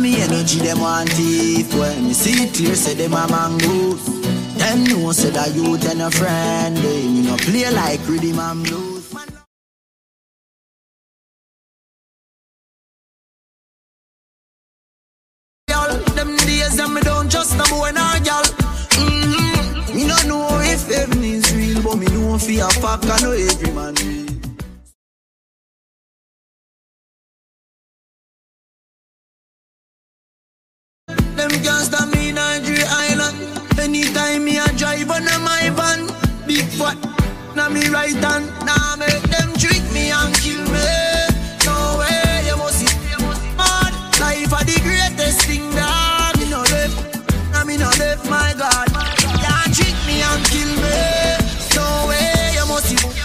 me 0.02 0.22
energy 0.22 0.60
them 0.60 0.80
want 0.80 1.10
thief 1.12 1.74
When 1.76 2.08
me 2.08 2.14
see 2.14 2.48
clear 2.50 2.76
say 2.76 2.94
them 2.94 3.14
a 3.14 3.28
mangoes 3.28 4.06
Them 4.58 4.84
know 4.86 5.12
say 5.12 5.30
that 5.32 5.54
youth 5.56 5.90
and 5.90 6.02
a 6.02 6.12
friend 6.12 6.78
They 6.78 7.08
me 7.08 7.22
no 7.24 7.36
play 7.38 7.70
like 7.72 8.00
rhythm 8.08 8.40
and 8.40 8.64
blues. 8.64 8.90
Just 17.30 17.56
no. 17.58 17.64
Boy 17.66 17.92
nor 17.94 18.20
gal 18.24 18.44
mm-hmm. 18.44 19.96
Me 19.96 20.08
no 20.08 20.18
know 20.28 20.48
if 20.64 20.88
heaven 20.90 21.24
is 21.24 21.54
real 21.56 21.82
But 21.84 21.98
me 21.98 22.08
know 22.08 22.40
for 22.40 22.52
a 22.52 22.70
fact 22.82 23.06
I 23.06 23.22
know 23.22 23.32
every 23.32 23.72
man 23.72 23.94
real 23.96 24.39
Them 31.50 31.64
can't 31.64 31.84
stop 31.84 32.14
me 32.14 32.30
in 32.30 32.36
Nigeria 32.36 32.86
Island. 32.88 33.38
Anytime 33.80 34.46
me 34.46 34.58
a 34.60 34.68
drive 34.78 35.10
on 35.10 35.26
my 35.42 35.72
van, 35.74 36.06
big 36.46 36.66
foot, 36.78 36.96
now 37.56 37.70
me 37.70 37.88
right 37.90 38.14
hand. 38.14 38.46
Now 38.66 38.96
make 38.98 39.24
them 39.24 39.54
trick 39.58 39.82
me 39.92 40.12
and 40.12 40.34
kill 40.36 40.62
me. 40.70 40.86
No 41.66 41.98
way, 41.98 42.46
you 42.46 42.56
must 42.58 42.78
see. 42.78 42.94
Mad 43.58 43.94
life 44.22 44.54
are 44.54 44.64
the 44.64 44.80
greatest 44.84 45.42
thing 45.48 45.72
that 45.72 46.38
me 46.38 46.50
no 46.52 46.62
left. 46.70 47.26
Now 47.52 47.64
me 47.64 47.78
no 47.78 47.90
left, 47.98 48.30
my 48.30 48.54
God. 48.56 48.88
Can't 49.42 49.74
trick 49.74 49.98
me 50.06 50.22
and 50.22 50.46
kill 50.54 50.70
me. 50.86 51.02
No 51.74 52.06
way, 52.10 52.54
you 52.54 52.66
must 52.68 52.86
see. 52.86 53.20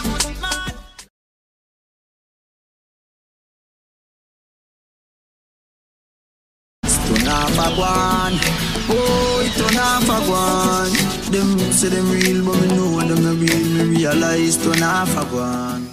Turn 7.25 8.14
a 8.25 8.31
one, 8.31 8.41
oh, 8.89 9.43
it 9.45 9.53
turn 9.59 9.79
off 9.79 10.09
a 10.09 10.19
one. 10.31 10.93
Them 11.33 11.73
say 11.73 11.89
them 11.89 12.11
real, 12.11 12.45
but 12.45 12.61
me 12.61 12.69
know 12.69 13.01
them 13.01 13.23
not 13.23 13.37
real. 13.37 13.87
Me 13.87 13.97
realize 13.97 14.57
turn 14.57 14.83
off 14.83 15.17
a 15.17 15.25
one. 15.35 15.89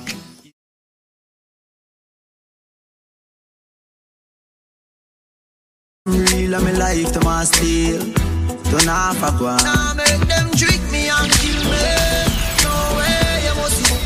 Real 6.06 6.62
me 6.62 6.74
life 6.74 7.12
to 7.14 7.20
my 7.22 7.44
steal. 7.44 8.02
Turn 8.64 8.90
off 8.90 9.22
a 9.24 9.32
one. 9.44 9.64
Now 9.64 9.94
make 9.94 10.28
them 10.28 10.52
trick 10.52 10.82
me 10.92 11.10
and 11.10 11.32
kill 11.40 11.62
me. 11.72 11.84
No 12.64 12.76
way, 12.98 13.44
you 13.46 13.56
must 13.56 13.86
see. 13.86 14.02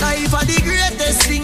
Life 0.00 0.34
are 0.34 0.44
the 0.44 0.60
greatest 0.62 1.22
thing 1.22 1.43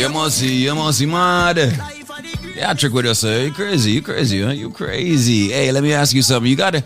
You 0.00 0.08
must 0.08 0.38
see, 0.38 0.64
you 0.64 0.74
must 0.74 0.98
see 0.98 1.04
mad. 1.04 1.58
Yeah, 2.56 2.72
trick 2.72 2.94
with 2.94 3.04
us, 3.04 3.18
sir. 3.18 3.42
You 3.42 3.52
crazy, 3.52 3.90
you 3.90 4.00
crazy, 4.00 4.40
huh? 4.40 4.52
You 4.52 4.70
crazy. 4.70 5.50
Hey, 5.50 5.70
let 5.72 5.82
me 5.82 5.92
ask 5.92 6.14
you 6.14 6.22
something. 6.22 6.48
You 6.50 6.56
gotta 6.56 6.82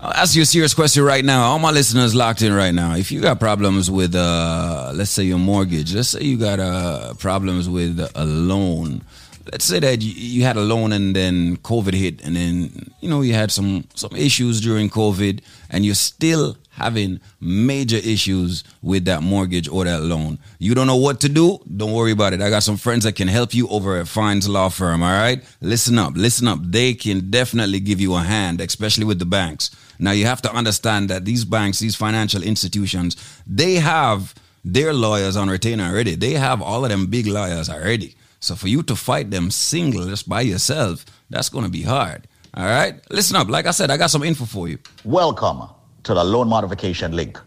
ask 0.00 0.36
you 0.36 0.42
a 0.42 0.46
serious 0.46 0.72
question 0.72 1.02
right 1.02 1.24
now. 1.24 1.46
All 1.46 1.58
my 1.58 1.72
listeners 1.72 2.14
locked 2.14 2.42
in 2.42 2.52
right 2.52 2.72
now. 2.72 2.94
If 2.94 3.10
you 3.10 3.20
got 3.20 3.40
problems 3.40 3.90
with 3.90 4.14
uh 4.14 4.92
let's 4.94 5.10
say 5.10 5.24
your 5.24 5.40
mortgage, 5.40 5.92
let's 5.92 6.10
say 6.10 6.22
you 6.22 6.38
got 6.38 6.60
uh 6.60 7.14
problems 7.14 7.68
with 7.68 7.98
a 8.14 8.24
loan. 8.24 9.02
Let's 9.50 9.64
say 9.64 9.80
that 9.80 10.00
you, 10.00 10.12
you 10.12 10.44
had 10.44 10.56
a 10.56 10.60
loan 10.60 10.92
and 10.92 11.16
then 11.16 11.56
COVID 11.56 11.94
hit 11.94 12.24
and 12.24 12.36
then 12.36 12.92
you 13.00 13.08
know 13.08 13.22
you 13.22 13.34
had 13.34 13.50
some 13.50 13.88
some 13.96 14.14
issues 14.14 14.60
during 14.60 14.88
COVID 14.88 15.40
and 15.70 15.84
you're 15.84 15.96
still 15.96 16.56
having 16.76 17.18
major 17.40 17.96
issues 17.96 18.62
with 18.82 19.06
that 19.06 19.22
mortgage 19.22 19.66
or 19.66 19.84
that 19.84 20.02
loan. 20.02 20.38
You 20.58 20.74
don't 20.74 20.86
know 20.86 20.96
what 20.96 21.20
to 21.20 21.28
do? 21.28 21.58
Don't 21.74 21.92
worry 21.92 22.12
about 22.12 22.34
it. 22.34 22.42
I 22.42 22.50
got 22.50 22.62
some 22.62 22.76
friends 22.76 23.04
that 23.04 23.16
can 23.16 23.28
help 23.28 23.54
you 23.54 23.66
over 23.68 23.96
at 23.96 24.08
Fines 24.08 24.46
Law 24.46 24.68
Firm, 24.68 25.02
all 25.02 25.10
right? 25.10 25.42
Listen 25.62 25.98
up, 25.98 26.12
listen 26.16 26.46
up. 26.46 26.58
They 26.62 26.92
can 26.92 27.30
definitely 27.30 27.80
give 27.80 27.98
you 27.98 28.14
a 28.14 28.20
hand, 28.20 28.60
especially 28.60 29.04
with 29.04 29.18
the 29.18 29.24
banks. 29.24 29.70
Now 29.98 30.10
you 30.10 30.26
have 30.26 30.42
to 30.42 30.52
understand 30.52 31.08
that 31.08 31.24
these 31.24 31.46
banks, 31.46 31.78
these 31.78 31.96
financial 31.96 32.42
institutions, 32.42 33.16
they 33.46 33.76
have 33.76 34.34
their 34.62 34.92
lawyers 34.92 35.34
on 35.34 35.48
retainer 35.48 35.84
already. 35.84 36.14
They 36.14 36.32
have 36.32 36.60
all 36.60 36.84
of 36.84 36.90
them 36.90 37.06
big 37.06 37.26
lawyers 37.26 37.70
already. 37.70 38.16
So 38.40 38.54
for 38.54 38.68
you 38.68 38.82
to 38.82 38.96
fight 38.96 39.30
them 39.30 39.50
single 39.50 40.06
just 40.06 40.28
by 40.28 40.42
yourself, 40.42 41.06
that's 41.30 41.48
going 41.48 41.64
to 41.64 41.70
be 41.70 41.82
hard. 41.82 42.28
All 42.52 42.66
right? 42.66 43.00
Listen 43.10 43.36
up. 43.36 43.48
Like 43.48 43.64
I 43.64 43.70
said, 43.70 43.90
I 43.90 43.96
got 43.96 44.10
some 44.10 44.22
info 44.22 44.44
for 44.44 44.68
you. 44.68 44.78
Welcome 45.04 45.68
to 46.06 46.14
the 46.14 46.22
loan 46.22 46.48
modification 46.48 47.16
link. 47.16 47.40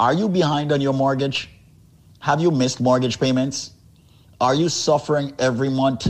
Are 0.00 0.12
you 0.12 0.28
behind 0.28 0.72
on 0.72 0.80
your 0.80 0.92
mortgage? 0.92 1.48
Have 2.18 2.40
you 2.40 2.50
missed 2.50 2.80
mortgage 2.80 3.20
payments? 3.20 3.70
Are 4.40 4.54
you 4.54 4.68
suffering 4.68 5.32
every 5.38 5.68
month 5.68 6.08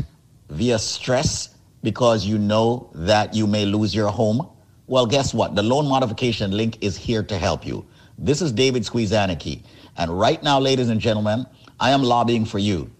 via 0.48 0.78
stress 0.78 1.54
because 1.82 2.24
you 2.24 2.38
know 2.38 2.90
that 2.94 3.34
you 3.34 3.46
may 3.46 3.66
lose 3.66 3.94
your 3.94 4.08
home? 4.08 4.48
Well, 4.86 5.04
guess 5.04 5.34
what? 5.34 5.54
The 5.54 5.62
loan 5.62 5.86
modification 5.88 6.52
link 6.52 6.78
is 6.82 6.96
here 6.96 7.22
to 7.22 7.36
help 7.36 7.66
you. 7.66 7.84
This 8.16 8.40
is 8.40 8.50
David 8.50 8.82
Squeezaniki. 8.84 9.62
And 9.98 10.18
right 10.18 10.42
now, 10.42 10.58
ladies 10.58 10.88
and 10.88 11.00
gentlemen, 11.00 11.46
I 11.78 11.90
am 11.90 12.02
lobbying 12.02 12.46
for 12.46 12.58
you. 12.58 12.90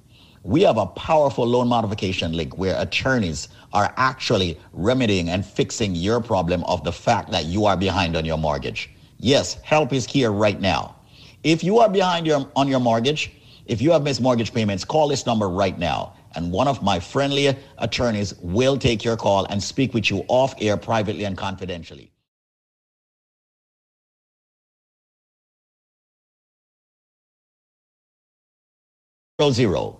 We 0.43 0.63
have 0.63 0.79
a 0.79 0.87
powerful 0.87 1.47
loan 1.47 1.69
modification 1.69 2.33
link 2.33 2.57
where 2.57 2.81
attorneys 2.81 3.49
are 3.75 3.93
actually 3.99 4.59
remedying 4.73 5.29
and 5.29 5.45
fixing 5.45 5.95
your 5.95 6.21
problem 6.21 6.65
of 6.65 6.83
the 6.83 6.93
fact 6.93 7.31
that 7.33 7.45
you 7.45 7.67
are 7.67 7.77
behind 7.77 8.17
on 8.17 8.25
your 8.25 8.39
mortgage. 8.39 8.89
Yes, 9.19 9.61
help 9.63 9.93
is 9.93 10.07
here 10.07 10.33
right 10.33 10.59
now. 10.59 10.97
If 11.45 11.63
you 11.63 11.79
are 11.81 11.91
behind 11.91 12.27
your, 12.27 12.51
on 12.57 12.69
your 12.69 12.81
mortgage, 12.81 13.33
if 13.67 13.83
you 13.83 13.91
have 13.93 14.03
missed 14.03 14.23
mortgage 14.23 14.55
payments, 14.55 14.83
call 14.83 15.09
this 15.09 15.27
number 15.27 15.49
right 15.49 15.79
now. 15.79 16.15
And 16.35 16.51
one 16.51 16.69
of 16.69 16.83
my 16.83 17.01
friendly 17.01 17.55
attorneys 17.79 18.35
will 18.37 18.79
take 18.79 19.05
your 19.05 19.17
call 19.17 19.45
and 19.47 19.63
speak 19.63 19.93
with 19.93 20.11
you 20.11 20.25
off 20.29 20.55
air 20.61 20.77
privately 20.79 21.25
and 21.25 21.37
confidentially. 21.37 22.13
Zero 29.51 30.00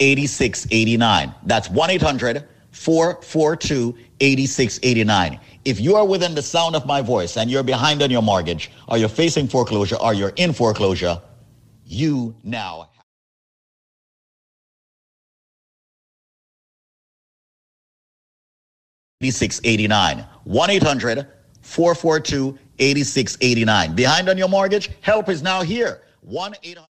8689. 0.00 1.34
That's 1.44 1.70
1 1.70 1.90
800 1.90 2.48
442 2.72 3.96
8689. 4.20 5.40
If 5.64 5.80
you 5.80 5.96
are 5.96 6.06
within 6.06 6.34
the 6.34 6.42
sound 6.42 6.74
of 6.74 6.86
my 6.86 7.02
voice 7.02 7.36
and 7.36 7.50
you're 7.50 7.62
behind 7.62 8.02
on 8.02 8.10
your 8.10 8.22
mortgage, 8.22 8.70
or 8.88 8.98
you're 8.98 9.08
facing 9.08 9.48
foreclosure, 9.48 9.96
or 9.96 10.14
you're 10.14 10.32
in 10.36 10.52
foreclosure, 10.52 11.20
you 11.84 12.34
now 12.42 12.88
8689. 19.20 20.24
1 20.44 20.70
800 20.70 21.26
442 21.62 22.58
8689. 22.78 23.94
Behind 23.94 24.28
on 24.30 24.38
your 24.38 24.48
mortgage? 24.48 24.90
Help 25.02 25.28
is 25.28 25.42
now 25.42 25.62
here. 25.62 26.02
1 26.22 26.54
800 26.62 26.89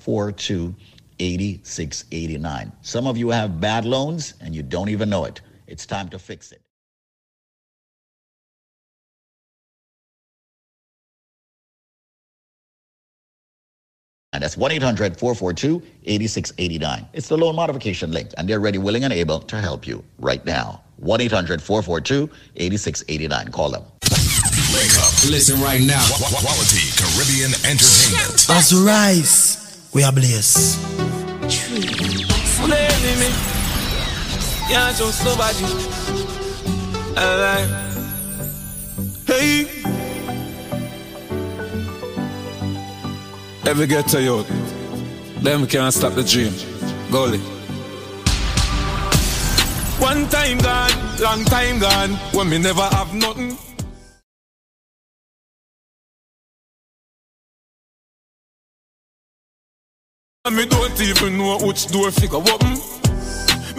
Four 0.00 0.32
two 0.32 0.74
eighty 1.20 1.60
six 1.62 2.04
eighty 2.12 2.38
nine. 2.38 2.72
Some 2.82 3.06
of 3.06 3.16
you 3.18 3.30
have 3.30 3.60
bad 3.60 3.84
loans 3.86 4.34
and 4.40 4.54
you 4.54 4.62
don't 4.64 4.90
even 4.90 5.10
know 5.10 5.26
it. 5.26 5.42
It's 5.68 5.86
time 5.86 6.08
to 6.10 6.18
fix 6.18 6.52
it. 6.52 6.62
And 14.32 14.42
that's 14.42 14.56
1 14.56 14.70
800 14.72 15.18
442 15.18 15.82
8689. 16.04 17.08
It's 17.12 17.28
the 17.28 17.36
loan 17.36 17.56
modification 17.56 18.12
link, 18.12 18.30
and 18.38 18.48
they're 18.48 18.60
ready, 18.60 18.78
willing, 18.78 19.04
and 19.04 19.12
able 19.12 19.40
to 19.40 19.56
help 19.60 19.86
you 19.86 20.04
right 20.20 20.44
now. 20.46 20.82
1 20.98 21.20
800 21.22 21.60
442 21.62 22.30
8689. 22.56 23.48
Call 23.50 23.70
them. 23.70 23.82
Wake 24.72 24.94
up. 24.98 25.12
Listen 25.28 25.60
right 25.60 25.80
now. 25.82 26.00
Qu- 26.06 26.24
qu- 26.24 26.46
Quality 26.46 26.86
Caribbean 26.96 27.50
Entertainment. 27.66 28.46
As 28.50 28.72
we 28.72 28.80
rise, 28.86 29.59
we 29.92 30.04
are 30.04 30.12
blessed. 30.12 30.78
Full 32.56 32.72
enemy. 32.72 33.30
Can't 34.68 34.96
trust 34.96 35.24
nobody. 35.24 35.64
Alright. 37.18 37.68
Hey. 39.26 39.66
Every 43.66 43.86
get 43.86 44.06
to 44.08 44.22
you. 44.22 44.44
Them 45.42 45.66
can't 45.66 45.92
stop 45.92 46.14
the 46.14 46.22
dream. 46.22 46.52
Goalie. 47.10 47.40
One 50.00 50.28
time 50.28 50.58
gone, 50.58 51.18
long 51.20 51.44
time 51.44 51.78
gone, 51.78 52.12
when 52.32 52.48
me 52.48 52.58
never 52.58 52.82
have 52.82 53.12
nothing. 53.12 53.58
And 60.50 60.56
me 60.56 60.66
don't 60.66 61.00
even 61.00 61.38
know 61.38 61.58
which 61.58 61.86
door 61.92 62.10
figure 62.10 62.38
open. 62.38 62.70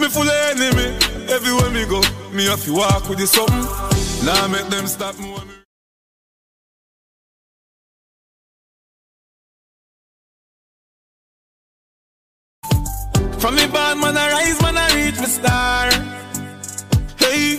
Me 0.00 0.08
full 0.08 0.22
of 0.22 0.56
enemy, 0.56 0.88
everywhere 1.28 1.68
me 1.68 1.84
go, 1.84 2.00
me 2.32 2.46
have 2.46 2.64
to 2.64 2.72
walk 2.72 3.06
with 3.10 3.18
the 3.18 3.26
something. 3.26 4.24
Now 4.24 4.48
make 4.48 4.66
them 4.68 4.86
stop 4.86 5.18
me. 5.18 5.36
From 13.38 13.54
me 13.54 13.66
bad 13.66 13.98
man 13.98 14.16
I 14.16 14.32
rise, 14.32 14.62
man 14.62 14.78
I 14.78 14.94
reach 14.94 15.18
my 15.18 15.26
star. 15.26 15.90
Hey, 17.18 17.56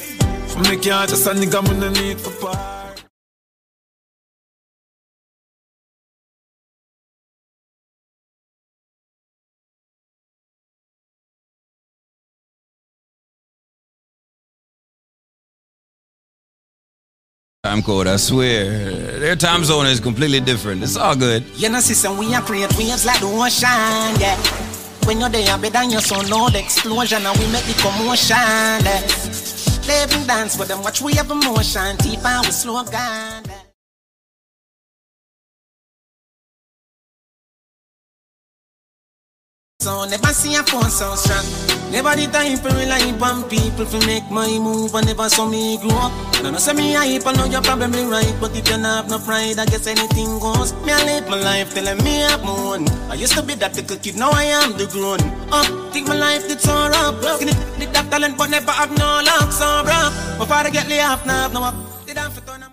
from 0.48 0.64
me 0.64 0.78
can't 0.78 1.08
just 1.08 1.28
a 1.28 1.34
nigga 1.36 1.62
man 1.62 1.84
I 1.84 2.02
need 2.02 2.20
for 2.20 2.32
par. 2.42 2.83
Time 17.74 17.82
code, 17.82 18.06
I 18.06 18.18
swear. 18.18 18.70
Their 19.20 19.36
time 19.36 19.64
zone 19.64 19.88
is 19.88 20.00
completely 20.00 20.40
different. 20.40 20.84
It's 20.84 20.96
all 20.96 21.16
good. 21.16 21.44
You 21.56 21.70
know, 21.70 21.80
system 21.80 22.20
we 22.20 22.32
are 22.36 22.42
create 22.44 22.72
waves 22.78 23.04
like 23.04 23.20
the 23.20 23.26
ocean, 23.26 24.22
yeah. 24.22 24.38
When 25.08 25.20
you're 25.20 25.30
there, 25.30 25.58
better 25.58 25.84
your 25.86 26.00
son, 26.02 26.30
no 26.30 26.50
the 26.50 26.60
explosion, 26.60 27.26
and 27.26 27.40
we 27.40 27.52
make 27.52 27.64
the 27.64 27.74
commotion. 27.82 28.38
Yeah. 28.86 29.02
Live 29.88 30.14
and 30.14 30.28
dance 30.28 30.56
with 30.56 30.68
them, 30.68 30.84
watch 30.84 31.02
we 31.02 31.14
have 31.14 31.32
emotion, 31.32 31.96
deep 31.98 32.24
and 32.24 32.46
we 32.46 32.52
slow 32.52 32.84
down. 32.84 33.42
yeah. 33.48 33.63
So 39.84 40.06
never 40.06 40.32
see 40.32 40.56
a 40.56 40.64
phone 40.64 40.88
so 40.88 41.14
strong. 41.16 41.44
Never 41.92 42.16
the 42.16 42.32
time 42.32 42.56
for 42.56 42.72
rely 42.72 43.04
on 43.20 43.44
people 43.52 43.84
to 43.84 44.00
make 44.08 44.24
my 44.32 44.48
move 44.48 44.96
and 44.96 45.06
never 45.06 45.28
saw 45.28 45.44
me 45.44 45.76
grow 45.76 45.92
up. 46.08 46.14
I 46.40 46.52
know 46.52 46.58
say 46.58 46.72
me 46.72 46.94
hype, 46.94 47.28
I 47.28 47.34
know 47.34 47.44
you're 47.52 47.62
probably 47.62 48.06
right, 48.06 48.34
but 48.40 48.56
if 48.56 48.64
you 48.64 48.80
don't 48.80 48.88
have 48.88 49.10
no 49.10 49.20
pride, 49.20 49.60
I 49.60 49.66
guess 49.66 49.86
anything 49.86 50.40
goes. 50.40 50.72
Me 50.88 50.94
I 50.94 51.04
live 51.04 51.28
my 51.28 51.36
life 51.36 51.76
telling 51.76 52.00
me 52.00 52.24
my 52.24 52.48
own. 52.48 52.88
I 53.12 53.16
used 53.16 53.36
to 53.36 53.44
be 53.44 53.56
that 53.56 53.76
little 53.76 53.98
kid, 53.98 54.16
now 54.16 54.32
I 54.32 54.46
am 54.64 54.72
the 54.80 54.88
grown 54.88 55.20
up. 55.52 55.68
Think 55.92 56.08
my 56.08 56.16
life 56.16 56.48
did 56.48 56.62
so 56.62 56.72
rough. 56.72 57.20
Skinny, 57.36 57.52
did 57.78 57.94
have 57.94 58.10
talent, 58.10 58.38
but 58.38 58.52
never 58.52 58.72
have 58.72 58.98
no 58.98 59.20
luck, 59.20 59.52
so 59.52 59.84
rough. 59.84 60.16
My 60.40 60.46
father 60.46 60.72
get 60.72 60.88
laid 60.88 61.04
off, 61.04 61.26
now 61.26 61.44
have 61.44 61.54
no 61.54 61.60
work. 61.60 61.76
Did 62.08 62.16
have 62.16 62.34
to 62.34 62.42
turn 62.48 62.64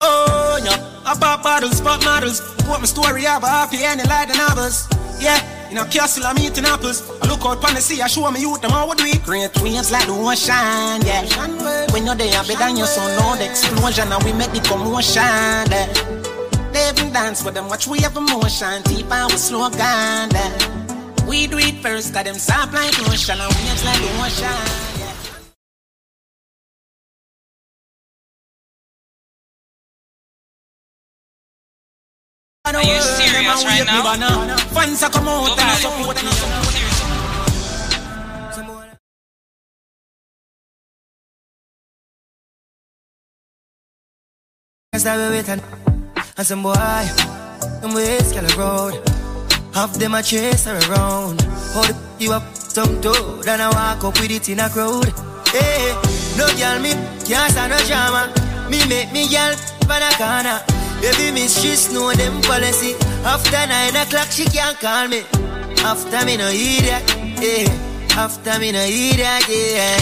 Oh, 0.00 0.35
yeah. 0.64 0.78
I 1.04 1.14
pop 1.18 1.42
bottles, 1.42 1.80
pop 1.80 2.02
models. 2.04 2.40
What 2.66 2.80
my 2.80 2.86
story 2.86 3.26
I 3.26 3.34
have 3.34 3.44
a 3.44 3.48
happy 3.48 3.78
ending 3.84 4.08
like 4.08 4.28
the 4.28 4.36
novels. 4.36 4.88
Yeah, 5.20 5.40
in 5.70 5.78
a 5.78 5.84
castle 5.86 6.24
I'm 6.26 6.38
eating 6.38 6.64
apples. 6.64 7.02
I 7.22 7.28
look 7.28 7.40
out 7.44 7.64
on 7.64 7.74
the 7.74 7.80
sea, 7.80 8.02
I 8.02 8.06
show 8.06 8.30
me 8.30 8.40
youth 8.40 8.60
them 8.60 8.70
how 8.70 8.88
we 8.88 8.94
do 8.96 9.04
it. 9.04 9.22
Great 9.24 9.54
waves 9.62 9.90
like 9.90 10.06
the 10.06 10.12
ocean, 10.12 11.00
yeah. 11.06 11.24
When 11.92 12.06
you're 12.06 12.14
there, 12.14 12.42
better 12.42 12.58
than 12.58 12.76
your 12.76 12.86
son, 12.86 13.08
know 13.18 13.36
the 13.36 13.48
explosion, 13.50 14.12
and 14.12 14.22
we 14.24 14.32
make 14.32 14.52
the 14.52 14.60
commotion. 14.60 15.22
Yeah. 15.22 15.86
Live 16.72 16.98
and 17.00 17.12
dance 17.12 17.44
with 17.44 17.54
them, 17.54 17.68
watch 17.68 17.86
we 17.86 18.00
have 18.00 18.16
emotion, 18.16 18.82
deep 18.84 19.10
and 19.10 19.30
we 19.32 19.38
slow 19.38 19.70
down. 19.70 20.30
Yeah. 20.30 21.26
We 21.26 21.46
do 21.46 21.58
it 21.58 21.82
first, 21.82 22.12
got 22.12 22.24
them 22.24 22.34
soft 22.34 22.74
like 22.74 22.98
ocean, 23.08 23.40
and 23.40 23.52
waves 23.54 23.84
like 23.84 24.00
the 24.00 24.10
ocean. 24.22 24.95
Are 32.66 32.82
you 32.82 33.00
serious 33.00 33.64
right 33.64 33.86
now? 33.86 34.56
Fans 34.74 35.00
are 35.00 35.08
come 35.08 35.28
out 35.28 35.56
and 35.56 35.78
support 35.78 36.16
Start 44.96 45.18
with 45.18 45.46
waiting. 45.46 45.62
And 46.36 46.46
some 46.46 46.62
boy, 46.62 46.74
them 47.80 47.94
ways 47.94 48.32
girl 48.32 48.58
road. 48.58 49.08
Half 49.72 49.92
them 49.94 50.14
a 50.14 50.22
chase 50.22 50.64
her 50.64 50.76
around. 50.90 51.42
Hold 51.72 51.94
you 52.18 52.32
up, 52.32 52.42
some 52.56 53.00
toe. 53.00 53.42
Then 53.42 53.60
I 53.60 53.68
walk 53.68 54.02
up 54.02 54.20
with 54.20 54.32
it 54.32 54.48
in 54.48 54.58
a 54.58 54.68
crowd. 54.68 55.12
Hey, 55.48 55.94
no 56.36 56.48
girl 56.56 56.80
me 56.80 56.94
can't 57.24 57.52
stand 57.52 57.70
no 57.70 57.78
drama. 57.86 58.32
Me 58.68 58.84
make 58.88 59.12
me 59.12 59.28
girl 59.28 59.54
pan 59.86 60.02
a 60.02 60.10
corner. 60.16 60.75
Baby 61.00 61.32
mistress 61.32 61.92
know 61.92 62.12
them 62.12 62.40
policy. 62.42 62.94
After 63.24 63.66
nine 63.66 63.96
o'clock 63.96 64.30
she 64.30 64.44
can't 64.44 64.78
call 64.80 65.08
me. 65.08 65.22
After 65.84 66.24
me 66.24 66.36
no 66.36 66.48
hear 66.50 66.82
that. 66.82 67.04
Yeah. 67.40 67.68
After 68.16 68.58
me 68.58 68.72
no 68.72 68.84
hear 68.84 69.14
that. 69.14 69.46
Yeah. 69.48 69.98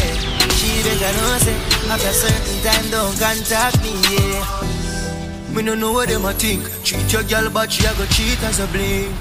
She 0.58 0.82
better 0.82 1.12
know 1.18 1.38
say 1.38 1.56
after 1.90 2.12
certain 2.12 2.58
time 2.62 2.86
don't 2.90 3.18
contact 3.18 3.82
me. 3.82 3.92
Yeah. 4.14 4.74
Me 5.54 5.62
no 5.62 5.74
know 5.74 5.92
what 5.92 6.08
them 6.08 6.24
a 6.24 6.32
think. 6.32 6.64
Treat 6.82 7.12
your 7.12 7.22
girl, 7.24 7.50
but 7.50 7.70
she 7.70 7.84
a 7.86 7.94
go 7.94 8.04
cheat 8.06 8.42
as 8.42 8.60
a 8.60 8.66
blink. 8.68 9.14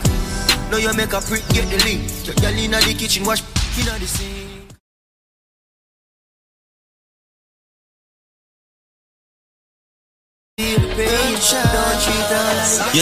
Now 0.71 0.77
you 0.77 0.93
make 0.93 1.13
a 1.13 1.21
prick, 1.21 1.47
get 1.49 1.69
the 1.69 1.77
link. 1.85 2.09
Your 2.25 2.35
girl 2.35 2.57
inna 2.57 2.79
the 2.81 2.93
kitchen, 2.95 3.23
wash 3.23 3.43
inna 3.77 3.99
the 3.99 4.07
sink. 4.07 4.52
You 10.59 10.77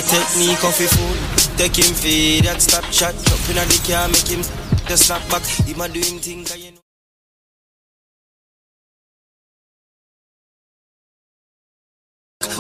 take 0.02 0.38
me 0.38 0.56
coffee 0.56 0.88
food, 0.88 1.58
take 1.58 1.76
him 1.76 1.94
feed 1.94 2.46
that 2.46 2.62
stop 2.62 2.86
chat. 2.92 3.14
Jump 3.26 3.50
inna 3.50 3.66
the 3.68 3.76
car, 3.84 4.08
make 4.08 4.28
him 4.28 4.40
just 4.88 5.08
snap 5.08 5.22
back. 5.30 5.44
He 5.44 5.74
ma 5.74 5.88
do 5.88 6.00
him 6.00 6.20
you 6.24 6.72
know. 6.72 6.80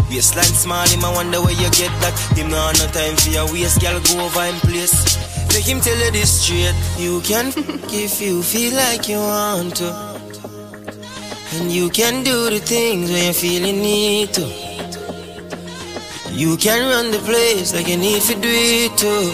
Waistline 0.10 0.44
small, 0.44 0.86
him 0.88 1.06
I 1.06 1.14
wonder 1.14 1.40
where 1.40 1.53
you 1.53 1.70
get 1.72 1.92
that. 2.03 2.14
Him 2.36 2.50
no 2.50 2.72
no 2.76 2.88
time 2.92 3.16
for 3.16 3.30
your 3.30 3.48
waist, 3.53 3.80
girl. 3.80 3.98
Go 4.02 4.26
over 4.26 4.44
him 4.44 4.60
place. 4.60 4.92
Make 5.53 5.68
him 5.68 5.80
tell 5.80 5.98
you 5.98 6.11
this 6.11 6.44
straight. 6.44 6.76
You 7.00 7.22
can 7.22 7.48
if 7.95 8.22
you 8.22 8.44
feel 8.44 8.76
like 8.76 9.08
you 9.08 9.20
want 9.20 9.78
to, 9.78 10.11
and 11.54 11.72
you 11.72 11.90
can 11.90 12.24
do 12.24 12.50
the 12.50 12.60
things 12.60 13.12
when 13.12 13.26
you 13.26 13.34
feel 13.34 13.66
you 13.66 13.74
need 13.74 14.34
to. 14.34 14.46
You 16.32 16.56
can 16.58 16.82
run 16.90 17.12
the 17.12 17.20
place 17.20 17.74
like 17.74 17.88
you 17.88 17.98
need 17.98 18.22
to 18.24 18.36
do 18.36 18.50
it 18.50 18.98
too. 18.98 19.26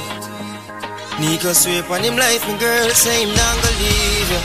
Nico 1.20 1.54
sweep 1.54 1.90
on 1.90 2.04
him 2.04 2.16
life, 2.18 2.48
my 2.48 2.58
girl 2.58 2.90
say 2.90 3.24
him 3.24 3.30
not 3.30 3.56
gonna 3.62 3.78
leave 3.82 4.30
you. 4.34 4.42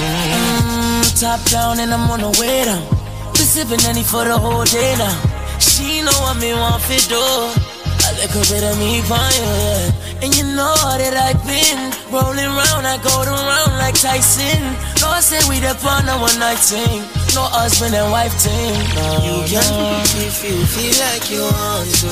Mm, 0.00 1.20
top 1.20 1.40
down 1.50 1.80
and 1.80 1.92
I'm 1.92 2.10
on 2.10 2.20
the 2.20 2.30
way 2.40 2.64
down. 2.64 2.82
Be 3.32 3.40
sipping 3.40 3.84
any 3.86 4.02
for 4.02 4.24
the 4.24 4.38
whole 4.38 4.64
day 4.64 4.94
now. 4.96 5.58
She 5.58 6.00
know 6.02 6.18
what 6.24 6.36
me 6.38 6.52
want 6.52 6.82
to 6.84 7.08
do. 7.08 7.75
Little 8.16 8.42
bit 8.48 8.64
of 8.64 8.78
me 8.78 9.00
yeah. 9.04 10.24
And 10.24 10.32
you 10.36 10.44
know 10.56 10.72
that 10.96 11.12
I've 11.14 11.38
been 11.44 11.92
rolling 12.08 12.48
round, 12.48 12.86
I 12.88 12.96
go 13.04 13.12
around 13.22 13.76
like 13.76 13.94
Tyson. 13.94 14.62
No, 15.04 15.12
I 15.12 15.20
say 15.20 15.36
we 15.48 15.60
the 15.60 15.76
on 15.84 16.08
a 16.08 16.16
one 16.16 16.38
night 16.40 16.56
thing. 16.58 17.04
No 17.36 17.44
husband 17.52 17.94
and 17.94 18.10
wife 18.10 18.32
thing. 18.40 18.72
No, 18.96 19.20
You 19.20 19.36
can 19.44 19.68
no. 19.68 20.00
if 20.24 20.40
you 20.40 20.56
feel 20.64 20.96
like 21.04 21.28
you 21.30 21.44
want 21.44 21.92
to. 22.00 22.10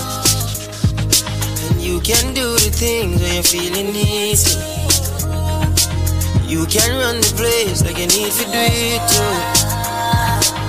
And 1.72 1.80
you 1.80 1.98
can 2.00 2.34
do 2.34 2.52
the 2.60 2.68
things 2.70 3.20
when 3.22 3.32
you're 3.34 3.42
feeling 3.42 3.96
easy. 3.96 4.60
You 6.44 6.66
can 6.66 6.90
run 7.00 7.16
the 7.24 7.32
place 7.34 7.80
like 7.82 7.96
you 7.96 8.06
need 8.12 8.30
to 8.30 8.44
do 8.44 8.60
it 8.60 9.02
too. 9.08 9.34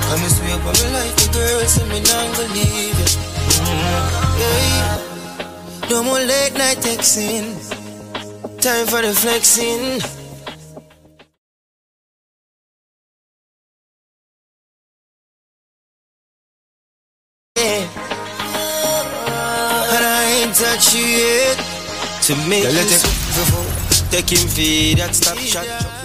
Come 0.08 0.22
and 0.24 0.32
sweep 0.32 0.64
on 0.64 0.74
me 0.80 0.88
like 0.96 1.14
the 1.20 1.28
girl, 1.36 1.60
say 1.68 1.84
me 1.92 2.00
not 2.00 2.26
gonna 2.40 2.54
leave 2.56 2.96
you. 2.96 3.10
Mm, 3.60 4.40
yeah. 4.40 5.15
No 5.90 6.02
more 6.04 6.20
late 6.20 6.54
night 6.58 6.78
texting. 6.78 7.46
Time 8.60 8.88
for 8.88 9.02
the 9.02 9.14
flexing. 9.14 10.02
Yeah. 17.56 17.88
And 19.94 20.06
I 20.06 20.42
ain't 20.42 20.56
touch 20.56 20.96
you 20.96 21.06
yet. 21.06 21.58
To 22.24 22.36
make 22.50 22.64
Yeah, 22.64 22.72
you 22.72 22.88
swivel. 22.88 23.66
Take 24.10 24.32
him 24.32 24.48
feed 24.48 24.98
that 24.98 25.14
stop 25.14 25.38
shot. 25.38 26.05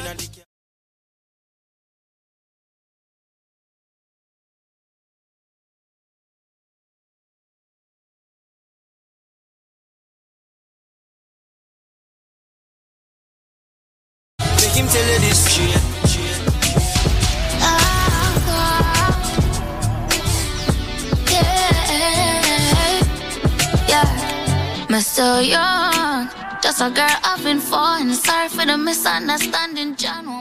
Young. 25.43 26.29
Just 26.63 26.81
a 26.81 26.91
girl 26.91 27.21
been 27.43 27.61
falling. 27.61 28.13
Sorry 28.13 28.49
for 28.49 28.67
the 28.67 28.77
misunderstanding, 28.77 29.97
John. 29.97 30.25
Oh, 30.29 30.41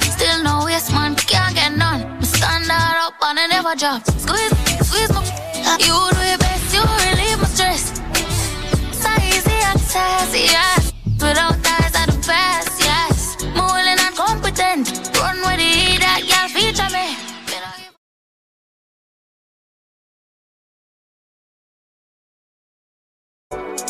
Still 0.00 0.42
no 0.44 0.64
waste 0.64 0.92
man, 0.92 1.14
can't 1.14 1.54
get 1.54 1.76
none. 1.76 2.18
Me 2.18 2.24
stand 2.24 2.64
her 2.64 2.96
up 3.06 3.14
and 3.22 3.38
I 3.38 3.46
never 3.48 3.74
drop. 3.76 4.02
Squeeze, 4.06 4.52
squeeze 4.88 5.12
my. 5.12 5.22
You 5.78 5.96
do 6.14 6.20
your 6.30 6.38
best, 6.38 6.74
you 6.74 6.82
relieve 6.82 7.38
my 7.38 7.48
stress. 7.48 7.65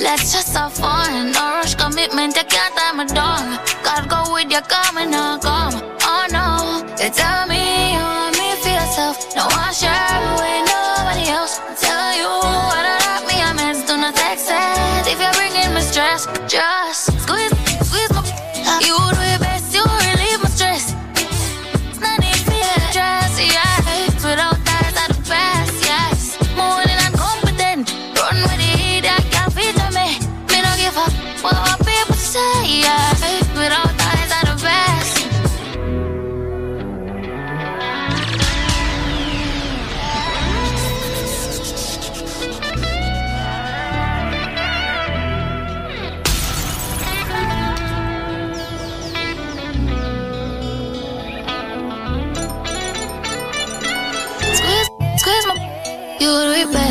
Let's 0.07 0.33
just 0.33 0.55
have 0.55 0.73
fun. 0.73 1.33
No 1.33 1.41
rush 1.59 1.75
commitment, 1.75 2.37
you 2.37 2.45
can't 2.45 2.73
tie 2.77 2.93
me 2.97 3.05
down. 3.13 3.59
Gotta 3.83 4.09
go 4.09 4.33
with 4.35 4.51
your 4.53 4.63
coming 4.63 5.13
or 5.13 5.37
come. 5.43 5.75
Oh 6.11 6.25
no, 6.31 6.87
you 7.03 7.11
tell 7.11 7.47
me 7.49 7.95
you 7.95 7.99
want 7.99 8.39
me 8.39 8.55
for 8.63 8.71
yourself. 8.79 9.17
No 9.35 9.45
one 9.51 9.75
share 9.75 10.23
with 10.39 10.66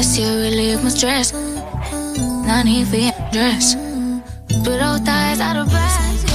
do 0.05 0.11
best, 0.11 0.19
you 0.19 0.27
relieve 0.27 0.83
my 0.83 0.89
stress. 0.89 1.33
No 1.33 2.61
need 2.63 2.87
for 2.87 2.97
your 2.97 3.11
dress. 3.31 3.75
Without 4.65 5.05
ties 5.05 5.39
are 5.39 5.63
the 5.63 5.65
best. 5.69 6.29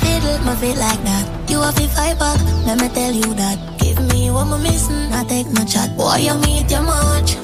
Fiddle 0.00 0.38
my 0.44 0.54
feet 0.56 0.76
like 0.76 1.02
that. 1.04 1.50
You 1.50 1.60
have 1.60 1.74
to 1.76 1.88
fight 1.88 2.18
back. 2.18 2.40
Let 2.66 2.80
me 2.80 2.88
tell 2.88 3.12
you 3.12 3.34
that. 3.34 3.58
Give 3.78 4.00
me 4.12 4.30
what 4.30 4.46
I'm 4.46 4.62
missing. 4.62 5.12
I 5.12 5.24
take 5.24 5.46
no 5.46 5.64
chat. 5.64 5.96
Boy, 5.96 6.16
you 6.26 6.34
meet 6.38 6.70
your 6.70 6.82
much. 6.82 7.36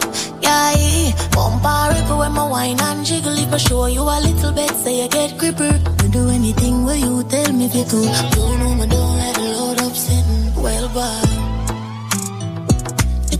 Yeah, 0.42 1.12
bumper 1.32 1.94
ripple 1.94 2.18
when 2.18 2.32
my 2.32 2.48
wine 2.48 2.80
and 2.80 3.04
jiggle. 3.04 3.36
If 3.36 3.52
I 3.52 3.58
show 3.58 3.86
you 3.86 4.02
a 4.02 4.16
little 4.20 4.52
bit, 4.52 4.70
say 4.70 5.02
you 5.02 5.08
get 5.08 5.38
gripper. 5.38 5.72
You 6.02 6.08
do 6.10 6.28
anything 6.28 6.84
where 6.84 6.96
you 6.96 7.22
tell 7.24 7.52
me 7.52 7.68
to. 7.68 7.78
You 7.78 8.58
know 8.58 8.74
me 8.74 8.86
don't 8.86 9.18
like 9.18 9.34
the 9.34 9.46
load 9.56 9.80
up 9.80 9.94
sitting 9.94 10.62
well 10.62 10.88
by. 10.94 11.39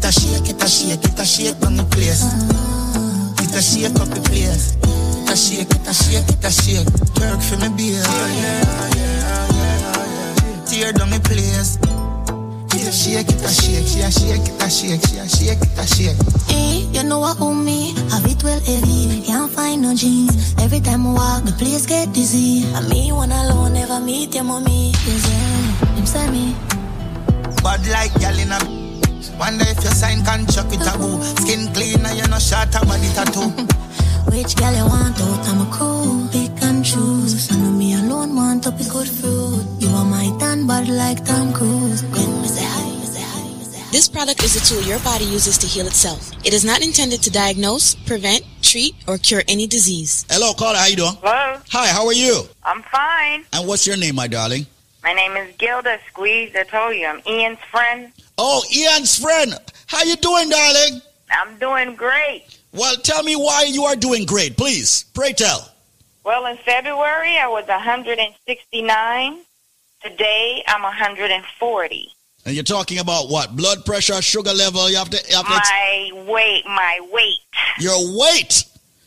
It 0.01 0.07
a 0.07 0.13
shake, 0.13 0.49
it 0.49 0.63
a 0.63 0.67
shake, 0.67 1.05
it 1.05 1.19
a 1.21 1.27
shake 1.27 1.63
on 1.67 1.77
the 1.77 1.85
place. 1.85 2.25
It 3.37 3.53
a 3.55 3.61
shake 3.61 4.01
up 4.01 4.09
the 4.09 4.23
place. 4.25 4.73
It 4.81 5.29
a 5.29 5.37
shake, 5.37 5.69
it 5.69 5.87
a 5.87 5.93
shake, 5.93 6.25
it 6.25 6.43
a 6.43 6.51
shake. 6.51 6.89
Work 7.21 7.41
for 7.45 7.61
me, 7.61 7.69
beer. 7.77 8.01
Tear 10.65 10.93
down 10.97 11.11
the 11.11 11.21
place. 11.21 11.77
It 12.73 12.89
a 12.89 12.93
shake, 12.93 13.29
it 13.29 13.45
a 13.45 13.53
shake, 13.53 13.87
she 13.87 14.01
a 14.01 14.11
shake, 14.11 14.49
it 14.49 14.63
a 14.63 14.71
shake, 14.71 15.05
she 15.05 15.19
a 15.19 15.29
shake, 15.29 15.61
it 15.61 15.79
a 15.79 15.87
shake. 15.87 16.17
Eh, 16.49 16.89
you 16.97 17.03
know 17.05 17.19
what 17.19 17.39
own 17.39 17.63
me, 17.63 17.93
have 18.09 18.25
it 18.25 18.43
well 18.43 18.59
heavy, 18.61 19.21
can't 19.27 19.53
find 19.53 19.83
no 19.83 19.95
jeans. 19.95 20.55
Every 20.57 20.81
time 20.81 21.07
I 21.09 21.13
walk, 21.13 21.45
the 21.45 21.53
place 21.53 21.85
get 21.85 22.11
dizzy. 22.15 22.65
And 22.73 22.89
me 22.89 23.13
one 23.13 23.33
alone, 23.33 23.75
never 23.75 24.01
meet 24.01 24.35
your 24.35 24.45
mommy. 24.45 24.93
Yes, 25.05 25.29
yeah, 25.29 25.95
him 25.95 26.07
say 26.07 26.31
me. 26.31 26.57
Bad 27.63 27.87
like 27.89 28.15
gal 28.19 28.39
in 28.39 28.51
a 28.51 28.80
Wonder 29.41 29.65
if 29.69 29.83
your 29.83 29.93
sign 29.97 30.23
can 30.23 30.47
chuck 30.47 30.69
with 30.69 30.85
a 30.85 30.99
boo 30.99 31.17
Skin 31.41 31.73
clean 31.73 32.05
and 32.05 32.19
you 32.19 32.29
no 32.29 32.39
short 32.39 32.69
a 32.77 32.85
body 32.85 33.09
tattoo 33.17 33.49
Which 34.31 34.55
girl 34.55 34.75
you 34.77 34.85
want 34.85 35.19
out? 35.19 35.49
I'm 35.49 35.67
a 35.67 35.71
crew, 35.73 36.29
pick 36.31 36.63
and 36.63 36.85
choose. 36.85 37.51
I 37.51 37.57
know 37.57 37.71
me 37.73 37.95
alone 37.95 38.37
want 38.37 38.63
to 38.65 38.71
pick 38.71 38.89
good 38.91 39.09
fruit. 39.09 39.65
You 39.81 39.89
are 39.89 40.05
my 40.05 40.31
tan 40.39 40.67
bad 40.67 40.89
like 40.89 41.25
Tom 41.25 41.53
Cruise. 41.55 42.05
When 42.05 42.43
me 42.43 42.47
say 42.47 42.63
hi, 42.65 42.85
me 43.01 43.07
say 43.07 43.23
hi, 43.23 43.43
me 43.43 43.65
say 43.65 43.81
hi. 43.81 43.91
This 43.91 44.09
product 44.09 44.45
is 44.45 44.55
a 44.55 44.61
tool 44.61 44.83
your 44.87 45.01
body 45.01 45.25
uses 45.25 45.57
to 45.59 45.67
heal 45.67 45.87
itself. 45.87 46.31
It 46.47 46.53
is 46.53 46.65
not 46.65 46.85
intended 46.85 47.23
to 47.23 47.31
diagnose, 47.31 47.95
prevent, 47.95 48.45
treat, 48.63 48.95
or 49.09 49.17
cure 49.19 49.43
any 49.49 49.67
disease. 49.67 50.27
Hello, 50.31 50.53
caller. 50.53 50.77
How 50.77 50.87
you 50.87 50.97
doing? 50.97 51.17
Hello. 51.23 51.59
Hi. 51.71 51.89
How 51.89 52.07
are 52.07 52.13
you? 52.13 52.45
I'm 52.63 52.83
fine. 52.83 53.45
And 53.55 53.67
what's 53.67 53.87
your 53.87 53.97
name, 53.97 54.15
my 54.15 54.29
darling? 54.29 54.67
My 55.03 55.15
name 55.15 55.35
is 55.39 55.57
Gilda 55.57 55.99
Squeeze. 56.09 56.55
I 56.55 56.65
told 56.65 56.95
you 56.95 57.07
I'm 57.07 57.23
Ian's 57.27 57.59
friend. 57.71 58.13
Oh, 58.43 58.65
Ian's 58.75 59.19
friend. 59.19 59.55
How 59.87 60.03
you 60.03 60.17
doing, 60.17 60.49
darling? 60.49 61.03
I'm 61.31 61.59
doing 61.59 61.95
great. 61.95 62.45
Well, 62.73 62.97
tell 62.97 63.23
me 63.23 63.37
why 63.37 63.65
you 63.69 63.85
are 63.85 63.95
doing 63.95 64.25
great, 64.25 64.57
please. 64.57 65.05
Pray 65.13 65.35
tell. 65.35 65.71
Well, 66.25 66.47
in 66.47 66.57
February 66.59 67.37
I 67.37 67.47
was 67.49 67.67
169. 67.69 69.41
Today 70.03 70.65
I'm 70.67 70.83
140. 70.83 72.09
And 72.47 72.55
you're 72.55 72.65
talking 72.65 72.99
about 72.99 73.29
what? 73.29 73.55
Blood 73.55 73.85
pressure, 73.85 74.23
sugar 74.23 74.55
level. 74.55 74.89
You 74.89 74.97
have 74.97 75.11
to. 75.11 75.23
You 75.29 75.37
have 75.37 75.45
to 75.45 75.51
My 75.53 76.11
weight, 76.27 76.65
my 76.65 76.99
weight. 77.13 77.41
your 77.79 77.99
weight. 78.19 78.65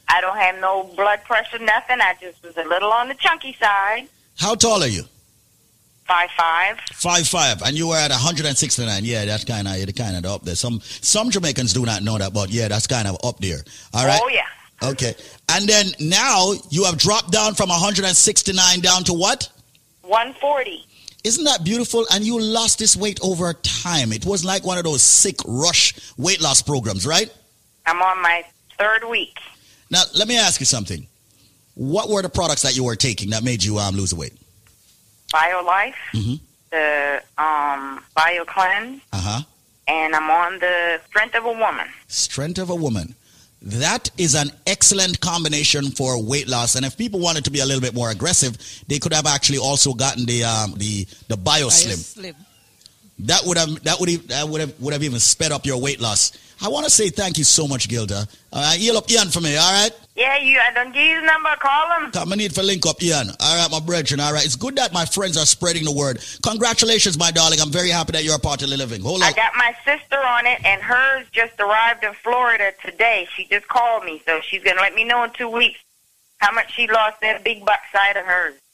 I 0.10 0.22
don't 0.22 0.38
have 0.38 0.60
no 0.62 0.84
blood 0.96 1.24
pressure, 1.24 1.58
nothing. 1.58 2.00
I 2.02 2.14
just 2.22 2.44
was 2.44 2.56
a 2.58 2.66
little 2.66 2.92
on 2.92 3.08
the 3.08 3.16
chunky 3.16 3.54
side. 3.60 4.10
How 4.38 4.54
tall 4.54 4.84
are 4.84 4.88
you? 4.88 5.06
Five 6.14 6.30
five. 6.38 6.80
Five 6.94 7.28
five, 7.28 7.62
and 7.64 7.76
you 7.76 7.88
were 7.88 7.96
at 7.96 8.12
169. 8.12 9.04
Yeah, 9.04 9.26
that's 9.26 9.46
kind 9.46 9.68
of 9.68 9.78
you're 9.78 9.88
kind 9.88 10.16
of 10.16 10.32
up 10.32 10.44
there. 10.44 10.54
Some 10.54 10.80
some 10.84 11.32
Jamaicans 11.32 11.74
do 11.74 11.88
not 11.88 12.04
know 12.04 12.20
that, 12.20 12.36
but 12.36 12.52
yeah, 12.52 12.68
that's 12.68 12.86
kind 12.86 13.08
of 13.08 13.18
up 13.24 13.40
there. 13.40 13.58
All 13.96 14.06
right. 14.06 14.20
Oh 14.22 14.28
yeah. 14.28 14.46
Okay. 14.92 15.16
And 15.50 15.68
then 15.68 15.88
now 16.00 16.54
you 16.70 16.84
have 16.84 17.00
dropped 17.00 17.32
down 17.32 17.56
from 17.56 17.70
169 17.70 18.80
down 18.82 19.04
to 19.06 19.14
what? 19.14 19.50
140. 20.04 20.86
Isn't 21.24 21.46
that 21.46 21.64
beautiful? 21.64 22.06
And 22.14 22.24
you 22.24 22.40
lost 22.40 22.78
this 22.78 22.96
weight 22.96 23.20
over 23.24 23.52
time. 23.54 24.14
It 24.14 24.24
was 24.24 24.46
like 24.46 24.64
one 24.64 24.78
of 24.78 24.84
those 24.84 25.02
sick 25.02 25.38
rush 25.48 25.96
weight 26.18 26.42
loss 26.42 26.62
programs, 26.62 27.08
right? 27.08 27.34
I'm 27.88 28.00
on 28.04 28.22
my 28.22 28.46
third 28.78 29.04
week. 29.10 29.40
Now, 29.90 30.04
let 30.16 30.28
me 30.28 30.38
ask 30.38 30.60
you 30.60 30.68
something. 30.68 31.08
What 31.74 32.10
were 32.10 32.22
the 32.22 32.30
products 32.30 32.62
that 32.62 32.76
you 32.76 32.84
were 32.84 32.96
taking 32.96 33.32
that 33.32 33.44
made 33.44 33.64
you 33.64 33.80
um, 33.80 33.96
lose 33.96 34.12
the 34.12 34.18
weight? 34.18 34.34
BioLife, 35.34 35.94
Mhm. 36.14 36.40
the 36.72 37.24
um 37.38 38.04
BioCleanse, 38.16 39.02
Uh 39.12 39.20
huh. 39.20 39.42
and 39.88 40.16
I'm 40.16 40.30
on 40.30 40.60
the 40.60 41.00
Strength 41.10 41.36
of 41.36 41.46
a 41.46 41.52
Woman. 41.52 41.88
Strength 42.08 42.60
of 42.60 42.70
a 42.70 42.76
woman. 42.76 43.16
That 43.62 44.10
is 44.18 44.36
an 44.36 44.52
excellent 44.68 45.22
combination 45.22 45.92
for 45.92 46.22
weight 46.22 46.48
loss. 46.50 46.76
And 46.76 46.86
if 46.86 46.98
people 46.98 47.20
wanted 47.22 47.46
to 47.46 47.52
be 47.52 47.60
a 47.62 47.66
little 47.66 47.80
bit 47.82 47.94
more 47.94 48.10
aggressive, 48.10 48.58
they 48.90 49.00
could 49.00 49.14
have 49.14 49.26
actually 49.26 49.58
also 49.60 49.94
gotten 49.94 50.26
the 50.26 50.44
um, 50.44 50.74
the 50.78 51.08
the 51.30 51.38
BioSlim. 51.38 51.98
Slim. 51.98 52.36
That 53.20 53.42
would 53.46 53.58
have 53.58 53.82
that 53.84 54.00
would 54.00 54.10
have, 54.10 54.28
that 54.28 54.48
would 54.50 54.60
have 54.62 54.74
would 54.80 54.94
have 54.94 55.04
even 55.04 55.20
sped 55.20 55.52
up 55.54 55.66
your 55.66 55.78
weight 55.80 56.02
loss. 56.02 56.34
I 56.62 56.68
want 56.68 56.86
to 56.86 56.90
say 56.90 57.10
thank 57.10 57.38
you 57.38 57.44
so 57.46 57.68
much, 57.68 57.88
Gilda. 57.88 58.28
Uh, 58.52 58.76
yell 58.78 58.98
up 58.98 59.10
Ian 59.10 59.30
for 59.30 59.40
me, 59.42 59.56
all 59.56 59.72
right? 59.72 59.92
Yeah, 60.16 60.38
you. 60.38 60.60
I 60.60 60.72
don't 60.72 60.94
give 60.94 61.04
you 61.04 61.22
the 61.22 61.26
number. 61.26 61.50
Call 61.60 62.00
him. 62.00 62.12
Come, 62.12 62.34
I 62.34 62.36
need 62.36 62.54
for 62.54 62.62
link 62.62 62.86
up, 62.86 63.02
Ian. 63.02 63.30
All 63.40 63.58
right, 63.58 63.72
my 63.72 63.80
brethren. 63.80 64.20
All 64.20 64.32
right, 64.32 64.46
it's 64.46 64.56
good 64.56 64.76
that 64.76 64.94
my 64.94 65.06
friends 65.06 65.38
are 65.38 65.46
spreading 65.46 65.86
the 65.86 65.92
word. 65.92 66.24
Congratulations, 66.44 67.18
my 67.18 67.32
darling. 67.32 67.60
I'm 67.60 67.72
very 67.72 67.90
happy 67.90 68.12
that 68.12 68.24
you're 68.24 68.36
a 68.36 68.40
part 68.40 68.62
of 68.62 68.70
the 68.70 68.78
living. 68.78 69.02
Hold 69.02 69.24
on. 69.24 69.30
I 69.30 69.32
got 69.32 69.54
my 69.56 69.76
sister 69.84 70.18
on 70.18 70.46
it, 70.46 70.64
and 70.64 70.84
hers 70.84 71.26
just 71.32 71.60
arrived 71.60 72.04
in 72.04 72.14
Florida 72.14 72.74
today. 72.86 73.28
She 73.36 73.46
just 73.46 73.68
called 73.68 74.06
me, 74.06 74.22
so 74.26 74.40
she's 74.42 74.64
gonna 74.64 74.82
let 74.82 74.94
me 74.94 75.04
know 75.04 75.24
in 75.24 75.32
two 75.32 75.50
weeks 75.50 75.80
how 76.38 76.52
much 76.52 76.74
she 76.76 76.88
lost 76.88 77.20
that 77.22 77.44
big 77.44 77.66
butt 77.66 77.80
side 77.92 78.18
of 78.18 78.26
hers. 78.26 78.54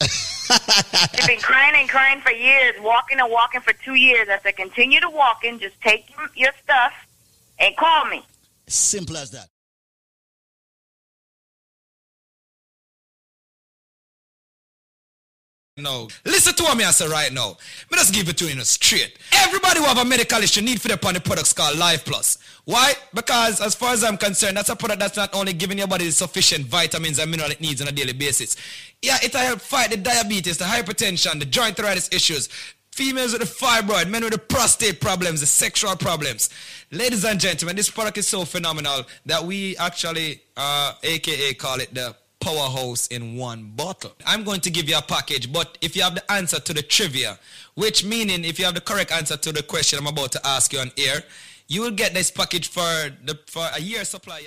She's 1.14 1.26
been 1.28 1.38
crying 1.38 1.74
and 1.76 1.88
crying 1.88 2.20
for 2.20 2.32
years, 2.32 2.74
walking 2.80 3.20
and 3.20 3.30
walking 3.30 3.60
for 3.60 3.72
two 3.72 3.94
years. 3.94 4.28
I 4.28 4.40
said, 4.40 4.56
continue 4.56 4.98
to 4.98 5.08
walking. 5.08 5.60
Just 5.60 5.80
take 5.80 6.12
your 6.34 6.50
stuff 6.64 6.92
and 7.60 7.76
call 7.76 8.06
me. 8.06 8.24
Simple 8.66 9.16
as 9.16 9.30
that. 9.30 9.46
No. 15.80 16.08
Listen 16.24 16.54
to 16.54 16.62
what 16.62 16.76
me 16.76 16.84
I 16.84 16.90
say 16.90 17.08
right 17.08 17.32
now. 17.32 17.56
Me 17.90 17.96
just 17.96 18.12
give 18.14 18.28
it 18.28 18.36
to 18.38 18.52
you 18.52 18.60
straight. 18.62 19.18
Everybody 19.32 19.80
who 19.80 19.86
have 19.86 19.98
a 19.98 20.04
medical 20.04 20.38
issue 20.38 20.60
need 20.60 20.80
for 20.80 20.88
the 20.88 20.94
upon 20.94 21.14
the 21.14 21.20
products 21.20 21.52
called 21.52 21.78
Life 21.78 22.04
Plus. 22.04 22.38
Why? 22.64 22.92
Because 23.14 23.60
as 23.60 23.74
far 23.74 23.92
as 23.92 24.04
I'm 24.04 24.16
concerned, 24.16 24.56
that's 24.56 24.68
a 24.68 24.76
product 24.76 25.00
that's 25.00 25.16
not 25.16 25.34
only 25.34 25.52
giving 25.52 25.78
your 25.78 25.86
body 25.86 26.04
the 26.04 26.12
sufficient 26.12 26.66
vitamins 26.66 27.18
and 27.18 27.30
minerals 27.30 27.52
it 27.52 27.60
needs 27.60 27.80
on 27.80 27.88
a 27.88 27.92
daily 27.92 28.12
basis. 28.12 28.56
Yeah, 29.02 29.16
it'll 29.24 29.40
help 29.40 29.60
fight 29.60 29.90
the 29.90 29.96
diabetes, 29.96 30.58
the 30.58 30.66
hypertension, 30.66 31.38
the 31.38 31.46
joint 31.46 31.78
arthritis 31.78 32.08
issues. 32.12 32.48
Females 32.92 33.32
with 33.32 33.40
the 33.40 33.46
fibroid, 33.46 34.10
men 34.10 34.22
with 34.24 34.32
the 34.32 34.38
prostate 34.38 35.00
problems, 35.00 35.40
the 35.40 35.46
sexual 35.46 35.96
problems. 35.96 36.50
Ladies 36.90 37.24
and 37.24 37.40
gentlemen, 37.40 37.76
this 37.76 37.88
product 37.88 38.18
is 38.18 38.26
so 38.26 38.44
phenomenal 38.44 39.04
that 39.26 39.42
we 39.42 39.76
actually, 39.78 40.42
uh, 40.56 40.92
aka 41.02 41.54
call 41.54 41.80
it 41.80 41.94
the 41.94 42.14
powerhouse 42.40 43.06
in 43.08 43.36
one 43.36 43.72
bottle. 43.76 44.12
I'm 44.26 44.44
going 44.44 44.60
to 44.60 44.70
give 44.70 44.88
you 44.88 44.96
a 44.98 45.02
package, 45.02 45.52
but 45.52 45.78
if 45.80 45.94
you 45.94 46.02
have 46.02 46.14
the 46.14 46.32
answer 46.32 46.58
to 46.58 46.72
the 46.74 46.82
trivia, 46.82 47.38
which 47.74 48.04
meaning 48.04 48.44
if 48.44 48.58
you 48.58 48.64
have 48.64 48.74
the 48.74 48.80
correct 48.80 49.12
answer 49.12 49.36
to 49.36 49.52
the 49.52 49.62
question 49.62 49.98
I'm 49.98 50.06
about 50.06 50.32
to 50.32 50.46
ask 50.46 50.72
you 50.72 50.80
on 50.80 50.90
air, 50.98 51.22
you 51.68 51.82
will 51.82 51.90
get 51.90 52.14
this 52.14 52.30
package 52.30 52.68
for 52.68 52.80
the 52.80 53.38
for 53.46 53.66
a 53.74 53.80
year 53.80 54.04
supply. 54.04 54.42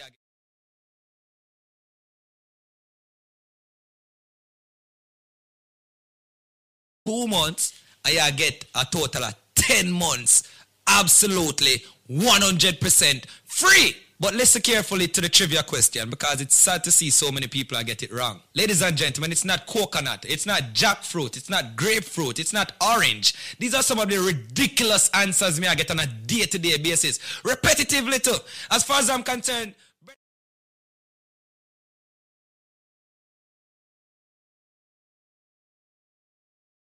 Two 7.06 7.28
months, 7.28 7.74
I 8.06 8.32
get 8.32 8.66
a 8.76 8.86
total 8.90 9.26
of 9.26 9.36
10 9.56 9.92
months. 9.92 10.44
Absolutely 10.88 11.84
100% 12.10 13.26
free. 13.46 13.96
But 14.24 14.36
listen 14.36 14.62
carefully 14.62 15.10
to 15.10 15.20
the 15.20 15.28
trivia 15.28 15.64
question 15.64 16.10
because 16.10 16.40
it's 16.40 16.56
sad 16.56 16.82
to 16.86 16.92
see 16.92 17.10
so 17.10 17.30
many 17.30 17.48
people 17.48 17.78
are 17.78 17.84
get 17.84 18.04
it 18.04 18.14
wrong. 18.14 18.40
Ladies 18.56 18.82
and 18.82 18.96
gentlemen, 18.96 19.34
it's 19.34 19.44
not 19.44 19.68
coconut, 19.68 20.24
it's 20.26 20.46
not 20.46 20.74
jackfruit, 20.74 21.36
it's 21.36 21.50
not 21.50 21.76
grapefruit, 21.76 22.40
it's 22.40 22.54
not 22.54 22.72
orange. 22.80 23.36
These 23.60 23.74
are 23.74 23.84
some 23.84 24.00
of 24.00 24.08
the 24.10 24.20
ridiculous 24.20 25.10
answers 25.14 25.60
me 25.60 25.68
I 25.68 25.76
get 25.76 25.92
on 25.92 26.00
a 26.00 26.08
day-to-day 26.08 26.78
basis. 26.78 27.20
Repetitively 27.44 28.24
too. 28.24 28.38
As 28.72 28.86
far 28.86 29.00
as 29.00 29.10
I'm 29.10 29.24
concerned, 29.24 29.76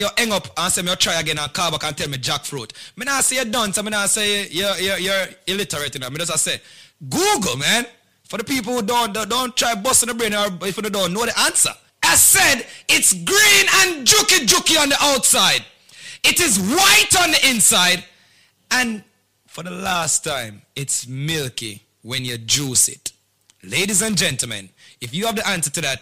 you 0.03 0.09
hang 0.17 0.31
up 0.31 0.47
and 0.57 0.71
say 0.71 0.81
me 0.81 0.95
try 0.95 1.19
again 1.19 1.39
and 1.39 1.51
call 1.53 1.71
back 1.71 1.83
and 1.83 1.97
tell 1.97 2.09
me 2.09 2.17
jackfruit. 2.17 2.71
Me 2.97 3.05
not 3.05 3.23
say 3.23 3.37
you're 3.37 3.45
done, 3.45 3.73
so 3.73 3.81
me 3.83 3.89
not 3.89 4.09
say 4.09 4.47
you're, 4.49 4.75
you're, 4.77 4.97
you're 4.97 5.25
illiterate. 5.47 5.93
You 5.95 6.01
know? 6.01 6.09
Me 6.09 6.17
just 6.17 6.31
I 6.31 6.35
say, 6.35 6.61
Google, 7.09 7.57
man. 7.57 7.85
For 8.25 8.37
the 8.37 8.43
people 8.43 8.73
who 8.73 8.81
don't, 8.81 9.13
don't, 9.13 9.55
try 9.55 9.75
busting 9.75 10.07
the 10.09 10.15
brain 10.15 10.33
or 10.33 10.47
if 10.67 10.75
you 10.77 10.83
don't 10.83 11.13
know 11.13 11.25
the 11.25 11.39
answer. 11.41 11.69
I 12.03 12.15
said 12.15 12.65
it's 12.89 13.13
green 13.13 13.65
and 13.81 14.07
jukey 14.07 14.45
jukey 14.45 14.81
on 14.81 14.89
the 14.89 14.97
outside. 14.99 15.63
It 16.23 16.39
is 16.39 16.57
white 16.57 17.21
on 17.21 17.31
the 17.31 17.49
inside. 17.49 18.03
And 18.71 19.03
for 19.45 19.63
the 19.63 19.71
last 19.71 20.23
time, 20.23 20.63
it's 20.75 21.07
milky 21.07 21.83
when 22.01 22.25
you 22.25 22.37
juice 22.37 22.87
it. 22.89 23.11
Ladies 23.63 24.01
and 24.01 24.17
gentlemen, 24.17 24.69
if 24.99 25.13
you 25.13 25.25
have 25.27 25.35
the 25.35 25.47
answer 25.47 25.69
to 25.69 25.81
that, 25.81 26.01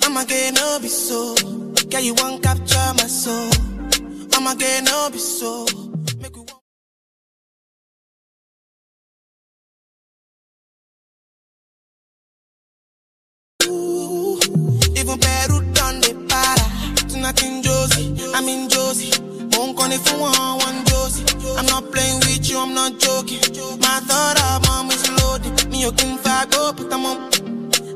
I'ma 0.02 0.24
get 0.24 0.54
no 0.54 0.78
be 0.80 0.88
so. 0.88 1.34
Girl, 1.90 2.00
you 2.00 2.14
won't 2.14 2.42
capture 2.42 2.92
my 2.96 3.06
soul. 3.06 3.50
I'ma 4.34 4.54
get 4.54 4.84
no 4.84 5.10
be 5.12 5.18
so. 5.18 5.66
Even 15.00 15.18
Peru 15.18 15.60
done 15.72 16.00
the 16.00 16.14
para. 16.28 16.59
Tonight 17.10 17.42
in 17.44 17.62
Josie, 17.62 18.14
I'm 18.34 18.48
in 18.48 18.68
Josie. 18.70 19.12
Won't 19.56 19.76
call 19.78 19.92
it 19.92 20.00
for 20.00 20.18
one, 20.20 20.32
one 20.60 20.84
Josie. 20.86 21.24
I'm 21.58 21.66
not 21.66 21.92
playing 21.92 22.20
with 22.20 22.48
you, 22.50 22.58
I'm 22.60 22.74
not 22.74 22.98
joking. 23.00 23.40
My 23.80 24.00
thought 24.04 24.38
of 24.42 24.66
mom 24.68 24.90
is 24.90 25.04
loaded. 25.22 25.70
Me, 25.70 25.82
you 25.82 25.92
can 25.92 26.18
go, 26.50 26.72
but 26.72 26.92
I'm 26.92 27.06
on. 27.06 27.30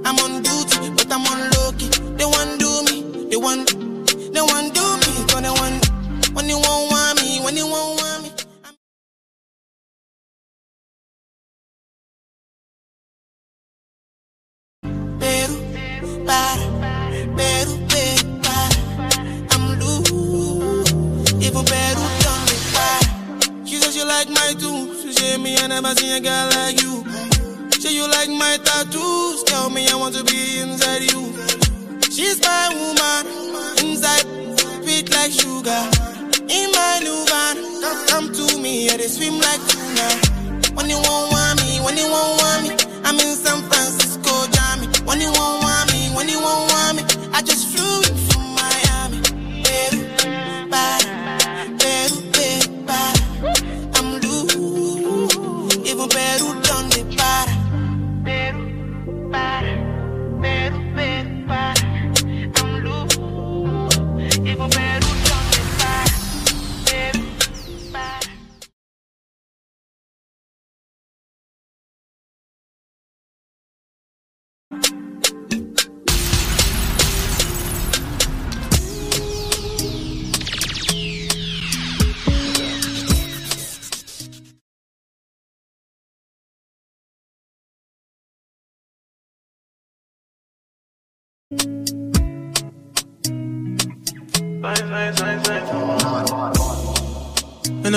I'm 0.07 0.19
on 0.21 0.43
duty, 0.43 0.91
but 0.97 1.13
I'm 1.13 1.27
on 1.27 1.51
low 1.53 1.73
key. 1.79 1.91
They 2.19 2.25
want 2.27 2.61
do 2.61 2.71
me, 2.91 3.29
they 3.31 3.37
want, 3.37 3.69
they 4.35 4.43
want 4.43 4.75
do 4.75 4.87
me, 4.99 5.13
so 5.29 5.41
they 5.41 5.51
want. 5.51 5.91
When 6.35 6.49
you 6.49 6.59
won't 6.59 6.91
want 6.93 7.21
me, 7.23 7.41
when 7.45 7.57
you 7.57 7.67
won't 7.67 8.01
want 8.01 8.25
me. 8.25 8.31
Peru, 15.21 15.57
para, 16.27 16.67
Peru, 17.37 17.84
Even 21.55 21.67
Peru 21.67 22.03
done 22.19 22.45
me 22.51 22.59
para. 22.75 23.65
She 23.65 23.77
says 23.77 23.95
she 23.95 24.03
like 24.03 24.29
my 24.29 24.55
tunes. 24.59 25.03
She 25.03 25.13
say 25.13 25.37
me 25.37 25.57
I 25.57 25.69
never 25.69 25.95
seen 25.95 26.11
a 26.11 26.21
girl 26.21 26.49
like 26.51 26.83
you. 26.83 27.05
Say 27.79 27.95
you 27.95 28.11
like 28.11 28.29
my 28.29 28.59
tattoos. 28.65 29.45
Tell 29.45 29.71
me 29.71 29.87
I 29.87 29.95
want 29.95 30.17
to 30.17 30.25
be 30.25 30.59
inside 30.59 31.03
you. 31.03 31.31
She's 32.11 32.43
my 32.43 32.75
woman. 32.75 33.31
Inside, 33.87 34.27
sweet 34.83 35.09
like 35.15 35.31
sugar. 35.31 35.79
In 36.51 36.73
my 36.75 36.99
new 37.07 37.23
van, 37.31 37.57
come 38.09 38.33
to 38.35 38.59
me, 38.59 38.87
yeah, 38.87 38.97
they 38.97 39.07
swim 39.07 39.39
like 39.39 39.63
tuna. 39.71 40.75
When 40.75 40.91
you 40.91 40.99
won't 41.07 41.31
want 41.31 41.63
me, 41.63 41.79
when 41.87 41.97
you 41.97 42.11
won't 42.11 42.35
want 42.43 42.63
me, 42.67 42.71
I'm 43.05 43.15
in 43.15 43.37
San 43.39 43.63
Francisco, 43.71 44.51
Jammy. 44.51 44.89
When 45.07 45.21
you 45.21 45.31
won't 45.31 45.63
want 45.63 45.93
me, 45.93 46.11
when 46.17 46.29
you 46.29 46.41
won't 46.41 46.67
want 46.73 46.97
me, 46.99 47.03
I 47.33 47.43
just 47.43 47.69
flew 47.69 48.04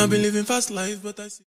I've 0.08 0.12
been 0.12 0.22
living 0.22 0.46
fast 0.46 0.72
life, 0.72 1.04
but 1.04 1.20
I 1.20 1.28
see. 1.28 1.44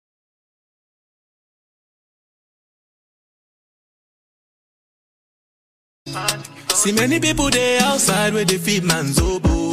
See 6.74 6.94
many 6.94 7.20
people 7.20 7.50
there 7.50 7.82
outside 7.82 8.34
where 8.34 8.46
they 8.46 8.58
feed 8.58 8.86
man's 8.86 9.20
oboe. 9.20 9.72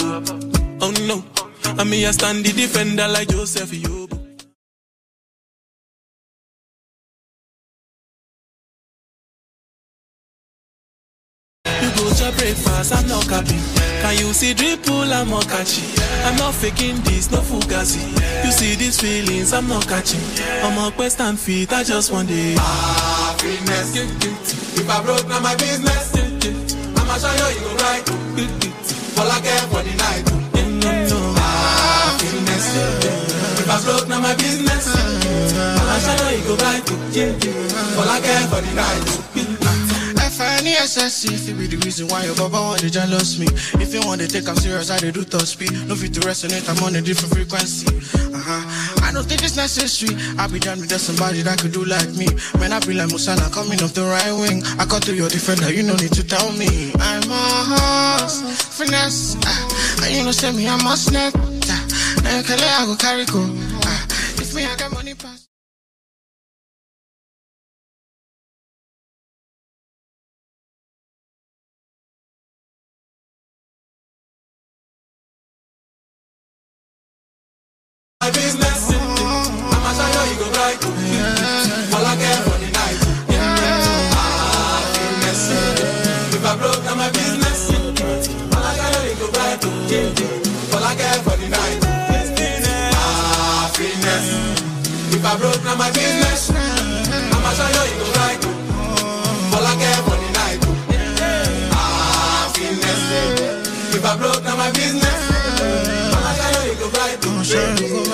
Oh 0.80 0.90
no, 1.06 1.24
I 1.80 1.84
me 1.84 2.04
I 2.04 2.10
stand 2.10 2.44
the 2.44 2.52
defender 2.52 3.06
like 3.06 3.28
Joseph 3.28 3.70
Yobo. 3.70 4.18
You 11.66 11.90
go 11.94 12.10
to 12.10 12.36
breakfast, 12.36 12.96
I'm 12.96 13.06
not 13.06 13.28
capping. 13.28 13.81
Can 14.12 14.26
you 14.26 14.34
see 14.34 14.52
dripple, 14.52 15.10
I'm 15.10 15.30
not 15.30 15.48
catching. 15.48 15.88
I'm 16.26 16.36
not 16.36 16.52
faking 16.52 17.00
this, 17.00 17.30
no 17.30 17.38
fugazi. 17.38 18.12
You 18.44 18.52
see 18.52 18.74
these 18.74 19.00
feelings, 19.00 19.54
I'm 19.54 19.66
not 19.66 19.88
catching. 19.88 20.20
I'm 20.62 20.76
a 20.76 20.92
quest 20.92 21.18
and 21.22 21.40
feet, 21.40 21.72
I 21.72 21.82
just 21.82 22.12
want 22.12 22.28
it. 22.30 22.58
Happiness. 22.58 23.96
If 24.76 24.90
I 24.90 25.02
broke, 25.02 25.26
now 25.28 25.40
my 25.40 25.56
business. 25.56 26.12
I'ma 26.12 27.16
show 27.16 27.32
you, 27.32 27.56
you 27.56 27.64
go 27.64 27.72
right. 27.80 28.04
All 29.16 29.32
I 29.32 29.40
care 29.40 29.64
for 29.72 29.80
the 29.80 29.96
night. 29.96 30.28
Happiness. 31.40 32.68
If 33.64 33.70
I 33.70 33.80
broke, 33.82 34.08
now 34.10 34.20
my 34.20 34.34
business. 34.34 34.92
I'ma 34.92 35.96
show 36.04 36.28
you, 36.28 36.36
you 36.36 36.44
go 36.44 36.56
right. 36.60 36.84
All 37.96 38.10
I 38.10 38.20
care 38.20 38.46
for 38.52 38.60
the 38.60 38.74
night. 38.76 39.31
F-I-N-E-S-S-E 40.82 41.34
If 41.34 41.48
it 41.48 41.54
be 41.54 41.66
the 41.68 41.76
reason 41.86 42.08
why 42.08 42.24
your 42.24 42.34
baba 42.34 42.58
want 42.58 42.80
to 42.80 42.90
jealous 42.90 43.38
me. 43.38 43.46
If 43.78 43.94
you 43.94 44.00
want 44.04 44.20
to 44.20 44.26
take 44.26 44.48
I'm 44.48 44.56
serious, 44.56 44.90
I 44.90 44.98
dey 44.98 45.12
do 45.12 45.22
top 45.22 45.42
speed 45.46 45.70
No 45.86 45.94
fit 45.94 46.12
to 46.14 46.20
resonate, 46.26 46.66
I'm 46.68 46.82
on 46.82 46.96
a 46.96 47.00
different 47.02 47.32
frequency. 47.34 47.86
Uh-huh. 48.34 49.06
I 49.06 49.12
don't 49.12 49.22
think 49.26 49.42
it's 49.44 49.54
necessary. 49.56 50.18
I 50.38 50.48
be 50.48 50.58
done 50.58 50.80
with 50.80 50.88
just 50.90 51.06
somebody 51.06 51.42
that 51.42 51.60
could 51.60 51.70
do 51.72 51.84
like 51.84 52.10
me. 52.18 52.26
Man, 52.58 52.72
I 52.72 52.80
be 52.80 52.94
like 52.94 53.10
Musala 53.14 53.46
coming 53.54 53.78
off 53.82 53.94
the 53.94 54.02
right 54.02 54.34
wing. 54.34 54.62
I 54.78 54.84
cut 54.84 55.02
to 55.06 55.14
your 55.14 55.28
defender, 55.28 55.70
you 55.72 55.82
no 55.84 55.94
need 55.94 56.12
to 56.18 56.24
tell 56.26 56.50
me. 56.52 56.90
I'm 56.98 57.30
a 57.30 57.44
horse, 57.78 58.42
finesse. 58.74 59.36
Uh, 59.38 60.02
And 60.02 60.10
you 60.16 60.24
know 60.24 60.32
say 60.32 60.50
me, 60.50 60.66
I'm 60.66 60.82
a 60.86 60.96
snap 60.96 61.34
uh, 61.38 62.26
And 62.26 62.42
Kale, 62.42 62.58
I 62.66 62.82
go 62.90 62.96
carry 62.98 63.24
go. 63.26 63.46
Uh, 63.46 64.42
If 64.42 64.50
me, 64.54 64.66
I 64.66 64.74
got 64.74 64.90
money 64.92 65.14
pass 65.14 65.51
My 78.22 78.30
business. 78.30 78.92
I. 80.54 80.92
If 86.32 86.46
I 86.46 86.56
broke, 86.56 86.84
now 86.84 86.94
my 86.94 87.10
business. 87.10 87.70
All 88.54 88.62
I 88.62 88.74
care, 88.78 89.10
you 89.10 89.16
go 89.18 89.26
right. 89.34 89.58
All 90.72 90.84
I 90.84 90.94
care 90.94 91.18
for 91.26 91.36
the 91.36 91.48
night. 91.50 91.82
Happiness. 92.94 94.26
If 95.14 95.24
I 95.24 95.36
broke, 95.38 95.64
now 95.64 95.74
my 95.74 95.90
business. 95.90 96.50
I'ma 96.50 97.50
show 97.58 97.66
you, 97.74 97.84
you 97.90 97.98
go 97.98 98.06
right. 98.22 98.38
All 99.54 99.66
I 99.66 99.74
care 99.82 100.02
for 100.06 100.16
the 100.22 100.30
night. 100.38 100.62
Happiness. 101.74 103.02
If 103.94 104.04
I 104.04 104.16
broke, 104.16 104.44
now 104.44 104.56
my 104.56 104.70
business. 104.70 105.20
All 106.14 106.22
I 106.22 106.34
care, 106.38 106.66
you 106.70 106.78
go 106.78 106.86
right. 107.00 107.18
All 107.26 108.11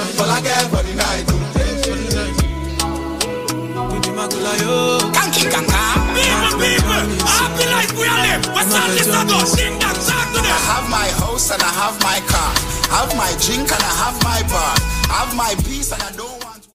Kanky 4.57 5.45
kanka. 5.51 5.83
People, 6.17 6.53
people, 6.57 7.05
happy 7.27 7.65
life 7.69 7.93
we 7.99 8.05
are 8.09 8.21
live. 8.25 8.47
What's 8.55 8.75
all 8.75 8.89
this 8.89 9.09
about? 9.09 9.47
Sing 9.47 9.79
that 9.79 9.97
song 9.97 10.29
to 10.33 10.41
them. 10.41 10.49
I 10.49 10.61
have 10.73 10.89
my 10.89 11.09
house 11.21 11.51
and 11.53 11.63
I 11.63 11.69
have 11.69 11.97
my 12.03 12.19
car. 12.33 12.53
Have 12.97 13.13
my 13.17 13.31
drink 13.45 13.69
and 13.71 13.83
I 13.83 13.93
have 14.03 14.17
my 14.25 14.41
bar. 14.49 14.75
Have 15.13 15.37
my 15.37 15.55
peace 15.69 15.93
and 15.93 16.03
I 16.03 16.13
don't 16.13 16.45
want. 16.45 16.69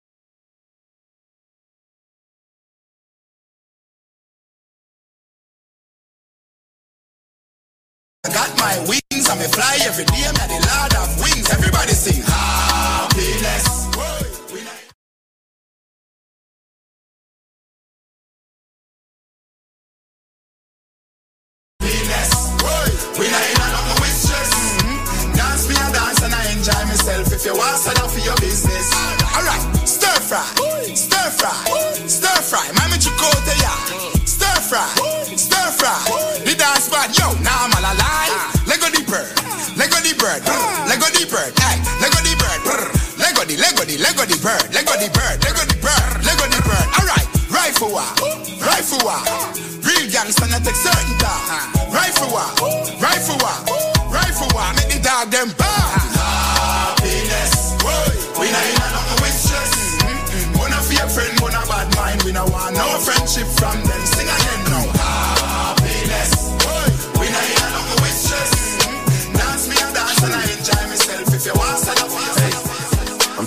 I 8.26 8.30
got 8.30 8.52
my 8.60 8.78
wings 8.88 9.26
and 9.30 9.40
me 9.40 9.48
fly 9.48 9.80
every 9.84 10.06
day. 10.06 10.24
I'm 10.30 10.36
the 10.36 10.60
lord 10.62 10.94
of 11.02 11.10
wings. 11.22 11.50
Everybody 11.52 11.94
sing. 11.94 12.22
Happiness. 12.24 13.73
The, 43.98 44.04
Lego 44.04 44.26
the, 44.26 44.34
the 44.34 44.42
bird, 44.42 44.66
Lego 44.74 44.94
the 44.98 45.10
bird, 45.14 45.38
Lego 45.46 45.64
the 45.70 45.78
bird, 45.78 46.26
Lego 46.26 46.46
the 46.50 46.62
bird. 46.66 46.88
Alright, 46.98 47.28
rifle 47.50 47.94
war, 47.94 48.10
rifle 48.62 49.02
war. 49.06 49.22
Real 49.86 50.06
gangster 50.10 50.48
not 50.50 50.64
take 50.66 50.78
certain 50.78 51.18
time. 51.22 51.70
Rifle 51.94 52.30
war, 52.34 52.50
rifle 52.98 53.38
war, 53.38 53.58
rifle 54.10 54.50
war. 54.54 54.66
Make 54.74 54.98
the 54.98 55.00
dog 55.04 55.30
them 55.30 55.54
bark. 55.58 56.02
Happiness, 56.18 57.78
we 58.40 58.50
not 58.50 58.66
in 58.66 58.82
a 58.82 58.88
nothing 58.90 59.20
with 59.22 59.38
stress. 59.38 59.74
Mm-hmm. 60.02 60.58
Wanna 60.58 60.80
be 60.90 60.98
friend, 61.14 61.34
wanna 61.42 61.62
bad 61.70 61.88
mind. 61.96 62.24
We 62.24 62.32
no 62.32 62.46
want 62.50 62.76
no 62.76 62.98
friendship 62.98 63.48
from 63.60 63.78
them. 63.84 64.13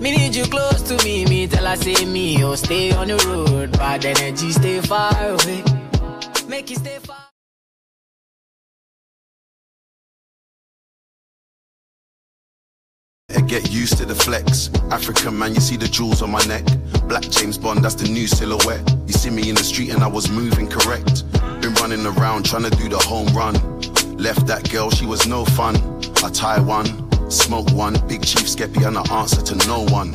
Me 0.00 0.16
need 0.16 0.34
you 0.34 0.44
close 0.44 0.80
to 0.82 0.96
me. 1.04 1.26
Me 1.26 1.46
tell 1.46 1.66
her 1.66 1.76
say 1.76 2.06
me, 2.06 2.42
oh 2.42 2.54
stay 2.54 2.90
on 2.92 3.08
the 3.08 3.16
road. 3.28 3.72
Bad 3.72 4.06
energy, 4.06 4.50
stay 4.50 4.80
far 4.80 5.12
away. 5.14 5.62
Make 6.48 6.70
you 6.70 6.76
stay 6.76 6.98
far. 7.00 7.16
And 13.28 13.46
get 13.46 13.70
used 13.70 13.98
to 13.98 14.06
the 14.06 14.14
flex. 14.14 14.70
African 14.90 15.38
man, 15.38 15.54
you 15.54 15.60
see 15.60 15.76
the 15.76 15.86
jewels 15.86 16.22
on 16.22 16.30
my 16.30 16.42
neck. 16.46 16.64
Black 17.06 17.24
James 17.24 17.58
Bond, 17.58 17.84
that's 17.84 17.94
the 17.94 18.08
new 18.08 18.26
silhouette. 18.26 18.82
You 19.06 19.12
see 19.12 19.28
me 19.30 19.50
in 19.50 19.54
the 19.54 19.62
street 19.62 19.90
and 19.92 20.02
I 20.02 20.06
was 20.06 20.30
moving 20.30 20.66
correct. 20.66 21.30
Been 21.60 21.74
running 21.74 22.06
around 22.06 22.46
trying 22.46 22.64
to 22.64 22.70
do 22.70 22.88
the 22.88 22.98
home 22.98 23.28
run. 23.36 23.54
Left 24.16 24.46
that 24.46 24.70
girl, 24.72 24.90
she 24.90 25.04
was 25.04 25.26
no 25.26 25.44
fun. 25.44 25.76
I 26.24 26.30
tie 26.30 26.60
one, 26.60 27.09
smoke 27.30 27.70
one, 27.72 27.94
big 28.06 28.22
chief 28.22 28.46
skeppy 28.46 28.86
and 28.86 28.98
I 28.98 29.02
answer 29.20 29.42
to 29.42 29.54
no 29.66 29.84
one. 29.86 30.12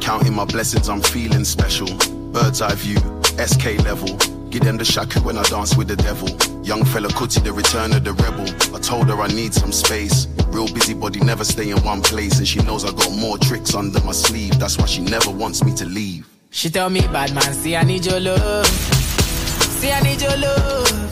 Counting 0.00 0.34
my 0.34 0.44
blessings, 0.44 0.88
I'm 0.88 1.00
feeling 1.00 1.44
special. 1.44 1.88
Bird's 2.32 2.62
eye 2.62 2.74
view, 2.74 2.98
SK 3.38 3.84
level. 3.84 4.16
Give 4.50 4.62
them 4.62 4.76
the 4.76 4.84
shaku 4.84 5.20
when 5.20 5.36
I 5.36 5.42
dance 5.44 5.76
with 5.76 5.88
the 5.88 5.96
devil. 5.96 6.28
Young 6.62 6.84
fella 6.84 7.08
Kuti, 7.08 7.42
the 7.42 7.52
return 7.52 7.92
of 7.92 8.04
the 8.04 8.12
rebel. 8.12 8.46
I 8.74 8.80
told 8.80 9.08
her 9.08 9.20
I 9.20 9.26
need 9.28 9.52
some 9.52 9.72
space. 9.72 10.28
Real 10.48 10.68
busybody, 10.68 11.20
never 11.20 11.44
stay 11.44 11.70
in 11.70 11.78
one 11.82 12.02
place. 12.02 12.38
And 12.38 12.46
she 12.46 12.60
knows 12.60 12.84
I 12.84 12.92
got 12.92 13.10
more 13.16 13.36
tricks 13.38 13.74
under 13.74 14.00
my 14.04 14.12
sleeve. 14.12 14.58
That's 14.60 14.78
why 14.78 14.86
she 14.86 15.02
never 15.02 15.30
wants 15.30 15.64
me 15.64 15.74
to 15.74 15.84
leave. 15.84 16.28
She 16.50 16.70
tell 16.70 16.88
me, 16.88 17.00
bad 17.00 17.34
man, 17.34 17.52
see 17.52 17.74
I 17.74 17.82
need 17.82 18.06
your 18.06 18.20
love. 18.20 18.66
See 18.66 19.90
I 19.90 20.00
need 20.00 20.22
your 20.22 20.36
love. 20.36 21.03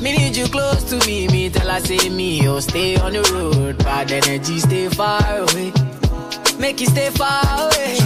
Me 0.00 0.12
need 0.16 0.36
you 0.36 0.46
close 0.46 0.84
to 0.84 0.96
me. 1.06 1.26
Me 1.28 1.48
tell 1.50 1.68
her 1.68 1.80
say 1.80 2.08
me, 2.08 2.46
oh 2.48 2.60
stay 2.60 2.96
on 2.96 3.12
the 3.12 3.22
road. 3.32 3.78
Bad 3.78 4.12
energy, 4.12 4.58
stay 4.58 4.88
far 4.88 5.20
away. 5.38 5.72
Make 6.58 6.80
you 6.80 6.86
stay 6.86 7.10
far 7.10 7.42
away. 7.64 7.96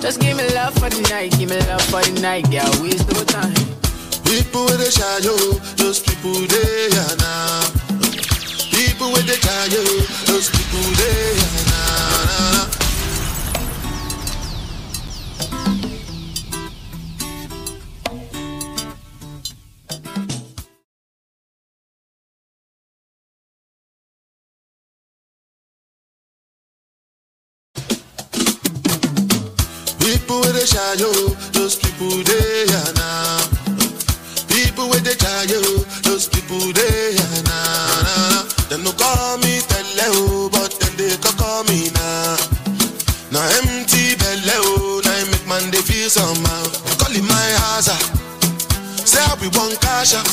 Just 0.00 0.20
give 0.20 0.36
me 0.36 0.46
love 0.54 0.74
for 0.74 0.90
the 0.90 1.00
night, 1.10 1.30
give 1.38 1.50
me 1.50 1.58
love 1.66 1.82
for 1.82 2.02
the 2.02 2.20
night, 2.20 2.50
girl. 2.50 2.70
Waste 2.82 3.08
no 3.12 3.22
time. 3.24 3.54
People 4.24 4.64
with 4.66 4.92
shy 4.92 5.18
yo, 5.22 5.36
those 5.76 6.00
people 6.00 6.34
they 6.34 6.90
are 6.94 7.16
now. 7.16 7.70
People 8.70 9.12
with 9.12 9.30
shy 9.30 9.64
yo, 9.72 9.82
those 10.26 10.50
people 10.50 10.82
they 10.98 11.38
are 11.38 11.66
now. 11.70 12.75
Be 49.46 49.58
one 49.58 49.76
cash 49.76 50.14
out. 50.14 50.26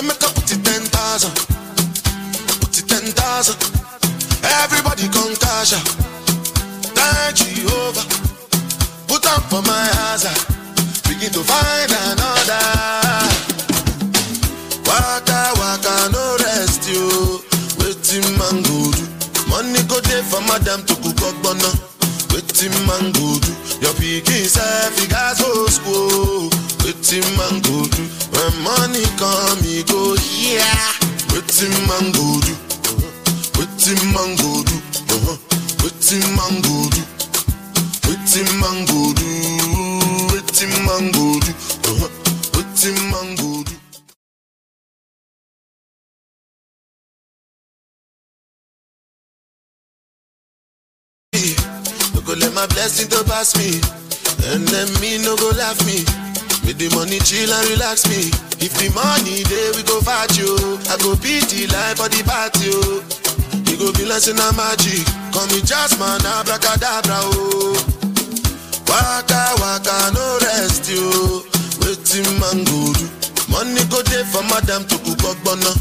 Make 0.00 0.24
I 0.24 0.32
put 0.32 0.48
it 0.48 0.64
ten 0.64 0.80
thousand. 0.88 1.36
Put 2.64 2.72
it 2.80 2.88
ten 2.88 3.04
thousand. 3.12 3.60
Everybody 4.64 5.04
come 5.12 5.36
cash 5.36 5.76
out. 5.76 5.84
Thank 6.96 7.36
Jehovah. 7.36 8.08
Put 9.04 9.26
up 9.28 9.44
for 9.52 9.60
my 9.60 9.84
hazard. 10.00 10.32
Begin 11.04 11.28
to 11.36 11.44
find 11.44 11.92
another. 11.92 12.64
Waka 14.88 15.52
waka 15.60 16.08
no 16.16 16.24
rest 16.40 16.88
you. 16.88 17.36
Waiting 17.84 18.24
man 18.40 18.64
go 18.64 18.96
do. 18.96 19.04
Money 19.52 19.84
go 19.92 20.00
there 20.08 20.24
for 20.24 20.40
madam 20.48 20.80
to 20.88 20.94
cook 21.04 21.20
up 21.20 21.36
bono. 21.44 21.68
Waiting 22.32 22.72
man 22.88 23.12
go 23.12 23.36
do. 23.44 23.52
Your 23.84 23.92
pikin 24.00 24.48
self 24.48 24.98
he 24.98 25.06
gas 25.06 25.36
go. 25.84 26.71
Waiting 26.82 27.26
man 27.38 27.62
go 27.62 27.86
do. 27.86 28.02
When 28.34 28.52
money 28.66 29.04
come 29.18 29.62
he 29.62 29.82
go 29.84 30.16
yeah. 30.42 30.92
Waiting 31.32 31.74
man 31.88 32.10
go 32.12 32.26
do. 32.42 32.54
Waiting 33.58 34.02
man 34.14 34.30
go 34.42 34.62
do. 34.66 34.76
Waiting 35.82 36.26
man 36.36 36.54
go 36.62 36.88
do. 36.90 37.02
Wetin 38.12 38.48
man 38.60 38.84
go 38.86 39.12
do? 39.14 39.24
Wetin 40.32 40.72
man 40.86 41.12
go 41.12 41.40
do? 41.40 41.52
Wetin 42.52 43.10
man 43.10 43.36
go 43.36 43.62
do? 43.64 43.72
No 52.14 52.20
go 52.20 52.34
let 52.34 52.52
my 52.54 52.66
blessing 52.66 53.08
to 53.08 53.24
pass 53.24 53.56
me, 53.56 53.80
and 54.52 54.66
then 54.68 54.88
me 55.00 55.18
no 55.24 55.36
go 55.36 55.50
laugh 55.56 55.78
me. 55.86 56.04
With 56.62 56.78
the 56.78 56.88
money 56.94 57.18
chill 57.20 57.50
and 57.52 57.68
relax 57.70 58.06
me. 58.08 58.30
If 58.62 58.74
the 58.78 58.88
money 58.94 59.42
there 59.50 59.72
we 59.74 59.82
go 59.82 60.00
fight 60.00 60.30
you. 60.38 60.54
I 60.88 60.96
go 61.02 61.14
beat 61.18 61.50
the 61.50 61.66
life 61.74 61.98
for 61.98 62.08
the 62.08 62.22
party. 62.22 62.70
You 63.70 63.76
go 63.78 63.90
be 63.92 64.06
like 64.06 64.24
na 64.30 64.52
magic. 64.54 65.02
Call 65.34 65.46
me 65.50 65.60
Jasmine, 65.66 66.22
abracadabra 66.22 67.18
oh. 67.34 67.74
Waka 68.86 69.42
waka 69.58 70.12
no 70.14 70.38
rest 70.46 70.86
yo. 70.88 71.42
Wetin 71.82 72.28
man 72.38 72.62
go 72.64 72.92
do? 72.94 73.06
Money 73.50 73.82
go 73.90 74.00
there 74.06 74.24
for 74.30 74.42
madam 74.46 74.86
to 74.86 74.96
cook 75.02 75.24
up 75.26 75.38
bono. 75.42 75.72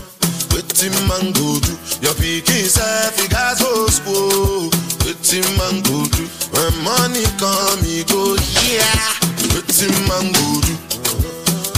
Wetin 0.55 0.95
man 1.07 1.29
go 1.37 1.59
do? 1.61 1.73
Your 2.01 2.15
pikin 2.17 2.65
self 2.65 3.19
he 3.19 3.27
gas 3.27 3.61
go 3.61 3.87
school. 3.87 4.71
Wetin 5.05 5.45
man 5.61 5.83
go 5.85 6.01
do? 6.15 6.25
When 6.55 6.73
money 6.83 7.27
come 7.37 7.83
he 7.85 8.03
go 8.09 8.35
yeah. 8.65 9.13
Wetin 9.53 9.93
man 10.07 10.31
go 10.33 10.61
do? 10.61 10.73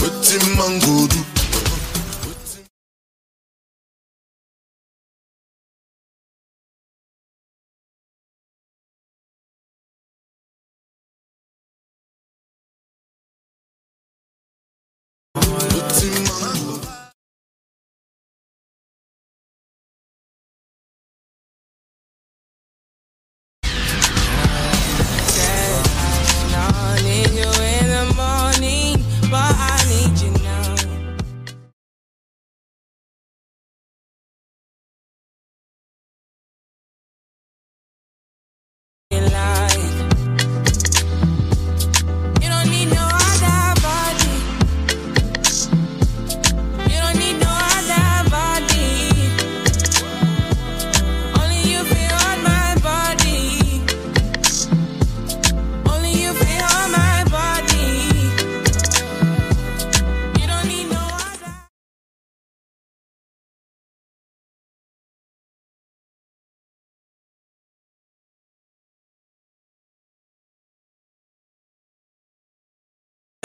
Wetin 0.02 0.44
man 0.56 0.78
do? 1.08 1.24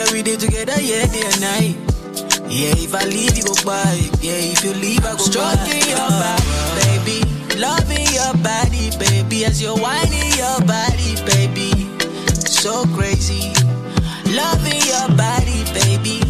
We 0.08 0.22
did 0.22 0.40
together, 0.40 0.80
yeah, 0.80 1.04
day 1.06 1.22
and 1.22 1.40
night. 1.40 1.76
Yeah, 2.48 2.72
if 2.80 2.94
I 2.94 3.04
leave, 3.04 3.36
you 3.36 3.44
go 3.44 3.54
by. 3.64 3.84
Yeah, 4.20 4.32
if 4.32 4.64
you 4.64 4.72
leave, 4.72 5.04
I 5.04 5.12
go 5.12 5.18
Stroking 5.18 5.86
your 5.92 6.08
body, 6.08 6.48
baby. 6.80 7.20
Loving 7.60 8.08
your 8.08 8.32
body, 8.42 8.90
baby. 8.98 9.44
As 9.44 9.60
you're 9.60 9.76
whining 9.76 10.32
your 10.40 10.58
body, 10.64 11.14
baby. 11.28 11.70
So 12.32 12.84
crazy. 12.96 13.52
Loving 14.32 14.80
your 14.88 15.08
body, 15.16 15.64
baby. 15.76 16.29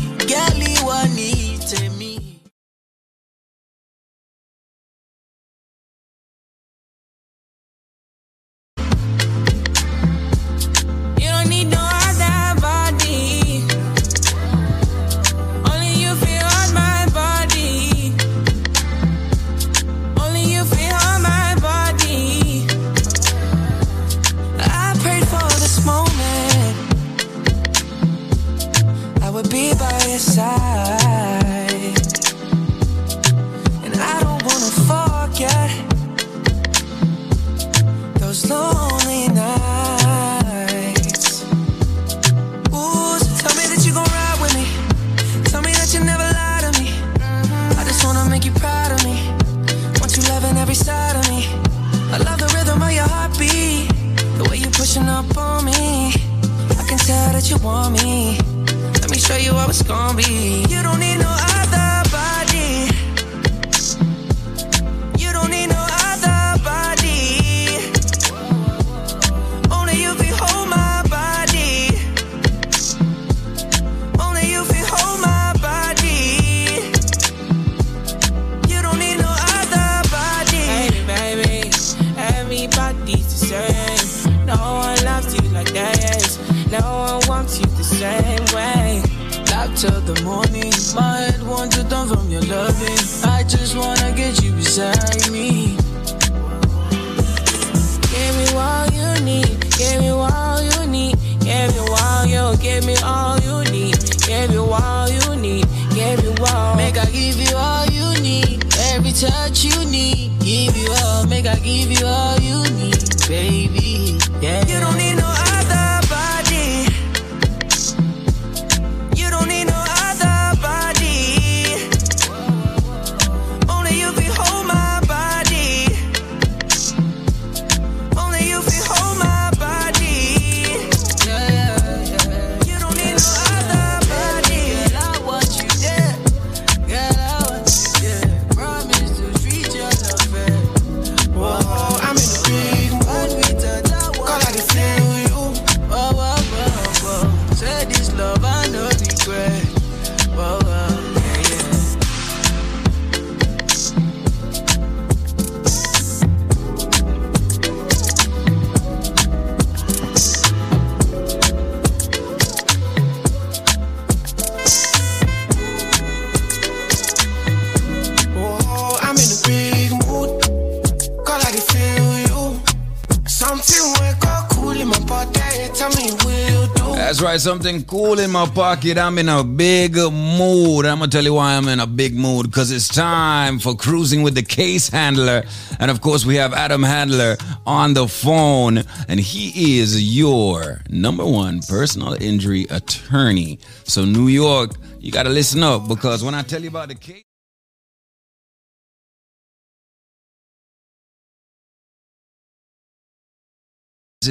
Something 177.40 177.84
cool 177.84 178.18
in 178.18 178.30
my 178.30 178.44
pocket. 178.44 178.98
I'm 178.98 179.16
in 179.16 179.30
a 179.30 179.42
big 179.42 179.96
mood. 179.96 180.84
I'm 180.84 180.98
gonna 180.98 181.08
tell 181.08 181.24
you 181.24 181.32
why 181.32 181.54
I'm 181.54 181.68
in 181.68 181.80
a 181.80 181.86
big 181.86 182.14
mood 182.14 182.44
because 182.50 182.70
it's 182.70 182.86
time 182.86 183.58
for 183.58 183.74
cruising 183.74 184.22
with 184.22 184.34
the 184.34 184.42
case 184.42 184.90
handler. 184.90 185.44
And 185.78 185.90
of 185.90 186.02
course, 186.02 186.26
we 186.26 186.36
have 186.36 186.52
Adam 186.52 186.82
Handler 186.82 187.38
on 187.66 187.94
the 187.94 188.06
phone, 188.08 188.82
and 189.08 189.18
he 189.18 189.78
is 189.78 190.14
your 190.14 190.82
number 190.90 191.24
one 191.24 191.60
personal 191.62 192.12
injury 192.20 192.66
attorney. 192.68 193.58
So, 193.84 194.04
New 194.04 194.28
York, 194.28 194.72
you 194.98 195.10
gotta 195.10 195.30
listen 195.30 195.62
up 195.62 195.88
because 195.88 196.22
when 196.22 196.34
I 196.34 196.42
tell 196.42 196.60
you 196.60 196.68
about 196.68 196.88
the 196.88 196.94
case, 196.94 197.24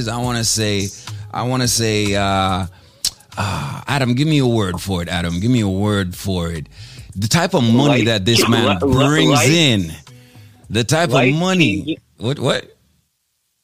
I 0.07 0.17
want 0.21 0.37
to 0.37 0.43
say, 0.43 0.89
I 1.33 1.41
want 1.41 1.63
to 1.63 1.67
say, 1.67 2.13
uh, 2.13 2.67
Adam, 3.89 4.13
give 4.13 4.27
me 4.27 4.37
a 4.37 4.45
word 4.45 4.79
for 4.79 5.01
it. 5.01 5.09
Adam, 5.09 5.39
give 5.39 5.49
me 5.49 5.61
a 5.61 5.67
word 5.67 6.15
for 6.15 6.51
it. 6.51 6.69
The 7.15 7.27
type 7.27 7.55
of 7.55 7.63
money 7.63 8.03
that 8.05 8.23
this 8.23 8.47
man 8.47 8.77
brings 8.79 9.41
in, 9.47 9.91
the 10.69 10.83
type 10.83 11.09
of 11.09 11.33
money. 11.33 11.97
What? 12.17 12.37
What? 12.37 12.77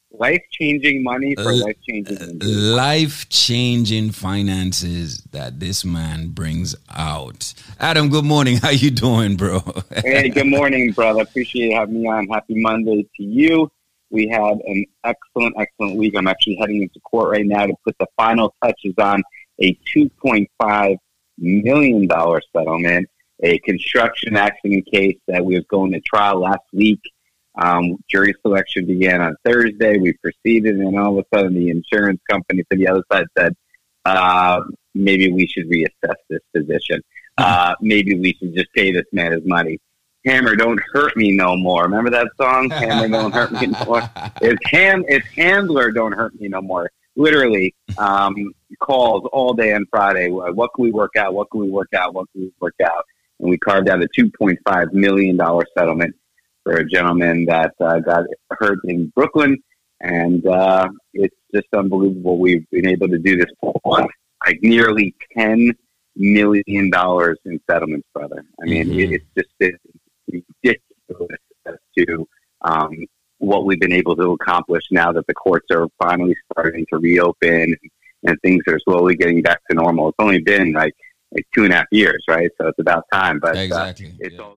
Life 0.09 0.41
changing 0.51 1.03
money 1.03 1.35
for 1.35 1.49
Uh, 1.49 1.55
life 1.57 1.75
changing. 1.87 2.39
Life 2.39 3.29
changing 3.29 4.11
finances 4.11 5.21
that 5.31 5.59
this 5.59 5.85
man 5.85 6.29
brings 6.29 6.75
out. 6.89 7.53
Adam, 7.79 8.09
good 8.09 8.25
morning. 8.25 8.57
How 8.63 8.71
you 8.71 8.89
doing, 8.89 9.35
bro? 9.37 9.59
hey, 10.03 10.29
good 10.29 10.47
morning, 10.47 10.91
brother. 10.91 11.21
Appreciate 11.21 11.69
you 11.69 11.75
having 11.75 12.01
me 12.01 12.07
on. 12.07 12.27
Happy 12.29 12.59
Monday 12.59 13.03
to 13.15 13.23
you. 13.23 13.71
We 14.09 14.27
had 14.27 14.57
an 14.65 14.85
excellent, 15.03 15.55
excellent 15.59 15.97
week. 15.97 16.15
I'm 16.17 16.27
actually 16.27 16.55
heading 16.55 16.81
into 16.81 16.99
court 17.01 17.29
right 17.29 17.45
now 17.45 17.67
to 17.67 17.73
put 17.83 17.95
the 17.99 18.07
final 18.17 18.55
touches 18.63 18.95
on 18.97 19.21
a 19.61 19.77
$2.5 19.95 20.97
million 21.37 22.09
settlement, 22.55 23.09
a 23.43 23.59
construction 23.59 24.35
accident 24.35 24.85
case 24.91 25.17
that 25.27 25.43
we 25.43 25.55
was 25.55 25.65
going 25.69 25.91
to 25.91 25.99
trial 26.01 26.39
last 26.39 26.63
week. 26.73 27.01
Um, 27.57 27.97
jury 28.09 28.33
selection 28.41 28.85
began 28.85 29.21
on 29.21 29.35
Thursday. 29.45 29.97
We 29.97 30.13
proceeded, 30.13 30.75
and 30.75 30.99
all 30.99 31.17
of 31.17 31.25
a 31.31 31.37
sudden, 31.37 31.53
the 31.53 31.69
insurance 31.69 32.19
company 32.29 32.63
to 32.69 32.77
the 32.77 32.87
other 32.87 33.03
side 33.11 33.25
said, 33.37 33.55
uh, 34.03 34.61
maybe 34.93 35.31
we 35.31 35.47
should 35.47 35.69
reassess 35.69 36.15
this 36.29 36.41
position. 36.53 37.01
Uh, 37.37 37.75
maybe 37.81 38.17
we 38.17 38.33
should 38.39 38.53
just 38.53 38.71
pay 38.73 38.91
this 38.91 39.05
man 39.11 39.31
his 39.31 39.45
money. 39.45 39.79
Hammer, 40.25 40.55
don't 40.55 40.81
hurt 40.91 41.15
me 41.15 41.31
no 41.31 41.55
more. 41.55 41.83
Remember 41.83 42.09
that 42.09 42.27
song? 42.39 42.69
Hammer, 42.69 43.07
don't 43.07 43.31
hurt 43.31 43.51
me 43.51 43.67
no 43.67 43.85
more. 43.85 44.09
It's 44.41 44.69
ham. 44.69 45.05
It's 45.07 45.27
handler, 45.35 45.91
don't 45.91 46.13
hurt 46.13 46.39
me 46.39 46.47
no 46.47 46.61
more. 46.61 46.89
Literally, 47.15 47.73
um, 47.97 48.53
calls 48.79 49.27
all 49.31 49.53
day 49.53 49.73
on 49.73 49.85
Friday. 49.89 50.29
What 50.29 50.71
can 50.75 50.83
we 50.83 50.91
work 50.91 51.15
out? 51.17 51.33
What 51.33 51.49
can 51.51 51.61
we 51.61 51.69
work 51.69 51.93
out? 51.93 52.13
What 52.13 52.31
can 52.31 52.41
we 52.41 52.51
work 52.59 52.75
out? 52.83 53.05
And 53.39 53.49
we 53.49 53.57
carved 53.57 53.89
out 53.89 54.01
a 54.01 54.07
two 54.15 54.31
point 54.31 54.59
five 54.67 54.93
million 54.93 55.37
dollar 55.37 55.65
settlement 55.77 56.15
for 56.63 56.73
a 56.73 56.85
gentleman 56.85 57.45
that 57.45 57.73
uh, 57.79 57.99
got 57.99 58.25
hurt 58.51 58.79
in 58.85 59.07
Brooklyn, 59.15 59.57
and 60.01 60.45
uh, 60.47 60.87
it's 61.13 61.35
just 61.53 61.67
unbelievable. 61.75 62.39
We've 62.39 62.67
been 62.71 62.87
able 62.87 63.07
to 63.09 63.19
do 63.19 63.37
this. 63.37 63.47
For 63.59 63.73
like 64.45 64.59
nearly 64.61 65.15
ten 65.37 65.71
million 66.15 66.89
dollars 66.89 67.37
in 67.45 67.59
settlements, 67.69 68.07
brother. 68.13 68.43
I 68.61 68.65
mean, 68.65 68.87
Mhm. 68.87 69.11
it's 69.15 69.25
just 69.37 69.49
it's 69.59 69.77
ridiculous 70.63 71.39
as 71.65 71.75
to 71.97 72.27
um, 72.61 73.05
what 73.39 73.65
we've 73.65 73.79
been 73.79 73.93
able 73.93 74.15
to 74.15 74.31
accomplish 74.31 74.83
now 74.91 75.11
that 75.11 75.27
the 75.27 75.33
courts 75.33 75.67
are 75.71 75.87
finally 76.01 76.35
starting 76.51 76.85
to 76.91 76.97
reopen 76.97 77.75
and 78.23 78.37
things 78.41 78.63
are 78.67 78.79
slowly 78.79 79.15
getting 79.15 79.41
back 79.41 79.59
to 79.69 79.75
normal. 79.75 80.09
It's 80.09 80.15
only 80.19 80.39
been 80.39 80.73
like 80.73 80.93
like 81.31 81.45
two 81.53 81.65
and 81.65 81.73
a 81.73 81.77
half 81.77 81.87
years, 81.91 82.23
right? 82.27 82.49
So 82.59 82.67
it's 82.67 82.79
about 82.79 83.03
time. 83.11 83.39
But 83.39 83.57
Exactly, 83.57 84.07
uh, 84.07 84.11
it's 84.19 84.39
all 84.39 84.55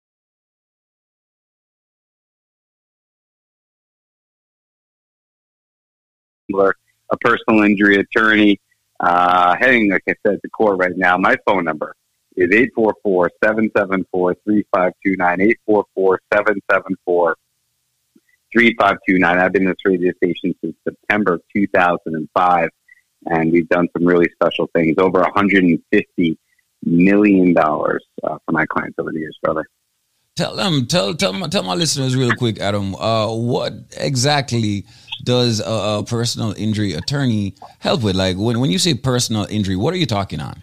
a 7.10 7.16
personal 7.18 7.62
injury 7.62 7.96
attorney 7.96 8.58
uh, 9.00 9.56
heading, 9.58 9.90
like 9.90 10.02
I 10.08 10.14
said, 10.26 10.40
to 10.42 10.50
court 10.50 10.78
right 10.78 10.96
now. 10.96 11.16
My 11.16 11.36
phone 11.46 11.64
number 11.64 11.94
is 12.36 12.50
844-774-3529, 12.78 15.54
844-774-3529. 18.56 19.24
I've 19.24 19.52
been 19.52 19.62
in 19.62 19.68
this 19.68 19.76
radio 19.84 20.12
station 20.22 20.54
since 20.62 20.76
September 20.84 21.34
of 21.34 21.42
2005, 21.54 22.68
and 23.26 23.52
we've 23.52 23.68
done 23.68 23.88
some 23.96 24.06
really 24.06 24.28
special 24.34 24.68
things. 24.74 24.96
Over 24.98 25.20
150 25.20 26.38
million 26.84 27.54
dollars 27.54 28.04
uh, 28.22 28.38
for 28.44 28.52
my 28.52 28.66
clients 28.66 28.98
over 28.98 29.10
the 29.12 29.18
years, 29.18 29.38
brother. 29.42 29.66
Tell 30.36 30.54
them, 30.54 30.86
tell 30.86 31.14
tell 31.14 31.32
my, 31.32 31.48
tell 31.48 31.64
my 31.64 31.74
listeners 31.74 32.14
real 32.14 32.30
quick, 32.36 32.60
Adam. 32.60 32.94
Uh, 32.94 33.34
what 33.34 33.72
exactly 33.96 34.86
does 35.24 35.60
a, 35.60 35.98
a 35.98 36.04
personal 36.06 36.54
injury 36.56 36.92
attorney 36.92 37.56
help 37.80 38.02
with? 38.02 38.14
Like 38.14 38.36
when 38.36 38.60
when 38.60 38.70
you 38.70 38.78
say 38.78 38.94
personal 38.94 39.46
injury, 39.50 39.74
what 39.74 39.92
are 39.92 39.96
you 39.96 40.06
talking 40.06 40.40
on? 40.40 40.62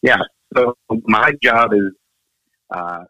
Yeah. 0.00 0.22
So 0.56 0.76
my 0.88 1.32
job 1.42 1.74
is 1.74 1.92
uh, 2.70 3.04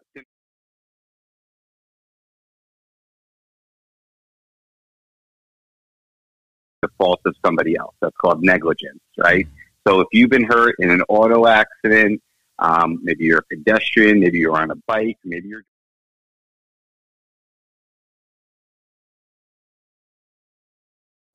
the 6.81 6.89
fault 6.97 7.21
of 7.25 7.35
somebody 7.45 7.75
else. 7.75 7.95
That's 8.01 8.15
called 8.17 8.43
negligence, 8.43 9.01
right? 9.17 9.47
So 9.87 10.01
if 10.01 10.07
you've 10.11 10.29
been 10.29 10.43
hurt 10.43 10.75
in 10.79 10.91
an 10.91 11.01
auto 11.09 11.47
accident, 11.47 12.21
um, 12.59 12.99
maybe 13.01 13.25
you're 13.25 13.39
a 13.39 13.55
pedestrian, 13.55 14.19
maybe 14.19 14.37
you're 14.37 14.57
on 14.57 14.71
a 14.71 14.75
bike, 14.87 15.17
maybe 15.23 15.47
you're 15.47 15.63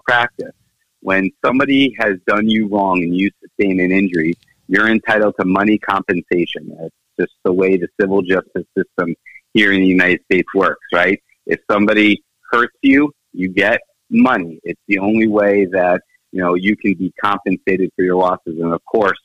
practice. 0.06 0.52
When 1.00 1.30
somebody 1.44 1.94
has 1.98 2.14
done 2.26 2.48
you 2.48 2.68
wrong 2.68 3.02
and 3.02 3.14
you 3.14 3.30
sustain 3.42 3.80
an 3.80 3.90
injury, 3.90 4.34
you're 4.68 4.88
entitled 4.88 5.34
to 5.40 5.44
money 5.44 5.78
compensation. 5.78 6.76
That's 6.78 6.94
just 7.18 7.32
the 7.44 7.52
way 7.52 7.76
the 7.76 7.88
civil 8.00 8.22
justice 8.22 8.66
system 8.76 9.14
here 9.52 9.72
in 9.72 9.80
the 9.80 9.86
United 9.86 10.20
States 10.24 10.48
works, 10.54 10.86
right? 10.92 11.20
If 11.46 11.60
somebody 11.70 12.22
hurts 12.50 12.76
you, 12.82 13.12
you 13.32 13.48
get 13.48 13.80
money. 14.10 14.60
It's 14.62 14.80
the 14.88 14.98
only 14.98 15.26
way 15.26 15.66
that, 15.66 16.00
you 16.32 16.40
know, 16.40 16.54
you 16.54 16.76
can 16.76 16.94
be 16.94 17.12
compensated 17.22 17.90
for 17.96 18.04
your 18.04 18.16
losses. 18.16 18.58
And 18.60 18.72
of 18.72 18.84
course, 18.84 19.18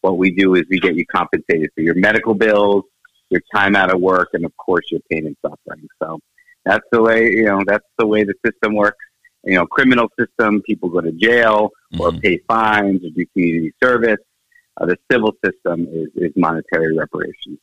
what 0.00 0.18
we 0.18 0.30
do 0.30 0.54
is 0.54 0.64
we 0.70 0.78
get 0.78 0.94
you 0.94 1.04
compensated 1.06 1.70
for 1.74 1.82
your 1.82 1.94
medical 1.94 2.34
bills, 2.34 2.84
your 3.28 3.42
time 3.54 3.76
out 3.76 3.92
of 3.94 4.00
work, 4.00 4.28
and 4.32 4.44
of 4.44 4.56
course 4.56 4.90
your 4.90 5.00
pain 5.10 5.26
and 5.26 5.36
suffering. 5.42 5.86
So 6.02 6.18
that's 6.64 6.86
the 6.92 7.02
way, 7.02 7.30
you 7.30 7.44
know, 7.44 7.62
that's 7.66 7.86
the 7.98 8.06
way 8.06 8.24
the 8.24 8.34
system 8.44 8.74
works. 8.74 9.04
You 9.44 9.54
know, 9.54 9.66
criminal 9.66 10.08
system, 10.18 10.60
people 10.62 10.90
go 10.90 11.00
to 11.00 11.12
jail 11.12 11.70
or 11.98 12.12
pay 12.12 12.38
fines 12.46 13.02
or 13.04 13.10
do 13.10 13.24
community 13.32 13.72
service. 13.82 14.18
Uh, 14.76 14.86
the 14.86 14.96
civil 15.10 15.34
system 15.44 15.86
is, 15.90 16.08
is 16.16 16.32
monetary 16.36 16.96
reparations. 16.96 17.58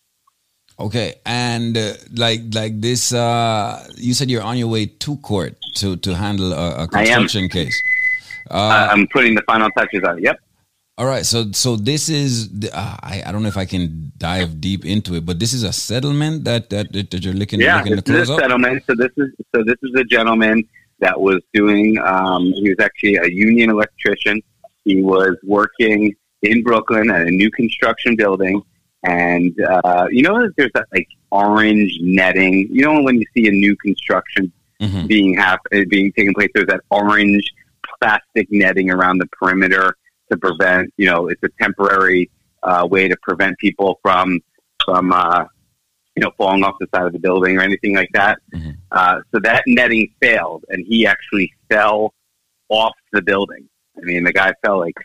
Okay, 0.80 1.16
and 1.26 1.76
uh, 1.76 1.94
like 2.14 2.42
like 2.54 2.80
this, 2.80 3.12
uh, 3.12 3.88
you 3.96 4.14
said 4.14 4.30
you're 4.30 4.44
on 4.44 4.58
your 4.58 4.68
way 4.68 4.86
to 4.86 5.18
court 5.18 5.58
to 5.76 5.98
to 5.98 6.14
handle 6.14 6.54
a, 6.54 6.82
am. 6.82 6.88
construction 6.88 7.50
case. 7.50 7.82
Uh, 8.50 8.88
I'm 8.92 9.08
putting 9.08 9.34
the 9.34 9.42
final 9.48 9.70
touches 9.72 10.04
on 10.04 10.20
it. 10.20 10.24
Yep. 10.24 10.40
All 11.00 11.06
right, 11.06 11.26
so 11.26 11.52
so 11.52 11.76
this 11.76 12.10
is 12.10 12.50
the, 12.50 12.76
uh, 12.76 12.98
I 13.02 13.24
I 13.26 13.32
don't 13.32 13.42
know 13.42 13.50
if 13.50 13.58
I 13.58 13.66
can 13.66 14.12
dive 14.18 14.62
deep 14.62 14.86
into 14.86 15.16
it, 15.16 15.26
but 15.26 15.40
this 15.40 15.54
is 15.54 15.64
a 15.64 15.74
settlement 15.74 16.44
that 16.46 16.70
that, 16.70 16.92
that 16.94 17.26
you're 17.26 17.34
looking 17.34 17.60
yeah, 17.60 17.78
looking 17.78 17.96
to 17.96 18.02
this 18.02 18.22
is 18.22 18.28
close 18.28 18.40
a 18.40 18.42
settlement. 18.42 18.84
So 18.86 18.96
this 18.96 19.12
is 19.18 19.30
so 19.56 19.64
this 19.64 19.78
is 19.82 19.94
a 19.96 20.04
gentleman 20.04 20.68
that 21.00 21.20
was 21.20 21.42
doing. 21.54 21.98
Um, 22.00 22.46
he 22.46 22.70
was 22.70 22.78
actually 22.80 23.18
a 23.18 23.28
union 23.28 23.70
electrician. 23.70 24.42
He 24.86 25.04
was 25.04 25.38
working 25.44 26.16
in 26.42 26.64
Brooklyn 26.64 27.10
at 27.10 27.28
a 27.28 27.32
new 27.32 27.52
construction 27.52 28.16
building, 28.16 28.62
and 29.08 29.56
uh, 29.61 30.08
you 30.11 30.22
know, 30.22 30.50
there's 30.58 30.72
that 30.74 30.88
like 30.94 31.08
orange 31.32 31.98
netting. 32.02 32.68
You 32.69 32.84
know, 32.84 33.02
when 33.02 33.16
you 33.16 33.26
see 33.34 33.48
a 33.48 33.52
new 33.52 33.76
construction 33.77 34.52
being 35.08 35.36
hap- 35.36 35.66
uh, 35.74 35.84
being 35.90 36.11
taking 36.11 36.34
place, 36.34 36.50
there's 36.53 36.68
that 36.68 36.82
orange 36.92 37.50
plastic 38.00 38.48
netting 38.52 38.92
around 38.92 39.19
the 39.19 39.27
perimeter 39.27 39.95
to 40.30 40.38
prevent. 40.38 40.94
You 40.98 41.06
know, 41.10 41.27
it's 41.30 41.42
a 41.44 41.50
temporary 41.60 42.30
uh, 42.64 42.86
way 42.90 43.08
to 43.08 43.16
prevent 43.24 43.58
people 43.60 44.00
from 44.02 44.42
from 44.84 45.14
uh, 45.14 45.45
you 46.18 46.24
know 46.24 46.32
falling 46.38 46.64
off 46.64 46.76
the 46.80 46.88
side 46.94 47.06
of 47.06 47.14
the 47.14 47.19
building 47.19 47.58
or 47.58 47.61
anything 47.61 47.95
like 47.95 48.10
that. 48.14 48.40
Uh, 48.92 49.22
so 49.34 49.40
that 49.40 49.64
netting 49.68 50.14
failed, 50.22 50.66
and 50.68 50.86
he 50.86 51.08
actually 51.08 51.53
fell 51.69 52.14
off 52.68 52.95
the 53.14 53.22
building. 53.22 53.69
I 53.98 54.02
mean, 54.02 54.26
the 54.26 54.34
guy 54.34 54.53
fell 54.66 54.80
like 54.80 54.95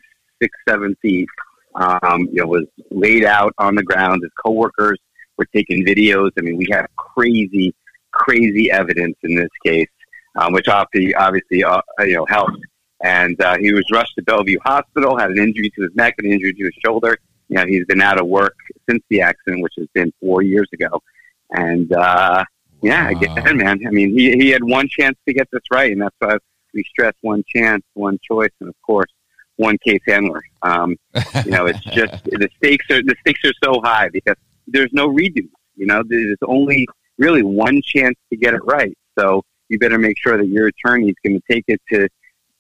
six, 0.42 0.58
seven 0.68 0.97
feet. 1.02 1.28
Um, 1.75 2.28
you 2.31 2.42
know, 2.42 2.47
was 2.47 2.67
laid 2.91 3.25
out 3.25 3.55
on 3.59 3.75
the 3.75 3.83
ground. 3.83 4.23
His 4.23 4.33
coworkers 4.44 4.99
were 5.36 5.47
taking 5.55 5.84
videos. 5.84 6.31
I 6.39 6.42
mean, 6.42 6.57
we 6.57 6.67
have 6.70 6.86
crazy, 6.97 7.75
crazy 8.12 8.70
evidence 8.70 9.17
in 9.23 9.34
this 9.34 9.49
case, 9.65 9.89
um, 10.36 10.52
which 10.52 10.68
obviously, 10.68 11.15
obviously, 11.15 11.65
uh, 11.65 11.81
you 12.01 12.17
know, 12.17 12.26
helped. 12.26 12.59
And 13.02 13.41
uh, 13.41 13.57
he 13.59 13.73
was 13.73 13.84
rushed 13.91 14.15
to 14.17 14.23
Bellevue 14.23 14.59
Hospital, 14.65 15.18
had 15.18 15.31
an 15.31 15.39
injury 15.39 15.70
to 15.76 15.83
his 15.83 15.94
neck, 15.94 16.15
an 16.18 16.31
injury 16.31 16.52
to 16.55 16.65
his 16.65 16.75
shoulder. 16.84 17.18
You 17.49 17.57
know, 17.57 17.67
he's 17.67 17.84
been 17.86 18.01
out 18.01 18.20
of 18.20 18.26
work 18.26 18.55
since 18.89 19.02
the 19.10 19.20
accident, 19.23 19.62
which 19.62 19.75
has 19.78 19.89
been 19.94 20.12
four 20.20 20.42
years 20.42 20.68
ago. 20.73 21.02
And 21.51 21.92
uh, 21.92 22.44
yeah, 22.83 23.10
again, 23.10 23.57
man. 23.57 23.81
I 23.86 23.91
mean, 23.91 24.17
he 24.17 24.33
he 24.33 24.51
had 24.51 24.65
one 24.65 24.89
chance 24.89 25.17
to 25.26 25.34
get 25.34 25.49
this 25.52 25.62
right, 25.73 25.92
and 25.92 26.02
that's 26.02 26.17
why 26.18 26.39
we 26.75 26.83
stress 26.84 27.15
one 27.20 27.44
chance, 27.47 27.84
one 27.94 28.18
choice, 28.23 28.51
and 28.60 28.68
of 28.68 28.75
course, 28.83 29.10
one 29.56 29.78
case 29.78 30.00
handler. 30.06 30.42
Um, 30.62 30.97
you 31.44 31.50
know, 31.50 31.66
it's 31.66 31.81
just 31.81 32.24
the 32.24 32.48
stakes 32.56 32.86
are 32.90 33.02
the 33.02 33.14
stakes 33.20 33.40
are 33.44 33.55
so 33.62 33.81
high 33.82 34.08
because 34.08 34.36
there's 34.66 34.92
no 34.92 35.08
redo. 35.08 35.48
You 35.76 35.86
know, 35.86 36.02
there's 36.06 36.39
only 36.47 36.86
really 37.18 37.42
one 37.42 37.81
chance 37.82 38.16
to 38.31 38.36
get 38.36 38.55
it 38.55 38.64
right. 38.64 38.97
So 39.18 39.42
you 39.68 39.78
better 39.78 39.98
make 39.98 40.18
sure 40.18 40.36
that 40.36 40.48
your 40.48 40.68
attorney 40.68 41.08
is 41.08 41.16
going 41.24 41.40
to 41.40 41.52
take 41.52 41.64
it 41.68 41.81
to 41.92 42.08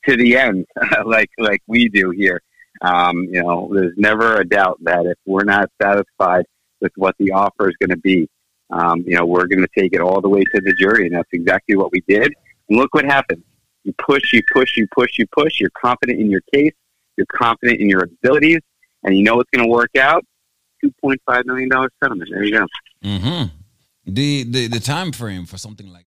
to 0.06 0.16
the 0.16 0.36
end, 0.36 0.66
like 1.04 1.30
like 1.38 1.62
we 1.66 1.88
do 1.88 2.10
here. 2.10 2.40
Um, 2.80 3.24
you 3.30 3.42
know, 3.42 3.70
there's 3.72 3.94
never 3.96 4.40
a 4.40 4.44
doubt 4.44 4.78
that 4.82 5.06
if 5.06 5.18
we're 5.26 5.44
not 5.44 5.70
satisfied 5.80 6.44
with 6.80 6.92
what 6.96 7.14
the 7.18 7.30
offer 7.30 7.68
is 7.68 7.76
going 7.78 7.90
to 7.90 7.98
be, 7.98 8.28
um, 8.70 9.04
you 9.06 9.16
know, 9.16 9.24
we're 9.24 9.46
going 9.46 9.60
to 9.60 9.68
take 9.78 9.92
it 9.92 10.00
all 10.00 10.20
the 10.20 10.28
way 10.28 10.42
to 10.42 10.60
the 10.60 10.72
jury, 10.72 11.06
and 11.06 11.14
that's 11.14 11.28
exactly 11.32 11.76
what 11.76 11.92
we 11.92 12.02
did. 12.08 12.32
And 12.68 12.78
look 12.78 12.92
what 12.94 13.04
happened. 13.04 13.44
You 13.84 13.92
push, 13.98 14.32
you 14.32 14.40
push, 14.52 14.76
you 14.76 14.88
push, 14.94 15.18
you 15.18 15.26
push. 15.28 15.60
You're 15.60 15.70
confident 15.70 16.20
in 16.20 16.30
your 16.30 16.42
case. 16.52 16.72
You're 17.16 17.26
confident 17.32 17.80
in 17.80 17.88
your 17.88 18.04
abilities, 18.04 18.60
and 19.04 19.16
you 19.16 19.22
know 19.22 19.40
it's 19.40 19.50
going 19.54 19.64
to 19.66 19.70
work 19.70 19.90
out. 19.98 20.24
Two 20.82 20.92
point 21.00 21.20
five 21.26 21.46
million 21.46 21.68
dollar 21.68 21.90
settlement. 22.02 22.30
There 22.32 22.42
you 22.44 22.58
go. 22.58 22.66
hmm 23.02 23.44
The, 24.04 24.42
the 24.44 24.66
the 24.68 24.80
time 24.80 25.12
frame 25.12 25.46
for 25.46 25.56
something 25.58 25.88
like 25.92 26.06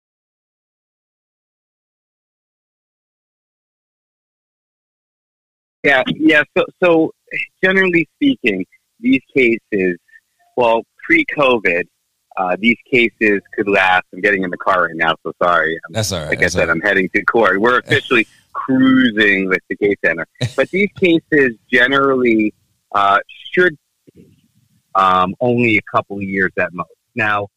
Yeah, 5.84 6.04
yeah. 6.16 6.44
So, 6.58 6.66
so 6.84 7.12
generally 7.64 8.08
speaking, 8.16 8.66
these 9.00 9.22
cases, 9.36 9.98
well, 10.56 10.84
pre-COVID, 11.04 11.84
uh, 12.38 12.56
these 12.60 12.78
cases 12.92 13.42
could 13.56 13.68
last. 13.68 14.04
I'm 14.14 14.22
getting 14.22 14.44
in 14.44 14.52
the 14.52 14.58
car 14.58 14.84
right 14.86 14.96
now, 14.96 15.16
so 15.24 15.34
sorry. 15.42 15.74
I'm- 15.74 15.92
That's 15.92 16.12
all 16.12 16.20
right, 16.20 16.30
Like 16.30 16.40
that's 16.42 16.56
I 16.56 16.60
said, 16.60 16.70
all 16.70 16.76
I'm 16.76 16.82
heading 16.82 17.10
to 17.16 17.24
court. 17.26 17.60
We're 17.60 17.80
officially 17.86 18.28
cruising 18.66 19.48
with 19.48 19.60
the 19.70 19.76
case 19.76 19.98
handler, 20.04 20.28
but 20.56 20.70
these 20.70 20.90
cases 20.98 21.56
generally 21.72 22.54
uh, 22.94 23.20
should 23.52 23.76
be 24.14 24.38
um, 24.96 25.36
only 25.40 25.78
a 25.78 25.82
couple 25.96 26.18
of 26.18 26.24
years 26.24 26.52
at 26.58 26.74
most. 26.74 26.90
Now, 27.16 27.48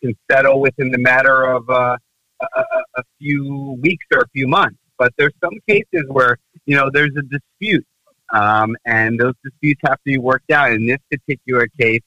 can 0.00 0.14
settle 0.30 0.60
within 0.60 0.90
the 0.90 0.98
matter 0.98 1.44
of 1.44 1.68
uh, 1.68 1.96
a, 2.40 2.46
a, 2.60 2.64
a 2.96 3.02
few 3.18 3.78
weeks 3.80 4.06
or 4.12 4.20
a 4.20 4.28
few 4.30 4.48
months. 4.48 4.78
But 4.98 5.12
there's 5.16 5.34
some 5.42 5.54
cases 5.68 6.04
where 6.08 6.38
you 6.66 6.76
know 6.76 6.90
there's 6.92 7.16
a 7.16 7.22
dispute, 7.22 7.86
um, 8.32 8.76
and 8.84 9.18
those 9.18 9.34
disputes 9.42 9.80
have 9.84 9.96
to 9.96 10.04
be 10.04 10.18
worked 10.18 10.50
out. 10.50 10.72
In 10.72 10.86
this 10.86 10.98
particular 11.10 11.68
case, 11.78 12.02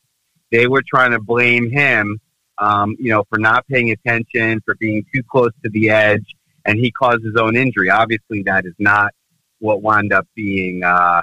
they 0.53 0.67
were 0.67 0.83
trying 0.87 1.11
to 1.11 1.19
blame 1.19 1.69
him 1.69 2.21
um, 2.57 2.95
you 2.99 3.09
know, 3.09 3.23
for 3.29 3.39
not 3.39 3.67
paying 3.67 3.91
attention, 3.91 4.61
for 4.65 4.75
being 4.75 5.05
too 5.13 5.23
close 5.23 5.51
to 5.63 5.69
the 5.69 5.89
edge, 5.89 6.25
and 6.65 6.79
he 6.79 6.91
caused 6.91 7.23
his 7.23 7.35
own 7.35 7.55
injury. 7.55 7.89
Obviously, 7.89 8.43
that 8.43 8.65
is 8.65 8.73
not 8.79 9.11
what 9.59 9.81
wound 9.81 10.13
up 10.13 10.27
being. 10.35 10.83
Uh, 10.83 11.21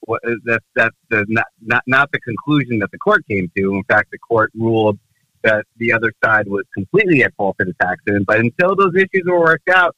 what, 0.00 0.20
that's 0.44 0.64
that's 0.74 0.96
the 1.10 1.24
not, 1.28 1.46
not 1.60 1.82
not 1.86 2.10
the 2.12 2.20
conclusion 2.20 2.80
that 2.80 2.90
the 2.90 2.98
court 2.98 3.26
came 3.28 3.50
to. 3.56 3.74
In 3.74 3.84
fact, 3.84 4.10
the 4.10 4.18
court 4.18 4.50
ruled 4.54 4.98
that 5.42 5.64
the 5.76 5.92
other 5.92 6.12
side 6.24 6.48
was 6.48 6.64
completely 6.74 7.22
at 7.22 7.34
fault 7.36 7.56
for 7.56 7.66
this 7.66 7.74
accident. 7.80 8.26
But 8.26 8.40
until 8.40 8.74
those 8.74 8.94
issues 8.94 9.22
were 9.26 9.40
worked 9.40 9.68
out, 9.68 9.94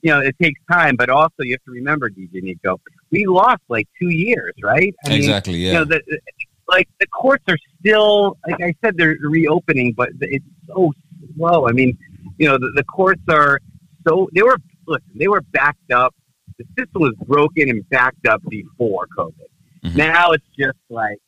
you 0.00 0.10
know, 0.10 0.20
it 0.20 0.34
takes 0.40 0.60
time. 0.70 0.96
But 0.96 1.10
also, 1.10 1.40
you 1.40 1.52
have 1.52 1.64
to 1.64 1.70
remember, 1.70 2.08
DJ 2.08 2.42
Nico, 2.42 2.80
we 3.10 3.26
lost 3.26 3.62
like 3.68 3.88
two 4.00 4.08
years, 4.08 4.54
right? 4.62 4.94
I 5.04 5.08
mean, 5.10 5.18
Exactly, 5.18 5.58
yeah. 5.58 5.72
You 5.72 5.78
know, 5.78 5.84
the, 5.84 6.20
like 6.68 6.88
the 7.00 7.06
courts 7.08 7.44
are 7.48 7.58
still, 7.80 8.38
like 8.46 8.60
I 8.60 8.74
said, 8.84 8.96
they're 8.96 9.16
reopening, 9.20 9.92
but 9.92 10.10
it's 10.20 10.44
so 10.66 10.92
slow. 11.36 11.68
I 11.68 11.72
mean, 11.72 11.96
you 12.38 12.48
know, 12.48 12.58
the, 12.58 12.72
the 12.74 12.84
courts 12.84 13.22
are 13.28 13.60
so 14.06 14.28
they 14.34 14.42
were 14.42 14.56
listen, 14.86 15.10
they 15.14 15.28
were 15.28 15.40
backed 15.40 15.92
up. 15.92 16.14
The 16.58 16.64
system 16.78 17.02
was 17.02 17.14
broken 17.26 17.68
and 17.68 17.88
backed 17.88 18.26
up 18.26 18.42
before 18.48 19.06
COVID. 19.16 19.96
Now 19.96 20.30
it's 20.30 20.46
just 20.58 20.78
like 20.90 21.18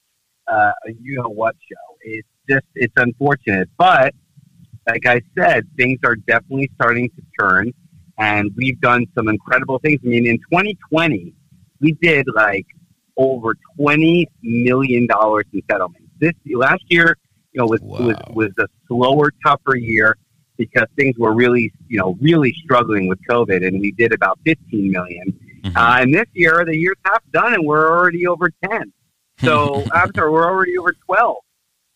uh, 0.47 0.73
a 0.87 0.93
you 1.01 1.17
know 1.17 1.29
what 1.29 1.57
show. 1.69 1.97
It's 2.03 2.29
just 2.49 2.67
it's 2.75 2.93
unfortunate, 2.97 3.69
but 3.77 4.15
like 4.87 5.07
I 5.07 5.23
said, 5.37 5.67
things 5.77 5.99
are 6.05 6.17
definitely 6.17 6.71
starting 6.75 7.11
to 7.11 7.23
turn, 7.41 7.73
and 8.19 8.51
we've 8.57 8.81
done 8.81 9.07
some 9.15 9.29
incredible 9.29 9.79
things. 9.79 10.01
I 10.05 10.09
mean, 10.09 10.27
in 10.27 10.37
2020, 10.39 11.33
we 11.81 11.93
did 11.93 12.27
like 12.35 12.67
over 13.17 13.55
20 13.77 14.29
million 14.43 15.07
dollars 15.07 15.45
in 15.53 15.63
settlements. 15.71 16.09
This 16.19 16.33
last 16.55 16.85
year, 16.89 17.17
you 17.53 17.61
know, 17.61 17.67
was 17.67 17.81
was 17.81 18.17
was 18.31 18.51
a 18.59 18.67
slower, 18.89 19.33
tougher 19.45 19.77
year 19.77 20.17
because 20.57 20.87
things 20.97 21.17
were 21.19 21.35
really, 21.35 21.73
you 21.89 21.99
know, 21.99 22.17
really 22.21 22.53
struggling 22.65 23.09
with 23.09 23.19
COVID, 23.29 23.67
and 23.67 23.81
we 23.81 23.91
did 23.93 24.13
about 24.13 24.39
15 24.45 24.91
million. 24.91 25.39
Uh, 25.65 25.99
and 26.01 26.15
this 26.15 26.27
year, 26.35 26.65
the 26.65 26.77
year's 26.77 26.97
half 27.05 27.23
done, 27.33 27.55
and 27.55 27.65
we're 27.65 27.89
already 27.91 28.27
over 28.27 28.51
10. 28.69 28.93
So 29.41 29.85
I'm 29.93 30.13
sorry, 30.15 30.31
we're 30.31 30.47
already 30.47 30.77
over 30.79 30.93
12. 31.07 31.37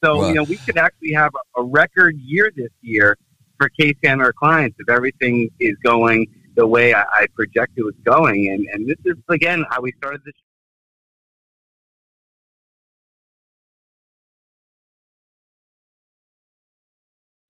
So 0.03 0.17
Wow. 0.17 0.29
you 0.29 0.35
know, 0.35 0.45
we 0.45 0.57
could 0.59 0.79
actually 0.79 1.13
have 1.13 1.33
a, 1.57 1.61
a 1.61 1.65
record 1.65 2.17
year 2.19 2.51
this 2.55 2.71
year 2.83 3.17
for 3.59 3.69
case 3.69 3.97
handler 4.03 4.33
clients 4.33 4.77
if 4.79 4.89
everything 4.89 5.51
is 5.61 5.77
going 5.83 6.27
the 6.55 6.67
way 6.67 6.95
I, 6.95 7.03
I 7.13 7.27
project 7.35 7.73
it 7.77 7.83
was 7.85 7.95
going. 8.05 8.49
And 8.49 8.67
and 8.73 8.89
this 8.89 8.97
is 9.05 9.17
again 9.29 9.65
how 9.71 9.81
we 9.81 9.93
started 9.99 10.23
this. 10.25 10.35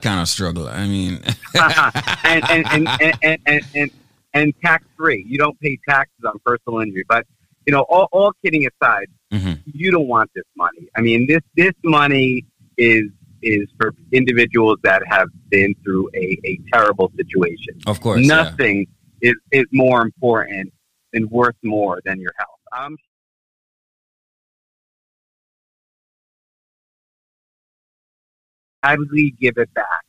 kind 0.02 0.20
of 0.20 0.28
struggle. 0.28 0.68
I 0.68 0.86
mean, 0.86 1.20
and, 2.24 2.44
and, 2.50 2.88
and, 2.88 3.18
and, 3.22 3.64
and, 3.74 3.90
and, 4.34 4.54
tax 4.62 4.84
free. 4.96 5.24
You 5.26 5.38
don't 5.38 5.58
pay 5.60 5.78
taxes 5.88 6.24
on 6.24 6.38
personal 6.44 6.80
injury. 6.80 7.04
But, 7.08 7.26
you 7.66 7.72
know, 7.72 7.82
all, 7.88 8.08
all 8.12 8.32
kidding 8.44 8.66
aside, 8.66 9.08
mm-hmm. 9.32 9.54
you 9.66 9.90
don't 9.90 10.08
want 10.08 10.30
this 10.34 10.44
money. 10.56 10.88
I 10.96 11.00
mean, 11.00 11.26
this, 11.26 11.42
this 11.56 11.74
money 11.84 12.44
is 12.76 13.04
is 13.42 13.68
for 13.78 13.94
individuals 14.12 14.78
that 14.82 15.02
have 15.06 15.28
been 15.48 15.74
through 15.84 16.10
a, 16.14 16.36
a 16.44 16.58
terrible 16.72 17.12
situation. 17.16 17.80
Of 17.86 18.00
course. 18.00 18.26
Nothing 18.26 18.86
yeah. 19.20 19.30
is, 19.30 19.36
is 19.52 19.66
more 19.72 20.02
important 20.02 20.72
and 21.12 21.30
worth 21.30 21.54
more 21.62 22.00
than 22.04 22.20
your 22.20 22.32
health. 22.36 22.58
I'm 22.72 22.96
gladly 28.82 29.34
give 29.40 29.56
it 29.58 29.72
back 29.74 30.04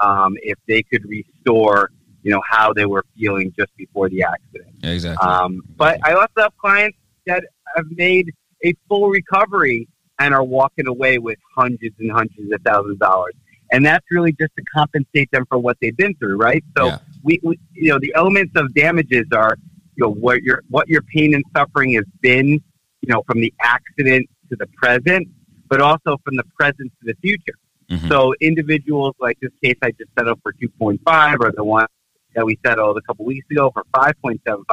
um, 0.00 0.36
if 0.42 0.58
they 0.66 0.82
could 0.82 1.04
restore, 1.08 1.90
you 2.22 2.30
know, 2.30 2.42
how 2.48 2.72
they 2.72 2.86
were 2.86 3.04
feeling 3.16 3.52
just 3.58 3.74
before 3.76 4.08
the 4.08 4.22
accident. 4.22 4.74
exactly. 4.82 5.28
Um, 5.28 5.62
but 5.76 5.98
I 6.04 6.12
also 6.12 6.28
have 6.38 6.56
clients 6.58 6.98
that 7.26 7.44
have 7.76 7.86
made 7.90 8.32
a 8.64 8.74
full 8.88 9.08
recovery 9.08 9.88
and 10.18 10.34
are 10.34 10.44
walking 10.44 10.86
away 10.86 11.18
with 11.18 11.38
hundreds 11.56 11.94
and 11.98 12.10
hundreds 12.10 12.52
of 12.52 12.60
thousands 12.62 12.92
of 12.92 12.98
dollars. 12.98 13.34
And 13.72 13.86
that's 13.86 14.04
really 14.10 14.32
just 14.32 14.54
to 14.56 14.64
compensate 14.74 15.30
them 15.30 15.46
for 15.48 15.58
what 15.58 15.76
they've 15.80 15.96
been 15.96 16.14
through, 16.14 16.36
right? 16.36 16.62
So 16.76 16.96
we, 17.22 17.40
we, 17.42 17.58
you 17.72 17.90
know, 17.90 17.98
the 18.00 18.12
elements 18.16 18.52
of 18.56 18.74
damages 18.74 19.26
are, 19.32 19.56
you 19.96 20.04
know, 20.04 20.10
what 20.10 20.42
your 20.42 20.62
what 20.68 20.88
your 20.88 21.02
pain 21.02 21.34
and 21.34 21.44
suffering 21.56 21.92
has 21.92 22.04
been, 22.20 22.48
you 22.48 23.06
know, 23.06 23.22
from 23.26 23.40
the 23.40 23.52
accident 23.60 24.28
to 24.50 24.56
the 24.56 24.66
present, 24.76 25.28
but 25.68 25.80
also 25.80 26.18
from 26.24 26.36
the 26.36 26.42
present 26.58 26.92
to 27.00 27.04
the 27.04 27.14
future. 27.22 27.54
Mm-hmm. 27.90 28.08
So 28.08 28.34
individuals 28.40 29.14
like 29.20 29.38
this 29.40 29.50
case 29.62 29.76
I 29.82 29.90
just 29.90 30.10
settled 30.16 30.40
for 30.42 30.52
2.5 30.52 31.36
or 31.40 31.52
the 31.52 31.64
one 31.64 31.86
that 32.34 32.46
we 32.46 32.58
settled 32.64 32.96
a 32.96 33.02
couple 33.02 33.24
weeks 33.24 33.46
ago 33.50 33.70
for 33.72 33.84
5.75. 33.94 34.64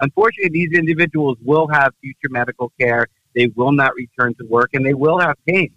Unfortunately, 0.00 0.50
these 0.50 0.78
individuals 0.78 1.36
will 1.42 1.68
have 1.68 1.92
future 2.00 2.30
medical 2.30 2.72
care. 2.80 3.06
They 3.34 3.48
will 3.48 3.72
not 3.72 3.94
return 3.94 4.34
to 4.36 4.46
work 4.46 4.70
and 4.72 4.84
they 4.84 4.94
will 4.94 5.18
have 5.18 5.36
pain. 5.46 5.70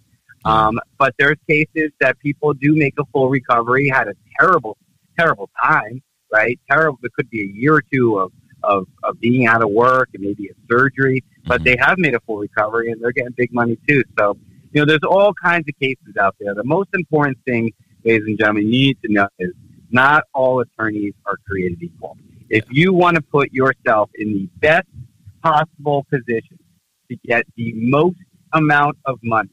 Mm-hmm. 0.46 0.50
Um, 0.50 0.80
but 0.98 1.14
there's 1.20 1.38
cases 1.50 1.92
that 2.00 2.18
people 2.20 2.54
do 2.54 2.76
make 2.76 2.94
a 3.00 3.06
full 3.12 3.30
recovery, 3.30 3.90
had 3.90 4.08
a 4.08 4.14
terrible, 4.40 4.78
terrible 5.20 5.50
time, 5.62 6.02
right? 6.32 6.60
Terrible. 6.70 7.00
It 7.04 7.14
could 7.14 7.30
be 7.30 7.42
a 7.42 7.60
year 7.60 7.76
or 7.76 7.84
two 7.92 8.20
of, 8.20 8.32
of, 8.64 8.88
of 9.04 9.20
being 9.20 9.46
out 9.46 9.62
of 9.62 9.70
work 9.70 10.10
and 10.14 10.24
maybe 10.24 10.48
a 10.48 10.54
surgery, 10.70 11.24
but 11.46 11.56
mm-hmm. 11.56 11.64
they 11.66 11.78
have 11.80 11.98
made 11.98 12.16
a 12.16 12.20
full 12.22 12.38
recovery 12.38 12.92
and 12.92 13.02
they're 13.02 13.12
getting 13.12 13.34
big 13.36 13.54
money 13.54 13.78
too. 13.88 14.04
So, 14.18 14.38
you 14.78 14.86
know, 14.86 14.86
there's 14.86 15.10
all 15.10 15.34
kinds 15.34 15.68
of 15.68 15.74
cases 15.80 16.18
out 16.22 16.36
there. 16.40 16.54
The 16.54 16.64
most 16.64 16.90
important 16.94 17.40
thing, 17.48 17.74
ladies 18.06 18.28
and 18.28 18.38
gentlemen, 18.38 18.66
you 18.66 18.70
need 18.70 19.02
to 19.02 19.12
know 19.12 19.28
is 19.40 19.52
not 19.90 20.26
all 20.36 20.60
attorneys 20.60 21.16
are 21.26 21.38
created 21.48 21.82
equal. 21.82 22.16
If 22.52 22.64
you 22.70 22.94
want 22.94 23.16
to 23.16 23.24
put 23.24 23.52
yourself 23.52 24.12
in 24.14 24.34
the 24.34 24.48
best 24.60 24.86
possible 25.42 26.06
position 26.12 26.60
to 27.10 27.18
get 27.26 27.48
the 27.56 27.74
most 27.76 28.20
amount 28.54 29.00
of 29.06 29.18
money 29.24 29.50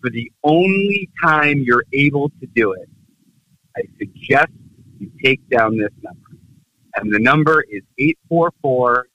for 0.00 0.08
the 0.08 0.32
only 0.42 1.10
time 1.22 1.58
you're 1.58 1.84
able 1.92 2.30
to 2.40 2.46
do 2.54 2.72
it, 2.72 2.88
I 3.76 3.82
suggest 3.98 4.52
you 4.98 5.10
take 5.22 5.46
down 5.50 5.76
this 5.76 5.92
number. 6.00 6.30
And 6.94 7.12
the 7.12 7.18
number 7.18 7.62
is 7.68 7.82
844 7.98 9.06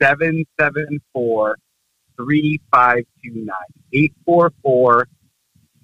774 0.00 1.58
3529. 2.16 3.56
844 3.92 5.08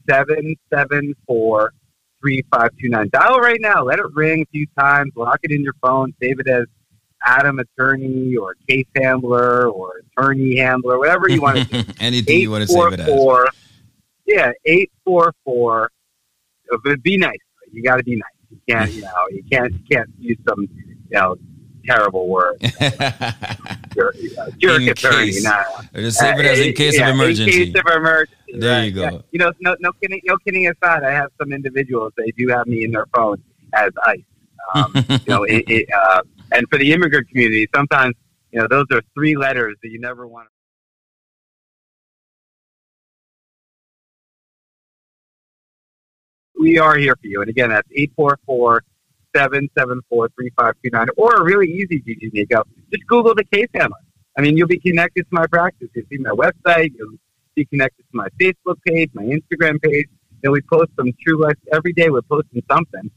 774 0.09 1.73
3529. 2.21 3.09
Dial 3.11 3.39
right 3.39 3.61
now. 3.61 3.83
Let 3.85 3.99
it 3.99 4.07
ring 4.15 4.43
a 4.43 4.47
few 4.47 4.67
times. 4.79 5.13
Lock 5.17 5.41
it 5.43 5.51
in 5.53 5.63
your 5.63 5.75
phone. 5.83 6.15
Save 6.23 6.41
it 6.41 6.49
as 6.49 6.65
Adam 7.27 7.59
Attorney 7.59 8.37
or 8.37 8.55
Case 8.69 8.87
Handler 8.97 9.69
or 9.69 10.03
Attorney 10.17 10.57
Handler, 10.57 10.99
whatever 10.99 11.29
you 11.29 11.41
want 11.43 11.59
to 11.59 11.65
do. 11.83 11.93
Anything 12.01 12.41
you 12.41 12.51
want 12.51 12.63
to 12.63 12.69
save 12.69 12.93
it 12.95 13.01
as. 13.01 13.09
844 13.09 13.49
Yeah, 14.27 14.53
844. 14.65 15.91
uh, 16.73 16.77
But 16.83 17.03
be 17.03 17.17
nice. 17.17 17.37
You 17.73 17.83
got 17.83 17.97
to 17.97 18.05
be 18.05 18.17
nice. 18.17 18.23
You 18.51 18.61
can't, 18.69 18.93
you 18.93 19.03
know, 19.03 19.09
you 19.31 19.43
can't, 19.51 19.73
you 19.73 19.81
can't 19.91 20.09
use 20.19 20.39
some, 20.49 20.61
you 20.63 20.97
know, 21.11 21.37
terrible 21.85 22.29
words. 22.29 22.63
jerk, 23.95 24.17
jerk 24.59 24.83
In 24.83 24.89
attorney. 24.89 25.27
case. 25.27 25.45
Nah. 25.45 25.65
Or 25.95 26.01
just 26.01 26.19
save 26.19 26.39
it 26.39 26.47
as 26.47 26.59
in 26.61 26.73
case 26.75 27.01
of 27.01 27.09
emergency. 27.09 27.69
In 27.69 27.73
case 27.73 27.83
of 27.87 27.97
emergency. 27.97 28.35
There 28.57 28.79
right, 28.79 28.85
you 28.85 28.93
go. 28.93 29.03
yeah. 29.03 29.19
You 29.33 29.39
know, 29.39 29.53
no, 29.61 29.77
no 29.81 29.93
kidding, 30.01 30.21
no 30.25 30.37
kidding 30.39 30.69
aside. 30.69 31.03
I 31.03 31.11
have 31.11 31.31
some 31.41 31.53
individuals. 31.53 32.13
They 32.17 32.31
do 32.37 32.49
have 32.49 32.67
me 32.67 32.85
in 32.85 32.93
their 32.93 33.07
phone 33.15 33.43
as 33.75 33.91
ICE. 34.07 34.23
Um, 34.75 34.93
you 34.95 35.19
know, 35.29 35.43
it, 35.45 35.65
it, 35.69 35.89
uh, 36.05 36.23
and 36.53 36.67
for 36.71 36.79
the 36.79 36.93
immigrant 36.93 37.29
community, 37.29 37.69
sometimes 37.75 38.15
you 38.53 38.61
know 38.61 38.69
those 38.69 38.87
are 38.93 39.03
three 39.15 39.37
letters 39.37 39.77
that 39.83 39.91
you 39.91 39.99
never 39.99 40.27
want. 40.27 40.47
to 40.47 40.51
We 46.61 46.79
are 46.79 46.97
here 46.97 47.17
for 47.17 47.27
you, 47.27 47.41
and 47.41 47.51
again, 47.51 47.71
that's 47.71 47.89
eight 47.95 48.13
four 49.35 49.43
four 49.43 49.51
seven 49.51 49.71
seven 49.79 50.01
four 50.09 50.29
three 50.37 50.51
five 50.59 50.75
two 50.83 50.91
nine, 50.93 51.07
or 51.17 51.35
a 51.37 51.45
really 51.45 51.71
easy 51.71 52.01
DJ 52.01 52.33
Nico. 52.33 52.63
Just 52.93 53.07
Google 53.07 53.35
the 53.35 53.45
case 53.45 53.69
handler. 53.75 53.99
I 54.37 54.43
mean, 54.43 54.57
you'll 54.57 54.69
be 54.69 54.81
connected 54.81 55.23
to 55.23 55.29
my 55.31 55.47
practice. 55.47 55.89
You'll 55.95 56.07
see 56.11 56.19
my 56.19 56.31
website. 56.31 56.93
You'll 56.99 57.17
be 57.55 57.65
connected 57.67 58.03
to 58.03 58.17
my 58.17 58.29
Facebook 58.41 58.77
page, 58.87 59.11
my 59.15 59.23
Instagram 59.23 59.81
page. 59.83 60.09
And 60.43 60.53
we 60.53 60.61
post 60.63 60.91
some 60.97 61.13
true 61.27 61.41
life 61.41 61.57
every 61.73 61.93
day. 61.93 62.11
We're 62.11 62.23
posting 62.23 62.63
something, 62.71 63.11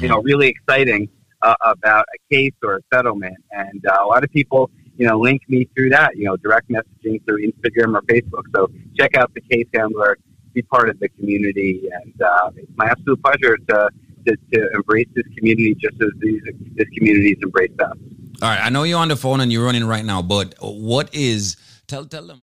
you 0.00 0.08
know, 0.08 0.20
really 0.20 0.48
exciting 0.48 1.08
uh, 1.42 1.54
about 1.60 2.04
a 2.14 2.34
case 2.34 2.52
or 2.62 2.76
a 2.76 2.80
settlement. 2.92 3.36
And 3.52 3.86
uh, 3.86 3.98
a 4.02 4.06
lot 4.06 4.24
of 4.24 4.30
people, 4.30 4.70
you 4.96 5.06
know, 5.06 5.18
link 5.18 5.42
me 5.48 5.68
through 5.76 5.90
that. 5.90 6.16
You 6.16 6.24
know, 6.24 6.36
direct 6.36 6.68
messaging 6.68 7.24
through 7.24 7.50
Instagram 7.50 7.96
or 7.96 8.02
Facebook. 8.02 8.42
So 8.54 8.70
check 8.98 9.16
out 9.16 9.32
the 9.34 9.40
case 9.40 9.66
handler. 9.74 10.18
Be 10.54 10.62
part 10.62 10.88
of 10.88 10.98
the 10.98 11.08
community, 11.10 11.88
and 11.92 12.22
uh, 12.22 12.50
it's 12.56 12.72
my 12.76 12.86
absolute 12.86 13.22
pleasure 13.22 13.56
to, 13.68 13.90
to 14.26 14.36
to 14.52 14.70
embrace 14.74 15.08
this 15.14 15.26
community 15.36 15.74
just 15.74 16.00
as 16.02 16.10
these 16.20 16.42
this 16.74 16.88
community's 16.96 17.38
embraced 17.42 17.80
us. 17.80 17.96
All 18.40 18.48
right, 18.48 18.60
I 18.62 18.68
know 18.68 18.84
you're 18.84 18.98
on 18.98 19.08
the 19.08 19.16
phone 19.16 19.40
and 19.40 19.52
you're 19.52 19.64
running 19.64 19.84
right 19.84 20.04
now, 20.04 20.22
but 20.22 20.54
what 20.60 21.14
is 21.14 21.56
tell 21.86 22.04
tell 22.04 22.26
them 22.26 22.42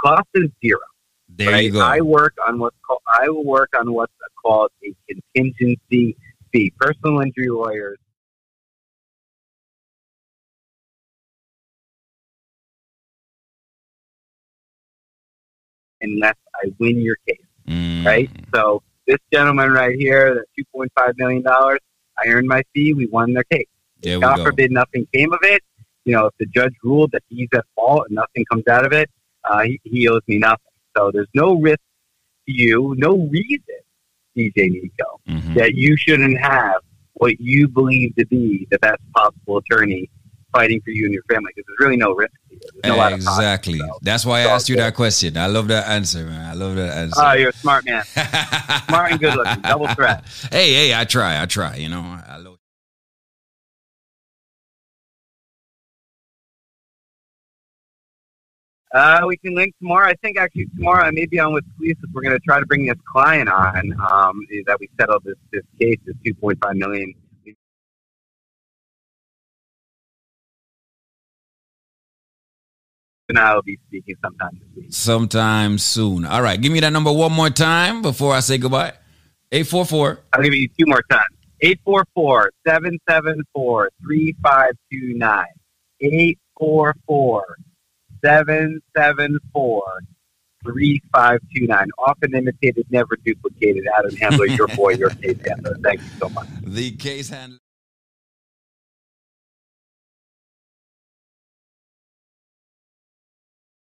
Cost 0.00 0.28
is 0.34 0.48
zero. 0.64 0.78
There 1.28 1.50
right? 1.50 1.64
you 1.64 1.72
go. 1.72 1.80
I 1.80 2.00
work 2.00 2.34
on 2.46 2.58
what's 2.58 2.76
called. 2.86 3.00
I 3.20 3.28
will 3.28 3.44
work 3.44 3.70
on 3.78 3.92
what's 3.92 4.12
called 4.42 4.70
a 4.84 4.94
contingency 5.08 6.16
fee. 6.52 6.72
Personal 6.78 7.20
injury 7.20 7.48
lawyers. 7.48 7.98
Unless 16.00 16.36
I 16.62 16.68
win 16.78 17.00
your 17.00 17.16
case, 17.26 17.38
Mm. 17.68 18.04
right? 18.04 18.30
So 18.54 18.82
this 19.06 19.18
gentleman 19.32 19.72
right 19.72 19.96
here, 19.98 20.34
that 20.34 20.44
two 20.56 20.64
point 20.74 20.90
five 20.98 21.14
million 21.18 21.42
dollars, 21.42 21.80
I 22.18 22.28
earned 22.28 22.48
my 22.48 22.62
fee. 22.74 22.94
We 22.94 23.06
won 23.06 23.32
their 23.34 23.44
case. 23.44 23.66
There 24.00 24.20
God 24.20 24.36
go. 24.38 24.44
forbid 24.44 24.70
nothing 24.70 25.06
came 25.12 25.32
of 25.32 25.40
it. 25.42 25.62
You 26.04 26.12
know, 26.14 26.26
if 26.26 26.34
the 26.38 26.46
judge 26.46 26.72
ruled 26.82 27.10
that 27.12 27.22
he's 27.28 27.48
at 27.54 27.64
fault 27.74 28.06
and 28.08 28.14
nothing 28.16 28.44
comes 28.50 28.66
out 28.68 28.86
of 28.86 28.92
it, 28.92 29.10
uh, 29.44 29.62
he, 29.62 29.80
he 29.84 30.08
owes 30.08 30.22
me 30.26 30.38
nothing. 30.38 30.58
So 30.96 31.10
there's 31.12 31.28
no 31.34 31.54
risk 31.60 31.80
to 32.46 32.52
you, 32.52 32.94
no 32.96 33.16
reason, 33.30 33.80
DJ 34.36 34.70
Nico, 34.70 35.20
Mm-hmm. 35.28 35.54
that 35.54 35.74
you 35.74 35.96
shouldn't 35.96 36.40
have 36.40 36.76
what 37.14 37.38
you 37.40 37.68
believe 37.68 38.14
to 38.16 38.24
be 38.26 38.66
the 38.70 38.78
best 38.78 39.00
possible 39.14 39.58
attorney 39.58 40.08
fighting 40.52 40.80
for 40.82 40.90
you 40.90 41.04
and 41.04 41.14
your 41.14 41.22
family 41.24 41.52
because 41.54 41.66
there's 41.68 41.86
really 41.86 41.96
no 41.96 42.14
risk 42.14 42.32
to 42.48 42.54
you. 42.54 42.60
There's 42.82 42.96
no 42.96 43.00
out 43.00 43.12
of 43.12 43.24
pocket. 43.24 43.40
Exactly. 43.40 43.80
That's 44.02 44.24
why 44.24 44.40
I 44.40 44.42
asked 44.44 44.68
you 44.68 44.76
that 44.76 44.94
question. 44.94 45.36
I 45.36 45.46
love 45.46 45.68
that 45.68 45.88
answer, 45.88 46.24
man. 46.24 46.50
I 46.50 46.54
love 46.54 46.76
that 46.76 46.96
answer. 46.96 47.20
Oh, 47.22 47.32
you're 47.32 47.50
a 47.50 47.52
smart 47.52 47.84
man. 47.84 48.04
smart 48.88 49.12
and 49.12 49.20
good 49.20 49.34
looking. 49.34 49.62
Double 49.62 49.88
threat. 49.88 50.24
hey, 50.50 50.72
hey, 50.72 50.94
I 50.94 51.04
try. 51.04 51.42
I 51.42 51.46
try. 51.46 51.76
You 51.76 51.88
know, 51.88 52.18
I 52.26 52.38
love. 52.38 52.58
Uh, 58.94 59.20
we 59.26 59.36
can 59.36 59.54
link 59.54 59.74
tomorrow. 59.78 60.08
I 60.08 60.14
think 60.22 60.38
actually 60.38 60.64
tomorrow 60.76 61.04
I 61.04 61.10
may 61.10 61.26
be 61.26 61.38
on 61.38 61.52
with 61.52 61.64
police. 61.76 61.96
We're 62.12 62.22
going 62.22 62.34
to 62.34 62.40
try 62.40 62.58
to 62.58 62.64
bring 62.64 62.86
this 62.86 62.96
client 63.12 63.50
on 63.50 63.92
um, 64.10 64.46
that 64.66 64.78
we 64.80 64.88
settled 64.98 65.24
this, 65.24 65.36
this 65.52 65.62
case, 65.78 65.98
this 66.06 66.16
2.5 66.24 66.74
million. 66.76 67.14
And 73.28 73.38
I 73.38 73.54
will 73.54 73.62
be 73.62 73.78
speaking 73.88 74.16
sometime 74.22 74.58
this 74.58 74.68
week. 74.76 74.86
Sometime 74.90 75.76
soon. 75.78 76.24
All 76.24 76.40
right, 76.40 76.60
give 76.60 76.72
me 76.72 76.80
that 76.80 76.92
number 76.92 77.12
one 77.12 77.32
more 77.32 77.50
time 77.50 78.00
before 78.00 78.34
I 78.34 78.40
say 78.40 78.56
goodbye. 78.56 78.94
Eight 79.52 79.66
four 79.66 79.84
four. 79.84 80.20
I'll 80.32 80.42
give 80.42 80.54
you 80.54 80.68
two 80.68 80.86
more 80.86 81.02
times. 81.10 81.24
844 81.60 82.52
774 82.66 83.90
3529. 84.02 85.44
844 86.00 87.56
774 88.24 89.82
3529. 90.64 91.88
Often 91.98 92.34
imitated, 92.34 92.86
never 92.90 93.16
duplicated. 93.24 93.86
Adam 93.98 94.14
Handler, 94.16 94.46
your 94.46 94.68
boy, 94.68 94.90
your 94.92 95.10
case 95.10 95.38
handler. 95.46 95.76
Thank 95.82 96.00
you 96.00 96.08
so 96.18 96.28
much. 96.28 96.46
The 96.62 96.92
case 96.92 97.28
handler. 97.28 97.58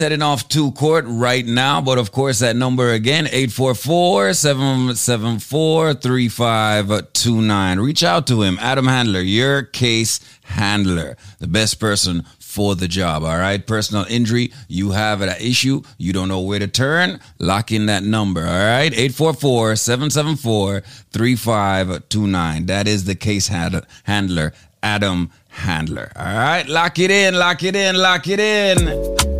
Heading 0.01 0.21
off 0.21 0.47
to 0.47 0.71
court 0.71 1.03
right 1.09 1.45
now, 1.45 1.81
but 1.81 1.97
of 1.97 2.13
course, 2.13 2.39
that 2.39 2.55
number 2.55 2.93
again, 2.93 3.25
844 3.25 4.33
774 4.33 5.93
3529. 5.95 7.79
Reach 7.81 8.01
out 8.01 8.25
to 8.27 8.41
him, 8.41 8.57
Adam 8.61 8.87
Handler, 8.87 9.19
your 9.19 9.61
case 9.61 10.21
handler, 10.43 11.17
the 11.39 11.47
best 11.47 11.81
person 11.81 12.23
for 12.39 12.75
the 12.75 12.87
job. 12.87 13.25
All 13.25 13.37
right. 13.37 13.67
Personal 13.67 14.05
injury, 14.05 14.53
you 14.69 14.91
have 14.91 15.19
an 15.19 15.35
issue, 15.37 15.81
you 15.97 16.13
don't 16.13 16.29
know 16.29 16.39
where 16.39 16.59
to 16.59 16.67
turn, 16.69 17.19
lock 17.37 17.73
in 17.73 17.87
that 17.87 18.03
number. 18.03 18.39
All 18.39 18.47
right. 18.47 18.93
844 18.93 19.75
774 19.75 20.79
3529. 21.11 22.67
That 22.67 22.87
is 22.87 23.03
the 23.03 23.15
case 23.15 23.49
hand- 23.49 23.85
handler, 24.05 24.53
Adam 24.81 25.29
Handler. 25.49 26.09
All 26.15 26.23
right. 26.23 26.65
Lock 26.69 26.99
it 26.99 27.11
in, 27.11 27.33
lock 27.37 27.63
it 27.63 27.75
in, 27.75 27.97
lock 27.97 28.29
it 28.29 28.39
in. 28.39 29.38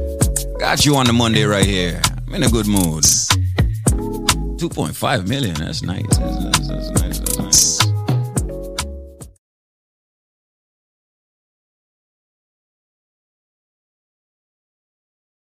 Got 0.60 0.86
you 0.86 0.98
on 0.98 1.06
the 1.06 1.14
Monday 1.14 1.46
right 1.46 1.66
here. 1.66 2.02
I'm 2.28 2.36
in 2.36 2.44
a 2.44 2.50
good 2.50 2.68
mood. 2.68 3.06
2.5 3.06 5.28
million. 5.30 5.54
That's 5.54 5.82
nice. 5.84 6.04
That's 6.18 6.20
nice. 6.20 6.68
That's 6.68 6.90
nice. 7.02 7.20
That's 7.20 7.40
nice. 7.40 7.80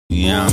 Yeah, 0.09 0.45
I. 0.45 0.51